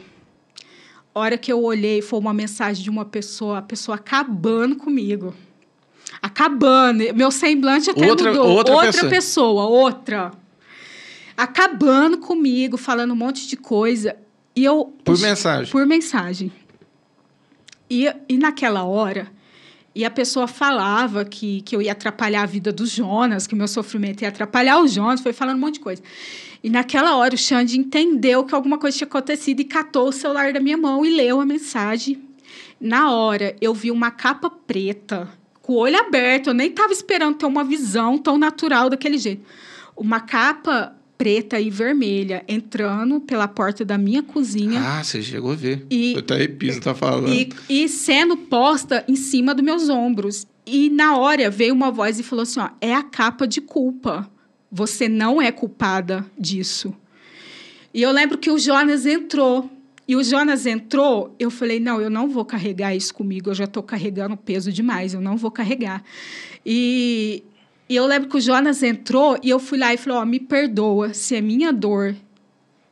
A 1.13 1.19
hora 1.19 1.37
que 1.37 1.51
eu 1.51 1.63
olhei, 1.63 2.01
foi 2.01 2.19
uma 2.19 2.33
mensagem 2.33 2.83
de 2.83 2.89
uma 2.89 3.05
pessoa, 3.05 3.59
a 3.59 3.61
pessoa 3.61 3.95
acabando 3.95 4.75
comigo. 4.75 5.33
Acabando. 6.21 7.03
Meu 7.13 7.31
semblante 7.31 7.89
até 7.89 8.09
outra, 8.09 8.31
mudou. 8.31 8.49
Outra, 8.49 8.73
outra 8.73 8.91
pessoa. 8.91 9.09
pessoa, 9.09 9.65
outra. 9.65 10.31
Acabando 11.37 12.17
comigo, 12.17 12.77
falando 12.77 13.11
um 13.11 13.15
monte 13.15 13.47
de 13.47 13.55
coisa. 13.55 14.15
E 14.55 14.63
eu. 14.63 14.93
Por 15.03 15.17
mensagem. 15.19 15.71
Por 15.71 15.85
mensagem. 15.85 16.51
E, 17.89 18.11
e 18.27 18.37
naquela 18.37 18.83
hora, 18.83 19.31
e 19.95 20.03
a 20.03 20.11
pessoa 20.11 20.45
falava 20.45 21.23
que, 21.23 21.61
que 21.61 21.73
eu 21.73 21.81
ia 21.81 21.93
atrapalhar 21.93 22.43
a 22.43 22.45
vida 22.45 22.71
do 22.71 22.85
Jonas, 22.85 23.47
que 23.47 23.53
o 23.53 23.57
meu 23.57 23.67
sofrimento 23.67 24.23
ia 24.23 24.27
atrapalhar 24.27 24.79
o 24.81 24.87
Jonas, 24.87 25.21
foi 25.21 25.31
falando 25.31 25.55
um 25.55 25.61
monte 25.61 25.75
de 25.75 25.79
coisa. 25.79 26.03
E 26.61 26.69
naquela 26.69 27.15
hora 27.15 27.33
o 27.33 27.37
Xande 27.37 27.79
entendeu 27.79 28.43
que 28.43 28.53
alguma 28.53 28.77
coisa 28.77 28.97
tinha 28.97 29.07
acontecido 29.07 29.61
e 29.61 29.63
catou 29.63 30.09
o 30.09 30.11
celular 30.11 30.51
da 30.51 30.59
minha 30.59 30.77
mão 30.77 31.05
e 31.05 31.15
leu 31.15 31.39
a 31.39 31.45
mensagem. 31.45 32.21
Na 32.79 33.11
hora, 33.11 33.55
eu 33.61 33.73
vi 33.73 33.89
uma 33.89 34.11
capa 34.11 34.49
preta, 34.49 35.29
com 35.61 35.73
o 35.73 35.77
olho 35.77 35.97
aberto, 35.97 36.47
eu 36.47 36.53
nem 36.53 36.69
estava 36.69 36.91
esperando 36.91 37.37
ter 37.37 37.45
uma 37.45 37.63
visão 37.63 38.17
tão 38.17 38.37
natural 38.37 38.89
daquele 38.89 39.17
jeito. 39.17 39.45
Uma 39.95 40.19
capa 40.19 40.94
preta 41.17 41.59
e 41.59 41.69
vermelha 41.69 42.43
entrando 42.47 43.19
pela 43.19 43.47
porta 43.47 43.85
da 43.85 43.97
minha 43.97 44.21
cozinha. 44.21 44.81
Ah, 44.81 45.03
você 45.03 45.21
chegou 45.21 45.51
a 45.51 45.55
ver. 45.55 45.85
E, 45.89 46.13
eu 46.13 46.19
até 46.19 46.35
arrepio, 46.35 46.79
tá 46.81 46.93
falando. 46.93 47.29
E, 47.29 47.49
e 47.69 47.87
sendo 47.87 48.35
posta 48.35 49.03
em 49.07 49.15
cima 49.15 49.53
dos 49.53 49.63
meus 49.63 49.89
ombros. 49.89 50.45
E 50.65 50.89
na 50.89 51.17
hora 51.17 51.49
veio 51.49 51.73
uma 51.73 51.91
voz 51.91 52.19
e 52.19 52.23
falou 52.23 52.43
assim: 52.43 52.59
ó, 52.59 52.69
é 52.81 52.93
a 52.93 53.03
capa 53.03 53.47
de 53.47 53.61
culpa. 53.61 54.29
Você 54.71 55.07
não 55.07 55.41
é 55.41 55.51
culpada 55.51 56.25
disso. 56.37 56.93
E 57.93 58.01
eu 58.01 58.11
lembro 58.11 58.37
que 58.37 58.51
o 58.51 58.57
Jonas 58.57 59.05
entrou. 59.05 59.71
E 60.07 60.15
o 60.15 60.23
Jonas 60.23 60.65
entrou, 60.65 61.33
eu 61.39 61.49
falei: 61.49 61.79
não, 61.79 61.99
eu 61.99 62.09
não 62.09 62.29
vou 62.29 62.45
carregar 62.45 62.95
isso 62.95 63.13
comigo, 63.13 63.49
eu 63.49 63.55
já 63.55 63.63
estou 63.63 63.81
carregando 63.81 64.37
peso 64.37 64.71
demais, 64.71 65.13
eu 65.13 65.21
não 65.21 65.35
vou 65.35 65.49
carregar. 65.49 66.03
E, 66.63 67.43
e 67.87 67.95
eu 67.95 68.05
lembro 68.05 68.29
que 68.29 68.37
o 68.37 68.41
Jonas 68.41 68.81
entrou 68.81 69.37
e 69.43 69.49
eu 69.49 69.59
fui 69.59 69.77
lá 69.77 69.93
e 69.93 69.97
falei: 69.97 70.17
Ó, 70.17 70.21
oh, 70.21 70.25
me 70.25 70.39
perdoa 70.39 71.13
se 71.13 71.35
é 71.35 71.41
minha 71.41 71.71
dor. 71.71 72.15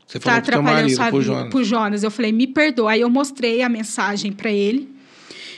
Você 0.05 0.19
tá 0.19 0.35
atrapalhando 0.35 0.93
sua 0.93 1.09
vida 1.09 1.23
Jonas. 1.23 1.49
pro 1.49 1.63
Jonas. 1.63 2.03
Eu 2.03 2.11
falei: 2.11 2.31
me 2.31 2.45
perdoa. 2.45 2.91
Aí 2.91 3.01
eu 3.01 3.09
mostrei 3.09 3.63
a 3.63 3.69
mensagem 3.69 4.31
para 4.31 4.51
ele 4.51 4.93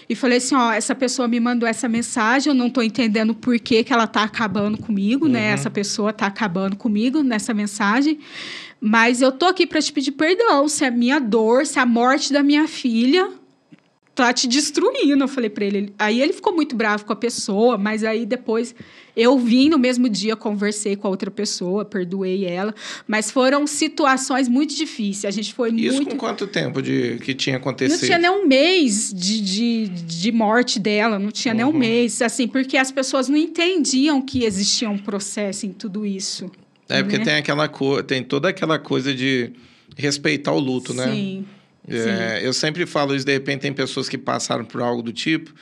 e 0.08 0.16
falei 0.16 0.38
assim: 0.38 0.56
ó, 0.56 0.72
essa 0.72 0.96
pessoa 0.96 1.28
me 1.28 1.40
mandou 1.40 1.68
essa 1.68 1.90
mensagem, 1.90 2.50
eu 2.50 2.56
não 2.56 2.68
estou 2.68 2.82
entendendo 2.82 3.36
por 3.36 3.60
que, 3.60 3.84
que 3.84 3.92
ela 3.92 4.06
está 4.06 4.24
acabando 4.24 4.78
comigo, 4.78 5.28
né? 5.28 5.40
uhum. 5.40 5.46
né? 5.48 5.52
Essa 5.52 5.70
pessoa 5.70 6.12
está 6.12 6.28
acabando 6.28 6.78
comigo 6.78 7.22
nessa 7.22 7.54
mensagem. 7.54 8.20
Mas 8.80 9.22
eu 9.22 9.32
tô 9.32 9.48
aqui 9.48 9.68
para 9.68 9.82
te 9.82 9.92
pedir 9.92 10.12
perdão 10.12 10.70
se 10.70 10.86
a 10.86 10.92
minha 10.92 11.20
dor, 11.20 11.66
se 11.66 11.80
a 11.80 11.86
morte 11.86 12.32
da 12.32 12.42
minha 12.42 12.68
filha 12.68 13.32
tá 14.16 14.32
te 14.32 14.48
destruindo. 14.48 15.24
Eu 15.24 15.28
falei 15.28 15.50
para 15.50 15.66
ele. 15.66 15.94
Aí 16.00 16.22
ele 16.22 16.32
ficou 16.32 16.56
muito 16.56 16.76
bravo 16.76 17.06
com 17.06 17.12
a 17.12 17.16
pessoa, 17.16 17.78
mas 17.78 18.04
aí 18.04 18.26
depois 18.26 18.74
eu 19.16 19.38
vim 19.38 19.70
no 19.70 19.78
mesmo 19.78 20.10
dia, 20.10 20.36
conversei 20.36 20.96
com 20.96 21.08
a 21.08 21.10
outra 21.10 21.30
pessoa, 21.30 21.84
perdoei 21.84 22.46
ela. 22.46 22.74
Mas 23.06 23.30
foram 23.30 23.68
situações 23.68 24.48
muito 24.48 24.74
difíceis. 24.74 25.26
A 25.26 25.32
gente 25.32 25.54
foi 25.54 25.72
Isso 25.74 25.98
muito. 25.98 26.12
com 26.12 26.18
quanto 26.18 26.48
tempo 26.48 26.82
de 26.82 27.18
que 27.22 27.34
tinha 27.34 27.58
acontecido? 27.58 28.00
Não 28.00 28.08
tinha 28.08 28.18
nem 28.18 28.30
um 28.32 28.48
mês 28.48 29.14
de, 29.14 29.42
de, 29.42 29.88
de 29.90 30.32
morte 30.32 30.80
dela, 30.80 31.20
não 31.20 31.32
tinha 31.32 31.54
uhum. 31.54 31.58
nem 31.58 31.66
um 31.66 31.70
uhum. 31.70 31.78
mês, 31.78 32.22
assim, 32.22 32.48
porque 32.48 32.78
as 32.78 32.92
pessoas 32.92 33.28
não 33.28 33.38
entendiam 33.38 34.22
que 34.22 34.46
existia 34.46 34.90
um 34.90 34.98
processo 34.98 35.66
em 35.66 35.74
tudo 35.74 36.06
isso. 36.06 36.50
É, 36.88 37.02
porque 37.02 37.18
né? 37.18 37.26
tem 37.26 37.36
aquela 37.36 37.68
co... 37.68 38.02
tem 38.02 38.24
toda 38.24 38.50
aquela 38.50 38.80
coisa 38.80 39.14
de 39.14 39.52
respeitar 39.98 40.54
o 40.54 40.60
luto, 40.60 40.92
Sim. 40.92 40.98
né? 40.98 41.12
Sim. 41.12 41.46
É, 41.88 42.42
eu 42.44 42.54
sempre 42.54 42.86
falo 42.86 43.16
isso, 43.16 43.26
de 43.26 43.34
repente 43.34 43.62
tem 43.62 43.74
pessoas 43.74 44.10
que 44.10 44.18
passaram 44.18 44.66
por 44.66 44.82
algo 44.82 45.02
do 45.02 45.14
tipo. 45.14 45.54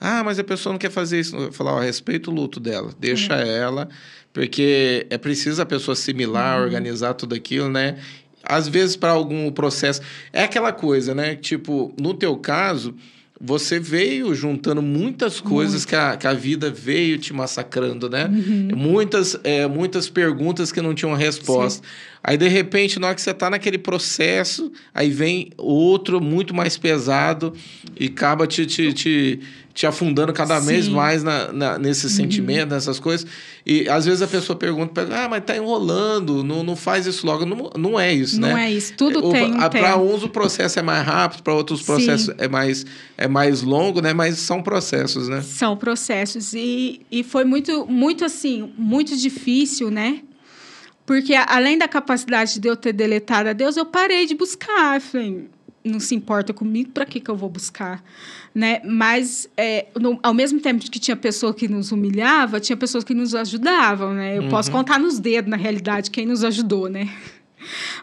Ah, 0.00 0.22
mas 0.24 0.38
a 0.38 0.44
pessoa 0.44 0.72
não 0.72 0.78
quer 0.78 0.90
fazer 0.90 1.20
isso. 1.20 1.36
Eu 1.36 1.52
falo, 1.52 1.70
ó, 1.70 1.80
respeita 1.80 2.30
o 2.30 2.34
luto 2.34 2.58
dela, 2.58 2.92
deixa 2.98 3.36
uhum. 3.36 3.40
ela, 3.40 3.88
porque 4.32 5.06
é 5.08 5.16
preciso 5.16 5.62
a 5.62 5.66
pessoa 5.66 5.92
assimilar, 5.92 6.58
uhum. 6.58 6.64
organizar 6.64 7.14
tudo 7.14 7.34
aquilo, 7.34 7.68
né? 7.68 7.98
Às 8.42 8.66
vezes, 8.66 8.96
para 8.96 9.12
algum 9.12 9.50
processo. 9.52 10.02
É 10.32 10.42
aquela 10.42 10.72
coisa, 10.72 11.14
né? 11.14 11.36
Tipo, 11.36 11.94
no 12.00 12.14
teu 12.14 12.36
caso, 12.36 12.96
você 13.44 13.80
veio 13.80 14.32
juntando 14.36 14.80
muitas 14.80 15.40
coisas 15.40 15.84
que 15.84 15.96
a, 15.96 16.16
que 16.16 16.28
a 16.28 16.32
vida 16.32 16.70
veio 16.70 17.18
te 17.18 17.32
massacrando, 17.32 18.08
né? 18.08 18.26
Uhum. 18.26 18.68
Muitas, 18.76 19.36
é, 19.42 19.66
muitas 19.66 20.08
perguntas 20.08 20.70
que 20.70 20.80
não 20.80 20.94
tinham 20.94 21.12
resposta. 21.14 21.84
Sim. 21.84 21.92
Aí, 22.22 22.36
de 22.36 22.46
repente, 22.46 23.00
na 23.00 23.08
hora 23.08 23.16
que 23.16 23.20
você 23.20 23.32
está 23.32 23.50
naquele 23.50 23.78
processo, 23.78 24.70
aí 24.94 25.10
vem 25.10 25.50
outro 25.58 26.20
muito 26.20 26.54
mais 26.54 26.78
pesado 26.78 27.52
e 27.98 28.06
acaba 28.06 28.46
te, 28.46 28.64
te, 28.64 28.92
te, 28.92 29.40
te 29.74 29.86
afundando 29.86 30.32
cada 30.32 30.60
Sim. 30.60 30.66
vez 30.66 30.88
mais 30.88 31.22
na, 31.22 31.52
na, 31.52 31.78
nesse 31.78 32.06
uhum. 32.06 32.12
sentimento, 32.12 32.70
nessas 32.70 32.98
coisas. 32.98 33.26
E 33.64 33.88
às 33.88 34.04
vezes 34.04 34.20
a 34.22 34.26
pessoa 34.26 34.56
pergunta, 34.56 35.08
ah, 35.10 35.28
mas 35.28 35.44
tá 35.44 35.56
enrolando, 35.56 36.44
não, 36.44 36.62
não 36.62 36.76
faz 36.76 37.06
isso 37.06 37.26
logo. 37.26 37.46
Não, 37.46 37.70
não 37.76 37.98
é 37.98 38.12
isso, 38.12 38.40
não 38.40 38.48
né? 38.48 38.54
Não 38.54 38.60
é 38.60 38.70
isso, 38.70 38.94
tudo 38.94 39.26
o, 39.26 39.32
tem 39.32 39.52
um 39.52 39.58
Para 39.58 39.96
uns 39.96 40.22
o 40.22 40.28
processo 40.28 40.78
é 40.78 40.82
mais 40.82 41.06
rápido, 41.06 41.42
para 41.42 41.54
outros 41.54 41.80
o 41.80 41.84
processo 41.84 42.34
é 42.38 42.48
mais, 42.48 42.84
é 43.16 43.26
mais 43.26 43.62
longo, 43.62 44.00
né? 44.00 44.12
Mas 44.12 44.38
são 44.38 44.62
processos, 44.62 45.28
né? 45.28 45.40
São 45.40 45.76
processos. 45.76 46.52
E, 46.52 47.00
e 47.10 47.22
foi 47.22 47.44
muito, 47.44 47.86
muito 47.86 48.24
assim, 48.24 48.72
muito 48.76 49.16
difícil, 49.16 49.90
né? 49.90 50.20
Porque 51.04 51.34
além 51.34 51.76
da 51.76 51.88
capacidade 51.88 52.60
de 52.60 52.68
eu 52.68 52.76
ter 52.76 52.92
deletado 52.92 53.48
a 53.48 53.52
Deus, 53.52 53.76
eu 53.76 53.84
parei 53.84 54.26
de 54.26 54.34
buscar. 54.34 55.00
Falei, 55.00 55.48
não 55.84 55.98
se 55.98 56.14
importa 56.14 56.52
comigo, 56.52 56.90
para 56.90 57.04
que, 57.04 57.20
que 57.20 57.30
eu 57.30 57.36
vou 57.36 57.48
buscar? 57.48 58.02
Né? 58.54 58.80
Mas, 58.84 59.48
é, 59.56 59.86
no, 59.98 60.18
ao 60.22 60.34
mesmo 60.34 60.60
tempo 60.60 60.80
que 60.90 60.98
tinha 60.98 61.16
pessoa 61.16 61.52
que 61.52 61.68
nos 61.68 61.92
humilhava, 61.92 62.60
tinha 62.60 62.76
pessoas 62.76 63.04
que 63.04 63.14
nos 63.14 63.34
ajudavam. 63.34 64.14
Né? 64.14 64.38
Eu 64.38 64.42
uhum. 64.42 64.48
posso 64.48 64.70
contar 64.70 64.98
nos 64.98 65.18
dedos, 65.18 65.50
na 65.50 65.56
realidade, 65.56 66.10
quem 66.10 66.26
nos 66.26 66.44
ajudou. 66.44 66.88
Né? 66.88 67.08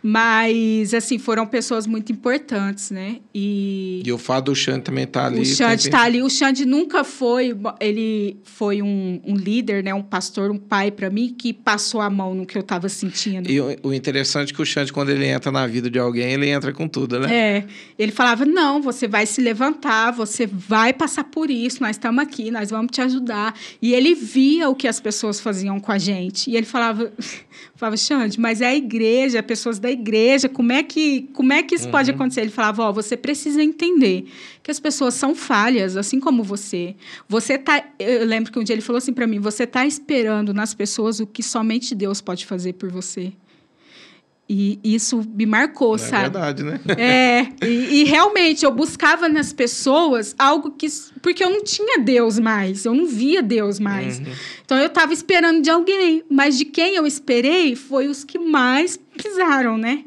Mas, 0.01 0.93
assim, 0.93 1.18
foram 1.18 1.45
pessoas 1.45 1.86
muito 1.86 2.12
importantes, 2.12 2.91
né? 2.91 3.18
E, 3.34 4.01
e 4.05 4.12
o 4.12 4.18
fato 4.18 4.45
do 4.45 4.55
Xande 4.55 4.82
também 4.82 5.03
estar 5.03 5.22
tá 5.22 5.28
ali. 5.28 5.41
O 5.41 5.45
Xande 5.45 5.88
está 5.88 6.01
ali. 6.03 6.22
O 6.22 6.30
Xande 6.30 6.66
nunca 6.66 7.03
foi... 7.03 7.55
Ele 7.80 8.38
foi 8.43 8.82
um, 8.82 9.22
um 9.26 9.36
líder, 9.36 9.84
né? 9.84 9.93
Um 9.93 10.03
pastor, 10.03 10.51
um 10.51 10.57
pai 10.57 10.91
para 10.91 11.10
mim, 11.10 11.36
que 11.38 11.53
passou 11.53 12.01
a 12.01 12.10
mão 12.10 12.34
no 12.34 12.45
que 12.45 12.57
eu 12.57 12.62
estava 12.62 12.89
sentindo. 12.89 13.49
E 13.49 13.60
o, 13.60 13.76
o 13.84 13.93
interessante 13.93 14.51
é 14.51 14.55
que 14.55 14.62
o 14.62 14.66
Xande, 14.66 14.91
quando 14.93 15.10
ele 15.10 15.26
entra 15.26 15.51
na 15.51 15.66
vida 15.68 15.89
de 15.89 15.99
alguém, 15.99 16.34
ele 16.34 16.49
entra 16.49 16.74
com 16.74 16.88
tudo, 16.88 17.20
né? 17.20 17.34
É. 17.34 17.66
Ele 17.97 18.12
falava, 18.12 18.45
não, 18.45 18.82
você 18.82 19.07
vai 19.07 19.26
se 19.26 19.41
levantar, 19.41 20.12
você 20.12 20.47
vai 20.47 20.93
passar 20.93 21.24
por 21.26 21.49
isso, 21.49 21.82
nós 21.82 21.91
estamos 21.91 22.24
aqui, 22.24 22.51
nós 22.51 22.70
vamos 22.70 22.91
te 22.91 23.01
ajudar. 23.01 23.53
E 23.82 23.93
ele 23.93 24.14
via 24.16 24.70
o 24.70 24.76
que 24.76 24.88
as 24.88 24.99
pessoas 24.99 25.39
faziam 25.39 25.80
com 25.80 25.91
a 25.91 25.97
gente. 25.97 26.49
E 26.49 26.55
ele 26.55 26.66
falava, 26.66 27.12
falava 27.80 27.95
Xande, 27.95 28.38
mas 28.38 28.59
é 28.59 28.67
a 28.67 28.75
igreja, 28.75 29.41
pessoas 29.41 29.80
da 29.80 29.89
igreja, 29.89 30.49
como 30.49 30.73
é 30.73 30.84
que, 30.84 31.30
como 31.32 31.53
é 31.53 31.63
que 31.63 31.75
isso 31.75 31.86
uhum. 31.86 31.91
pode 31.91 32.11
acontecer? 32.11 32.41
Ele 32.41 32.49
falava, 32.49 32.84
ó, 32.84 32.89
oh, 32.89 32.93
você 32.93 33.15
precisa 33.15 33.63
entender 33.63 34.25
que 34.61 34.69
as 34.69 34.82
pessoas 34.82 35.13
são 35.13 35.34
falhas, 35.34 35.95
assim 35.95 36.19
como 36.19 36.43
você. 36.43 36.93
Você 37.30 37.57
tá, 37.57 37.82
eu 37.97 38.25
lembro 38.25 38.51
que 38.51 38.59
um 38.59 38.63
dia 38.65 38.75
ele 38.75 38.82
falou 38.82 38.97
assim 38.97 39.13
para 39.13 39.25
mim, 39.25 39.39
você 39.39 39.63
está 39.63 39.86
esperando 39.86 40.53
nas 40.53 40.73
pessoas 40.73 41.21
o 41.21 41.25
que 41.25 41.41
somente 41.41 41.95
Deus 41.95 42.19
pode 42.19 42.45
fazer 42.45 42.73
por 42.73 42.91
você. 42.91 43.32
E 44.52 44.80
isso 44.84 45.22
me 45.36 45.45
marcou, 45.45 45.93
é 45.93 45.97
sabe? 46.00 46.16
É 46.16 46.22
verdade, 46.22 46.64
né? 46.64 46.80
É, 46.97 47.47
e, 47.64 48.02
e, 48.02 48.04
realmente 48.04 48.66
eu 48.66 48.72
buscava 48.72 49.30
nas 49.30 49.54
pessoas 49.54 50.34
algo 50.39 50.72
que. 50.72 50.88
Porque 51.22 51.43
eu 51.43 51.52
não 51.52 51.64
tinha 51.64 52.00
Deus 52.00 52.39
mais, 52.39 52.84
eu 52.84 52.95
não 52.95 53.06
via 53.06 53.43
Deus 53.43 53.80
mais. 53.80 54.18
Uhum. 54.18 54.26
Então 54.66 54.78
eu 54.80 54.88
estava 54.88 55.14
esperando 55.14 55.62
de 55.62 55.70
alguém, 55.70 56.24
mas 56.28 56.58
de 56.58 56.66
quem 56.66 56.95
eu 56.95 57.06
esperei 57.06 57.76
foi 57.76 58.08
os 58.08 58.24
que 58.24 58.39
mais 58.39 59.00
pisaram, 59.16 59.78
né? 59.78 60.04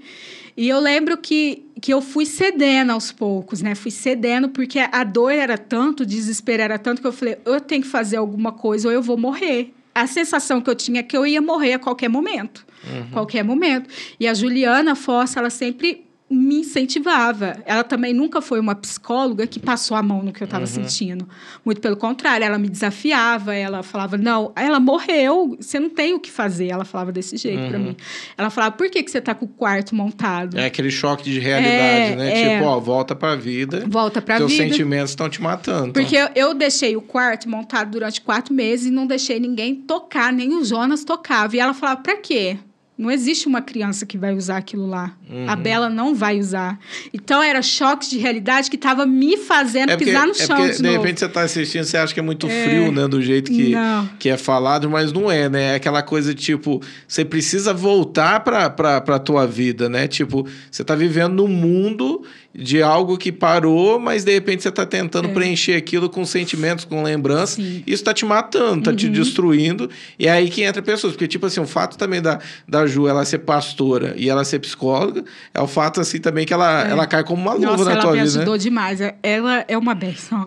E 0.57 0.68
eu 0.68 0.80
lembro 0.80 1.16
que, 1.16 1.64
que 1.80 1.95
eu 1.95 2.01
fui 2.01 2.26
cedendo 2.26 2.90
aos 2.90 3.12
poucos, 3.12 3.62
né? 3.62 3.76
Fui 3.76 3.93
cedendo 3.93 4.49
porque 4.49 4.80
a 4.80 5.05
dor 5.05 5.30
era 5.30 5.57
tanto, 5.57 6.03
o 6.03 6.07
desespero 6.07 6.62
era 6.64 6.80
tanto 6.80 7.01
que 7.01 7.07
eu 7.07 7.12
falei, 7.12 7.38
eu 7.45 7.61
tenho 7.61 7.82
que 7.82 7.88
fazer 7.88 8.16
alguma 8.16 8.51
coisa 8.51 8.88
ou 8.88 8.93
eu 8.93 9.03
vou 9.03 9.16
morrer. 9.16 9.72
A 9.95 10.07
sensação 10.09 10.61
que 10.61 10.68
eu 10.68 10.74
tinha 10.74 10.99
é 10.99 11.03
que 11.03 11.16
eu 11.16 11.24
ia 11.24 11.40
morrer 11.40 11.74
a 11.74 11.78
qualquer 11.78 12.09
momento 12.09 12.66
uhum. 12.86 13.10
qualquer 13.10 13.44
momento. 13.44 13.88
E 14.18 14.26
a 14.26 14.34
Juliana 14.34 14.94
Fossa, 14.94 15.40
ela 15.40 15.50
sempre 15.50 16.06
me 16.32 16.60
incentivava. 16.60 17.58
Ela 17.66 17.84
também 17.84 18.14
nunca 18.14 18.40
foi 18.40 18.58
uma 18.58 18.74
psicóloga 18.74 19.46
que 19.46 19.60
passou 19.60 19.96
a 19.96 20.02
mão 20.02 20.22
no 20.22 20.32
que 20.32 20.42
eu 20.42 20.46
estava 20.46 20.64
uhum. 20.64 20.66
sentindo. 20.66 21.28
Muito 21.64 21.80
pelo 21.80 21.96
contrário, 21.96 22.44
ela 22.44 22.58
me 22.58 22.68
desafiava, 22.68 23.54
ela 23.54 23.82
falava: 23.82 24.16
"Não, 24.16 24.52
ela 24.56 24.80
morreu, 24.80 25.56
você 25.60 25.78
não 25.78 25.90
tem 25.90 26.14
o 26.14 26.20
que 26.20 26.30
fazer". 26.30 26.68
Ela 26.68 26.84
falava 26.84 27.12
desse 27.12 27.36
jeito 27.36 27.60
uhum. 27.60 27.68
para 27.68 27.78
mim. 27.78 27.96
Ela 28.36 28.50
falava: 28.50 28.74
"Por 28.74 28.88
que 28.88 29.02
que 29.02 29.10
você 29.10 29.18
está 29.18 29.34
com 29.34 29.44
o 29.44 29.48
quarto 29.48 29.94
montado?". 29.94 30.58
É 30.58 30.66
aquele 30.66 30.90
choque 30.90 31.22
de 31.24 31.38
realidade, 31.38 32.12
é, 32.12 32.16
né? 32.16 32.40
É. 32.40 32.54
Tipo, 32.54 32.64
ó, 32.68 32.80
volta 32.80 33.14
para 33.14 33.32
a 33.32 33.36
vida. 33.36 33.84
Volta 33.86 34.22
para 34.22 34.36
a 34.36 34.38
vida. 34.38 34.48
Seus 34.48 34.58
sentimentos 34.58 35.10
estão 35.10 35.28
te 35.28 35.42
matando. 35.42 35.92
Porque 35.92 36.16
eu, 36.16 36.28
eu, 36.34 36.54
deixei 36.54 36.96
o 36.96 37.02
quarto 37.02 37.48
montado 37.48 37.90
durante 37.90 38.20
quatro 38.20 38.54
meses 38.54 38.86
e 38.86 38.90
não 38.90 39.06
deixei 39.06 39.38
ninguém 39.38 39.74
tocar, 39.74 40.32
nem 40.32 40.54
o 40.54 40.64
Jonas 40.64 41.04
tocava. 41.04 41.54
E 41.54 41.60
ela 41.60 41.74
falava: 41.74 42.00
"Para 42.00 42.16
quê?" 42.16 42.58
Não 43.03 43.11
existe 43.11 43.48
uma 43.48 43.61
criança 43.61 44.07
que 44.07 44.16
vai 44.16 44.32
usar 44.32 44.59
aquilo 44.59 44.86
lá. 44.86 45.12
Uhum. 45.28 45.50
A 45.50 45.57
Bela 45.57 45.90
não 45.90 46.14
vai 46.14 46.38
usar. 46.38 46.78
Então 47.12 47.42
era 47.42 47.61
choque 47.61 48.09
de 48.09 48.16
realidade 48.16 48.70
que 48.70 48.76
estava 48.76 49.05
me 49.05 49.36
fazendo 49.36 49.90
é 49.90 49.96
porque, 49.96 50.05
pisar 50.05 50.24
no 50.24 50.30
é 50.30 50.34
chão. 50.34 50.57
Porque, 50.57 50.76
de, 50.76 50.82
de 50.82 50.88
repente 50.88 51.18
você 51.18 51.26
está 51.26 51.42
assistindo, 51.42 51.82
você 51.82 51.96
acha 51.96 52.14
que 52.14 52.20
é 52.20 52.22
muito 52.22 52.46
é. 52.46 52.64
frio, 52.64 52.92
né? 52.92 53.09
Do 53.09 53.20
jeito 53.20 53.50
que, 53.50 53.74
que 54.20 54.28
é 54.28 54.36
falado, 54.36 54.88
mas 54.88 55.12
não 55.12 55.28
é, 55.28 55.48
né? 55.48 55.72
É 55.72 55.74
aquela 55.74 56.00
coisa 56.00 56.32
tipo, 56.32 56.80
você 57.09 57.24
precisa 57.24 57.74
voltar 57.74 58.38
para 58.40 58.66
a 58.96 59.18
tua 59.18 59.48
vida, 59.48 59.88
né? 59.88 60.07
Tipo, 60.07 60.46
você 60.70 60.82
está 60.82 60.94
vivendo 60.94 61.34
num 61.34 61.48
mundo 61.48 62.22
de 62.55 62.82
algo 62.82 63.16
que 63.16 63.32
parou, 63.32 63.98
mas 63.98 64.24
de 64.24 64.32
repente 64.32 64.62
você 64.62 64.68
está 64.68 64.84
tentando 64.84 65.28
é. 65.28 65.32
preencher 65.32 65.74
aquilo 65.74 66.11
com 66.11 66.24
sentimentos, 66.24 66.84
com 66.84 67.03
lembranças. 67.03 67.59
Isso 67.59 67.82
está 67.86 68.12
te 68.12 68.26
matando, 68.26 68.80
está 68.80 68.90
uhum. 68.90 68.96
te 68.96 69.09
destruindo. 69.09 69.88
E 70.18 70.26
é 70.26 70.30
aí 70.30 70.50
que 70.50 70.62
entra 70.62 70.82
pessoas. 70.82 71.14
Porque, 71.14 71.26
tipo 71.26 71.46
assim, 71.46 71.61
o 71.61 71.66
fato 71.66 71.96
também 71.96 72.20
da, 72.20 72.40
da 72.68 72.86
Ju 72.86 73.09
ela 73.09 73.24
ser 73.24 73.38
pastora 73.38 74.14
e 74.16 74.28
ela 74.28 74.44
ser 74.44 74.59
psicóloga 74.59 75.24
é 75.55 75.61
o 75.61 75.66
fato, 75.66 76.00
assim, 76.00 76.18
também 76.18 76.44
que 76.44 76.53
ela, 76.53 76.86
é. 76.86 76.90
ela 76.90 77.07
cai 77.07 77.24
como 77.24 77.40
uma 77.40 77.55
luva 77.55 77.66
na 77.66 77.76
tua 77.76 77.84
vida. 77.84 78.00
Ela 78.03 78.12
me 78.12 78.20
ajudou 78.20 78.55
né? 78.55 78.59
demais. 78.59 79.00
Ela 79.22 79.64
é 79.66 79.78
uma 79.78 79.94
benção. 79.94 80.46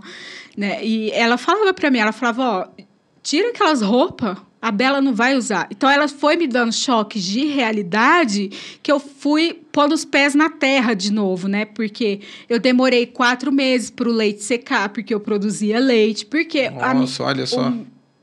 Né? 0.56 0.84
E 0.84 1.12
ela 1.12 1.38
falava 1.38 1.74
para 1.74 1.90
mim, 1.90 2.00
ela 2.00 2.12
falava, 2.12 2.44
ó, 2.44 2.84
tira 3.26 3.50
aquelas 3.50 3.82
roupas 3.82 4.38
a 4.62 4.72
Bela 4.72 5.00
não 5.00 5.14
vai 5.14 5.36
usar. 5.36 5.68
Então 5.70 5.88
ela 5.88 6.08
foi 6.08 6.36
me 6.38 6.48
dando 6.48 6.74
choques 6.74 7.24
de 7.24 7.46
realidade 7.46 8.50
que 8.82 8.92
eu 8.92 9.00
fui 9.00 9.62
pondo 9.72 9.94
os 9.94 10.04
pés 10.04 10.34
na 10.34 10.50
terra 10.50 10.96
de 10.96 11.12
novo, 11.14 11.48
né? 11.48 11.66
Porque 11.66 12.22
eu 12.50 12.60
demorei 12.60 13.06
quatro 13.06 13.52
meses 13.52 13.92
para 13.92 14.10
o 14.10 14.12
leite 14.12 14.44
secar, 14.44 14.90
porque 14.90 15.14
eu 15.14 15.20
produzia 15.20 15.78
leite, 15.78 16.26
porque 16.26 16.68
Nossa, 16.68 17.22
a, 17.22 17.28
olha 17.28 17.46
só. 17.46 17.72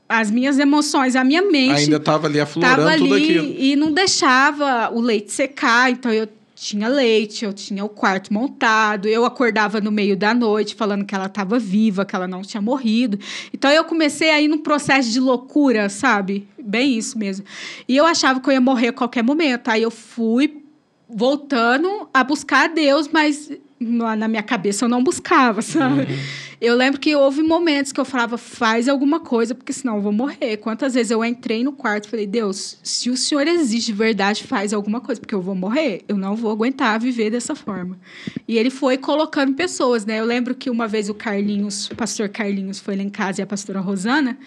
As 0.09 0.29
minhas 0.29 0.59
emoções, 0.59 1.15
a 1.15 1.23
minha 1.23 1.41
mente 1.43 1.83
ainda 1.83 1.95
estava 1.95 2.27
ali 2.27 2.41
aflorando 2.41 2.75
tava 2.75 2.97
tudo 2.97 3.13
ali 3.13 3.23
aquilo 3.23 3.55
e 3.57 3.75
não 3.77 3.93
deixava 3.93 4.91
o 4.93 4.99
leite 4.99 5.31
secar. 5.31 5.91
Então 5.91 6.11
eu 6.11 6.27
tinha 6.63 6.87
leite, 6.87 7.43
eu 7.43 7.51
tinha 7.51 7.83
o 7.83 7.89
quarto 7.89 8.33
montado, 8.33 9.07
eu 9.09 9.25
acordava 9.25 9.81
no 9.81 9.91
meio 9.91 10.15
da 10.15 10.33
noite 10.33 10.75
falando 10.75 11.05
que 11.05 11.13
ela 11.13 11.25
estava 11.25 11.59
viva, 11.59 12.05
que 12.05 12.15
ela 12.15 12.27
não 12.27 12.41
tinha 12.41 12.61
morrido. 12.61 13.19
Então 13.53 13.69
eu 13.69 13.83
comecei 13.83 14.29
aí 14.29 14.47
num 14.47 14.59
processo 14.59 15.11
de 15.11 15.19
loucura, 15.19 15.89
sabe? 15.89 16.47
Bem 16.57 16.97
isso 16.97 17.17
mesmo. 17.17 17.45
E 17.87 17.97
eu 17.97 18.05
achava 18.05 18.39
que 18.39 18.47
eu 18.47 18.53
ia 18.53 18.61
morrer 18.61 18.87
a 18.87 18.93
qualquer 18.93 19.23
momento. 19.23 19.67
Aí 19.67 19.83
eu 19.83 19.91
fui 19.91 20.63
voltando 21.09 22.07
a 22.13 22.23
buscar 22.23 22.65
a 22.65 22.67
Deus, 22.67 23.09
mas 23.09 23.51
na 23.83 24.27
minha 24.27 24.43
cabeça 24.43 24.85
eu 24.85 24.89
não 24.89 25.03
buscava, 25.03 25.61
sabe? 25.61 26.01
Uhum. 26.01 26.19
Eu 26.61 26.75
lembro 26.75 26.99
que 26.99 27.13
houve 27.13 27.43
momentos 27.43 27.91
que 27.91 27.99
eu 27.99 28.05
falava, 28.05 28.37
faz 28.37 28.87
alguma 28.87 29.19
coisa, 29.19 29.53
porque 29.53 29.73
senão 29.73 29.97
eu 29.97 30.01
vou 30.01 30.13
morrer. 30.13 30.57
Quantas 30.57 30.93
vezes 30.93 31.11
eu 31.11 31.23
entrei 31.25 31.61
no 31.61 31.73
quarto 31.73 32.05
e 32.05 32.09
falei, 32.09 32.25
Deus, 32.25 32.77
se 32.81 33.09
o 33.09 33.17
Senhor 33.17 33.45
existe 33.45 33.87
de 33.87 33.97
verdade, 33.97 34.45
faz 34.45 34.71
alguma 34.73 35.01
coisa, 35.01 35.19
porque 35.19 35.35
eu 35.35 35.41
vou 35.41 35.55
morrer. 35.55 36.03
Eu 36.07 36.15
não 36.15 36.37
vou 36.37 36.51
aguentar 36.51 36.97
viver 36.99 37.29
dessa 37.29 37.53
forma. 37.53 37.99
E 38.47 38.57
ele 38.57 38.69
foi 38.69 38.97
colocando 38.97 39.53
pessoas, 39.55 40.05
né? 40.05 40.21
Eu 40.21 40.25
lembro 40.25 40.55
que 40.55 40.69
uma 40.69 40.87
vez 40.87 41.09
o 41.09 41.13
Carlinhos, 41.13 41.89
o 41.91 41.95
pastor 41.95 42.29
Carlinhos, 42.29 42.79
foi 42.79 42.95
lá 42.95 43.03
em 43.03 43.09
casa 43.09 43.41
e 43.41 43.43
a 43.43 43.47
pastora 43.47 43.81
Rosana, 43.81 44.37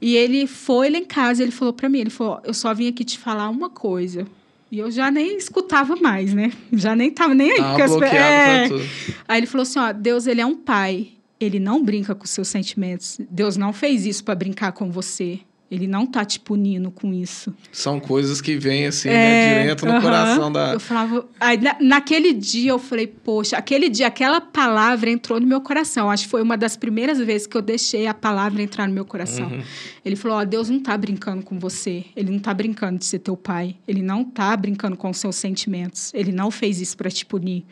e 0.00 0.16
ele 0.16 0.46
foi 0.46 0.88
lá 0.88 0.96
em 0.96 1.04
casa 1.04 1.42
e 1.42 1.44
ele 1.44 1.52
falou 1.52 1.74
para 1.74 1.90
mim, 1.90 2.00
ele 2.00 2.10
falou, 2.10 2.40
eu 2.42 2.54
só 2.54 2.72
vim 2.72 2.88
aqui 2.88 3.04
te 3.04 3.18
falar 3.18 3.50
uma 3.50 3.68
coisa. 3.68 4.26
E 4.70 4.78
eu 4.78 4.90
já 4.90 5.10
nem 5.10 5.36
escutava 5.36 5.96
mais, 5.96 6.32
né? 6.32 6.52
Já 6.72 6.94
nem 6.94 7.10
tava 7.10 7.34
nem 7.34 7.50
aí. 7.50 7.60
Ah, 7.60 7.74
bloqueado 7.74 8.80
é... 8.80 8.86
Aí 9.26 9.40
ele 9.40 9.46
falou 9.46 9.62
assim, 9.62 9.78
ó, 9.78 9.92
Deus, 9.92 10.26
ele 10.26 10.40
é 10.40 10.46
um 10.46 10.56
pai 10.56 11.12
ele 11.40 11.58
não 11.58 11.82
brinca 11.82 12.14
com 12.14 12.26
seus 12.26 12.48
sentimentos. 12.48 13.18
Deus 13.30 13.56
não 13.56 13.72
fez 13.72 14.04
isso 14.04 14.22
para 14.22 14.34
brincar 14.34 14.72
com 14.72 14.90
você. 14.90 15.40
Ele 15.70 15.86
não 15.86 16.04
tá 16.04 16.24
te 16.24 16.40
punindo 16.40 16.90
com 16.90 17.14
isso. 17.14 17.54
São 17.70 18.00
coisas 18.00 18.40
que 18.40 18.56
vêm 18.56 18.86
assim, 18.86 19.08
né, 19.08 19.14
é, 19.14 19.54
né, 19.54 19.62
direto 19.62 19.86
no 19.86 19.92
uh 19.92 19.94
-huh. 19.94 20.02
coração 20.02 20.50
da. 20.50 20.72
Eu 20.72 20.80
falava. 20.80 21.28
Aí, 21.38 21.56
na, 21.58 21.76
naquele 21.80 22.32
dia 22.32 22.72
eu 22.72 22.78
falei, 22.78 23.06
poxa, 23.06 23.56
aquele 23.56 23.88
dia, 23.88 24.08
aquela 24.08 24.40
palavra 24.40 25.08
entrou 25.08 25.38
no 25.38 25.46
meu 25.46 25.60
coração. 25.60 26.10
Acho 26.10 26.24
que 26.24 26.30
foi 26.30 26.42
uma 26.42 26.56
das 26.56 26.76
primeiras 26.76 27.18
vezes 27.18 27.46
que 27.46 27.56
eu 27.56 27.62
deixei 27.62 28.08
a 28.08 28.14
palavra 28.14 28.60
entrar 28.60 28.88
no 28.88 28.94
meu 28.94 29.04
coração. 29.04 29.48
Uhum. 29.48 29.62
Ele 30.04 30.16
falou: 30.16 30.38
Ó, 30.38 30.40
oh, 30.40 30.44
Deus 30.44 30.68
não 30.68 30.80
tá 30.80 30.96
brincando 30.96 31.44
com 31.44 31.58
você. 31.58 32.04
Ele 32.16 32.32
não 32.32 32.40
tá 32.40 32.52
brincando 32.52 32.98
de 32.98 33.04
ser 33.04 33.20
teu 33.20 33.36
pai. 33.36 33.76
Ele 33.86 34.02
não 34.02 34.24
tá 34.24 34.56
brincando 34.56 34.96
com 34.96 35.08
os 35.08 35.18
seus 35.18 35.36
sentimentos. 35.36 36.12
Ele 36.14 36.32
não 36.32 36.50
fez 36.50 36.80
isso 36.80 36.96
para 36.96 37.10
te 37.10 37.24
punir. 37.24 37.64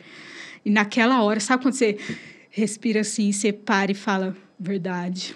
E 0.63 0.69
naquela 0.69 1.21
hora, 1.21 1.39
sabe 1.39 1.63
quando 1.63 1.73
você 1.73 1.97
respira 2.49 3.01
assim, 3.01 3.31
separa 3.31 3.91
e 3.91 3.95
fala 3.95 4.35
verdade. 4.59 5.35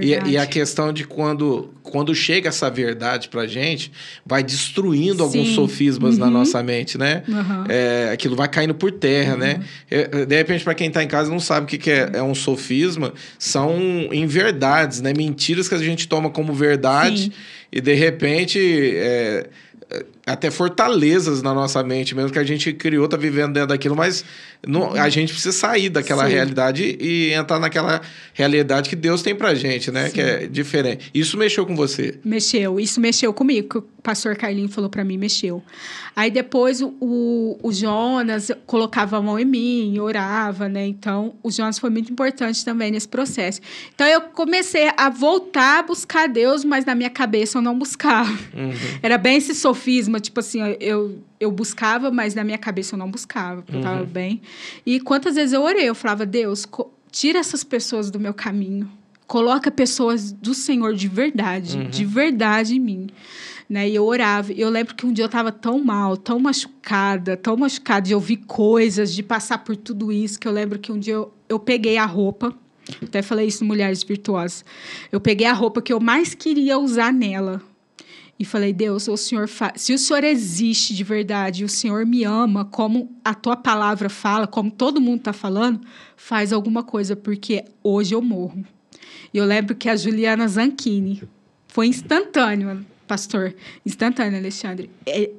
E, 0.00 0.30
e, 0.30 0.38
a 0.38 0.46
questão 0.46 0.92
de 0.92 1.04
quando, 1.04 1.74
quando 1.82 2.14
chega 2.14 2.48
essa 2.48 2.70
verdade 2.70 3.28
pra 3.28 3.46
gente, 3.46 3.90
vai 4.24 4.42
destruindo 4.42 5.16
Sim. 5.16 5.22
alguns 5.22 5.48
sofismas 5.54 6.14
uhum. 6.14 6.20
na 6.20 6.30
nossa 6.30 6.62
mente, 6.62 6.96
né? 6.96 7.22
Uhum. 7.26 7.64
É, 7.68 8.10
aquilo 8.12 8.36
vai 8.36 8.48
caindo 8.48 8.74
por 8.74 8.92
terra, 8.92 9.36
né? 9.36 9.54
uhum. 9.54 9.58
né? 9.58 9.66
É, 9.90 10.26
de 10.26 10.36
repente, 10.36 10.62
para 10.62 10.74
quem 10.74 10.90
tá 10.90 11.02
em 11.02 11.08
casa 11.08 11.30
não 11.30 11.40
sabe 11.40 11.64
o 11.64 11.68
que, 11.68 11.78
que 11.78 11.90
é, 11.90 12.10
é, 12.14 12.22
um 12.22 12.34
sofisma, 12.34 13.12
são 13.38 13.78
inverdades, 14.12 15.00
né? 15.00 15.12
Mentiras 15.16 15.68
que 15.68 15.74
a 15.74 15.78
gente 15.78 16.06
toma 16.06 16.30
como 16.30 16.52
verdade 16.54 17.24
Sim. 17.24 17.32
e 17.72 17.80
de 17.80 17.94
repente. 17.94 18.58
Até 20.24 20.50
fortalezas 20.50 21.42
na 21.42 21.52
nossa 21.52 21.82
mente, 21.82 22.14
mesmo 22.14 22.30
que 22.30 22.38
a 22.38 22.44
gente 22.44 22.72
criou, 22.72 23.08
tá 23.08 23.16
vivendo 23.16 23.54
dentro 23.54 23.70
daquilo, 23.70 23.96
mas 23.96 24.24
não, 24.66 24.94
a 24.94 25.08
gente 25.08 25.32
precisa 25.32 25.56
sair 25.56 25.88
daquela 25.88 26.26
Sim. 26.26 26.32
realidade 26.32 26.96
e 27.00 27.32
entrar 27.32 27.58
naquela 27.58 28.00
realidade 28.32 28.88
que 28.88 28.94
Deus 28.94 29.20
tem 29.20 29.34
pra 29.34 29.54
gente, 29.54 29.90
né? 29.90 30.06
Sim. 30.06 30.12
Que 30.12 30.20
é 30.20 30.46
diferente. 30.46 31.10
Isso 31.12 31.36
mexeu 31.36 31.66
com 31.66 31.74
você? 31.74 32.20
Mexeu, 32.24 32.78
isso 32.78 33.00
mexeu 33.00 33.32
comigo, 33.32 33.68
que 33.68 33.78
o 33.78 33.84
pastor 34.02 34.36
Carlinho 34.36 34.68
falou 34.68 34.88
para 34.88 35.02
mim, 35.02 35.18
mexeu. 35.18 35.62
Aí 36.14 36.30
depois 36.30 36.82
o, 36.82 36.94
o, 37.62 37.72
Jonas 37.72 38.50
colocava 38.66 39.16
a 39.16 39.22
mão 39.22 39.38
em 39.38 39.44
mim, 39.44 39.98
orava, 39.98 40.68
né? 40.68 40.86
Então, 40.86 41.34
o 41.42 41.50
Jonas 41.50 41.78
foi 41.78 41.88
muito 41.88 42.12
importante 42.12 42.62
também 42.64 42.90
nesse 42.90 43.08
processo. 43.08 43.60
Então, 43.94 44.06
eu 44.06 44.20
comecei 44.20 44.90
a 44.96 45.08
voltar 45.08 45.78
a 45.78 45.82
buscar 45.82 46.28
Deus, 46.28 46.64
mas 46.64 46.84
na 46.84 46.94
minha 46.94 47.08
cabeça 47.08 47.58
eu 47.58 47.62
não 47.62 47.78
buscava. 47.78 48.30
Uhum. 48.52 48.72
Era 49.02 49.16
bem 49.16 49.38
esse 49.38 49.54
sofisma, 50.12 50.20
tipo 50.20 50.40
assim, 50.40 50.60
eu, 50.80 51.18
eu 51.40 51.50
buscava, 51.50 52.10
mas 52.10 52.34
na 52.34 52.44
minha 52.44 52.58
cabeça 52.58 52.94
eu 52.94 52.98
não 52.98 53.10
buscava, 53.10 53.62
porque 53.62 53.76
uhum. 53.76 53.82
eu 53.82 53.84
tava 53.84 54.04
bem. 54.04 54.42
E 54.84 55.00
quantas 55.00 55.34
vezes 55.34 55.52
eu 55.52 55.62
orei, 55.62 55.88
eu 55.88 55.94
falava, 55.94 56.26
Deus, 56.26 56.66
tira 57.10 57.38
essas 57.38 57.64
pessoas 57.64 58.10
do 58.10 58.20
meu 58.20 58.34
caminho. 58.34 58.90
Coloca 59.26 59.70
pessoas 59.70 60.30
do 60.30 60.52
Senhor 60.52 60.94
de 60.94 61.08
verdade, 61.08 61.78
uhum. 61.78 61.88
de 61.88 62.04
verdade 62.04 62.76
em 62.76 62.80
mim 62.80 63.06
né? 63.70 63.88
E 63.88 63.94
eu 63.94 64.04
orava. 64.04 64.52
Eu 64.52 64.68
lembro 64.68 64.94
que 64.94 65.06
um 65.06 65.12
dia 65.12 65.24
eu 65.24 65.26
estava 65.26 65.50
tão 65.50 65.82
mal, 65.82 66.14
tão 66.14 66.38
machucada, 66.38 67.38
tão 67.38 67.56
machucada 67.56 68.06
de 68.06 68.14
ouvir 68.14 68.38
coisas, 68.38 69.14
de 69.14 69.22
passar 69.22 69.64
por 69.64 69.74
tudo 69.76 70.12
isso, 70.12 70.38
que 70.38 70.46
eu 70.46 70.52
lembro 70.52 70.78
que 70.78 70.92
um 70.92 70.98
dia 70.98 71.14
eu, 71.14 71.32
eu 71.48 71.58
peguei 71.58 71.96
a 71.96 72.04
roupa, 72.04 72.54
até 73.02 73.22
falei 73.22 73.46
isso 73.46 73.64
Mulheres 73.64 74.02
Virtuosas. 74.02 74.62
Eu 75.10 75.20
peguei 75.22 75.46
a 75.46 75.54
roupa 75.54 75.80
que 75.80 75.90
eu 75.90 75.98
mais 75.98 76.34
queria 76.34 76.76
usar 76.76 77.14
nela. 77.14 77.62
E 78.42 78.44
falei, 78.44 78.72
Deus, 78.72 79.06
o 79.06 79.16
Senhor 79.16 79.48
se 79.76 79.94
o 79.94 79.98
Senhor 79.98 80.24
existe 80.24 80.96
de 80.96 81.04
verdade, 81.04 81.64
o 81.64 81.68
Senhor 81.68 82.04
me 82.04 82.24
ama, 82.24 82.64
como 82.64 83.14
a 83.24 83.34
tua 83.34 83.54
palavra 83.54 84.08
fala, 84.08 84.48
como 84.48 84.68
todo 84.68 85.00
mundo 85.00 85.18
está 85.18 85.32
falando, 85.32 85.80
faz 86.16 86.52
alguma 86.52 86.82
coisa, 86.82 87.14
porque 87.14 87.64
hoje 87.84 88.16
eu 88.16 88.20
morro. 88.20 88.64
E 89.32 89.38
eu 89.38 89.44
lembro 89.44 89.76
que 89.76 89.88
a 89.88 89.94
Juliana 89.94 90.48
Zanchini 90.48 91.22
foi 91.68 91.86
instantâneo 91.86 92.84
pastor, 93.06 93.54
instantâneo, 93.86 94.36
Alexandre. 94.36 94.90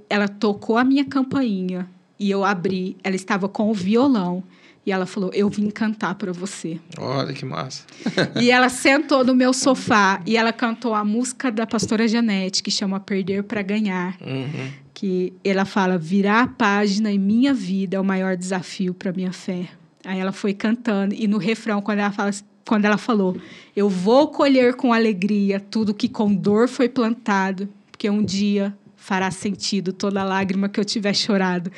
Ela 0.09 0.29
tocou 0.29 0.77
a 0.77 0.83
minha 0.85 1.03
campainha 1.03 1.89
e 2.17 2.31
eu 2.31 2.45
abri. 2.45 2.95
Ela 3.03 3.17
estava 3.17 3.49
com 3.49 3.69
o 3.69 3.73
violão. 3.73 4.41
E 4.86 4.91
ela 4.91 5.05
falou: 5.05 5.31
Eu 5.34 5.49
vim 5.49 5.69
cantar 5.69 6.15
para 6.15 6.31
você. 6.31 6.79
Olha 6.97 7.34
que 7.34 7.45
massa. 7.45 7.84
e 8.41 8.51
ela 8.51 8.69
sentou 8.69 9.23
no 9.23 9.34
meu 9.34 9.53
sofá 9.53 10.21
e 10.25 10.36
ela 10.36 10.51
cantou 10.51 10.93
a 10.93 11.05
música 11.05 11.51
da 11.51 11.65
pastora 11.65 12.07
Janete, 12.07 12.61
que 12.61 12.71
chama 12.71 12.99
Perder 12.99 13.43
para 13.43 13.61
Ganhar. 13.61 14.17
Uhum. 14.21 14.71
Que 14.93 15.34
ela 15.43 15.65
fala: 15.65 15.97
Virar 15.97 16.43
a 16.43 16.47
página 16.47 17.11
em 17.11 17.19
minha 17.19 17.53
vida 17.53 17.97
é 17.97 17.99
o 17.99 18.03
maior 18.03 18.36
desafio 18.36 18.93
para 18.93 19.13
minha 19.13 19.31
fé. 19.31 19.69
Aí 20.05 20.19
ela 20.19 20.34
foi 20.34 20.53
cantando, 20.53 21.15
e 21.15 21.27
no 21.27 21.38
refrão, 21.38 21.81
quando 21.81 21.99
ela 21.99 22.11
fala 22.11 22.31
quando 22.65 22.86
ela 22.86 22.97
falou: 22.97 23.38
Eu 23.75 23.89
vou 23.89 24.27
colher 24.27 24.75
com 24.75 24.93
alegria 24.93 25.59
tudo 25.59 25.93
que 25.93 26.09
com 26.09 26.34
dor 26.34 26.67
foi 26.67 26.89
plantado, 26.89 27.69
porque 27.91 28.09
um 28.09 28.23
dia 28.23 28.75
fará 29.03 29.29
sentido 29.31 29.91
toda 29.91 30.23
lágrima 30.23 30.69
que 30.69 30.79
eu 30.79 30.85
tiver 30.85 31.13
chorado. 31.13 31.69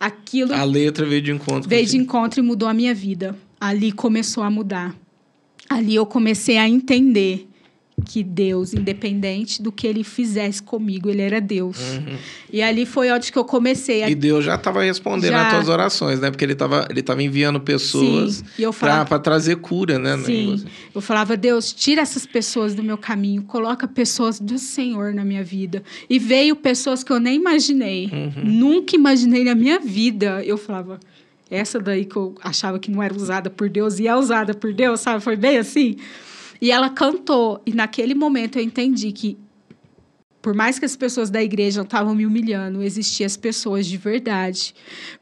Aquilo. 0.00 0.54
A 0.54 0.64
letra 0.64 1.04
veio 1.04 1.20
de 1.20 1.30
encontro. 1.30 1.68
Veio 1.68 1.86
de 1.86 1.98
encontro 1.98 2.40
e 2.40 2.42
mudou 2.42 2.66
a 2.66 2.72
minha 2.72 2.94
vida. 2.94 3.36
Ali 3.60 3.92
começou 3.92 4.42
a 4.42 4.50
mudar. 4.50 4.96
Ali 5.68 5.94
eu 5.94 6.06
comecei 6.06 6.56
a 6.56 6.66
entender 6.66 7.49
que 8.00 8.22
Deus, 8.22 8.72
independente 8.72 9.62
do 9.62 9.70
que 9.70 9.86
ele 9.86 10.02
fizesse 10.02 10.62
comigo, 10.62 11.08
ele 11.08 11.22
era 11.22 11.40
Deus. 11.40 11.78
Uhum. 11.78 12.16
E 12.52 12.62
ali 12.62 12.84
foi 12.86 13.10
onde 13.10 13.30
que 13.30 13.38
eu 13.38 13.44
comecei. 13.44 14.02
A... 14.02 14.10
E 14.10 14.14
Deus 14.14 14.44
já 14.44 14.54
estava 14.54 14.82
respondendo 14.82 15.32
já... 15.32 15.46
às 15.46 15.54
tuas 15.54 15.68
orações, 15.68 16.20
né? 16.20 16.30
Porque 16.30 16.44
ele 16.44 16.54
estava 16.54 16.86
ele 16.90 17.02
tava 17.02 17.22
enviando 17.22 17.60
pessoas 17.60 18.44
falava... 18.72 19.04
para 19.04 19.18
trazer 19.18 19.56
cura, 19.56 19.98
né? 19.98 20.16
Sim. 20.18 20.64
Eu 20.94 21.00
falava, 21.00 21.36
Deus, 21.36 21.72
tira 21.72 22.02
essas 22.02 22.26
pessoas 22.26 22.74
do 22.74 22.82
meu 22.82 22.98
caminho, 22.98 23.42
coloca 23.42 23.86
pessoas 23.86 24.40
do 24.40 24.58
Senhor 24.58 25.14
na 25.14 25.24
minha 25.24 25.44
vida. 25.44 25.82
E 26.08 26.18
veio 26.18 26.56
pessoas 26.56 27.04
que 27.04 27.12
eu 27.12 27.20
nem 27.20 27.36
imaginei. 27.36 28.10
Uhum. 28.12 28.44
Nunca 28.44 28.96
imaginei 28.96 29.44
na 29.44 29.54
minha 29.54 29.78
vida. 29.78 30.42
Eu 30.44 30.56
falava, 30.56 30.98
essa 31.50 31.78
daí 31.80 32.04
que 32.04 32.16
eu 32.16 32.34
achava 32.42 32.78
que 32.78 32.90
não 32.90 33.02
era 33.02 33.14
usada 33.14 33.50
por 33.50 33.68
Deus 33.68 33.98
e 33.98 34.06
é 34.06 34.14
usada 34.14 34.54
por 34.54 34.72
Deus, 34.72 35.00
sabe? 35.00 35.22
Foi 35.22 35.36
bem 35.36 35.58
assim. 35.58 35.96
E 36.60 36.70
ela 36.70 36.90
cantou. 36.90 37.60
E 37.64 37.72
naquele 37.72 38.14
momento 38.14 38.58
eu 38.58 38.62
entendi 38.62 39.12
que 39.12 39.38
por 40.42 40.54
mais 40.54 40.78
que 40.78 40.86
as 40.86 40.96
pessoas 40.96 41.28
da 41.28 41.42
igreja 41.42 41.82
estavam 41.82 42.14
me 42.14 42.24
humilhando, 42.24 42.82
existiam 42.82 43.26
as 43.26 43.36
pessoas 43.36 43.86
de 43.86 43.96
verdade. 43.96 44.74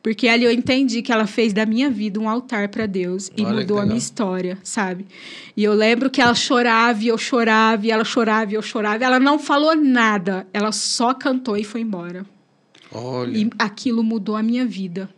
Porque 0.03 0.29
ali 0.29 0.45
eu 0.45 0.53
entendi 0.53 1.03
que 1.03 1.11
ela 1.11 1.27
fez 1.27 1.53
da 1.53 1.67
minha 1.67 1.91
vida 1.91 2.21
um 2.21 2.29
altar 2.29 2.69
para 2.69 2.87
Deus 2.87 3.31
e 3.37 3.43
Olha 3.43 3.57
mudou 3.57 3.79
a 3.79 3.85
minha 3.85 3.99
história, 3.99 4.59
sabe? 4.63 5.07
E 5.57 5.65
eu 5.65 5.75
lembro 5.75 6.09
que 6.09 6.21
ela 6.21 6.35
chorava 6.35 7.03
e 7.03 7.09
eu 7.09 7.19
chorava, 7.19 7.85
e 7.85 7.91
ela 7.91 8.05
chorava 8.05 8.53
e 8.53 8.55
eu 8.55 8.63
chorava. 8.63 9.05
Ela 9.05 9.19
não 9.19 9.39
falou 9.39 9.75
nada, 9.75 10.47
ela 10.53 10.71
só 10.71 11.13
cantou 11.13 11.57
e 11.57 11.65
foi 11.65 11.81
embora. 11.81 12.25
Olha. 12.93 13.37
E 13.37 13.51
aquilo 13.59 14.05
mudou 14.05 14.37
a 14.37 14.43
minha 14.43 14.65
vida. 14.65 15.11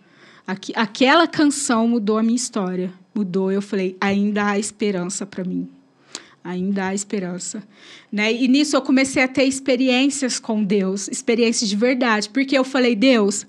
Aqui, 0.47 0.72
aquela 0.74 1.26
canção 1.28 1.86
mudou 1.86 2.16
a 2.16 2.22
minha 2.22 2.34
história. 2.36 2.92
Mudou. 3.14 3.52
Eu 3.52 3.60
falei, 3.60 3.97
ainda 4.01 4.47
há 4.47 4.59
esperança 4.59 5.26
para 5.26 5.44
mim. 5.44 5.68
Ainda 6.42 6.86
há 6.86 6.94
esperança. 6.94 7.62
Né? 8.10 8.32
E 8.32 8.48
nisso 8.48 8.76
eu 8.76 8.82
comecei 8.82 9.22
a 9.22 9.28
ter 9.28 9.44
experiências 9.44 10.38
com 10.38 10.64
Deus, 10.64 11.08
experiências 11.08 11.68
de 11.68 11.76
verdade. 11.76 12.28
Porque 12.30 12.56
eu 12.56 12.64
falei, 12.64 12.96
Deus, 12.96 13.46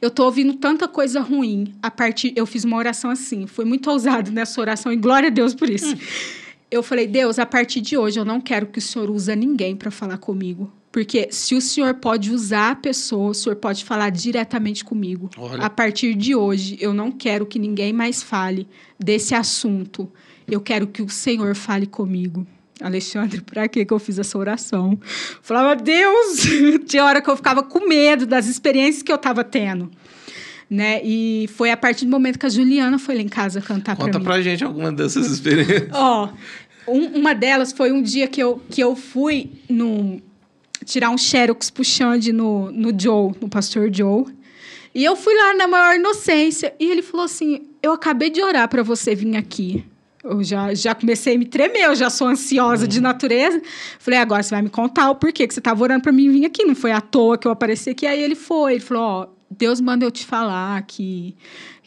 eu 0.00 0.10
tô 0.10 0.24
ouvindo 0.24 0.54
tanta 0.54 0.86
coisa 0.86 1.20
ruim. 1.20 1.74
A 1.82 1.90
partir, 1.90 2.32
eu 2.36 2.46
fiz 2.46 2.64
uma 2.64 2.76
oração 2.76 3.10
assim, 3.10 3.46
foi 3.46 3.64
muito 3.64 3.90
ousado 3.90 4.30
nessa 4.30 4.60
oração 4.60 4.92
e 4.92 4.96
glória 4.96 5.28
a 5.28 5.30
Deus 5.30 5.54
por 5.54 5.70
isso. 5.70 5.96
Eu 6.68 6.82
falei, 6.82 7.06
Deus, 7.06 7.38
a 7.38 7.46
partir 7.46 7.80
de 7.80 7.96
hoje 7.96 8.18
eu 8.18 8.24
não 8.24 8.40
quero 8.40 8.66
que 8.66 8.80
o 8.80 8.82
Senhor 8.82 9.08
use 9.08 9.34
ninguém 9.36 9.76
para 9.76 9.90
falar 9.90 10.18
comigo. 10.18 10.70
Porque 10.90 11.28
se 11.30 11.54
o 11.54 11.60
Senhor 11.60 11.94
pode 11.94 12.32
usar 12.32 12.70
a 12.72 12.74
pessoa, 12.74 13.30
o 13.30 13.34
Senhor 13.34 13.54
pode 13.56 13.84
falar 13.84 14.10
diretamente 14.10 14.84
comigo. 14.84 15.30
Olha. 15.36 15.62
A 15.62 15.70
partir 15.70 16.14
de 16.14 16.34
hoje, 16.34 16.76
eu 16.80 16.92
não 16.92 17.12
quero 17.12 17.46
que 17.46 17.58
ninguém 17.58 17.92
mais 17.92 18.22
fale 18.22 18.66
desse 18.98 19.34
assunto. 19.34 20.10
Eu 20.48 20.60
quero 20.60 20.86
que 20.86 21.02
o 21.02 21.08
Senhor 21.08 21.54
fale 21.54 21.86
comigo. 21.86 22.46
Alexandre, 22.80 23.40
para 23.40 23.66
que 23.68 23.86
eu 23.88 23.98
fiz 23.98 24.18
essa 24.18 24.36
oração? 24.36 24.98
Falava, 25.42 25.74
Deus! 25.74 26.42
Tinha 26.86 27.04
hora 27.04 27.22
que 27.22 27.30
eu 27.30 27.36
ficava 27.36 27.62
com 27.62 27.88
medo 27.88 28.26
das 28.26 28.46
experiências 28.46 29.02
que 29.02 29.10
eu 29.10 29.16
estava 29.16 29.42
tendo. 29.42 29.90
Né? 30.68 31.00
E 31.04 31.48
foi 31.54 31.70
a 31.70 31.76
partir 31.76 32.04
do 32.04 32.10
momento 32.10 32.38
que 32.38 32.44
a 32.46 32.48
Juliana 32.50 32.98
foi 32.98 33.14
lá 33.14 33.22
em 33.22 33.28
casa 33.28 33.60
cantar 33.60 33.96
para 33.96 34.04
Conta 34.04 34.18
mim. 34.18 34.24
pra 34.24 34.40
gente 34.42 34.62
alguma 34.64 34.92
dessas 34.92 35.30
experiências. 35.30 35.88
Ó, 35.92 36.28
um- 36.88 37.18
uma 37.18 37.34
delas 37.34 37.72
foi 37.72 37.92
um 37.92 38.02
dia 38.02 38.26
que 38.26 38.42
eu, 38.42 38.60
que 38.68 38.82
eu 38.82 38.94
fui 38.96 39.52
no, 39.70 40.20
tirar 40.84 41.10
um 41.10 41.16
xerox 41.18 41.70
pro 41.70 41.84
Xande 41.84 42.32
no, 42.32 42.70
no 42.72 42.88
Joe, 42.98 43.32
no 43.40 43.48
pastor 43.48 43.88
Joe. 43.92 44.24
E 44.94 45.04
eu 45.04 45.14
fui 45.16 45.34
lá 45.34 45.54
na 45.54 45.68
maior 45.68 45.94
inocência. 45.94 46.74
E 46.80 46.90
ele 46.90 47.02
falou 47.02 47.24
assim: 47.26 47.68
Eu 47.82 47.92
acabei 47.92 48.28
de 48.30 48.42
orar 48.42 48.68
para 48.68 48.82
você 48.82 49.14
vir 49.14 49.36
aqui. 49.36 49.84
Eu 50.28 50.42
já, 50.42 50.74
já 50.74 50.94
comecei 50.94 51.36
a 51.36 51.38
me 51.38 51.44
tremer, 51.44 51.84
eu 51.84 51.94
já 51.94 52.10
sou 52.10 52.28
ansiosa 52.28 52.86
de 52.86 53.00
natureza. 53.00 53.60
Falei, 53.98 54.18
agora 54.20 54.42
você 54.42 54.50
vai 54.50 54.62
me 54.62 54.70
contar 54.70 55.10
o 55.10 55.14
porquê 55.14 55.46
que 55.46 55.54
você 55.54 55.60
estava 55.60 55.82
orando 55.82 56.02
para 56.02 56.12
mim 56.12 56.30
vir 56.30 56.44
aqui. 56.44 56.64
Não 56.64 56.74
foi 56.74 56.92
à 56.92 57.00
toa 57.00 57.38
que 57.38 57.46
eu 57.46 57.52
apareci 57.52 57.90
aqui. 57.90 58.06
Aí 58.06 58.20
ele 58.20 58.34
foi. 58.34 58.74
Ele 58.74 58.80
falou: 58.80 59.02
Ó, 59.02 59.26
Deus 59.50 59.80
manda 59.80 60.04
eu 60.04 60.10
te 60.10 60.24
falar 60.24 60.82
que 60.82 61.36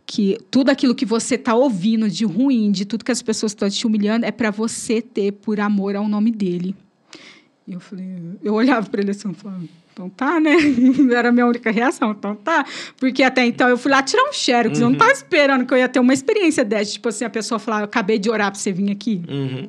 que 0.09 0.39
tudo 0.49 0.71
aquilo 0.71 0.95
que 0.95 1.05
você 1.05 1.35
está 1.35 1.53
ouvindo 1.53 2.09
de 2.09 2.25
ruim, 2.25 2.71
de 2.71 2.83
tudo 2.83 3.05
que 3.05 3.11
as 3.11 3.21
pessoas 3.21 3.51
estão 3.51 3.69
te 3.69 3.85
humilhando, 3.85 4.25
é 4.25 4.31
para 4.31 4.49
você 4.49 5.03
ter 5.03 5.33
por 5.33 5.59
amor 5.59 5.95
ao 5.95 6.07
nome 6.07 6.31
dele. 6.31 6.75
E 7.67 7.73
eu 7.73 7.79
falei, 7.79 8.07
eu 8.41 8.55
olhava 8.55 8.89
para 8.89 9.01
ele 9.01 9.11
assim, 9.11 9.31
falava, 9.35 9.63
então 9.99 10.09
tá, 10.09 10.39
né? 10.39 10.55
Era 11.13 11.27
a 11.27 11.31
minha 11.31 11.45
única 11.45 11.69
reação, 11.71 12.11
então 12.11 12.33
tá. 12.35 12.65
Porque 12.97 13.21
até 13.21 13.45
então 13.45 13.67
eu 13.67 13.77
fui 13.77 13.91
lá 13.91 14.01
tirar 14.01 14.23
um 14.29 14.31
xerox, 14.33 14.79
eu 14.79 14.85
não 14.85 14.93
estava 14.93 15.11
esperando 15.11 15.65
que 15.65 15.73
eu 15.73 15.77
ia 15.77 15.89
ter 15.89 15.99
uma 15.99 16.13
experiência 16.13 16.63
dessa. 16.63 16.93
Tipo 16.93 17.09
assim, 17.09 17.25
a 17.25 17.29
pessoa 17.29 17.59
falar, 17.59 17.79
eu 17.79 17.85
acabei 17.85 18.17
de 18.17 18.29
orar 18.29 18.49
para 18.49 18.59
você 18.59 18.71
vir 18.71 18.89
aqui 18.91 19.21
Uhum. 19.27 19.67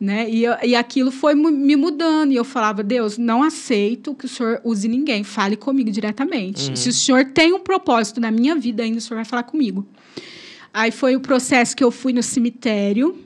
né? 0.00 0.28
E, 0.30 0.44
eu- 0.44 0.54
e 0.62 0.74
aquilo 0.74 1.10
foi 1.10 1.34
me 1.34 1.76
mudando. 1.76 2.32
E 2.32 2.36
eu 2.36 2.44
falava, 2.44 2.82
Deus, 2.82 3.18
não 3.18 3.42
aceito 3.42 4.14
que 4.14 4.24
o 4.24 4.28
Senhor 4.28 4.60
use 4.64 4.88
ninguém. 4.88 5.22
Fale 5.22 5.56
comigo 5.56 5.90
diretamente. 5.90 6.78
Se 6.78 6.88
o 6.88 6.92
Senhor 6.92 7.26
tem 7.26 7.52
um 7.52 7.60
propósito 7.60 8.18
na 8.18 8.30
minha 8.30 8.54
vida 8.56 8.82
ainda, 8.82 8.96
o 8.96 9.00
Senhor 9.02 9.16
vai 9.16 9.24
falar 9.26 9.42
comigo. 9.42 9.86
Aí 10.72 10.90
foi 10.90 11.16
o 11.16 11.20
processo 11.20 11.76
que 11.76 11.84
eu 11.84 11.90
fui 11.90 12.12
no 12.12 12.22
cemitério, 12.22 13.18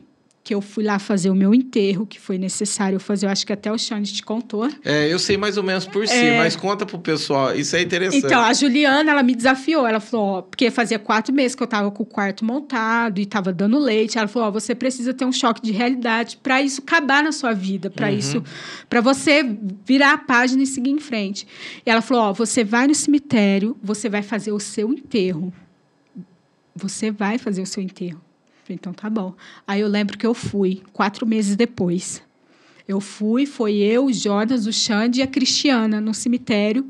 que 0.44 0.54
eu 0.54 0.60
fui 0.60 0.84
lá 0.84 0.98
fazer 0.98 1.30
o 1.30 1.34
meu 1.34 1.54
enterro, 1.54 2.06
que 2.06 2.20
foi 2.20 2.36
necessário 2.36 3.00
fazer. 3.00 3.24
Eu 3.24 3.30
acho 3.30 3.46
que 3.46 3.52
até 3.52 3.72
o 3.72 3.78
Xande 3.78 4.12
te 4.12 4.22
contou. 4.22 4.68
É, 4.84 5.10
eu 5.10 5.18
sei 5.18 5.38
mais 5.38 5.56
ou 5.56 5.62
menos 5.62 5.86
por 5.86 6.06
si, 6.06 6.12
É. 6.12 6.36
mas 6.36 6.54
conta 6.54 6.84
pro 6.84 6.98
pessoal. 6.98 7.56
Isso 7.56 7.74
é 7.74 7.80
interessante. 7.80 8.26
Então, 8.26 8.42
a 8.42 8.52
Juliana, 8.52 9.10
ela 9.10 9.22
me 9.22 9.34
desafiou. 9.34 9.86
Ela 9.86 10.00
falou, 10.00 10.26
ó, 10.26 10.42
porque 10.42 10.70
fazia 10.70 10.98
quatro 10.98 11.34
meses 11.34 11.54
que 11.54 11.62
eu 11.62 11.66
tava 11.66 11.90
com 11.90 12.02
o 12.02 12.06
quarto 12.06 12.44
montado 12.44 13.18
e 13.20 13.24
tava 13.24 13.54
dando 13.54 13.78
leite. 13.78 14.18
Ela 14.18 14.28
falou, 14.28 14.48
ó, 14.48 14.50
você 14.50 14.74
precisa 14.74 15.14
ter 15.14 15.24
um 15.24 15.32
choque 15.32 15.62
de 15.62 15.72
realidade 15.72 16.36
para 16.42 16.60
isso 16.60 16.82
acabar 16.82 17.22
na 17.24 17.32
sua 17.32 17.54
vida, 17.54 17.88
para 17.88 18.12
isso, 18.12 18.44
para 18.90 19.00
você 19.00 19.42
virar 19.86 20.12
a 20.12 20.18
página 20.18 20.62
e 20.62 20.66
seguir 20.66 20.90
em 20.90 21.00
frente. 21.00 21.46
E 21.86 21.90
ela 21.90 22.02
falou, 22.02 22.24
ó, 22.24 22.32
você 22.34 22.62
vai 22.62 22.86
no 22.86 22.94
cemitério, 22.94 23.74
você 23.82 24.10
vai 24.10 24.20
fazer 24.22 24.52
o 24.52 24.60
seu 24.60 24.92
enterro. 24.92 25.50
Você 26.76 27.10
vai 27.10 27.38
fazer 27.38 27.62
o 27.62 27.66
seu 27.66 27.82
enterro. 27.82 28.20
Falei, 28.64 28.78
Então 28.80 28.92
tá 28.92 29.08
bom. 29.10 29.34
Aí 29.66 29.80
eu 29.80 29.88
lembro 29.88 30.16
que 30.18 30.26
eu 30.26 30.34
fui, 30.34 30.82
quatro 30.92 31.26
meses 31.26 31.54
depois. 31.56 32.22
Eu 32.86 33.00
fui, 33.00 33.46
foi 33.46 33.74
eu, 33.76 34.06
o 34.06 34.12
Jonas, 34.12 34.66
o 34.66 34.72
Xande 34.72 35.20
e 35.20 35.22
a 35.22 35.26
Cristiana 35.26 36.00
no 36.00 36.12
cemitério. 36.12 36.84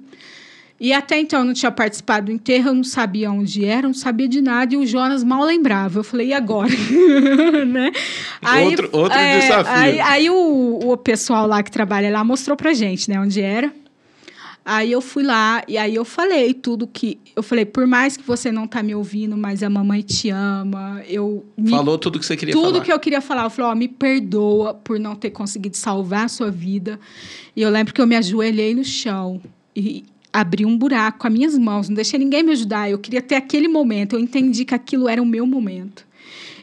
E 0.81 0.93
até 0.93 1.19
então 1.21 1.39
eu 1.41 1.45
não 1.45 1.53
tinha 1.55 1.71
participado 1.71 2.27
do 2.27 2.33
enterro, 2.33 2.71
eu 2.71 2.75
não 2.75 2.83
sabia 2.85 3.31
onde 3.31 3.65
era, 3.65 3.87
não 3.87 3.95
sabia 3.95 4.27
de 4.27 4.41
nada, 4.41 4.75
e 4.75 4.77
o 4.77 4.85
Jonas 4.85 5.23
mal 5.23 5.45
lembrava. 5.45 6.01
Eu 6.01 6.05
falei, 6.05 6.29
e 6.29 6.33
agora? 6.33 6.69
né? 7.67 7.93
Outro- 8.67 8.91
outro 8.93 9.17
desafio. 9.41 9.73
Aí, 9.73 10.01
aí 10.01 10.31
o, 10.31 10.81
o 10.93 10.97
pessoal 10.97 11.47
lá 11.47 11.63
que 11.63 11.71
trabalha 11.71 12.11
lá 12.11 12.25
mostrou 12.25 12.57
pra 12.57 12.75
gente, 12.75 13.09
né, 13.09 13.19
onde 13.21 13.41
era. 13.41 13.73
Aí 14.65 14.91
eu 14.91 15.03
fui 15.03 15.23
lá 15.23 15.63
e 15.69 15.77
aí 15.77 15.95
eu 15.95 16.05
falei 16.07 16.55
tudo 16.55 16.87
que. 16.87 17.19
Eu 17.37 17.43
falei, 17.43 17.67
por 17.67 17.87
mais 17.87 18.17
que 18.17 18.23
você 18.23 18.51
não 18.51 18.67
tá 18.67 18.83
me 18.83 18.95
ouvindo, 18.95 19.37
mas 19.37 19.63
a 19.63 19.69
mamãe 19.69 20.01
te 20.01 20.31
ama. 20.31 21.03
Eu 21.07 21.45
me 21.57 21.71
Falou 21.71 21.99
tudo 21.99 22.19
que 22.19 22.25
você 22.25 22.35
queria 22.35 22.55
tudo 22.55 22.73
falar. 22.73 22.85
que 22.85 22.93
eu 22.93 22.99
queria 22.99 23.21
falar. 23.21 23.45
Eu 23.45 23.51
falei, 23.51 23.71
ó, 23.73 23.75
me 23.75 23.89
perdoa 23.89 24.73
por 24.73 24.99
não 24.99 25.15
ter 25.15 25.31
conseguido 25.31 25.77
salvar 25.77 26.25
a 26.25 26.29
sua 26.29 26.51
vida. 26.51 26.99
E 27.55 27.61
eu 27.61 27.69
lembro 27.69 27.93
que 27.93 28.01
eu 28.01 28.07
me 28.07 28.17
ajoelhei 28.17 28.75
no 28.75 28.85
chão 28.85 29.39
e 29.77 30.05
abri 30.33 30.65
um 30.65 30.79
buraco 30.79 31.19
com 31.19 31.27
as 31.27 31.33
minhas 31.33 31.59
mãos, 31.59 31.89
não 31.89 31.95
deixei 31.95 32.19
ninguém 32.19 32.43
me 32.43 32.53
ajudar. 32.53 32.91
Eu 32.91 32.99
queria 32.99 33.21
ter 33.21 33.35
aquele 33.35 33.69
momento. 33.69 34.17
Eu 34.17 34.21
entendi 34.21 34.65
que 34.65 34.75
aquilo 34.75 35.09
era 35.09 35.23
o 35.23 35.27
meu 35.27 35.47
momento. 35.47 36.07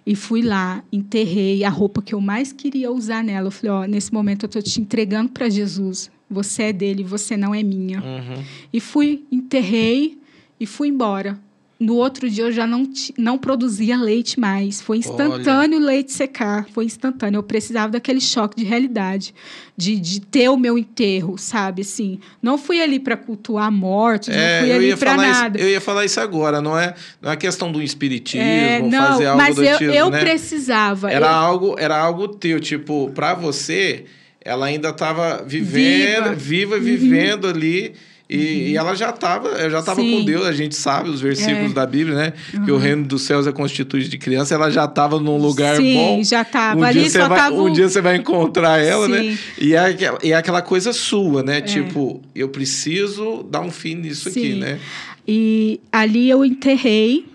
E 0.04 0.16
fui 0.16 0.42
lá, 0.42 0.84
enterrei 0.92 1.64
a 1.64 1.70
roupa 1.70 2.02
que 2.02 2.16
eu 2.16 2.20
mais 2.20 2.52
queria 2.52 2.92
usar 2.92 3.24
nela. 3.24 3.48
Eu 3.48 3.52
falei, 3.52 3.72
ó, 3.72 3.86
nesse 3.86 4.12
momento 4.12 4.46
eu 4.46 4.50
tô 4.50 4.60
te 4.60 4.82
entregando 4.82 5.30
para 5.30 5.48
Jesus. 5.48 6.10
Você 6.32 6.64
é 6.64 6.74
dele, 6.74 7.04
você 7.04 7.36
não 7.36 7.54
é 7.54 7.62
minha. 7.62 8.00
Uhum. 8.00 8.44
E 8.72 8.80
fui, 8.80 9.24
enterrei 9.32 10.18
e 10.60 10.66
fui 10.66 10.88
embora. 10.88 11.38
No 11.80 11.96
outro 11.96 12.30
dia 12.30 12.44
eu 12.44 12.52
já 12.52 12.68
não, 12.68 12.88
não 13.18 13.40
produzia 13.40 13.98
leite 13.98 14.40
mais. 14.40 14.80
Foi 14.80 14.98
instantâneo 15.00 15.80
o 15.80 15.82
leite 15.82 16.12
secar. 16.14 16.68
Foi 16.72 16.86
instantâneo. 16.86 17.40
Eu 17.40 17.44
precisava 17.44 17.94
daquele 17.94 18.22
choque 18.22 18.56
de 18.56 18.64
realidade, 18.64 19.34
de, 19.76 20.00
de 20.00 20.22
ter 20.22 20.48
o 20.48 20.56
meu 20.56 20.78
enterro, 20.78 21.40
sabe? 21.40 21.82
Assim, 21.82 22.20
não 22.40 22.56
fui 22.56 22.80
ali 22.80 23.00
para 23.00 23.18
cultuar 23.18 23.72
mortos, 23.72 24.28
não 24.30 24.36
É, 24.36 24.60
fui 24.62 24.72
eu 24.72 24.76
ali 24.76 24.96
para 24.96 25.18
nada. 25.18 25.58
isso, 25.58 25.68
eu 25.68 25.72
ia 25.72 25.82
falar 25.82 26.06
isso 26.06 26.20
agora, 26.20 26.62
não 26.62 26.78
é, 26.78 26.94
não 27.20 27.32
é 27.32 27.36
questão 27.36 27.72
do 27.72 27.82
espiritismo, 27.82 28.46
É, 28.46 28.80
não, 28.84 29.08
fazer 29.14 29.26
algo 29.26 29.42
mas 29.42 29.56
do 29.56 29.64
eu, 29.64 29.78
tipo, 29.80 29.92
eu 29.92 30.10
né? 30.12 30.20
precisava. 30.20 31.12
Era 31.12 31.26
Eu- 31.26 31.32
algo, 31.34 31.76
era 31.80 31.98
algo 31.98 32.28
teu, 32.28 32.60
tipo, 32.60 33.10
pra 33.16 33.34
você, 33.34 34.06
ela 34.44 34.66
ainda 34.66 34.90
estava 34.90 35.44
vivendo, 35.46 36.36
viva, 36.36 36.36
Viva. 36.36 36.76
Uhum. 36.78 36.82
vivendo 36.82 37.48
ali. 37.48 37.94
E, 38.34 38.70
e 38.70 38.78
ela 38.78 38.96
já 38.96 39.10
estava, 39.10 39.70
já 39.70 39.80
estava 39.80 40.00
Sim. 40.00 40.20
com 40.20 40.24
Deus, 40.24 40.46
a 40.46 40.54
gente 40.54 40.74
sabe 40.74 41.10
os 41.10 41.20
versículos 41.20 41.72
É. 41.72 41.74
da 41.74 41.86
Bíblia, 41.86 42.16
né? 42.16 42.34
Que 42.64 42.72
o 42.72 42.78
reino 42.78 43.04
dos 43.04 43.24
céus 43.24 43.46
é 43.46 43.52
constituído 43.52 44.08
de 44.08 44.18
criança, 44.18 44.54
ela 44.56 44.70
já 44.70 44.86
estava 44.86 45.20
num 45.20 45.36
lugar 45.36 45.76
Sim, 45.76 45.96
bom. 45.96 46.24
já 46.24 46.42
estava. 46.42 46.80
Um 46.80 46.84
ali 46.86 47.02
dia, 47.02 47.10
você 47.10 47.20
só 47.20 47.28
vai, 47.28 47.38
tava 47.38 47.62
um 47.62 47.74
dia 47.74 47.90
você 47.90 48.00
vai 48.00 48.16
encontrar 48.16 48.78
ela, 48.80 49.06
né? 49.10 49.22
Sim. 49.22 49.38
E 49.60 49.74
é, 49.74 49.80
aquela, 49.80 50.18
é 50.24 50.32
aquela 50.34 50.62
coisa 50.62 50.94
sua, 50.94 51.44
né? 51.44 51.60
Tipo, 51.60 52.22
eu 52.34 52.48
preciso 52.48 53.44
dar 53.44 53.60
um 53.60 53.70
fim 53.70 53.96
nisso 53.96 54.30
aqui, 54.30 54.54
Sim. 54.54 54.60
né? 54.60 54.80
E 55.28 55.82
ali 55.92 56.30
eu 56.30 56.46
enterrei 56.46 57.26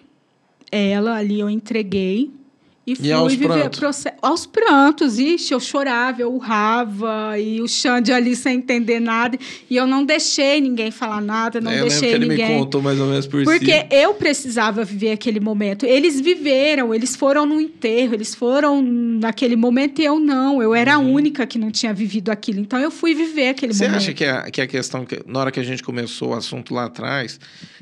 ela, 0.73 1.16
ali 1.16 1.41
eu 1.41 1.51
entreguei. 1.51 2.31
E 2.87 2.95
fui 2.95 3.11
aos 3.11 3.33
viver 3.35 3.49
prantos? 3.49 3.81
proce- 3.81 4.13
aos 4.23 4.47
prantos, 4.47 5.19
ixi, 5.19 5.53
eu 5.53 5.59
chorava, 5.59 6.23
eu 6.23 6.33
urrava, 6.33 7.37
e 7.37 7.61
o 7.61 7.67
Xande 7.67 8.13
ali 8.13 8.37
sem 8.37 8.59
entender 8.59 9.01
nada. 9.01 9.37
E 9.69 9.75
eu 9.77 9.87
não 9.89 10.05
deixei 10.05 10.61
ninguém 10.61 10.93
falar 10.93 11.21
nada, 11.21 11.61
não 11.61 11.73
É, 11.73 11.81
deixei 11.81 12.11
que 12.11 12.15
ele 12.15 12.29
ninguém. 12.29 12.49
me 12.55 12.59
contou 12.61 12.81
mais 12.81 13.01
ou 13.01 13.09
menos 13.09 13.27
por 13.27 13.43
Porque 13.43 13.73
cima. 13.73 13.89
eu 13.91 14.15
precisava 14.15 14.85
viver 14.85 15.11
aquele 15.11 15.41
momento. 15.41 15.85
Eles 15.85 16.21
viveram, 16.21 16.95
eles 16.95 17.17
foram 17.17 17.45
no 17.45 17.61
enterro, 17.61 18.15
eles 18.15 18.35
foram 18.37 18.81
naquele 18.81 19.57
momento 19.57 20.01
e 20.01 20.05
eu 20.05 20.21
não. 20.21 20.63
Eu 20.63 20.73
era 20.75 20.95
a 20.95 20.99
única 20.99 21.45
que 21.45 21.59
não 21.59 21.73
tinha 21.73 21.93
vivido 21.93 22.31
aquilo. 22.31 22.61
Então 22.61 22.79
eu 22.79 22.91
fui 22.93 23.15
viver 23.15 23.49
aquele 23.49 23.73
Uhum. 23.73 23.79
Você 23.79 23.85
momento. 23.87 23.97
acha 24.03 24.15
que 24.15 24.25
a, 24.25 24.43
que 24.51 24.61
a 24.61 24.67
questão, 24.67 25.05
que, 25.05 25.21
na 25.27 25.41
hora 25.41 25.51
que 25.51 25.59
a 25.59 25.65
gente 25.65 25.83
começou 25.83 26.29
o 26.31 26.35
assunto 26.35 26.73
lá 26.73 26.85
atrás, 26.85 27.41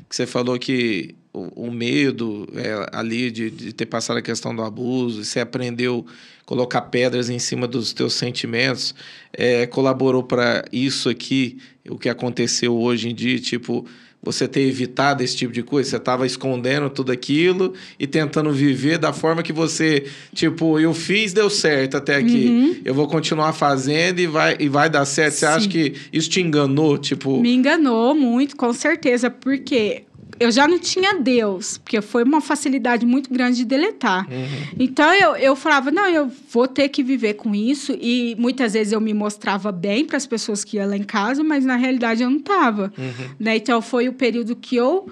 que 0.09 0.15
você 0.15 0.25
falou 0.25 0.57
que 0.57 1.13
o, 1.35 1.67
o 1.67 1.71
medo 1.71 2.47
é, 2.55 2.89
ali 2.93 3.29
de, 3.29 3.49
de, 3.49 3.73
ter 3.73 3.85
passado 3.85 4.17
a 4.17 4.21
questão 4.21 4.55
do 4.55 4.63
abuso, 4.63 5.23
você 5.23 5.41
aprendeu 5.41 6.05
a 6.41 6.43
colocar 6.45 6.81
pedras 6.83 7.29
em 7.29 7.39
cima 7.39 7.67
dos 7.67 7.91
teus 7.91 8.13
sentimentos, 8.13 8.95
é, 9.33 9.67
colaborou 9.67 10.23
para 10.23 10.63
isso 10.71 11.09
aqui, 11.09 11.57
o 11.89 11.97
que 11.97 12.07
aconteceu 12.07 12.73
hoje 12.73 13.09
em 13.09 13.15
dia, 13.15 13.37
tipo, 13.37 13.85
você 14.23 14.47
ter 14.47 14.61
evitado 14.61 15.21
esse 15.21 15.35
tipo 15.35 15.53
de 15.53 15.61
coisa? 15.61 15.87
Você 15.87 15.97
estava 15.97 16.25
escondendo 16.25 16.89
tudo 16.89 17.11
aquilo 17.11 17.73
e 17.99 18.07
tentando 18.07 18.51
viver 18.51 18.97
da 18.97 19.13
forma 19.13 19.43
que 19.43 19.53
você, 19.53 20.05
tipo, 20.33 20.79
eu 20.79 20.95
fiz, 20.95 21.31
deu 21.31 21.47
certo 21.47 21.97
até 21.97 22.15
aqui. 22.15 22.47
Uhum. 22.47 22.81
Eu 22.83 22.95
vou 22.95 23.07
continuar 23.07 23.53
fazendo 23.53 24.19
e 24.19 24.25
vai, 24.25 24.55
e 24.59 24.67
vai 24.67 24.89
dar 24.89 25.05
certo. 25.05 25.33
Sim. 25.33 25.39
Você 25.39 25.45
acha 25.45 25.67
que 25.67 25.93
isso 26.11 26.27
te 26.27 26.41
enganou? 26.41 26.97
Tipo... 26.97 27.39
Me 27.39 27.53
enganou 27.53 28.15
muito, 28.15 28.55
com 28.55 28.73
certeza, 28.73 29.29
porque 29.29 30.04
eu 30.39 30.51
já 30.51 30.67
não 30.67 30.77
tinha 30.77 31.15
Deus, 31.19 31.77
porque 31.77 32.01
foi 32.01 32.23
uma 32.23 32.41
facilidade 32.41 33.05
muito 33.05 33.31
grande 33.31 33.57
de 33.57 33.65
deletar. 33.65 34.27
Uhum. 34.29 34.75
Então 34.79 35.13
eu, 35.13 35.35
eu 35.35 35.55
falava, 35.55 35.91
não, 35.91 36.07
eu 36.07 36.31
vou 36.51 36.67
ter 36.67 36.89
que 36.89 37.03
viver 37.03 37.35
com 37.35 37.55
isso. 37.55 37.97
E 37.99 38.35
muitas 38.37 38.73
vezes 38.73 38.93
eu 38.93 38.99
me 38.99 39.13
mostrava 39.13 39.71
bem 39.71 40.05
para 40.05 40.17
as 40.17 40.25
pessoas 40.25 40.63
que 40.63 40.77
iam 40.77 40.89
lá 40.89 40.97
em 40.97 41.03
casa, 41.03 41.43
mas 41.43 41.63
na 41.63 41.75
realidade 41.75 42.23
eu 42.23 42.29
não 42.29 42.39
estava. 42.39 42.91
Uhum. 42.97 43.29
Né? 43.39 43.55
Então 43.57 43.81
foi 43.81 44.09
o 44.09 44.13
período 44.13 44.55
que 44.55 44.75
eu, 44.75 45.09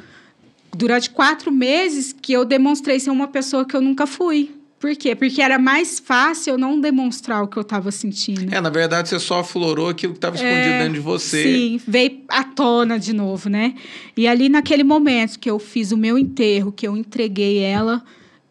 durante 0.76 1.10
quatro 1.10 1.52
meses, 1.52 2.14
que 2.14 2.34
eu 2.34 2.44
demonstrei 2.44 3.00
ser 3.00 3.10
uma 3.10 3.28
pessoa 3.28 3.66
que 3.66 3.76
eu 3.76 3.82
nunca 3.82 4.06
fui. 4.06 4.52
Por 4.84 4.98
quê? 4.98 5.16
Porque 5.16 5.42
era 5.42 5.58
mais 5.58 5.98
fácil 5.98 6.56
eu 6.56 6.58
não 6.58 6.78
demonstrar 6.78 7.42
o 7.42 7.48
que 7.48 7.56
eu 7.56 7.62
estava 7.62 7.90
sentindo. 7.90 8.54
É, 8.54 8.60
na 8.60 8.70
verdade, 8.70 9.08
você 9.08 9.18
só 9.18 9.40
aflorou 9.40 9.88
aquilo 9.88 10.12
que 10.12 10.18
estava 10.18 10.36
escondido 10.36 10.58
é, 10.58 10.80
dentro 10.80 10.96
de 10.96 11.00
você. 11.00 11.42
Sim, 11.42 11.82
veio 11.88 12.20
à 12.28 12.44
tona 12.44 13.00
de 13.00 13.14
novo, 13.14 13.48
né? 13.48 13.76
E 14.18 14.28
ali 14.28 14.50
naquele 14.50 14.84
momento 14.84 15.40
que 15.40 15.50
eu 15.50 15.58
fiz 15.58 15.94
o 15.94 15.98
meu 15.98 16.18
enterro, 16.18 16.70
que 16.70 16.86
eu 16.86 16.98
entreguei 16.98 17.60
ela 17.60 18.04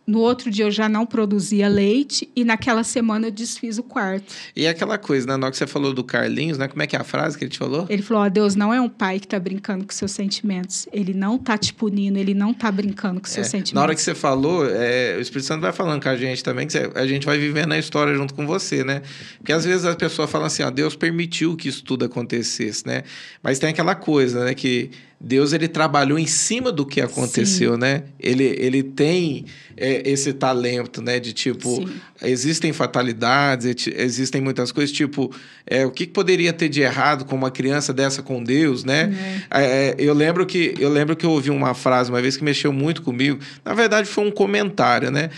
no 0.07 0.19
outro 0.19 0.51
dia 0.51 0.65
eu 0.65 0.71
já 0.71 0.89
não 0.89 1.07
produzia 1.07 1.69
leite 1.69 2.29
e 2.35 2.45
naquela 2.45 2.83
semana 2.83 3.29
eu 3.29 3.31
desfiz 3.31 3.79
o 3.79 3.83
quarto. 3.83 4.35
E 4.55 4.67
aquela 4.67 4.99
coisa, 4.99 5.27
né? 5.27 5.37
Na 5.37 5.47
hora 5.47 5.51
que 5.53 5.57
você 5.57 5.67
falou 5.67 5.93
do 5.93 6.03
Carlinhos, 6.03 6.59
né? 6.59 6.67
Como 6.67 6.83
é 6.83 6.87
que 6.87 6.97
é 6.97 6.99
a 6.99 7.05
frase 7.05 7.39
que 7.39 7.45
ele 7.45 7.51
te 7.51 7.59
falou? 7.59 7.87
Ele 7.89 8.03
falou: 8.03 8.25
ó, 8.25 8.29
Deus 8.29 8.57
não 8.57 8.75
é 8.75 8.81
um 8.81 8.89
pai 8.89 9.21
que 9.21 9.29
tá 9.29 9.39
brincando 9.39 9.85
com 9.85 9.93
seus 9.93 10.11
sentimentos. 10.11 10.89
Ele 10.93 11.15
não 11.15 11.39
tá 11.39 11.57
te 11.57 11.73
punindo, 11.73 12.19
ele 12.19 12.35
não 12.35 12.53
tá 12.53 12.71
brincando 12.71 13.21
com 13.21 13.29
seus 13.29 13.47
é, 13.47 13.51
sentimentos. 13.51 13.73
Na 13.75 13.83
hora 13.83 13.95
que 13.95 14.03
você 14.03 14.15
falou, 14.15 14.67
é, 14.69 15.17
o 15.17 15.21
Espírito 15.21 15.47
Santo 15.47 15.61
vai 15.61 15.73
falando 15.73 16.03
com 16.03 16.09
a 16.09 16.17
gente 16.17 16.43
também, 16.43 16.67
que 16.67 16.77
a 16.77 17.07
gente 17.07 17.25
vai 17.25 17.39
vivendo 17.39 17.73
a 17.73 17.79
história 17.79 18.15
junto 18.15 18.35
com 18.35 18.47
você, 18.47 18.83
né? 18.83 19.03
Porque 19.39 19.53
às 19.53 19.65
vezes 19.65 19.85
a 19.85 19.95
pessoa 19.95 20.27
fala 20.27 20.47
assim, 20.47 20.63
ó, 20.63 20.71
Deus 20.71 20.97
permitiu 20.97 21.57
que 21.57 21.69
isso 21.69 21.85
tudo 21.85 22.05
acontecesse, 22.05 22.87
né? 22.87 23.05
Mas 23.43 23.59
tem 23.59 23.71
aquela 23.71 23.95
coisa, 23.95 24.45
né? 24.45 24.55
Que 24.55 24.91
Deus 25.25 25.53
ele 25.53 25.69
trabalhou 25.69 26.19
em 26.19 26.27
cima 26.27 26.73
do 26.73 26.85
que 26.85 27.01
aconteceu, 27.01 27.75
Sim. 27.75 27.79
né? 27.79 28.05
Ele, 28.19 28.43
ele 28.59 28.83
tem 28.83 29.47
é, 29.77 30.11
esse 30.11 30.33
talento, 30.33 31.01
né? 31.01 31.21
De 31.21 31.33
tipo, 31.33 31.77
Sim. 31.77 31.95
Existem 32.23 32.73
fatalidades, 32.73 33.87
existem 33.89 34.41
muitas 34.41 34.71
coisas, 34.71 34.95
tipo, 34.95 35.35
é, 35.67 35.85
o 35.85 35.91
que, 35.91 36.07
poderia 36.07 36.53
ter 36.53 36.69
de 36.69 36.81
errado 36.81 37.25
com 37.25 37.35
uma 37.35 37.51
criança 37.51 37.93
dessa 37.93 38.23
com 38.23 38.43
Deus, 38.43 38.85
né? 38.85 39.13
É. 39.51 39.65
é. 39.65 39.95
eu 39.99 40.15
lembro 40.15 40.47
que 40.47 40.75
eu 40.79 40.89
lembro 40.89 41.17
que 41.17 41.27
eu 41.27 41.31
ouvi 41.31 41.51
uma 41.51 41.75
frase 41.75 42.11
uma 42.11 42.21
vez 42.21 42.37
que 42.37 42.45
mexeu 42.45 42.73
muito 42.73 43.03
comigo. 43.03 43.39
Na 43.65 43.75
verdade, 43.75 44.09
foi 44.09 44.25
um 44.25 44.31
comentário, 44.31 45.11
né? 45.11 45.31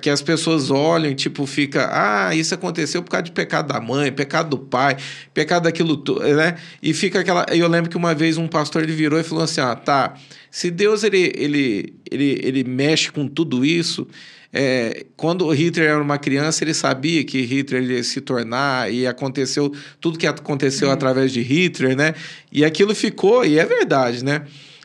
Que 0.00 0.10
as 0.10 0.22
pessoas 0.22 0.70
olham 0.70 1.10
e 1.10 1.14
tipo 1.14 1.46
fica, 1.46 1.88
ah, 1.92 2.34
isso 2.34 2.54
aconteceu 2.54 3.02
por 3.02 3.10
causa 3.10 3.24
de 3.24 3.32
pecado 3.32 3.72
da 3.72 3.80
mãe, 3.80 4.10
pecado 4.10 4.50
do 4.50 4.58
pai, 4.58 4.96
pecado 5.34 5.64
daquilo, 5.64 6.02
né? 6.36 6.56
E 6.82 6.92
fica 6.94 7.20
aquela. 7.20 7.46
Eu 7.50 7.68
lembro 7.68 7.90
que 7.90 7.96
uma 7.96 8.14
vez 8.14 8.36
um 8.36 8.48
pastor 8.48 8.82
ele 8.82 8.92
virou 8.92 9.18
e 9.18 9.22
falou 9.22 9.44
assim: 9.44 9.60
ah, 9.60 9.74
tá, 9.74 10.14
se 10.50 10.70
Deus 10.70 11.02
ele, 11.02 11.32
ele, 11.34 11.94
ele, 12.10 12.40
ele 12.42 12.64
mexe 12.64 13.10
com 13.10 13.26
tudo 13.26 13.64
isso, 13.64 14.06
é, 14.52 15.06
quando 15.16 15.48
Hitler 15.50 15.88
era 15.88 16.02
uma 16.02 16.18
criança, 16.18 16.62
ele 16.62 16.74
sabia 16.74 17.24
que 17.24 17.40
Hitler 17.40 17.82
ia 17.82 18.04
se 18.04 18.20
tornar 18.20 18.92
e 18.92 19.06
aconteceu 19.06 19.72
tudo 19.98 20.18
que 20.18 20.26
aconteceu 20.26 20.88
uhum. 20.88 20.94
através 20.94 21.32
de 21.32 21.40
Hitler, 21.40 21.96
né? 21.96 22.14
E 22.50 22.64
aquilo 22.64 22.94
ficou, 22.94 23.44
e 23.44 23.58
é 23.58 23.64
verdade, 23.64 24.22
né? 24.22 24.42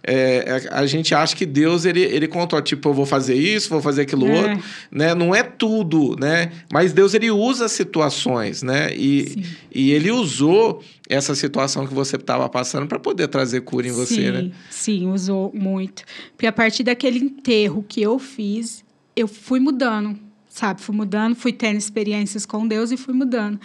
É, 0.09 0.69
a 0.71 0.85
gente 0.85 1.13
acha 1.13 1.35
que 1.35 1.45
Deus 1.45 1.83
ele, 1.83 1.99
ele 1.99 2.29
contou, 2.29 2.61
tipo, 2.61 2.87
eu 2.87 2.93
vou 2.93 3.05
fazer 3.05 3.35
isso, 3.35 3.67
vou 3.67 3.81
fazer 3.81 4.03
aquilo 4.03 4.25
é. 4.25 4.39
outro, 4.39 4.63
né? 4.89 5.13
Não 5.13 5.35
é 5.35 5.43
tudo, 5.43 6.15
né? 6.17 6.49
Mas 6.71 6.93
Deus 6.93 7.13
ele 7.13 7.29
usa 7.29 7.67
situações, 7.67 8.63
né? 8.63 8.95
E, 8.95 9.43
e 9.69 9.91
ele 9.91 10.09
usou 10.09 10.81
essa 11.09 11.35
situação 11.35 11.85
que 11.85 11.93
você 11.93 12.15
estava 12.15 12.47
passando 12.47 12.87
para 12.87 12.97
poder 12.97 13.27
trazer 13.27 13.61
cura 13.61 13.85
em 13.85 13.91
você, 13.91 14.15
sim, 14.15 14.31
né? 14.31 14.51
Sim, 14.69 15.09
usou 15.09 15.51
muito. 15.53 16.03
Porque 16.31 16.47
a 16.47 16.53
partir 16.53 16.83
daquele 16.83 17.19
enterro 17.19 17.83
que 17.85 18.01
eu 18.01 18.17
fiz, 18.17 18.86
eu 19.17 19.27
fui 19.27 19.59
mudando 19.59 20.17
sabe? 20.57 20.81
Fui 20.81 20.95
mudando, 20.95 21.35
fui 21.35 21.53
tendo 21.53 21.77
experiências 21.77 22.45
com 22.45 22.67
Deus 22.67 22.91
e 22.91 22.97
fui 22.97 23.13
mudando. 23.13 23.59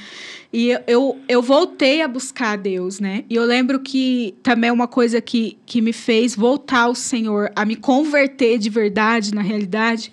E 0.53 0.79
eu, 0.87 1.19
eu 1.27 1.41
voltei 1.41 2.03
a 2.03 2.09
buscar 2.09 2.57
Deus, 2.59 3.01
né? 3.01 3.24
E 3.31 3.35
eu 3.35 3.45
lembro 3.45 3.81
que 3.81 4.35
também 4.43 4.70
uma 4.70 4.87
coisa 4.87 5.20
que, 5.20 5.57
que 5.65 5.81
me 5.81 5.93
fez 5.93 6.37
voltar 6.37 6.83
ao 6.83 6.95
Senhor, 6.95 7.51
a 7.57 7.65
me 7.65 7.77
converter 7.77 8.59
de 8.59 8.69
verdade, 8.69 9.35
na 9.35 9.41
realidade, 9.41 10.12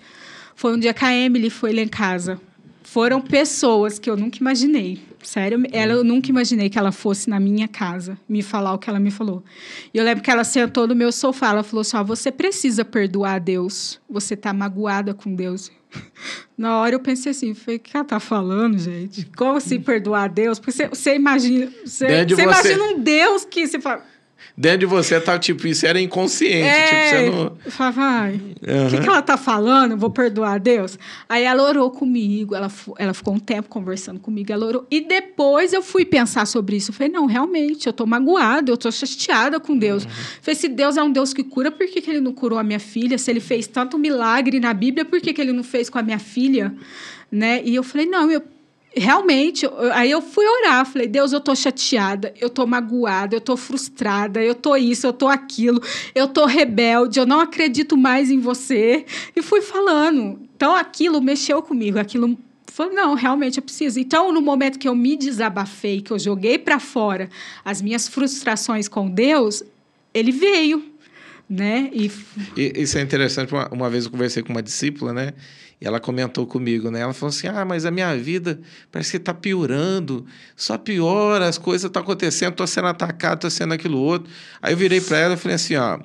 foi 0.54 0.74
um 0.74 0.78
dia 0.78 0.94
que 0.94 1.04
a 1.04 1.14
Emily 1.14 1.50
foi 1.50 1.72
lá 1.72 1.82
em 1.82 1.88
casa. 1.88 2.40
Foram 2.82 3.20
pessoas 3.20 3.98
que 3.98 4.08
eu 4.08 4.16
nunca 4.16 4.38
imaginei. 4.38 5.00
Sério, 5.22 5.62
ela, 5.70 5.92
eu 5.92 6.04
nunca 6.04 6.30
imaginei 6.30 6.70
que 6.70 6.78
ela 6.78 6.92
fosse 6.92 7.28
na 7.28 7.38
minha 7.38 7.68
casa 7.68 8.18
me 8.28 8.42
falar 8.42 8.72
o 8.72 8.78
que 8.78 8.88
ela 8.88 8.98
me 8.98 9.10
falou. 9.10 9.44
E 9.92 9.98
eu 9.98 10.04
lembro 10.04 10.22
que 10.22 10.30
ela 10.30 10.44
sentou 10.44 10.86
no 10.86 10.94
meu 10.94 11.12
sofá, 11.12 11.50
ela 11.50 11.62
falou 11.62 11.82
assim: 11.82 11.96
ó, 11.96 12.04
você 12.04 12.32
precisa 12.32 12.84
perdoar 12.84 13.34
a 13.34 13.38
Deus. 13.38 14.00
Você 14.08 14.36
tá 14.36 14.52
magoada 14.52 15.12
com 15.12 15.34
Deus. 15.34 15.70
Na 16.56 16.78
hora 16.78 16.94
eu 16.94 17.00
pensei 17.00 17.32
assim, 17.32 17.54
falei, 17.54 17.76
o 17.76 17.80
que 17.80 17.96
ela 17.96 18.04
tá 18.04 18.20
falando, 18.20 18.78
gente? 18.78 19.26
Como 19.36 19.56
assim 19.56 19.80
perdoar 19.80 20.24
a 20.24 20.28
Deus? 20.28 20.58
Porque 20.58 20.72
você, 20.72 20.88
você 20.88 21.14
imagina, 21.14 21.70
você, 21.84 22.24
você, 22.24 22.34
você, 22.34 22.42
imagina 22.42 22.84
um 22.84 23.00
Deus 23.00 23.44
que 23.44 23.66
você 23.66 23.80
fala, 23.80 24.04
dentro 24.56 24.80
de 24.80 24.86
você 24.86 25.20
tá 25.20 25.38
tipo, 25.38 25.66
isso 25.66 25.86
era 25.86 26.00
inconsciente. 26.00 26.66
É, 26.66 26.84
tipo, 26.86 27.08
você 27.08 27.30
não. 27.30 27.56
Eu 27.64 27.72
falava, 27.72 28.00
ai, 28.02 28.34
o 28.34 28.70
uhum. 28.70 28.90
que, 28.90 29.00
que 29.00 29.08
ela 29.08 29.22
tá 29.22 29.36
falando? 29.36 29.96
Vou 29.96 30.10
perdoar 30.10 30.54
a 30.54 30.58
Deus? 30.58 30.98
Aí 31.28 31.44
ela 31.44 31.62
orou 31.62 31.90
comigo, 31.90 32.54
ela, 32.54 32.70
ela 32.98 33.14
ficou 33.14 33.34
um 33.34 33.38
tempo 33.38 33.68
conversando 33.68 34.20
comigo, 34.20 34.52
ela 34.52 34.66
orou. 34.66 34.86
E 34.90 35.00
depois 35.00 35.72
eu 35.72 35.82
fui 35.82 36.04
pensar 36.04 36.46
sobre 36.46 36.76
isso. 36.76 36.90
Eu 36.90 36.94
falei, 36.94 37.12
não, 37.12 37.26
realmente, 37.26 37.86
eu 37.86 37.92
tô 37.92 38.06
magoada, 38.06 38.70
eu 38.70 38.76
tô 38.76 38.90
chateada 38.90 39.58
com 39.58 39.76
Deus. 39.76 40.04
Uhum. 40.04 40.10
falei, 40.42 40.54
se 40.56 40.68
Deus 40.68 40.96
é 40.96 41.02
um 41.02 41.10
Deus 41.10 41.32
que 41.32 41.42
cura, 41.42 41.70
por 41.70 41.86
que, 41.86 42.00
que 42.00 42.10
ele 42.10 42.20
não 42.20 42.32
curou 42.32 42.58
a 42.58 42.62
minha 42.62 42.80
filha? 42.80 43.18
Se 43.18 43.30
ele 43.30 43.40
fez 43.40 43.66
tanto 43.66 43.98
milagre 43.98 44.60
na 44.60 44.72
Bíblia, 44.74 45.04
por 45.04 45.20
que, 45.20 45.32
que 45.32 45.40
ele 45.40 45.52
não 45.52 45.64
fez 45.64 45.88
com 45.88 45.98
a 45.98 46.02
minha 46.02 46.18
filha? 46.18 46.74
Né? 47.30 47.62
E 47.64 47.74
eu 47.74 47.82
falei, 47.82 48.06
não, 48.06 48.30
eu 48.30 48.42
realmente, 48.96 49.66
aí 49.92 50.10
eu 50.10 50.20
fui 50.20 50.44
orar, 50.46 50.84
falei, 50.84 51.06
Deus, 51.06 51.32
eu 51.32 51.40
tô 51.40 51.54
chateada, 51.54 52.32
eu 52.40 52.50
tô 52.50 52.66
magoada, 52.66 53.36
eu 53.36 53.40
tô 53.40 53.56
frustrada, 53.56 54.42
eu 54.42 54.54
tô 54.54 54.76
isso, 54.76 55.06
eu 55.06 55.12
tô 55.12 55.28
aquilo, 55.28 55.80
eu 56.14 56.26
tô 56.26 56.46
rebelde, 56.46 57.18
eu 57.18 57.26
não 57.26 57.40
acredito 57.40 57.96
mais 57.96 58.30
em 58.30 58.40
você. 58.40 59.04
E 59.34 59.42
fui 59.42 59.60
falando. 59.60 60.40
Então 60.56 60.74
aquilo 60.74 61.20
mexeu 61.20 61.62
comigo, 61.62 61.98
aquilo 61.98 62.36
Falei, 62.72 62.94
não, 62.94 63.14
realmente 63.14 63.58
eu 63.58 63.62
preciso. 63.62 63.98
Então, 63.98 64.32
no 64.32 64.40
momento 64.40 64.78
que 64.78 64.88
eu 64.88 64.94
me 64.94 65.16
desabafei, 65.16 66.00
que 66.00 66.12
eu 66.12 66.18
joguei 66.18 66.56
para 66.56 66.78
fora 66.78 67.28
as 67.64 67.82
minhas 67.82 68.06
frustrações 68.06 68.88
com 68.88 69.10
Deus, 69.10 69.62
ele 70.14 70.30
veio, 70.30 70.89
né? 71.50 71.90
E... 71.92 72.08
e 72.56 72.80
isso 72.80 72.96
é 72.96 73.00
interessante. 73.00 73.52
Uma, 73.52 73.68
uma 73.70 73.90
vez 73.90 74.04
eu 74.04 74.12
conversei 74.12 74.40
com 74.40 74.52
uma 74.52 74.62
discípula, 74.62 75.12
né? 75.12 75.32
E 75.80 75.86
ela 75.86 75.98
comentou 75.98 76.46
comigo, 76.46 76.90
né? 76.92 77.00
Ela 77.00 77.12
falou 77.12 77.30
assim: 77.30 77.48
ah, 77.48 77.64
mas 77.64 77.84
a 77.84 77.90
minha 77.90 78.16
vida 78.16 78.60
parece 78.92 79.10
que 79.10 79.16
está 79.16 79.34
piorando, 79.34 80.24
só 80.54 80.78
piora, 80.78 81.48
as 81.48 81.58
coisas 81.58 81.88
estão 81.88 82.00
tá 82.00 82.06
acontecendo, 82.06 82.52
estou 82.52 82.66
sendo 82.68 82.86
atacado, 82.86 83.38
estou 83.38 83.50
sendo 83.50 83.74
aquilo 83.74 83.98
outro. 83.98 84.30
Aí 84.62 84.72
eu 84.72 84.76
virei 84.76 85.00
para 85.00 85.18
ela 85.18 85.34
e 85.34 85.36
falei 85.36 85.56
assim: 85.56 85.74
ó, 85.74 85.98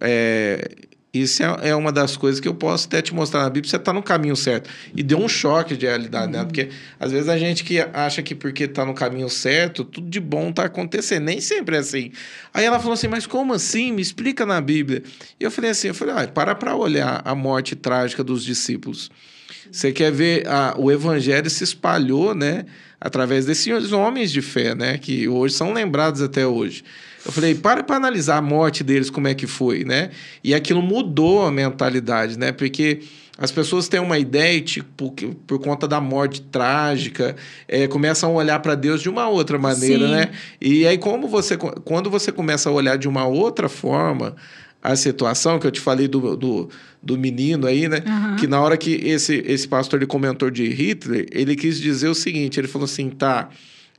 é, 0.00 0.70
isso 1.12 1.42
é, 1.42 1.68
é, 1.68 1.76
uma 1.76 1.92
das 1.92 2.16
coisas 2.16 2.40
que 2.40 2.48
eu 2.48 2.54
posso 2.54 2.86
até 2.86 3.02
te 3.02 3.14
mostrar 3.14 3.42
na 3.42 3.50
Bíblia, 3.50 3.68
você 3.68 3.76
está 3.76 3.92
no 3.92 4.02
caminho 4.02 4.34
certo. 4.34 4.70
E 4.96 5.02
deu 5.02 5.18
um 5.18 5.28
choque 5.28 5.76
de 5.76 5.84
realidade, 5.84 6.32
né? 6.32 6.38
uhum. 6.38 6.46
Porque 6.46 6.70
às 6.98 7.12
vezes 7.12 7.28
a 7.28 7.36
gente 7.36 7.64
que 7.64 7.78
acha 7.92 8.22
que 8.22 8.34
porque 8.34 8.64
está 8.64 8.86
no 8.86 8.94
caminho 8.94 9.28
certo, 9.28 9.84
tudo 9.84 10.08
de 10.08 10.18
bom 10.18 10.48
está 10.48 10.64
acontecendo. 10.64 11.24
Nem 11.24 11.38
sempre 11.38 11.76
é 11.76 11.80
assim. 11.80 12.12
Aí 12.54 12.64
ela 12.64 12.78
falou 12.78 12.94
assim, 12.94 13.08
mas 13.08 13.26
como 13.26 13.52
assim? 13.52 13.92
Me 13.92 14.00
explica 14.00 14.46
na 14.46 14.58
Bíblia. 14.58 15.02
E 15.38 15.44
eu 15.44 15.50
falei 15.50 15.72
assim, 15.72 15.88
eu 15.88 15.94
falei, 15.94 16.14
ah, 16.16 16.26
para 16.28 16.54
para 16.54 16.74
olhar 16.74 17.20
a 17.26 17.34
morte 17.34 17.76
trágica 17.76 18.24
dos 18.24 18.42
discípulos. 18.42 19.10
Você 19.70 19.92
quer 19.92 20.10
ver 20.10 20.48
a, 20.48 20.74
o 20.78 20.90
evangelho 20.90 21.50
se 21.50 21.62
espalhou, 21.62 22.34
né? 22.34 22.64
Através 22.98 23.44
desses 23.44 23.92
homens 23.92 24.32
de 24.32 24.40
fé, 24.40 24.74
né? 24.74 24.96
Que 24.96 25.28
hoje 25.28 25.54
são 25.54 25.74
lembrados 25.74 26.22
até 26.22 26.46
hoje. 26.46 26.82
Eu 27.24 27.32
falei, 27.32 27.54
para 27.54 27.82
para 27.82 27.96
analisar 27.96 28.38
a 28.38 28.42
morte 28.42 28.82
deles, 28.82 29.08
como 29.08 29.28
é 29.28 29.34
que 29.34 29.46
foi, 29.46 29.84
né? 29.84 30.10
E 30.42 30.54
aquilo 30.54 30.82
mudou 30.82 31.46
a 31.46 31.50
mentalidade, 31.50 32.38
né? 32.38 32.52
Porque 32.52 33.00
as 33.38 33.50
pessoas 33.50 33.88
têm 33.88 34.00
uma 34.00 34.18
ideia, 34.18 34.60
tipo, 34.60 35.10
que, 35.12 35.26
por 35.46 35.58
conta 35.58 35.88
da 35.88 36.00
morte 36.00 36.42
trágica, 36.42 37.34
é, 37.66 37.86
começam 37.88 38.30
a 38.30 38.32
olhar 38.34 38.58
para 38.60 38.74
Deus 38.74 39.00
de 39.00 39.08
uma 39.08 39.28
outra 39.28 39.58
maneira, 39.58 40.06
Sim. 40.06 40.12
né? 40.12 40.30
E 40.60 40.86
aí, 40.86 40.98
como 40.98 41.26
você, 41.26 41.56
quando 41.56 42.10
você 42.10 42.30
começa 42.30 42.68
a 42.68 42.72
olhar 42.72 42.98
de 42.98 43.08
uma 43.08 43.26
outra 43.26 43.68
forma, 43.68 44.36
a 44.82 44.96
situação 44.96 45.58
que 45.58 45.66
eu 45.66 45.70
te 45.70 45.80
falei 45.80 46.08
do, 46.08 46.36
do, 46.36 46.68
do 47.02 47.16
menino 47.16 47.66
aí, 47.66 47.88
né? 47.88 48.02
Aham. 48.04 48.36
Que 48.36 48.46
na 48.46 48.60
hora 48.60 48.76
que 48.76 48.94
esse, 48.94 49.42
esse 49.46 49.66
pastor 49.66 50.00
ele 50.00 50.06
comentou 50.06 50.50
de 50.50 50.68
Hitler, 50.68 51.26
ele 51.30 51.54
quis 51.54 51.80
dizer 51.80 52.08
o 52.08 52.14
seguinte: 52.14 52.58
ele 52.58 52.68
falou 52.68 52.84
assim, 52.84 53.08
tá. 53.08 53.48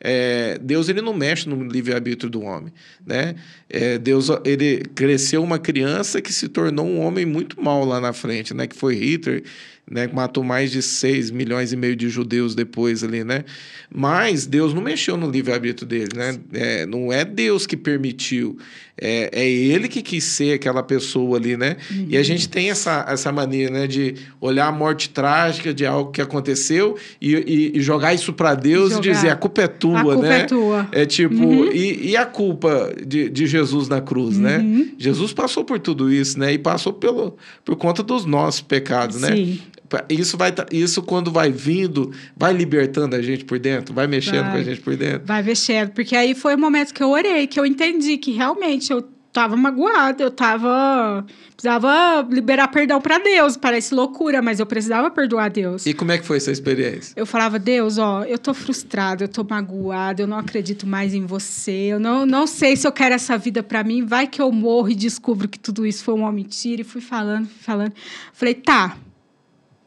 É, 0.04 0.60
Deus 0.62 0.90
ele 0.90 1.02
não 1.02 1.14
mexe 1.14 1.48
no 1.48 1.64
livre-arbítrio 1.64 2.30
do 2.30 2.42
homem, 2.42 2.74
né? 3.06 3.36
É, 3.70 3.98
Deus 3.98 4.28
ele 4.44 4.84
cresceu 4.94 5.42
uma 5.42 5.58
criança 5.58 6.22
que 6.22 6.34
se 6.34 6.50
tornou 6.50 6.86
um 6.86 7.00
homem 7.00 7.26
muito 7.26 7.62
mal 7.62 7.86
lá 7.86 8.02
na 8.02 8.12
frente, 8.12 8.54
né? 8.54 8.68
Que 8.68 8.76
foi 8.76 8.96
Hitler, 8.96 9.44
né? 9.90 10.10
Matou 10.12 10.44
mais 10.44 10.72
de 10.72 10.82
6 10.82 11.30
milhões 11.32 11.74
e 11.74 11.76
meio 11.78 11.96
de 11.96 12.10
judeus 12.10 12.56
depois 12.56 13.04
ali, 13.04 13.24
né? 13.24 13.44
Mas 13.94 14.46
Deus 14.46 14.74
não 14.74 14.82
mexeu 14.82 15.18
no 15.18 15.30
livre-arbítrio 15.30 15.88
dele, 15.88 16.10
né? 16.16 16.40
É, 16.54 16.86
não 16.86 17.12
é 17.12 17.24
Deus 17.26 17.68
que 17.68 17.76
permitiu, 17.78 18.58
é, 19.00 19.30
é 19.34 19.50
ele 19.50 19.88
que 19.88 20.02
quis 20.02 20.24
ser 20.24 20.54
aquela 20.54 20.82
pessoa 20.82 21.38
ali, 21.38 21.58
né? 21.58 21.78
E 22.08 22.16
a 22.18 22.24
gente 22.24 22.48
tem 22.48 22.70
essa, 22.70 23.06
essa 23.08 23.32
mania, 23.32 23.70
né? 23.70 23.86
De 23.88 24.16
olhar 24.40 24.68
a 24.68 24.72
morte 24.72 25.10
trágica 25.10 25.74
de 25.74 25.86
algo 25.86 26.12
que 26.12 26.22
aconteceu 26.22 26.98
e, 27.22 27.34
e- 27.36 27.78
e 27.78 27.82
jogar 27.82 28.14
isso 28.14 28.32
para 28.34 28.56
Deus 28.56 28.92
Jogar. 28.94 29.06
e 29.06 29.12
dizer 29.14 29.30
a 29.30 29.36
culpa 29.36 29.64
é 29.64 29.68
tua, 29.68 30.00
A 30.00 30.04
culpa 30.04 30.22
né? 30.22 30.40
é 30.40 30.44
tua. 30.46 30.88
É 30.92 31.06
tipo, 31.06 31.66
e, 31.74 32.12
e 32.12 32.18
a 32.18 32.26
culpa 32.26 32.94
de, 33.06 33.30
de 33.30 33.46
Jesus 33.48 33.88
na 33.90 34.00
cruz, 34.02 34.38
né? 34.40 34.58
Uhum. 34.60 34.92
Jesus 34.98 35.34
passou 35.34 35.64
por 35.66 35.80
tudo 35.80 36.12
isso, 36.12 36.40
né? 36.40 36.54
E 36.54 36.58
passou 36.58 36.94
pelo, 36.94 37.36
por 37.66 37.76
conta 37.76 38.02
dos 38.02 38.26
nossos 38.26 38.62
pecados, 38.62 39.20
né? 39.22 39.30
Isso, 40.10 40.38
vai, 40.38 40.52
tá- 40.52 40.66
isso 40.72 41.02
quando 41.02 41.32
vai 41.32 41.52
vindo, 41.52 42.12
vai 42.36 42.54
libertando 42.54 43.16
a 43.16 43.22
gente 43.22 43.46
por 43.46 43.60
dentro, 43.60 43.94
vai 43.94 44.08
mexendo 44.08 44.44
Vai. 44.44 44.52
com 44.52 44.58
a 44.58 44.64
gente 44.64 44.82
por 44.82 44.96
dentro. 44.96 45.26
Vai 45.26 45.44
mexendo, 45.44 45.92
porque 45.92 46.16
aí 46.16 46.34
foi 46.34 46.56
o 46.56 46.60
momento 46.60 46.94
que 46.94 47.04
eu 47.04 47.10
orei, 47.10 47.48
que 47.48 47.60
eu 47.60 47.66
entendi 47.66 48.18
que 48.18 48.32
realmente 48.32 48.92
eu 48.92 49.02
tava 49.32 49.58
magoada, 49.58 50.24
eu 50.24 50.30
tava. 50.30 51.26
Precisava 51.56 52.28
liberar 52.30 52.68
perdão 52.68 53.02
para 53.02 53.18
Deus. 53.18 53.58
Parece 53.58 53.94
loucura, 53.96 54.42
mas 54.42 54.60
eu 54.60 54.66
precisava 54.66 55.10
perdoar 55.10 55.46
a 55.46 55.50
Deus. 55.50 55.86
E 55.88 55.94
como 55.94 56.12
é 56.12 56.18
que 56.20 56.26
foi 56.26 56.38
essa 56.38 56.52
experiência? 56.52 57.14
Eu 57.16 57.26
falava, 57.26 57.58
Deus, 57.58 57.98
ó, 57.98 58.24
eu 58.24 58.38
tô 58.38 58.54
frustrada, 58.54 59.24
eu 59.24 59.28
tô 59.28 59.44
magoada, 59.44 60.22
eu 60.22 60.28
não 60.28 60.38
acredito 60.38 60.86
mais 60.86 61.14
em 61.16 61.26
você, 61.26 61.72
eu 61.72 62.00
não, 62.00 62.26
não 62.26 62.46
sei 62.46 62.76
se 62.76 62.86
eu 62.86 62.92
quero 62.92 63.16
essa 63.16 63.38
vida 63.38 63.64
pra 63.64 63.84
mim, 63.84 64.06
vai 64.06 64.28
que 64.28 64.42
eu 64.42 64.52
morro 64.52 64.90
e 64.90 64.96
descubro 64.96 65.48
que 65.48 65.58
tudo 65.58 65.86
isso 65.86 66.04
foi 66.04 66.14
uma 66.14 66.32
mentira. 66.32 66.82
E 66.82 66.84
fui 66.84 67.02
falando, 67.02 67.48
fui 67.48 67.64
falando. 67.64 67.94
Falei, 68.34 68.54
tá, 68.54 68.98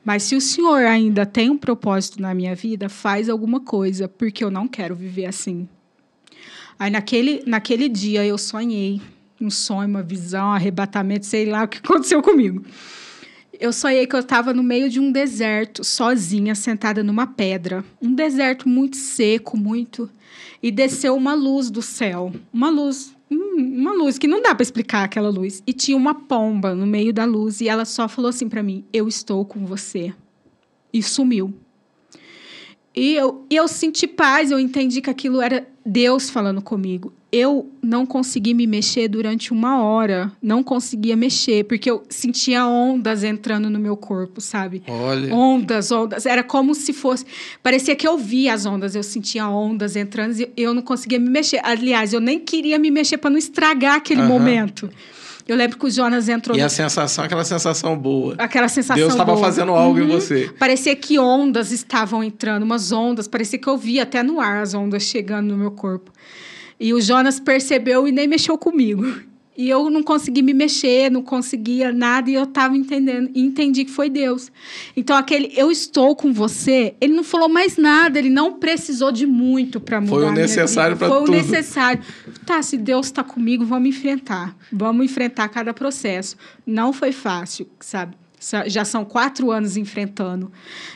mas 0.06 0.22
se 0.22 0.36
o 0.36 0.40
senhor 0.40 0.84
ainda 0.84 1.26
tem 1.26 1.50
um 1.50 1.58
propósito 1.58 2.22
na 2.22 2.32
minha 2.32 2.54
vida, 2.54 2.88
faz 2.88 3.28
alguma 3.28 3.58
coisa, 3.58 4.06
porque 4.06 4.44
eu 4.44 4.52
não 4.52 4.68
quero 4.68 4.94
viver 4.94 5.26
assim. 5.26 5.68
Aí 6.78 6.92
naquele, 6.92 7.42
naquele 7.44 7.88
dia 7.88 8.24
eu 8.24 8.38
sonhei, 8.38 9.02
um 9.40 9.50
sonho, 9.50 9.88
uma 9.88 10.04
visão, 10.04 10.50
um 10.50 10.52
arrebatamento, 10.52 11.26
sei 11.26 11.46
lá 11.46 11.64
o 11.64 11.68
que 11.68 11.78
aconteceu 11.84 12.22
comigo. 12.22 12.64
Eu 13.58 13.72
sonhei 13.72 14.06
que 14.06 14.14
eu 14.14 14.20
estava 14.20 14.54
no 14.54 14.62
meio 14.62 14.88
de 14.88 15.00
um 15.00 15.10
deserto, 15.10 15.82
sozinha, 15.82 16.54
sentada 16.54 17.02
numa 17.02 17.26
pedra. 17.26 17.84
Um 18.00 18.14
deserto 18.14 18.68
muito 18.68 18.96
seco, 18.96 19.56
muito. 19.56 20.08
E 20.62 20.70
desceu 20.70 21.16
uma 21.16 21.34
luz 21.34 21.68
do 21.68 21.82
céu. 21.82 22.32
Uma 22.52 22.70
luz. 22.70 23.15
Hum, 23.30 23.80
Uma 23.80 23.92
luz 23.92 24.18
que 24.18 24.26
não 24.26 24.42
dá 24.42 24.54
para 24.54 24.62
explicar 24.62 25.04
aquela 25.04 25.28
luz. 25.28 25.62
E 25.66 25.72
tinha 25.72 25.96
uma 25.96 26.14
pomba 26.14 26.74
no 26.74 26.86
meio 26.86 27.12
da 27.12 27.24
luz. 27.24 27.60
E 27.60 27.68
ela 27.68 27.84
só 27.84 28.08
falou 28.08 28.28
assim 28.28 28.48
para 28.48 28.62
mim: 28.62 28.84
Eu 28.92 29.08
estou 29.08 29.44
com 29.44 29.64
você. 29.64 30.14
E 30.92 31.02
sumiu. 31.02 31.54
E 32.94 33.14
eu, 33.14 33.44
e 33.50 33.56
eu 33.56 33.68
senti 33.68 34.06
paz, 34.06 34.50
eu 34.50 34.58
entendi 34.58 35.02
que 35.02 35.10
aquilo 35.10 35.42
era 35.42 35.68
Deus 35.84 36.30
falando 36.30 36.62
comigo. 36.62 37.12
Eu 37.32 37.70
não 37.82 38.06
consegui 38.06 38.54
me 38.54 38.66
mexer 38.68 39.08
durante 39.08 39.52
uma 39.52 39.82
hora. 39.82 40.30
Não 40.40 40.62
conseguia 40.62 41.16
mexer, 41.16 41.64
porque 41.64 41.90
eu 41.90 42.04
sentia 42.08 42.66
ondas 42.66 43.24
entrando 43.24 43.68
no 43.68 43.78
meu 43.80 43.96
corpo, 43.96 44.40
sabe? 44.40 44.82
Olha, 44.86 45.34
Ondas, 45.34 45.90
ondas. 45.90 46.24
Era 46.24 46.42
como 46.44 46.72
se 46.74 46.92
fosse. 46.92 47.26
Parecia 47.62 47.96
que 47.96 48.06
eu 48.06 48.16
via 48.16 48.54
as 48.54 48.64
ondas, 48.64 48.94
eu 48.94 49.02
sentia 49.02 49.48
ondas 49.48 49.96
entrando 49.96 50.38
e 50.40 50.48
eu 50.56 50.72
não 50.72 50.82
conseguia 50.82 51.18
me 51.18 51.28
mexer. 51.28 51.60
Aliás, 51.64 52.12
eu 52.12 52.20
nem 52.20 52.38
queria 52.38 52.78
me 52.78 52.90
mexer 52.92 53.18
para 53.18 53.28
não 53.30 53.38
estragar 53.38 53.96
aquele 53.96 54.20
Aham. 54.20 54.28
momento. 54.28 54.88
Eu 55.48 55.56
lembro 55.56 55.78
que 55.78 55.86
o 55.86 55.90
Jonas 55.90 56.28
entrou. 56.28 56.56
e 56.56 56.60
no- 56.60 56.66
a 56.66 56.68
sensação, 56.68 57.24
aquela 57.24 57.44
sensação 57.44 57.96
boa. 57.98 58.34
Aquela 58.38 58.68
sensação. 58.68 58.96
Deus 58.96 59.12
estava 59.12 59.36
fazendo 59.36 59.72
algo 59.72 59.98
em 59.98 60.02
Uhum. 60.02 60.08
você. 60.08 60.48
Parecia 60.58 60.94
que 60.96 61.18
ondas 61.18 61.70
estavam 61.70 62.22
entrando, 62.22 62.62
umas 62.62 62.90
ondas. 62.92 63.28
Parecia 63.28 63.58
que 63.58 63.68
eu 63.68 63.76
via 63.76 64.04
até 64.04 64.22
no 64.22 64.40
ar 64.40 64.62
as 64.62 64.74
ondas 64.74 65.02
chegando 65.02 65.48
no 65.50 65.56
meu 65.56 65.70
corpo. 65.72 66.10
E 66.78 66.92
o 66.92 67.00
Jonas 67.00 67.40
percebeu 67.40 68.06
e 68.06 68.12
nem 68.12 68.28
mexeu 68.28 68.58
comigo. 68.58 69.04
E 69.56 69.70
eu 69.70 69.88
não 69.88 70.02
consegui 70.02 70.42
me 70.42 70.52
mexer, 70.52 71.10
não 71.10 71.22
conseguia 71.22 71.90
nada, 71.90 72.28
e 72.28 72.34
eu 72.34 72.42
estava 72.42 72.76
entendendo, 72.76 73.30
e 73.34 73.40
entendi 73.40 73.86
que 73.86 73.90
foi 73.90 74.10
Deus. 74.10 74.52
Então, 74.94 75.16
aquele 75.16 75.50
eu 75.56 75.70
estou 75.70 76.14
com 76.14 76.30
você, 76.30 76.94
ele 77.00 77.14
não 77.14 77.24
falou 77.24 77.48
mais 77.48 77.78
nada, 77.78 78.18
ele 78.18 78.28
não 78.28 78.52
precisou 78.52 79.10
de 79.10 79.24
muito 79.26 79.80
para 79.80 79.98
mudar. 79.98 80.12
Foi 80.12 80.24
o 80.26 80.32
necessário 80.32 80.94
vida. 80.94 81.06
pra 81.06 81.16
Foi 81.16 81.24
tudo. 81.24 81.34
o 81.34 81.36
necessário. 81.36 82.02
Tá, 82.44 82.60
se 82.60 82.76
Deus 82.76 83.06
está 83.06 83.24
comigo, 83.24 83.64
vamos 83.64 83.88
enfrentar. 83.88 84.54
Vamos 84.70 85.06
enfrentar 85.06 85.48
cada 85.48 85.72
processo. 85.72 86.36
Não 86.66 86.92
foi 86.92 87.12
fácil, 87.12 87.66
sabe? 87.80 88.14
Já 88.66 88.84
são 88.84 89.04
quatro 89.04 89.50
anos 89.50 89.76
enfrentando. 89.76 90.50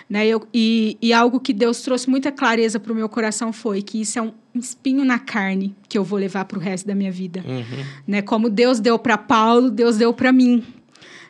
Né? 0.08 0.26
Eu, 0.26 0.46
e, 0.52 0.96
e 1.00 1.12
algo 1.12 1.40
que 1.40 1.52
Deus 1.52 1.80
trouxe 1.80 2.08
muita 2.08 2.30
clareza 2.30 2.78
para 2.78 2.92
o 2.92 2.94
meu 2.94 3.08
coração 3.08 3.52
foi 3.52 3.82
que 3.82 4.00
isso 4.00 4.18
é 4.18 4.22
um 4.22 4.32
espinho 4.54 5.04
na 5.04 5.18
carne 5.18 5.74
que 5.88 5.98
eu 5.98 6.04
vou 6.04 6.18
levar 6.18 6.44
para 6.44 6.58
o 6.58 6.60
resto 6.60 6.86
da 6.86 6.94
minha 6.94 7.10
vida. 7.10 7.44
Uhum. 7.46 7.84
Né? 8.06 8.22
Como 8.22 8.48
Deus 8.48 8.80
deu 8.80 8.98
para 8.98 9.18
Paulo, 9.18 9.70
Deus 9.70 9.96
deu 9.96 10.12
para 10.12 10.32
mim. 10.32 10.64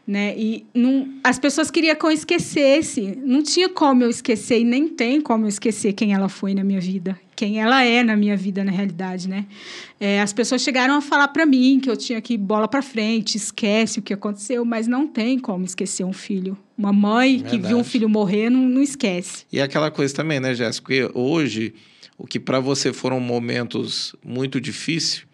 Né? 0.07 0.35
E 0.37 0.67
não, 0.75 1.09
as 1.23 1.39
pessoas 1.39 1.71
queriam 1.71 1.95
que 1.95 2.05
eu 2.05 2.11
esquecesse. 2.11 3.19
Não 3.25 3.43
tinha 3.43 3.69
como 3.69 4.03
eu 4.03 4.11
esquecer 4.11 4.61
e 4.61 4.65
nem 4.65 4.89
tem 4.89 5.21
como 5.21 5.45
eu 5.45 5.49
esquecer 5.49 5.93
quem 5.93 6.13
ela 6.13 6.29
foi 6.29 6.53
na 6.55 6.65
minha 6.65 6.81
vida, 6.81 7.19
quem 7.41 7.59
ela 7.59 7.83
é 7.83 8.03
na 8.03 8.15
minha 8.15 8.37
vida 8.37 8.63
na 8.63 8.71
realidade, 8.71 9.27
né? 9.27 9.47
É, 9.99 10.21
as 10.21 10.31
pessoas 10.31 10.61
chegaram 10.61 10.93
a 10.93 11.01
falar 11.01 11.29
para 11.29 11.47
mim 11.47 11.81
que 11.83 11.89
eu 11.89 11.97
tinha 11.97 12.21
que 12.21 12.35
ir 12.35 12.37
bola 12.37 12.69
para 12.69 12.83
frente, 12.83 13.39
esquece 13.39 13.99
o 13.99 14.03
que 14.03 14.13
aconteceu, 14.13 14.63
mas 14.63 14.87
não 14.87 15.07
tem 15.07 15.39
como 15.39 15.65
esquecer 15.65 16.05
um 16.05 16.13
filho. 16.13 16.55
Uma 16.77 16.93
mãe 16.93 17.39
que 17.39 17.57
viu 17.57 17.57
um 17.57 17.63
Verdade. 17.63 17.89
filho 17.89 18.09
morrer 18.11 18.51
não, 18.51 18.69
não 18.69 18.83
esquece. 18.83 19.47
E 19.51 19.59
aquela 19.59 19.91
coisa 19.91 20.15
também, 20.15 20.39
né, 20.39 20.55
Jéssica? 20.55 21.11
Hoje, 21.15 21.73
o 22.19 22.27
que 22.27 22.39
para 22.39 22.61
você 22.61 22.93
foram 22.93 23.19
momentos 23.19 24.15
muito 24.23 24.61
difíceis, 24.61 25.25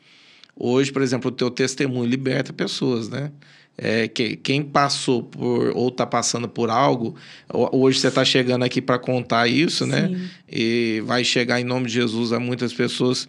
hoje, 0.55 0.93
por 0.93 1.03
exemplo, 1.03 1.29
o 1.29 1.35
teu 1.35 1.51
testemunho 1.51 2.09
liberta 2.09 2.53
pessoas, 2.53 3.09
né? 3.09 3.33
É, 3.79 4.09
que, 4.09 4.37
quem 4.37 4.63
passou 4.63 5.23
por 5.23 5.73
ou 5.77 5.89
está 5.89 6.07
passando 6.07 6.49
por 6.49 6.71
algo, 6.71 7.15
ho- 7.53 7.69
hoje 7.83 8.01
você 8.01 8.09
está 8.09 8.25
chegando 8.25 8.65
aqui 8.65 8.81
para 8.81 8.99
contar 8.99 9.49
isso, 9.49 9.87
né? 9.87 10.09
Sim. 10.09 10.29
E 10.51 11.03
vai 11.05 11.23
chegar 11.23 11.61
em 11.61 11.65
nome 11.65 11.87
de 11.87 11.93
Jesus 11.93 12.33
a 12.33 12.41
muitas 12.41 12.73
pessoas 12.73 13.29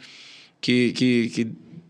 que, 0.61 0.93
que, 0.93 1.29
que 1.29 1.47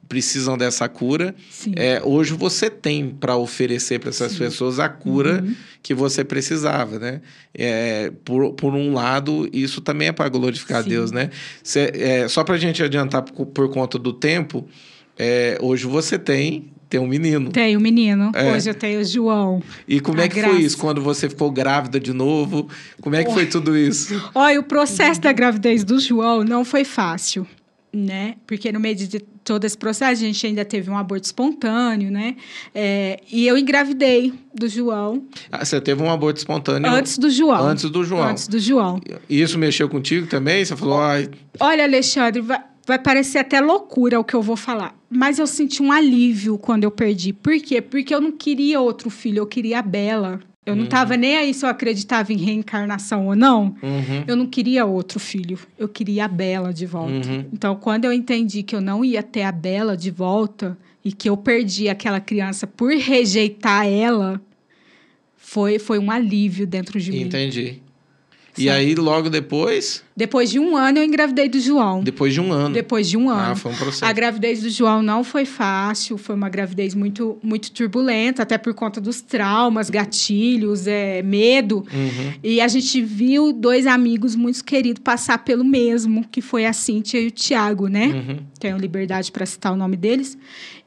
precisam 0.10 0.58
dessa 0.58 0.90
cura. 0.90 1.36
É, 1.76 2.02
hoje 2.04 2.34
você 2.34 2.68
tem 2.70 3.10
para 3.10 3.36
oferecer 3.38 4.00
para 4.00 4.10
essas 4.10 4.32
Sim. 4.32 4.40
pessoas 4.40 4.80
a 4.80 4.90
cura 4.90 5.44
Uhum. 5.44 5.54
que 5.84 5.94
você 5.94 6.24
precisava, 6.24 6.98
né? 6.98 7.22
É, 7.54 8.12
por, 8.26 8.54
por 8.54 8.74
um 8.74 8.92
lado, 8.92 9.48
isso 9.54 9.82
também 9.82 10.08
é 10.08 10.12
para 10.12 10.30
glorificar 10.30 10.80
a 10.80 10.84
Sim. 10.84 10.90
Deus, 10.90 11.12
né? 11.12 11.30
Cê- 11.62 11.92
é, 11.94 12.28
só 12.28 12.44
para 12.44 12.56
a 12.56 12.58
gente 12.58 12.82
adiantar 12.82 13.22
por, 13.22 13.46
por 13.46 13.70
conta 13.70 14.00
do 14.00 14.14
tempo, 14.14 14.68
é, 15.16 15.58
hoje 15.62 15.86
você 15.86 16.18
tem, 16.18 16.72
tem 16.90 17.00
um 17.00 17.08
menino. 17.08 17.52
Tenho 17.52 17.80
um 17.80 17.82
menino. 17.82 18.32
É. 18.34 18.52
Hoje 18.54 18.70
eu 18.70 18.74
tenho 18.76 19.00
o 19.02 19.04
João. 19.04 19.62
E 19.88 20.00
como 20.00 20.22
é 20.22 20.28
que 20.28 20.36
graça. 20.36 20.54
foi 20.54 20.64
isso? 20.64 20.78
Quando 20.78 21.02
você 21.02 21.28
ficou 21.30 21.52
grávida 21.52 22.00
de 22.00 22.14
novo? 22.14 22.70
Como 23.02 23.16
é 23.16 23.24
que 23.24 23.32
foi 23.34 23.46
tudo 23.46 23.78
isso? 23.78 24.14
Olha, 24.34 24.60
o 24.60 24.64
processo 24.64 25.20
da 25.22 25.32
gravidez 25.32 25.84
do 25.84 26.00
João 26.00 26.44
não 26.44 26.64
foi 26.64 26.84
fácil, 26.86 27.46
né? 27.94 28.36
Porque 28.46 28.72
no 28.72 28.80
meio 28.80 28.96
de 28.96 29.20
todo 29.44 29.64
esse 29.64 29.78
processo, 29.78 30.12
a 30.12 30.26
gente 30.28 30.46
ainda 30.46 30.66
teve 30.66 30.90
um 30.90 30.98
aborto 30.98 31.26
espontâneo, 31.26 32.12
né? 32.12 32.36
É, 32.76 33.20
e 33.32 33.48
eu 33.48 33.58
engravidei 33.58 34.34
do 34.54 34.68
João 34.68 35.24
Ah, 35.50 35.64
Você 35.64 35.80
teve 35.80 36.04
um 36.04 36.12
aborto 36.12 36.38
espontâneo 36.38 36.90
antes 36.92 37.18
do 37.18 37.30
João. 37.30 37.66
antes 37.66 37.90
do 37.90 38.04
João. 38.04 38.24
Antes 38.28 38.48
do 38.48 38.60
João. 38.60 39.00
E 39.30 39.42
isso 39.42 39.58
mexeu 39.58 39.88
contigo 39.88 40.28
também? 40.28 40.66
Você 40.66 40.76
falou, 40.76 41.00
ai, 41.00 41.30
Olha, 41.62 41.86
Alexandre, 41.86 42.42
vai, 42.42 42.60
vai 42.88 42.98
parecer 42.98 43.40
até 43.40 43.60
loucura 43.60 44.18
o 44.18 44.24
que 44.24 44.34
eu 44.34 44.42
vou 44.42 44.56
falar. 44.56 44.98
Mas 45.10 45.38
eu 45.38 45.46
senti 45.46 45.84
um 45.84 45.92
alívio 45.92 46.58
quando 46.58 46.86
eu 46.86 46.92
perdi. 46.92 47.34
Por 47.34 47.60
quê? 47.60 47.82
Porque 47.82 48.16
eu 48.16 48.22
não 48.22 48.32
queria 48.32 48.80
outro 48.80 49.10
filho, 49.10 49.40
eu 49.40 49.46
queria 49.46 49.80
a 49.80 49.82
Bela. 49.82 50.40
Eu 50.66 50.76
não 50.76 50.84
estava 50.84 51.16
nem 51.16 51.38
aí 51.38 51.54
se 51.54 51.66
eu 51.66 51.70
acreditava 51.70 52.34
em 52.34 52.38
reencarnação 52.38 53.28
ou 53.28 53.36
não. 53.36 53.76
uhum, 53.82 54.24
Eu 54.28 54.36
não 54.36 54.46
queria 54.46 54.86
outro 54.86 55.18
filho, 55.20 55.58
eu 55.78 55.88
queria 55.88 56.26
a 56.26 56.28
Bela 56.28 56.74
de 56.74 56.86
volta. 56.86 57.30
Uhum. 57.30 57.46
Então, 57.54 57.76
quando 57.76 58.04
eu 58.06 58.12
entendi 58.12 58.64
que 58.64 58.76
eu 58.76 58.82
não 58.82 59.04
ia 59.04 59.24
ter 59.24 59.44
a 59.44 59.52
Bela 59.52 59.96
de 59.96 60.12
volta 60.12 60.78
e 61.04 61.12
que 61.12 61.30
eu 61.30 61.38
perdi 61.38 61.88
aquela 61.88 62.20
criança 62.20 62.68
por 62.68 62.92
rejeitar 62.94 63.86
ela, 63.88 64.42
foi, 65.38 65.80
foi 65.80 66.00
um 66.00 66.12
alívio 66.12 66.68
dentro 66.68 67.00
de 67.00 67.12
mim. 67.12 67.22
entendi. 67.22 67.82
E 68.58 68.70
aí, 68.70 68.94
logo 68.96 69.30
depois, 69.30 70.04
Depois 70.18 70.50
de 70.50 70.58
um 70.58 70.76
ano, 70.76 70.98
eu 70.98 71.04
engravidei 71.04 71.48
do 71.48 71.60
João. 71.60 72.02
Depois 72.02 72.34
de 72.34 72.42
um 72.42 72.52
ano. 72.52 72.74
Depois 72.74 73.08
de 73.08 73.16
um 73.16 73.30
ano. 73.30 73.52
Ah, 73.52 73.56
foi 73.56 73.72
um 73.72 73.76
processo. 73.76 74.04
A 74.04 74.12
gravidez 74.12 74.64
do 74.64 74.70
João 74.72 75.04
não 75.04 75.24
foi 75.24 75.46
fácil, 75.46 76.18
foi 76.18 76.34
uma 76.34 76.50
gravidez 76.50 76.96
muito, 76.96 77.38
muito 77.44 77.72
turbulenta, 77.72 78.42
até 78.42 78.58
por 78.58 78.74
conta 78.74 79.00
dos 79.00 79.22
traumas, 79.22 79.92
gatilhos, 79.92 80.88
é, 80.88 81.22
medo. 81.22 81.86
Uhum. 81.94 82.34
E 82.44 82.60
a 82.60 82.68
gente 82.68 83.00
viu 83.00 83.54
dois 83.54 83.86
amigos 83.86 84.36
muito 84.36 84.64
queridos 84.66 85.04
passar 85.04 85.38
pelo 85.46 85.64
mesmo, 85.64 86.26
que 86.32 86.42
foi 86.42 86.66
a 86.66 86.74
Cíntia 86.74 87.22
e 87.22 87.28
o 87.28 87.32
Tiago, 87.32 87.88
né? 87.88 88.08
Uhum. 88.08 88.40
Tenho 88.60 88.78
liberdade 88.80 89.32
para 89.32 89.46
citar 89.46 89.72
o 89.72 89.76
nome 89.76 89.96
deles. 89.96 90.36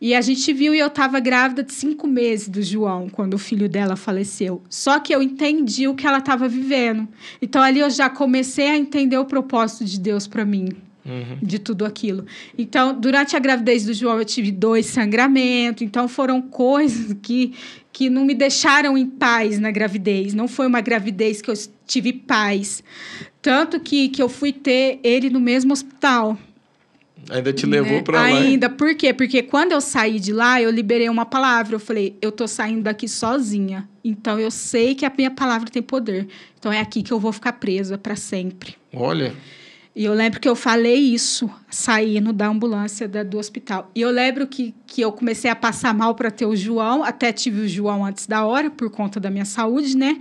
E 0.00 0.14
a 0.14 0.20
gente 0.22 0.52
viu 0.52 0.74
e 0.74 0.78
eu 0.78 0.86
estava 0.86 1.20
grávida 1.20 1.62
de 1.62 1.72
cinco 1.74 2.06
meses 2.06 2.48
do 2.48 2.62
João, 2.62 3.08
quando 3.08 3.34
o 3.34 3.38
filho 3.38 3.68
dela 3.68 3.94
faleceu. 3.96 4.62
Só 4.68 4.98
que 4.98 5.14
eu 5.14 5.22
entendi 5.22 5.86
o 5.86 5.94
que 5.94 6.06
ela 6.06 6.18
estava 6.18 6.48
vivendo. 6.48 7.06
Então 7.40 7.62
ali 7.62 7.80
eu 7.80 7.90
já 7.90 8.08
comecei 8.08 8.66
a 8.66 8.76
entender 8.76 9.19
o 9.20 9.24
propósito 9.26 9.84
de 9.84 9.98
Deus 9.98 10.26
para 10.26 10.44
mim. 10.44 10.68
Uhum. 11.02 11.38
De 11.40 11.58
tudo 11.58 11.86
aquilo. 11.86 12.26
Então, 12.58 12.98
durante 12.98 13.34
a 13.34 13.38
gravidez 13.38 13.86
do 13.86 13.94
João, 13.94 14.18
eu 14.18 14.24
tive 14.24 14.52
dois 14.52 14.84
sangramentos. 14.84 15.82
Então, 15.82 16.06
foram 16.06 16.42
coisas 16.42 17.16
que, 17.22 17.54
que 17.90 18.10
não 18.10 18.24
me 18.26 18.34
deixaram 18.34 18.98
em 18.98 19.06
paz 19.06 19.58
na 19.58 19.70
gravidez. 19.70 20.34
Não 20.34 20.46
foi 20.46 20.66
uma 20.66 20.82
gravidez 20.82 21.40
que 21.40 21.50
eu 21.50 21.54
tive 21.86 22.12
paz. 22.12 22.84
Tanto 23.40 23.80
que, 23.80 24.10
que 24.10 24.22
eu 24.22 24.28
fui 24.28 24.52
ter 24.52 25.00
ele 25.02 25.30
no 25.30 25.40
mesmo 25.40 25.72
hospital. 25.72 26.36
Ainda 27.28 27.52
te 27.52 27.66
levou 27.66 27.98
né? 27.98 28.02
para 28.02 28.20
lá. 28.20 28.26
Ainda, 28.26 28.68
por 28.68 28.94
quê? 28.94 29.12
Porque 29.12 29.42
quando 29.42 29.72
eu 29.72 29.80
saí 29.80 30.18
de 30.18 30.32
lá, 30.32 30.60
eu 30.60 30.70
liberei 30.70 31.08
uma 31.08 31.26
palavra. 31.26 31.76
Eu 31.76 31.80
falei, 31.80 32.16
eu 32.22 32.32
tô 32.32 32.48
saindo 32.48 32.82
daqui 32.82 33.08
sozinha. 33.08 33.88
Então 34.04 34.38
eu 34.38 34.50
sei 34.50 34.94
que 34.94 35.04
a 35.04 35.12
minha 35.16 35.30
palavra 35.30 35.70
tem 35.70 35.82
poder. 35.82 36.26
Então 36.58 36.72
é 36.72 36.80
aqui 36.80 37.02
que 37.02 37.12
eu 37.12 37.20
vou 37.20 37.32
ficar 37.32 37.52
presa 37.54 37.98
para 37.98 38.16
sempre. 38.16 38.76
Olha. 38.92 39.34
E 39.94 40.04
eu 40.04 40.14
lembro 40.14 40.40
que 40.40 40.48
eu 40.48 40.54
falei 40.54 40.94
isso 40.94 41.50
saindo 41.68 42.32
da 42.32 42.46
ambulância 42.46 43.08
da, 43.08 43.22
do 43.22 43.38
hospital. 43.38 43.90
E 43.94 44.00
eu 44.00 44.10
lembro 44.10 44.46
que, 44.46 44.72
que 44.86 45.00
eu 45.00 45.10
comecei 45.10 45.50
a 45.50 45.56
passar 45.56 45.92
mal 45.92 46.14
para 46.14 46.30
ter 46.30 46.46
o 46.46 46.54
João, 46.54 47.02
até 47.02 47.32
tive 47.32 47.62
o 47.62 47.68
João 47.68 48.04
antes 48.04 48.26
da 48.26 48.46
hora, 48.46 48.70
por 48.70 48.88
conta 48.88 49.18
da 49.18 49.30
minha 49.30 49.44
saúde, 49.44 49.96
né? 49.96 50.16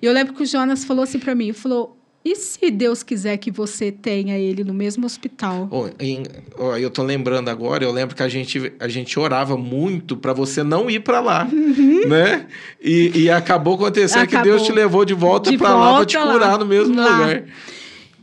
E 0.00 0.06
eu 0.06 0.12
lembro 0.12 0.34
que 0.34 0.42
o 0.42 0.46
Jonas 0.46 0.84
falou 0.84 1.04
assim 1.04 1.20
para 1.20 1.34
mim: 1.36 1.52
falou, 1.52 1.96
e 2.24 2.36
se 2.36 2.70
Deus 2.70 3.02
quiser 3.02 3.36
que 3.36 3.50
você 3.50 3.90
tenha 3.90 4.38
ele 4.38 4.62
no 4.64 4.72
mesmo 4.72 5.04
hospital? 5.06 5.68
Oh, 5.70 5.88
em, 5.98 6.22
oh, 6.58 6.76
eu 6.76 6.88
tô 6.90 7.02
lembrando 7.02 7.48
agora, 7.48 7.82
eu 7.84 7.90
lembro 7.92 8.14
que 8.14 8.22
a 8.22 8.28
gente, 8.28 8.72
a 8.78 8.88
gente 8.88 9.18
orava 9.18 9.56
muito 9.56 10.16
para 10.16 10.32
você 10.32 10.62
não 10.62 10.88
ir 10.88 11.00
para 11.00 11.20
lá, 11.20 11.48
Uhum. 11.52 12.06
né? 12.08 12.46
E, 12.82 13.12
e 13.22 13.30
acabou 13.30 13.74
acontecendo 13.74 14.26
que 14.28 14.36
Acabou. 14.36 14.52
Deus 14.56 14.62
te 14.66 14.72
levou 14.72 15.04
de 15.04 15.14
volta 15.14 15.52
para 15.56 15.74
lá 15.74 15.96
para 15.96 16.04
te 16.06 16.16
lá. 16.16 16.32
curar 16.32 16.58
no 16.58 16.66
mesmo 16.66 16.94
Lá. 16.94 17.10
lugar. 17.10 17.44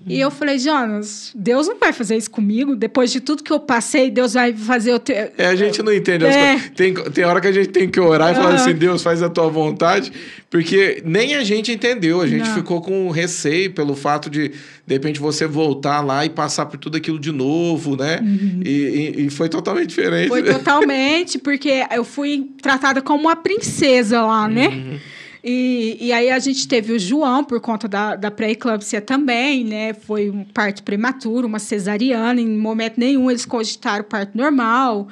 E 0.09 0.19
eu 0.19 0.31
falei, 0.31 0.57
Jonas, 0.57 1.31
Deus 1.35 1.67
não 1.67 1.77
vai 1.77 1.93
fazer 1.93 2.17
isso 2.17 2.31
comigo. 2.31 2.75
Depois 2.75 3.11
de 3.11 3.19
tudo 3.19 3.43
que 3.43 3.51
eu 3.53 3.59
passei, 3.59 4.09
Deus 4.09 4.33
vai 4.33 4.53
fazer 4.53 4.91
eu 4.91 4.99
ter. 4.99 5.31
É, 5.37 5.45
a 5.47 5.55
gente 5.55 5.81
não 5.83 5.93
entende 5.93 6.25
as 6.25 6.35
É. 6.35 6.51
coisas. 6.53 6.69
Tem, 6.75 6.93
tem 6.93 7.23
hora 7.25 7.39
que 7.39 7.47
a 7.47 7.51
gente 7.51 7.69
tem 7.69 7.87
que 7.89 7.99
orar 7.99 8.31
e 8.31 8.35
falar 8.35 8.47
Aham. 8.49 8.55
assim, 8.55 8.73
Deus, 8.73 9.03
faz 9.03 9.21
a 9.21 9.29
tua 9.29 9.47
vontade, 9.49 10.11
porque 10.49 11.01
nem 11.05 11.35
a 11.35 11.43
gente 11.43 11.71
entendeu. 11.71 12.21
A 12.21 12.27
gente 12.27 12.47
Não. 12.47 12.55
ficou 12.55 12.81
com 12.81 13.09
receio 13.11 13.71
pelo 13.71 13.95
fato 13.95 14.29
de, 14.29 14.49
de 14.49 14.93
repente, 14.93 15.19
você 15.19 15.45
voltar 15.45 16.01
lá 16.01 16.25
e 16.25 16.29
passar 16.29 16.65
por 16.65 16.77
tudo 16.79 16.97
aquilo 16.97 17.19
de 17.19 17.31
novo, 17.31 17.95
né? 17.95 18.19
E, 18.65 19.13
e- 19.17 19.25
e 19.27 19.29
foi 19.29 19.47
totalmente 19.47 19.89
diferente. 19.89 20.23
Uhum. 20.31 20.37
Foi 20.39 20.43
totalmente, 20.43 21.37
porque 21.37 21.85
eu 21.95 22.03
fui 22.03 22.49
tratada 22.61 23.01
como 23.01 23.23
uma 23.25 23.35
princesa 23.35 24.21
lá, 24.23 24.47
né? 24.47 24.67
Uhum. 24.69 24.99
E, 25.43 25.97
e 26.01 26.11
aí 26.11 26.29
a 26.29 26.39
gente 26.39 26.67
teve 26.67 26.91
o 26.91 26.99
João 26.99 27.43
por 27.43 27.59
conta 27.61 27.87
da, 27.87 28.15
da 28.15 28.29
pré-eclâmpsia 28.29 28.99
também, 28.99 29.63
né? 29.63 29.93
Foi 29.93 30.29
um 30.29 30.43
parto 30.43 30.83
prematuro, 30.83 31.47
uma 31.47 31.59
cesariana, 31.59 32.41
em 32.41 32.57
momento 32.57 32.99
nenhum 32.99 33.29
eles 33.31 33.45
cogitaram 33.45 34.03
parto 34.03 34.37
normal. 34.37 35.07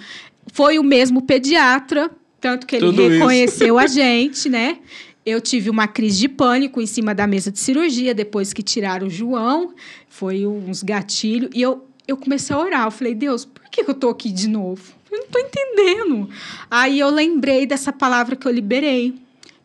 Foi 0.51 0.77
o 0.79 0.83
mesmo 0.83 1.21
pediatra, 1.21 2.11
tanto 2.41 2.67
que 2.67 2.75
ele 2.75 2.85
Tudo 2.87 3.03
isso. 3.03 3.11
reconheceu 3.11 3.79
a 3.79 3.87
gente, 3.87 4.49
né? 4.49 4.79
Eu 5.25 5.41
tive 5.41 5.69
uma 5.69 5.87
crise 5.87 6.19
de 6.19 6.29
pânico 6.29 6.81
em 6.81 6.85
cima 6.85 7.13
da 7.13 7.27
mesa 7.27 7.51
de 7.51 7.59
cirurgia 7.59 8.13
depois 8.13 8.53
que 8.53 8.63
tiraram 8.63 9.07
o 9.07 9.09
João. 9.09 9.73
Foi 10.07 10.45
uns 10.45 10.81
gatilhos. 10.81 11.49
E 11.53 11.61
eu, 11.61 11.85
eu 12.07 12.15
comecei 12.15 12.55
a 12.55 12.59
orar. 12.59 12.87
Eu 12.87 12.91
falei, 12.91 13.13
Deus, 13.13 13.43
por 13.43 13.69
que 13.69 13.83
que 13.83 13.89
eu 13.89 13.93
tô 13.93 14.07
aqui 14.07 14.31
de 14.31 14.47
novo? 14.47 14.81
Eu 15.11 15.19
não 15.19 15.27
tô 15.27 15.39
entendendo. 15.39 16.29
Aí 16.71 16.97
eu 16.97 17.09
lembrei 17.09 17.65
dessa 17.65 17.91
palavra 17.91 18.37
que 18.37 18.47
eu 18.47 18.51
liberei. 18.51 19.15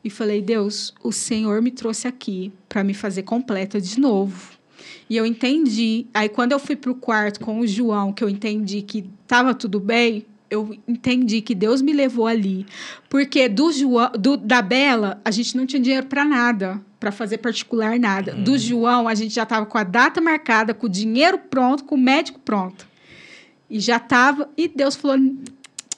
E 0.04 0.10
falei, 0.10 0.42
Deus, 0.42 0.92
o 1.02 1.12
Senhor 1.12 1.62
me 1.62 1.70
trouxe 1.70 2.08
aqui 2.08 2.52
para 2.68 2.82
me 2.82 2.92
fazer 2.92 3.22
completa 3.22 3.80
de 3.80 4.00
novo. 4.00 4.58
E 5.08 5.16
eu 5.16 5.24
entendi. 5.24 6.06
Aí, 6.12 6.28
quando 6.28 6.52
eu 6.52 6.58
fui 6.58 6.74
para 6.74 6.90
o 6.90 6.94
quarto 6.94 7.40
com 7.40 7.60
o 7.60 7.66
João, 7.66 8.12
que 8.12 8.24
eu 8.24 8.28
entendi 8.28 8.82
que 8.82 9.04
estava 9.22 9.54
tudo 9.54 9.78
bem, 9.78 10.26
eu 10.50 10.76
entendi 10.86 11.40
que 11.40 11.54
Deus 11.54 11.80
me 11.80 11.92
levou 11.92 12.26
ali. 12.26 12.66
Porque 13.08 13.48
do 13.48 13.72
João, 13.72 14.10
do, 14.18 14.36
da 14.36 14.60
Bela, 14.60 15.20
a 15.24 15.30
gente 15.30 15.56
não 15.56 15.64
tinha 15.66 15.80
dinheiro 15.80 16.06
para 16.06 16.24
nada, 16.24 16.80
para 16.98 17.12
fazer 17.12 17.38
particular 17.38 17.98
nada. 17.98 18.32
Do 18.34 18.58
João, 18.58 19.08
a 19.08 19.14
gente 19.14 19.34
já 19.34 19.44
estava 19.44 19.64
com 19.66 19.78
a 19.78 19.84
data 19.84 20.20
marcada, 20.20 20.74
com 20.74 20.86
o 20.86 20.90
dinheiro 20.90 21.38
pronto, 21.38 21.84
com 21.84 21.94
o 21.94 21.98
médico 21.98 22.40
pronto. 22.40 22.86
E 23.70 23.80
já 23.80 23.96
estava. 23.96 24.50
E 24.56 24.68
Deus 24.68 24.94
falou: 24.94 25.16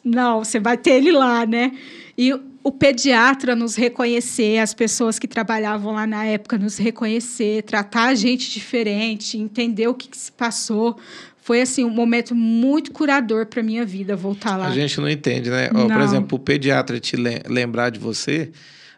não, 0.05 0.44
você 0.44 0.60
vai 0.60 0.76
ter 0.76 0.93
ele 0.93 1.10
lá, 1.10 1.44
né? 1.44 1.72
E 2.16 2.32
o 2.64 2.72
pediatra 2.72 3.54
nos 3.54 3.76
reconhecer, 3.76 4.58
as 4.58 4.72
pessoas 4.72 5.18
que 5.18 5.28
trabalhavam 5.28 5.92
lá 5.92 6.06
na 6.06 6.24
época 6.24 6.56
nos 6.56 6.78
reconhecer, 6.78 7.62
tratar 7.62 8.06
a 8.06 8.14
gente 8.14 8.50
diferente, 8.50 9.36
entender 9.36 9.86
o 9.86 9.92
que, 9.92 10.08
que 10.08 10.16
se 10.16 10.32
passou. 10.32 10.96
Foi 11.42 11.60
assim 11.60 11.84
um 11.84 11.90
momento 11.90 12.34
muito 12.34 12.90
curador 12.90 13.44
para 13.44 13.62
minha 13.62 13.84
vida 13.84 14.16
voltar 14.16 14.56
lá. 14.56 14.66
A 14.66 14.70
gente 14.70 14.98
não 14.98 15.10
entende, 15.10 15.50
né? 15.50 15.68
Ó, 15.74 15.82
por 15.88 15.98
Não. 15.98 16.00
exemplo, 16.00 16.36
o 16.36 16.38
pediatra 16.40 16.98
te 16.98 17.16
lem- 17.16 17.42
lembrar 17.46 17.90
de 17.90 17.98
você, 17.98 18.50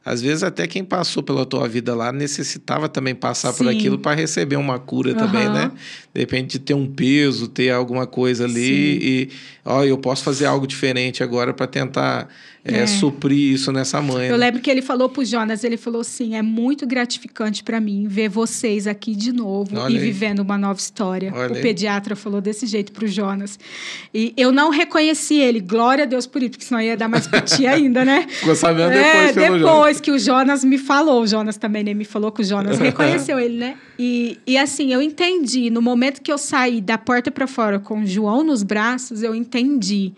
às 0.04 0.22
vezes 0.22 0.44
até 0.44 0.64
quem 0.68 0.84
passou 0.84 1.20
pela 1.20 1.44
tua 1.44 1.66
vida 1.66 1.92
lá 1.92 2.12
necessitava 2.12 2.88
também 2.88 3.16
passar 3.16 3.52
por 3.52 3.66
Sim. 3.66 3.76
aquilo 3.76 3.98
para 3.98 4.14
receber 4.14 4.54
uma 4.54 4.78
cura 4.78 5.12
também, 5.12 5.48
Aham. 5.48 5.52
né? 5.52 5.72
De 6.14 6.20
repente 6.20 6.52
de 6.52 6.58
ter 6.60 6.74
um 6.74 6.86
peso, 6.86 7.48
ter 7.48 7.70
alguma 7.70 8.06
coisa 8.06 8.44
ali 8.44 8.60
Sim. 8.64 8.98
e, 9.02 9.28
ó, 9.64 9.82
eu 9.82 9.98
posso 9.98 10.22
fazer 10.22 10.46
algo 10.46 10.68
diferente 10.68 11.24
agora 11.24 11.52
para 11.52 11.66
tentar 11.66 12.28
é, 12.68 12.80
É. 12.82 12.86
suprir 12.86 13.52
isso 13.54 13.70
nessa 13.72 14.00
mãe. 14.02 14.26
Eu 14.26 14.32
né? 14.38 14.46
lembro 14.46 14.60
que 14.60 14.70
ele 14.70 14.82
falou 14.82 15.08
pro 15.08 15.24
Jonas, 15.24 15.64
ele 15.64 15.76
falou 15.76 16.00
assim, 16.00 16.34
é 16.34 16.42
muito 16.42 16.86
gratificante 16.86 17.62
para 17.62 17.80
mim 17.80 18.06
ver 18.08 18.28
vocês 18.28 18.86
aqui 18.86 19.14
de 19.14 19.32
novo 19.32 19.76
Olha 19.78 19.92
e 19.92 19.96
aí. 19.96 20.02
vivendo 20.02 20.40
uma 20.40 20.58
nova 20.58 20.78
história. 20.78 21.32
Olha 21.34 21.52
o 21.52 21.56
aí. 21.56 21.62
pediatra 21.62 22.14
falou 22.16 22.40
desse 22.40 22.66
jeito 22.66 22.92
pro 22.92 23.06
Jonas. 23.06 23.58
E 24.12 24.32
eu 24.36 24.50
não 24.52 24.70
reconheci 24.70 25.34
ele, 25.36 25.60
glória 25.60 26.04
a 26.04 26.06
Deus 26.06 26.26
por 26.26 26.42
isso, 26.42 26.52
porque 26.52 26.64
senão 26.64 26.80
ia 26.80 26.96
dar 26.96 27.08
mais 27.08 27.26
piti 27.26 27.66
ainda, 27.68 28.04
né? 28.04 28.26
Ficou 28.28 28.54
sabendo 28.54 28.92
É, 28.92 29.32
depois 29.32 29.34
pelo 29.34 29.58
depois 29.58 30.00
que 30.00 30.10
o 30.10 30.18
Jonas 30.18 30.64
me 30.64 30.78
falou. 30.78 31.22
O 31.22 31.26
Jonas 31.26 31.56
também 31.56 31.82
nem 31.84 31.94
me 31.94 32.04
falou 32.04 32.30
que 32.32 32.40
o 32.42 32.44
Jonas 32.44 32.78
reconheceu 32.78 33.38
ele, 33.38 33.56
né? 33.58 33.76
E, 33.98 34.38
e 34.46 34.58
assim, 34.58 34.92
eu 34.92 35.00
entendi. 35.00 35.70
No 35.70 35.80
momento 35.80 36.20
que 36.20 36.30
eu 36.32 36.38
saí 36.38 36.80
da 36.80 36.98
porta 36.98 37.30
para 37.30 37.46
fora 37.46 37.78
com 37.78 38.02
o 38.02 38.06
João 38.06 38.42
nos 38.44 38.62
braços, 38.62 39.22
eu 39.22 39.34
entendi 39.34 40.12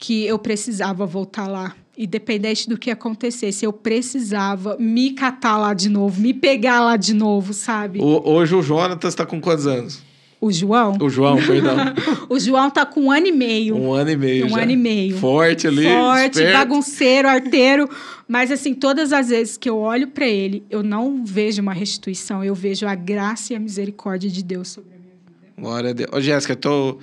que 0.00 0.24
eu 0.24 0.38
precisava 0.38 1.04
voltar 1.04 1.46
lá. 1.46 1.74
Independente 1.98 2.66
do 2.66 2.78
que 2.78 2.90
acontecesse, 2.90 3.66
eu 3.66 3.72
precisava 3.72 4.76
me 4.80 5.10
catar 5.10 5.58
lá 5.58 5.74
de 5.74 5.90
novo, 5.90 6.18
me 6.20 6.32
pegar 6.32 6.80
lá 6.80 6.96
de 6.96 7.12
novo, 7.12 7.52
sabe? 7.52 8.00
O- 8.00 8.22
hoje 8.32 8.54
o 8.54 8.62
Jonatas 8.62 9.12
está 9.12 9.26
com 9.26 9.38
quantos 9.38 9.66
anos? 9.66 10.02
O 10.40 10.50
João? 10.50 10.96
O 10.98 11.10
João, 11.10 11.36
perdão. 11.36 11.76
O 12.30 12.40
João 12.40 12.70
tá 12.70 12.86
com 12.86 13.02
um 13.02 13.10
ano 13.12 13.26
e 13.26 13.32
meio. 13.32 13.76
Um 13.76 13.92
ano 13.92 14.10
e 14.12 14.16
meio 14.16 14.46
Um 14.46 14.48
já. 14.48 14.62
ano 14.62 14.70
e 14.72 14.76
meio. 14.76 15.18
Forte 15.18 15.66
ali, 15.66 15.84
Forte, 15.84 16.38
esperto. 16.38 16.52
bagunceiro, 16.56 17.28
arteiro. 17.28 17.90
Mas, 18.26 18.50
assim, 18.50 18.72
todas 18.72 19.12
as 19.12 19.28
vezes 19.28 19.58
que 19.58 19.68
eu 19.68 19.76
olho 19.76 20.08
para 20.08 20.26
ele, 20.26 20.64
eu 20.70 20.82
não 20.82 21.22
vejo 21.26 21.60
uma 21.60 21.74
restituição, 21.74 22.42
eu 22.42 22.54
vejo 22.54 22.86
a 22.86 22.94
graça 22.94 23.52
e 23.52 23.56
a 23.56 23.60
misericórdia 23.60 24.30
de 24.30 24.42
Deus 24.42 24.68
sobre 24.68 24.94
a 24.94 24.98
minha 24.98 25.12
vida. 25.12 25.52
Glória 25.58 25.90
a 25.90 25.92
Deus. 25.92 26.08
Ô, 26.10 26.20
Jéssica, 26.22 26.54
eu 26.54 26.56
tô. 26.56 26.98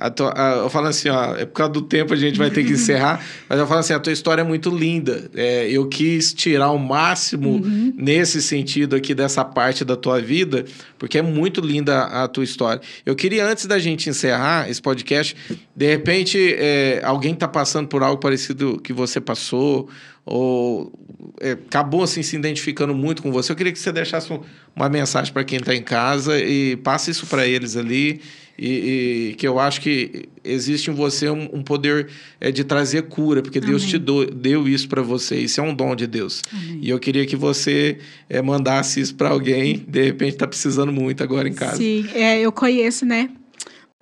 A 0.00 0.10
tua- 0.10 0.32
a- 0.36 0.56
eu 0.62 0.70
falo 0.70 0.86
assim, 0.88 1.08
ó, 1.08 1.36
é 1.36 1.44
por 1.44 1.52
causa 1.52 1.72
do 1.72 1.82
tempo 1.82 2.12
a 2.14 2.16
gente 2.16 2.38
vai 2.38 2.50
ter 2.50 2.64
que 2.64 2.72
encerrar, 2.72 3.24
mas 3.48 3.58
eu 3.58 3.66
falo 3.66 3.80
assim, 3.80 3.92
a 3.92 3.98
tua 4.00 4.12
história 4.12 4.42
é 4.42 4.44
muito 4.44 4.70
linda. 4.70 5.30
É, 5.34 5.68
eu 5.70 5.86
quis 5.88 6.32
tirar 6.32 6.70
o 6.70 6.78
máximo 6.78 7.50
Uhum. 7.50 7.92
nesse 7.96 8.40
sentido 8.42 8.96
aqui 8.96 9.14
dessa 9.14 9.44
parte 9.44 9.84
da 9.84 9.96
tua 9.96 10.20
vida, 10.20 10.64
porque 10.98 11.18
é 11.18 11.22
muito 11.22 11.60
linda 11.60 12.02
a 12.04 12.26
tua 12.26 12.44
história. 12.44 12.80
Eu 13.04 13.14
queria, 13.14 13.46
antes 13.46 13.66
da 13.66 13.78
gente 13.78 14.08
encerrar 14.08 14.68
esse 14.70 14.80
podcast, 14.80 15.36
de 15.76 15.86
repente, 15.86 16.54
é, 16.58 17.00
alguém 17.04 17.34
está 17.34 17.46
passando 17.48 17.86
por 17.88 18.02
algo 18.02 18.20
parecido 18.20 18.80
que 18.82 18.92
você 18.92 19.20
passou, 19.20 19.88
ou 20.24 20.92
é, 21.40 21.52
acabou 21.52 22.02
assim 22.02 22.22
se 22.22 22.36
identificando 22.36 22.94
muito 22.94 23.22
com 23.22 23.32
você, 23.32 23.52
eu 23.52 23.56
queria 23.56 23.72
que 23.72 23.78
você 23.78 23.90
deixasse 23.90 24.30
uma 24.76 24.88
mensagem 24.88 25.32
para 25.32 25.44
quem 25.44 25.58
está 25.58 25.74
em 25.74 25.82
casa 25.82 26.38
e 26.38 26.76
passe 26.76 27.10
isso 27.10 27.26
para 27.26 27.46
eles 27.46 27.76
ali. 27.76 28.20
E, 28.62 29.30
e, 29.30 29.34
que 29.36 29.48
eu 29.48 29.58
acho 29.58 29.80
que 29.80 30.28
existe 30.44 30.90
em 30.90 30.94
você 30.94 31.30
um, 31.30 31.48
um 31.50 31.62
poder 31.62 32.08
é, 32.38 32.52
de 32.52 32.62
trazer 32.62 33.04
cura, 33.04 33.40
porque 33.40 33.56
Amém. 33.56 33.70
Deus 33.70 33.86
te 33.86 33.96
do, 33.96 34.26
deu 34.26 34.68
isso 34.68 34.86
para 34.86 35.00
você. 35.00 35.38
Isso 35.38 35.62
é 35.62 35.64
um 35.64 35.74
dom 35.74 35.96
de 35.96 36.06
Deus. 36.06 36.42
Amém. 36.52 36.78
E 36.82 36.90
eu 36.90 36.98
queria 36.98 37.24
que 37.24 37.36
você 37.36 37.96
é, 38.28 38.42
mandasse 38.42 39.00
isso 39.00 39.14
para 39.14 39.30
alguém, 39.30 39.82
de 39.88 40.04
repente 40.04 40.34
está 40.34 40.46
precisando 40.46 40.92
muito 40.92 41.22
agora 41.22 41.48
em 41.48 41.54
casa. 41.54 41.78
Sim, 41.78 42.06
é, 42.12 42.38
eu 42.38 42.52
conheço, 42.52 43.06
né? 43.06 43.30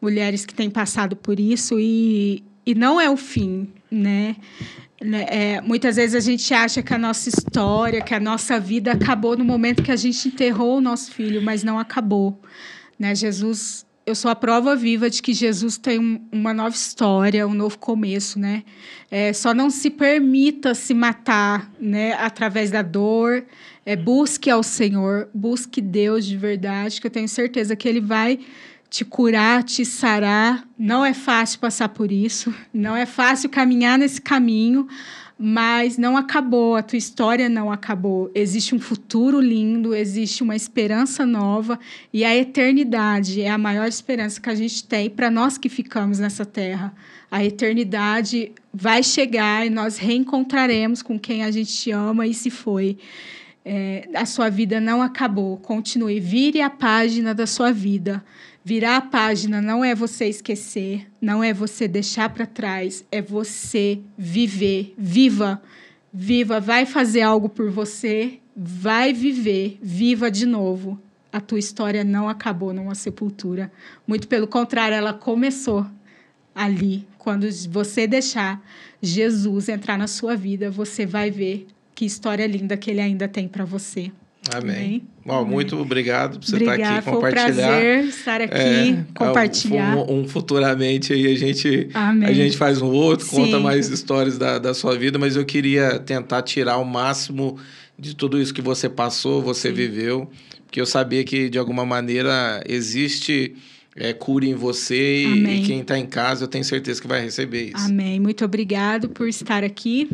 Mulheres 0.03 0.45
que 0.45 0.53
têm 0.53 0.69
passado 0.69 1.15
por 1.15 1.39
isso 1.39 1.79
e, 1.79 2.43
e 2.67 2.75
não 2.75 3.01
é 3.01 3.09
o 3.09 3.17
fim, 3.17 3.69
né? 3.89 4.35
Né, 5.01 5.27
é, 5.29 5.61
muitas 5.61 5.95
vezes 5.95 6.17
a 6.17 6.21
gente 6.21 6.53
acha 6.53 6.83
que 6.83 6.93
a 6.93 6.99
nossa 6.99 7.29
história, 7.29 8.03
que 8.03 8.13
a 8.13 8.19
nossa 8.19 8.59
vida 8.59 8.93
acabou 8.93 9.37
no 9.37 9.45
momento 9.45 9.83
que 9.83 9.93
a 9.93 9.97
gente 9.97 10.27
enterrou 10.27 10.79
o 10.79 10.81
nosso 10.81 11.13
filho, 11.13 11.41
mas 11.41 11.63
não 11.63 11.79
acabou. 11.79 12.41
Né? 12.99 13.15
Jesus, 13.15 13.87
eu 14.05 14.15
sou 14.15 14.31
a 14.31 14.35
prova 14.35 14.75
viva 14.75 15.09
de 15.09 15.23
que 15.23 15.33
Jesus 15.35 15.77
tem 15.77 15.99
um, 15.99 16.21
uma 16.33 16.55
nova 16.55 16.75
história, 16.75 17.47
um 17.47 17.53
novo 17.53 17.79
começo, 17.79 18.41
né? 18.41 18.65
É, 19.11 19.35
só 19.35 19.53
não 19.53 19.69
se 19.69 19.91
permita 19.91 20.75
se 20.75 20.95
matar, 20.95 21.71
né? 21.79 22.15
Através 22.15 22.71
da 22.71 22.81
dor. 22.81 23.45
É, 23.85 23.95
busque 23.95 24.51
ao 24.51 24.63
Senhor, 24.63 25.29
busque 25.35 25.81
Deus 25.81 26.27
de 26.27 26.37
verdade, 26.37 27.01
que 27.01 27.07
eu 27.07 27.11
tenho 27.11 27.29
certeza 27.29 27.77
que 27.77 27.89
Ele 27.89 28.01
vai 28.01 28.41
te 28.91 29.05
curar, 29.05 29.63
te 29.63 29.85
sarar. 29.85 30.67
Não 30.79 31.05
é 31.05 31.13
fácil 31.13 31.61
passar 31.61 31.89
por 31.91 32.11
isso, 32.11 32.55
não 32.73 32.97
é 32.97 33.07
fácil 33.07 33.49
caminhar 33.49 33.99
nesse 33.99 34.21
caminho, 34.21 34.89
mas 35.39 35.97
não 35.97 36.17
acabou, 36.17 36.75
a 36.75 36.83
tua 36.83 36.97
história 36.97 37.49
não 37.49 37.71
acabou. 37.71 38.29
Existe 38.35 38.75
um 38.75 38.81
futuro 38.81 39.41
lindo, 39.41 39.95
existe 39.95 40.43
uma 40.43 40.57
esperança 40.57 41.25
nova 41.25 41.79
e 42.13 42.25
a 42.25 42.35
eternidade 42.35 43.41
é 43.41 43.49
a 43.49 43.57
maior 43.57 43.87
esperança 43.87 44.41
que 44.41 44.51
a 44.51 44.55
gente 44.55 44.83
tem 44.83 45.09
para 45.09 45.31
nós 45.31 45.57
que 45.57 45.69
ficamos 45.69 46.19
nessa 46.19 46.45
terra. 46.45 46.93
A 47.31 47.45
eternidade 47.45 48.53
vai 48.75 49.03
chegar 49.03 49.65
e 49.65 49.71
nós 49.71 49.97
reencontraremos 49.97 51.03
com 51.03 51.19
quem 51.19 51.45
a 51.45 51.51
gente 51.51 51.91
ama 51.93 52.27
e 52.27 52.35
se 52.35 52.51
foi. 52.51 52.99
É, 53.65 54.09
a 54.15 54.25
sua 54.25 54.49
vida 54.49 54.81
não 54.81 55.03
acabou. 55.03 55.59
Continue, 55.59 56.19
vire 56.19 56.63
a 56.63 56.71
página 56.71 57.35
da 57.35 57.47
sua 57.47 57.71
vida. 57.71 58.25
Virar 58.65 58.97
a 58.97 59.01
página 59.01 59.63
não 59.63 59.85
é 59.85 59.95
você 59.95 60.27
esquecer, 60.27 61.07
não 61.21 61.43
é 61.43 61.55
você 61.55 61.89
deixar 61.89 62.29
para 62.29 62.45
trás, 62.45 63.05
é 63.11 63.23
você 63.23 64.01
viver. 64.17 64.95
Viva, 64.99 65.63
viva, 66.13 66.61
vai 66.61 66.85
fazer 66.85 67.23
algo 67.23 67.49
por 67.49 67.71
você, 67.71 68.39
vai 68.57 69.13
viver, 69.13 69.79
viva 69.81 70.31
de 70.31 70.45
novo. 70.45 71.01
A 71.33 71.41
tua 71.41 71.59
história 71.59 72.03
não 72.03 72.29
acabou 72.29 72.73
numa 72.73 72.95
sepultura. 72.95 73.71
Muito 74.07 74.27
pelo 74.27 74.47
contrário, 74.47 74.97
ela 74.97 75.13
começou 75.13 75.87
ali. 76.55 77.07
Quando 77.17 77.47
você 77.71 78.07
deixar 78.07 78.63
Jesus 79.01 79.69
entrar 79.69 79.97
na 79.97 80.07
sua 80.07 80.35
vida, 80.35 80.71
você 80.71 81.07
vai 81.07 81.31
ver 81.31 81.67
que 81.95 82.05
história 82.05 82.47
linda 82.47 82.77
que 82.77 82.91
ele 82.91 83.01
ainda 83.01 83.29
tem 83.29 83.47
para 83.47 83.65
você. 83.65 84.11
Amém. 84.55 85.03
Bom, 85.25 85.45
muito 85.45 85.77
obrigado 85.77 86.39
por 86.39 86.47
você 86.47 86.57
Obrigada, 86.57 86.81
estar 86.81 86.99
aqui 86.99 87.11
compartilhar. 87.11 87.45
Foi 87.45 87.59
um 87.59 87.61
prazer 87.61 88.05
estar 88.05 88.41
aqui, 88.41 88.55
é, 88.55 89.05
compartilhar. 89.15 89.97
Um, 89.97 90.21
um, 90.21 90.29
futuramente 90.29 91.13
aí 91.13 91.27
a 91.27 91.37
gente 91.37 91.91
Amém. 91.93 92.29
a 92.29 92.33
gente 92.33 92.57
faz 92.57 92.81
um 92.81 92.91
outro, 92.91 93.27
Sim. 93.27 93.37
conta 93.37 93.61
mais 93.61 93.89
histórias 93.89 94.39
da, 94.39 94.59
da 94.59 94.73
sua 94.73 94.97
vida, 94.97 95.19
mas 95.19 95.37
eu 95.37 95.45
queria 95.45 95.99
tentar 95.99 96.43
tirar 96.43 96.79
o 96.79 96.85
máximo 96.85 97.59
de 97.99 98.17
tudo 98.17 98.41
isso 98.41 98.55
que 98.55 98.63
você 98.63 98.89
passou, 98.89 99.43
você 99.43 99.69
Sim. 99.69 99.75
viveu, 99.75 100.31
porque 100.65 100.81
eu 100.81 100.87
sabia 100.87 101.23
que 101.25 101.51
de 101.51 101.59
alguma 101.59 101.85
maneira 101.85 102.63
existe 102.67 103.55
é, 103.95 104.13
cura 104.13 104.47
em 104.47 104.55
você 104.55 105.25
Amém. 105.27 105.63
e 105.63 105.67
quem 105.67 105.81
está 105.81 105.99
em 105.99 106.07
casa 106.07 106.45
eu 106.45 106.49
tenho 106.49 106.65
certeza 106.65 107.03
que 107.03 107.09
vai 107.09 107.21
receber 107.21 107.73
isso. 107.75 107.85
Amém. 107.85 108.19
Muito 108.19 108.45
obrigado 108.45 109.09
por 109.11 109.29
estar 109.29 109.63
aqui. 109.63 110.09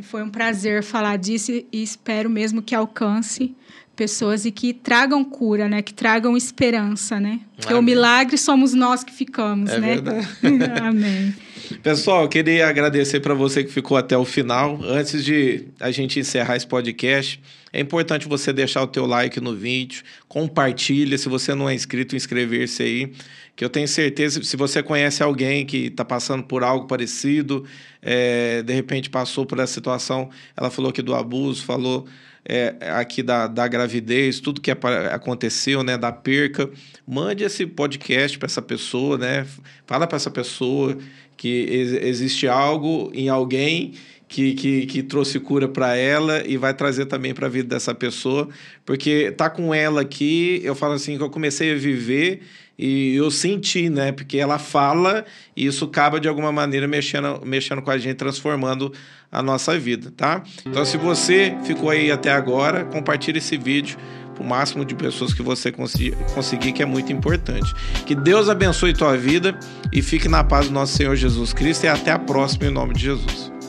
E 0.00 0.02
foi 0.02 0.22
um 0.22 0.30
prazer 0.30 0.82
falar 0.82 1.18
disso 1.18 1.52
e 1.52 1.82
espero 1.82 2.30
mesmo 2.30 2.62
que 2.62 2.74
alcance 2.74 3.54
pessoas 3.94 4.46
e 4.46 4.50
que 4.50 4.72
tragam 4.72 5.22
cura, 5.22 5.68
né? 5.68 5.82
Que 5.82 5.92
tragam 5.92 6.38
esperança, 6.38 7.20
né? 7.20 7.40
Porque 7.54 7.74
o 7.74 7.82
milagre 7.82 8.38
somos 8.38 8.72
nós 8.72 9.04
que 9.04 9.12
ficamos, 9.12 9.70
é 9.70 9.78
né? 9.78 9.88
Verdade. 9.96 10.26
Amém. 10.80 11.34
Pessoal, 11.82 12.22
eu 12.22 12.30
queria 12.30 12.66
agradecer 12.66 13.20
para 13.20 13.34
você 13.34 13.62
que 13.62 13.70
ficou 13.70 13.94
até 13.94 14.16
o 14.16 14.24
final. 14.24 14.80
Antes 14.82 15.22
de 15.22 15.66
a 15.78 15.90
gente 15.90 16.18
encerrar 16.18 16.56
esse 16.56 16.66
podcast, 16.66 17.38
é 17.72 17.80
importante 17.80 18.28
você 18.28 18.52
deixar 18.52 18.82
o 18.82 18.86
teu 18.86 19.06
like 19.06 19.40
no 19.40 19.54
vídeo, 19.54 20.02
compartilha, 20.28 21.16
se 21.16 21.28
você 21.28 21.54
não 21.54 21.68
é 21.68 21.74
inscrito, 21.74 22.16
inscrever-se 22.16 22.82
aí, 22.82 23.12
que 23.54 23.64
eu 23.64 23.68
tenho 23.68 23.86
certeza, 23.86 24.42
se 24.42 24.56
você 24.56 24.82
conhece 24.82 25.22
alguém 25.22 25.64
que 25.64 25.86
está 25.86 26.04
passando 26.04 26.42
por 26.42 26.64
algo 26.64 26.86
parecido, 26.86 27.64
é, 28.02 28.62
de 28.62 28.72
repente 28.72 29.10
passou 29.10 29.44
por 29.44 29.58
essa 29.58 29.72
situação, 29.72 30.30
ela 30.56 30.70
falou 30.70 30.90
aqui 30.90 31.02
do 31.02 31.14
abuso, 31.14 31.62
falou 31.64 32.06
é, 32.44 32.74
aqui 32.92 33.22
da, 33.22 33.46
da 33.46 33.68
gravidez, 33.68 34.40
tudo 34.40 34.60
que 34.60 34.70
aconteceu, 34.70 35.82
né, 35.82 35.96
da 35.96 36.10
perca, 36.10 36.70
mande 37.06 37.44
esse 37.44 37.66
podcast 37.66 38.38
para 38.38 38.46
essa 38.46 38.62
pessoa, 38.62 39.18
né, 39.18 39.46
fala 39.86 40.06
para 40.06 40.16
essa 40.16 40.30
pessoa 40.30 40.96
que 41.36 41.48
ex 41.48 41.92
existe 41.92 42.48
algo 42.48 43.10
em 43.14 43.28
alguém 43.28 43.94
que, 44.30 44.54
que, 44.54 44.86
que, 44.86 45.02
trouxe 45.02 45.40
cura 45.40 45.66
para 45.66 45.96
ela 45.96 46.46
e 46.46 46.56
vai 46.56 46.72
trazer 46.72 47.06
também 47.06 47.34
para 47.34 47.48
a 47.48 47.50
vida 47.50 47.68
dessa 47.68 47.92
pessoa, 47.92 48.48
porque 48.86 49.32
tá 49.32 49.50
com 49.50 49.74
ela 49.74 50.02
aqui, 50.02 50.60
eu 50.62 50.76
falo 50.76 50.94
assim 50.94 51.16
que 51.16 51.22
eu 51.22 51.28
comecei 51.28 51.72
a 51.72 51.76
viver 51.76 52.42
e 52.78 53.16
eu 53.16 53.28
senti, 53.28 53.90
né? 53.90 54.12
Porque 54.12 54.38
ela 54.38 54.56
fala 54.56 55.24
e 55.56 55.66
isso 55.66 55.84
acaba 55.84 56.20
de 56.20 56.28
alguma 56.28 56.52
maneira 56.52 56.86
mexendo, 56.86 57.42
mexendo 57.44 57.82
com 57.82 57.90
a 57.90 57.98
gente, 57.98 58.14
transformando 58.14 58.92
a 59.32 59.42
nossa 59.42 59.76
vida, 59.76 60.12
tá? 60.16 60.44
Então, 60.64 60.84
se 60.84 60.96
você 60.96 61.52
ficou 61.64 61.90
aí 61.90 62.12
até 62.12 62.30
agora, 62.30 62.84
compartilhe 62.84 63.38
esse 63.38 63.58
vídeo 63.58 63.98
o 64.38 64.44
máximo 64.44 64.86
de 64.86 64.94
pessoas 64.94 65.34
que 65.34 65.42
você 65.42 65.70
conseguir, 65.70 66.72
que 66.72 66.82
é 66.82 66.86
muito 66.86 67.12
importante. 67.12 67.74
Que 68.06 68.14
Deus 68.14 68.48
abençoe 68.48 68.94
tua 68.94 69.14
vida 69.14 69.58
e 69.92 70.00
fique 70.00 70.28
na 70.28 70.42
paz 70.42 70.68
do 70.68 70.72
nosso 70.72 70.96
Senhor 70.96 71.14
Jesus 71.14 71.52
Cristo 71.52 71.84
e 71.84 71.88
até 71.88 72.10
a 72.10 72.18
próxima 72.18 72.64
em 72.64 72.70
nome 72.70 72.94
de 72.94 73.02
Jesus. 73.02 73.59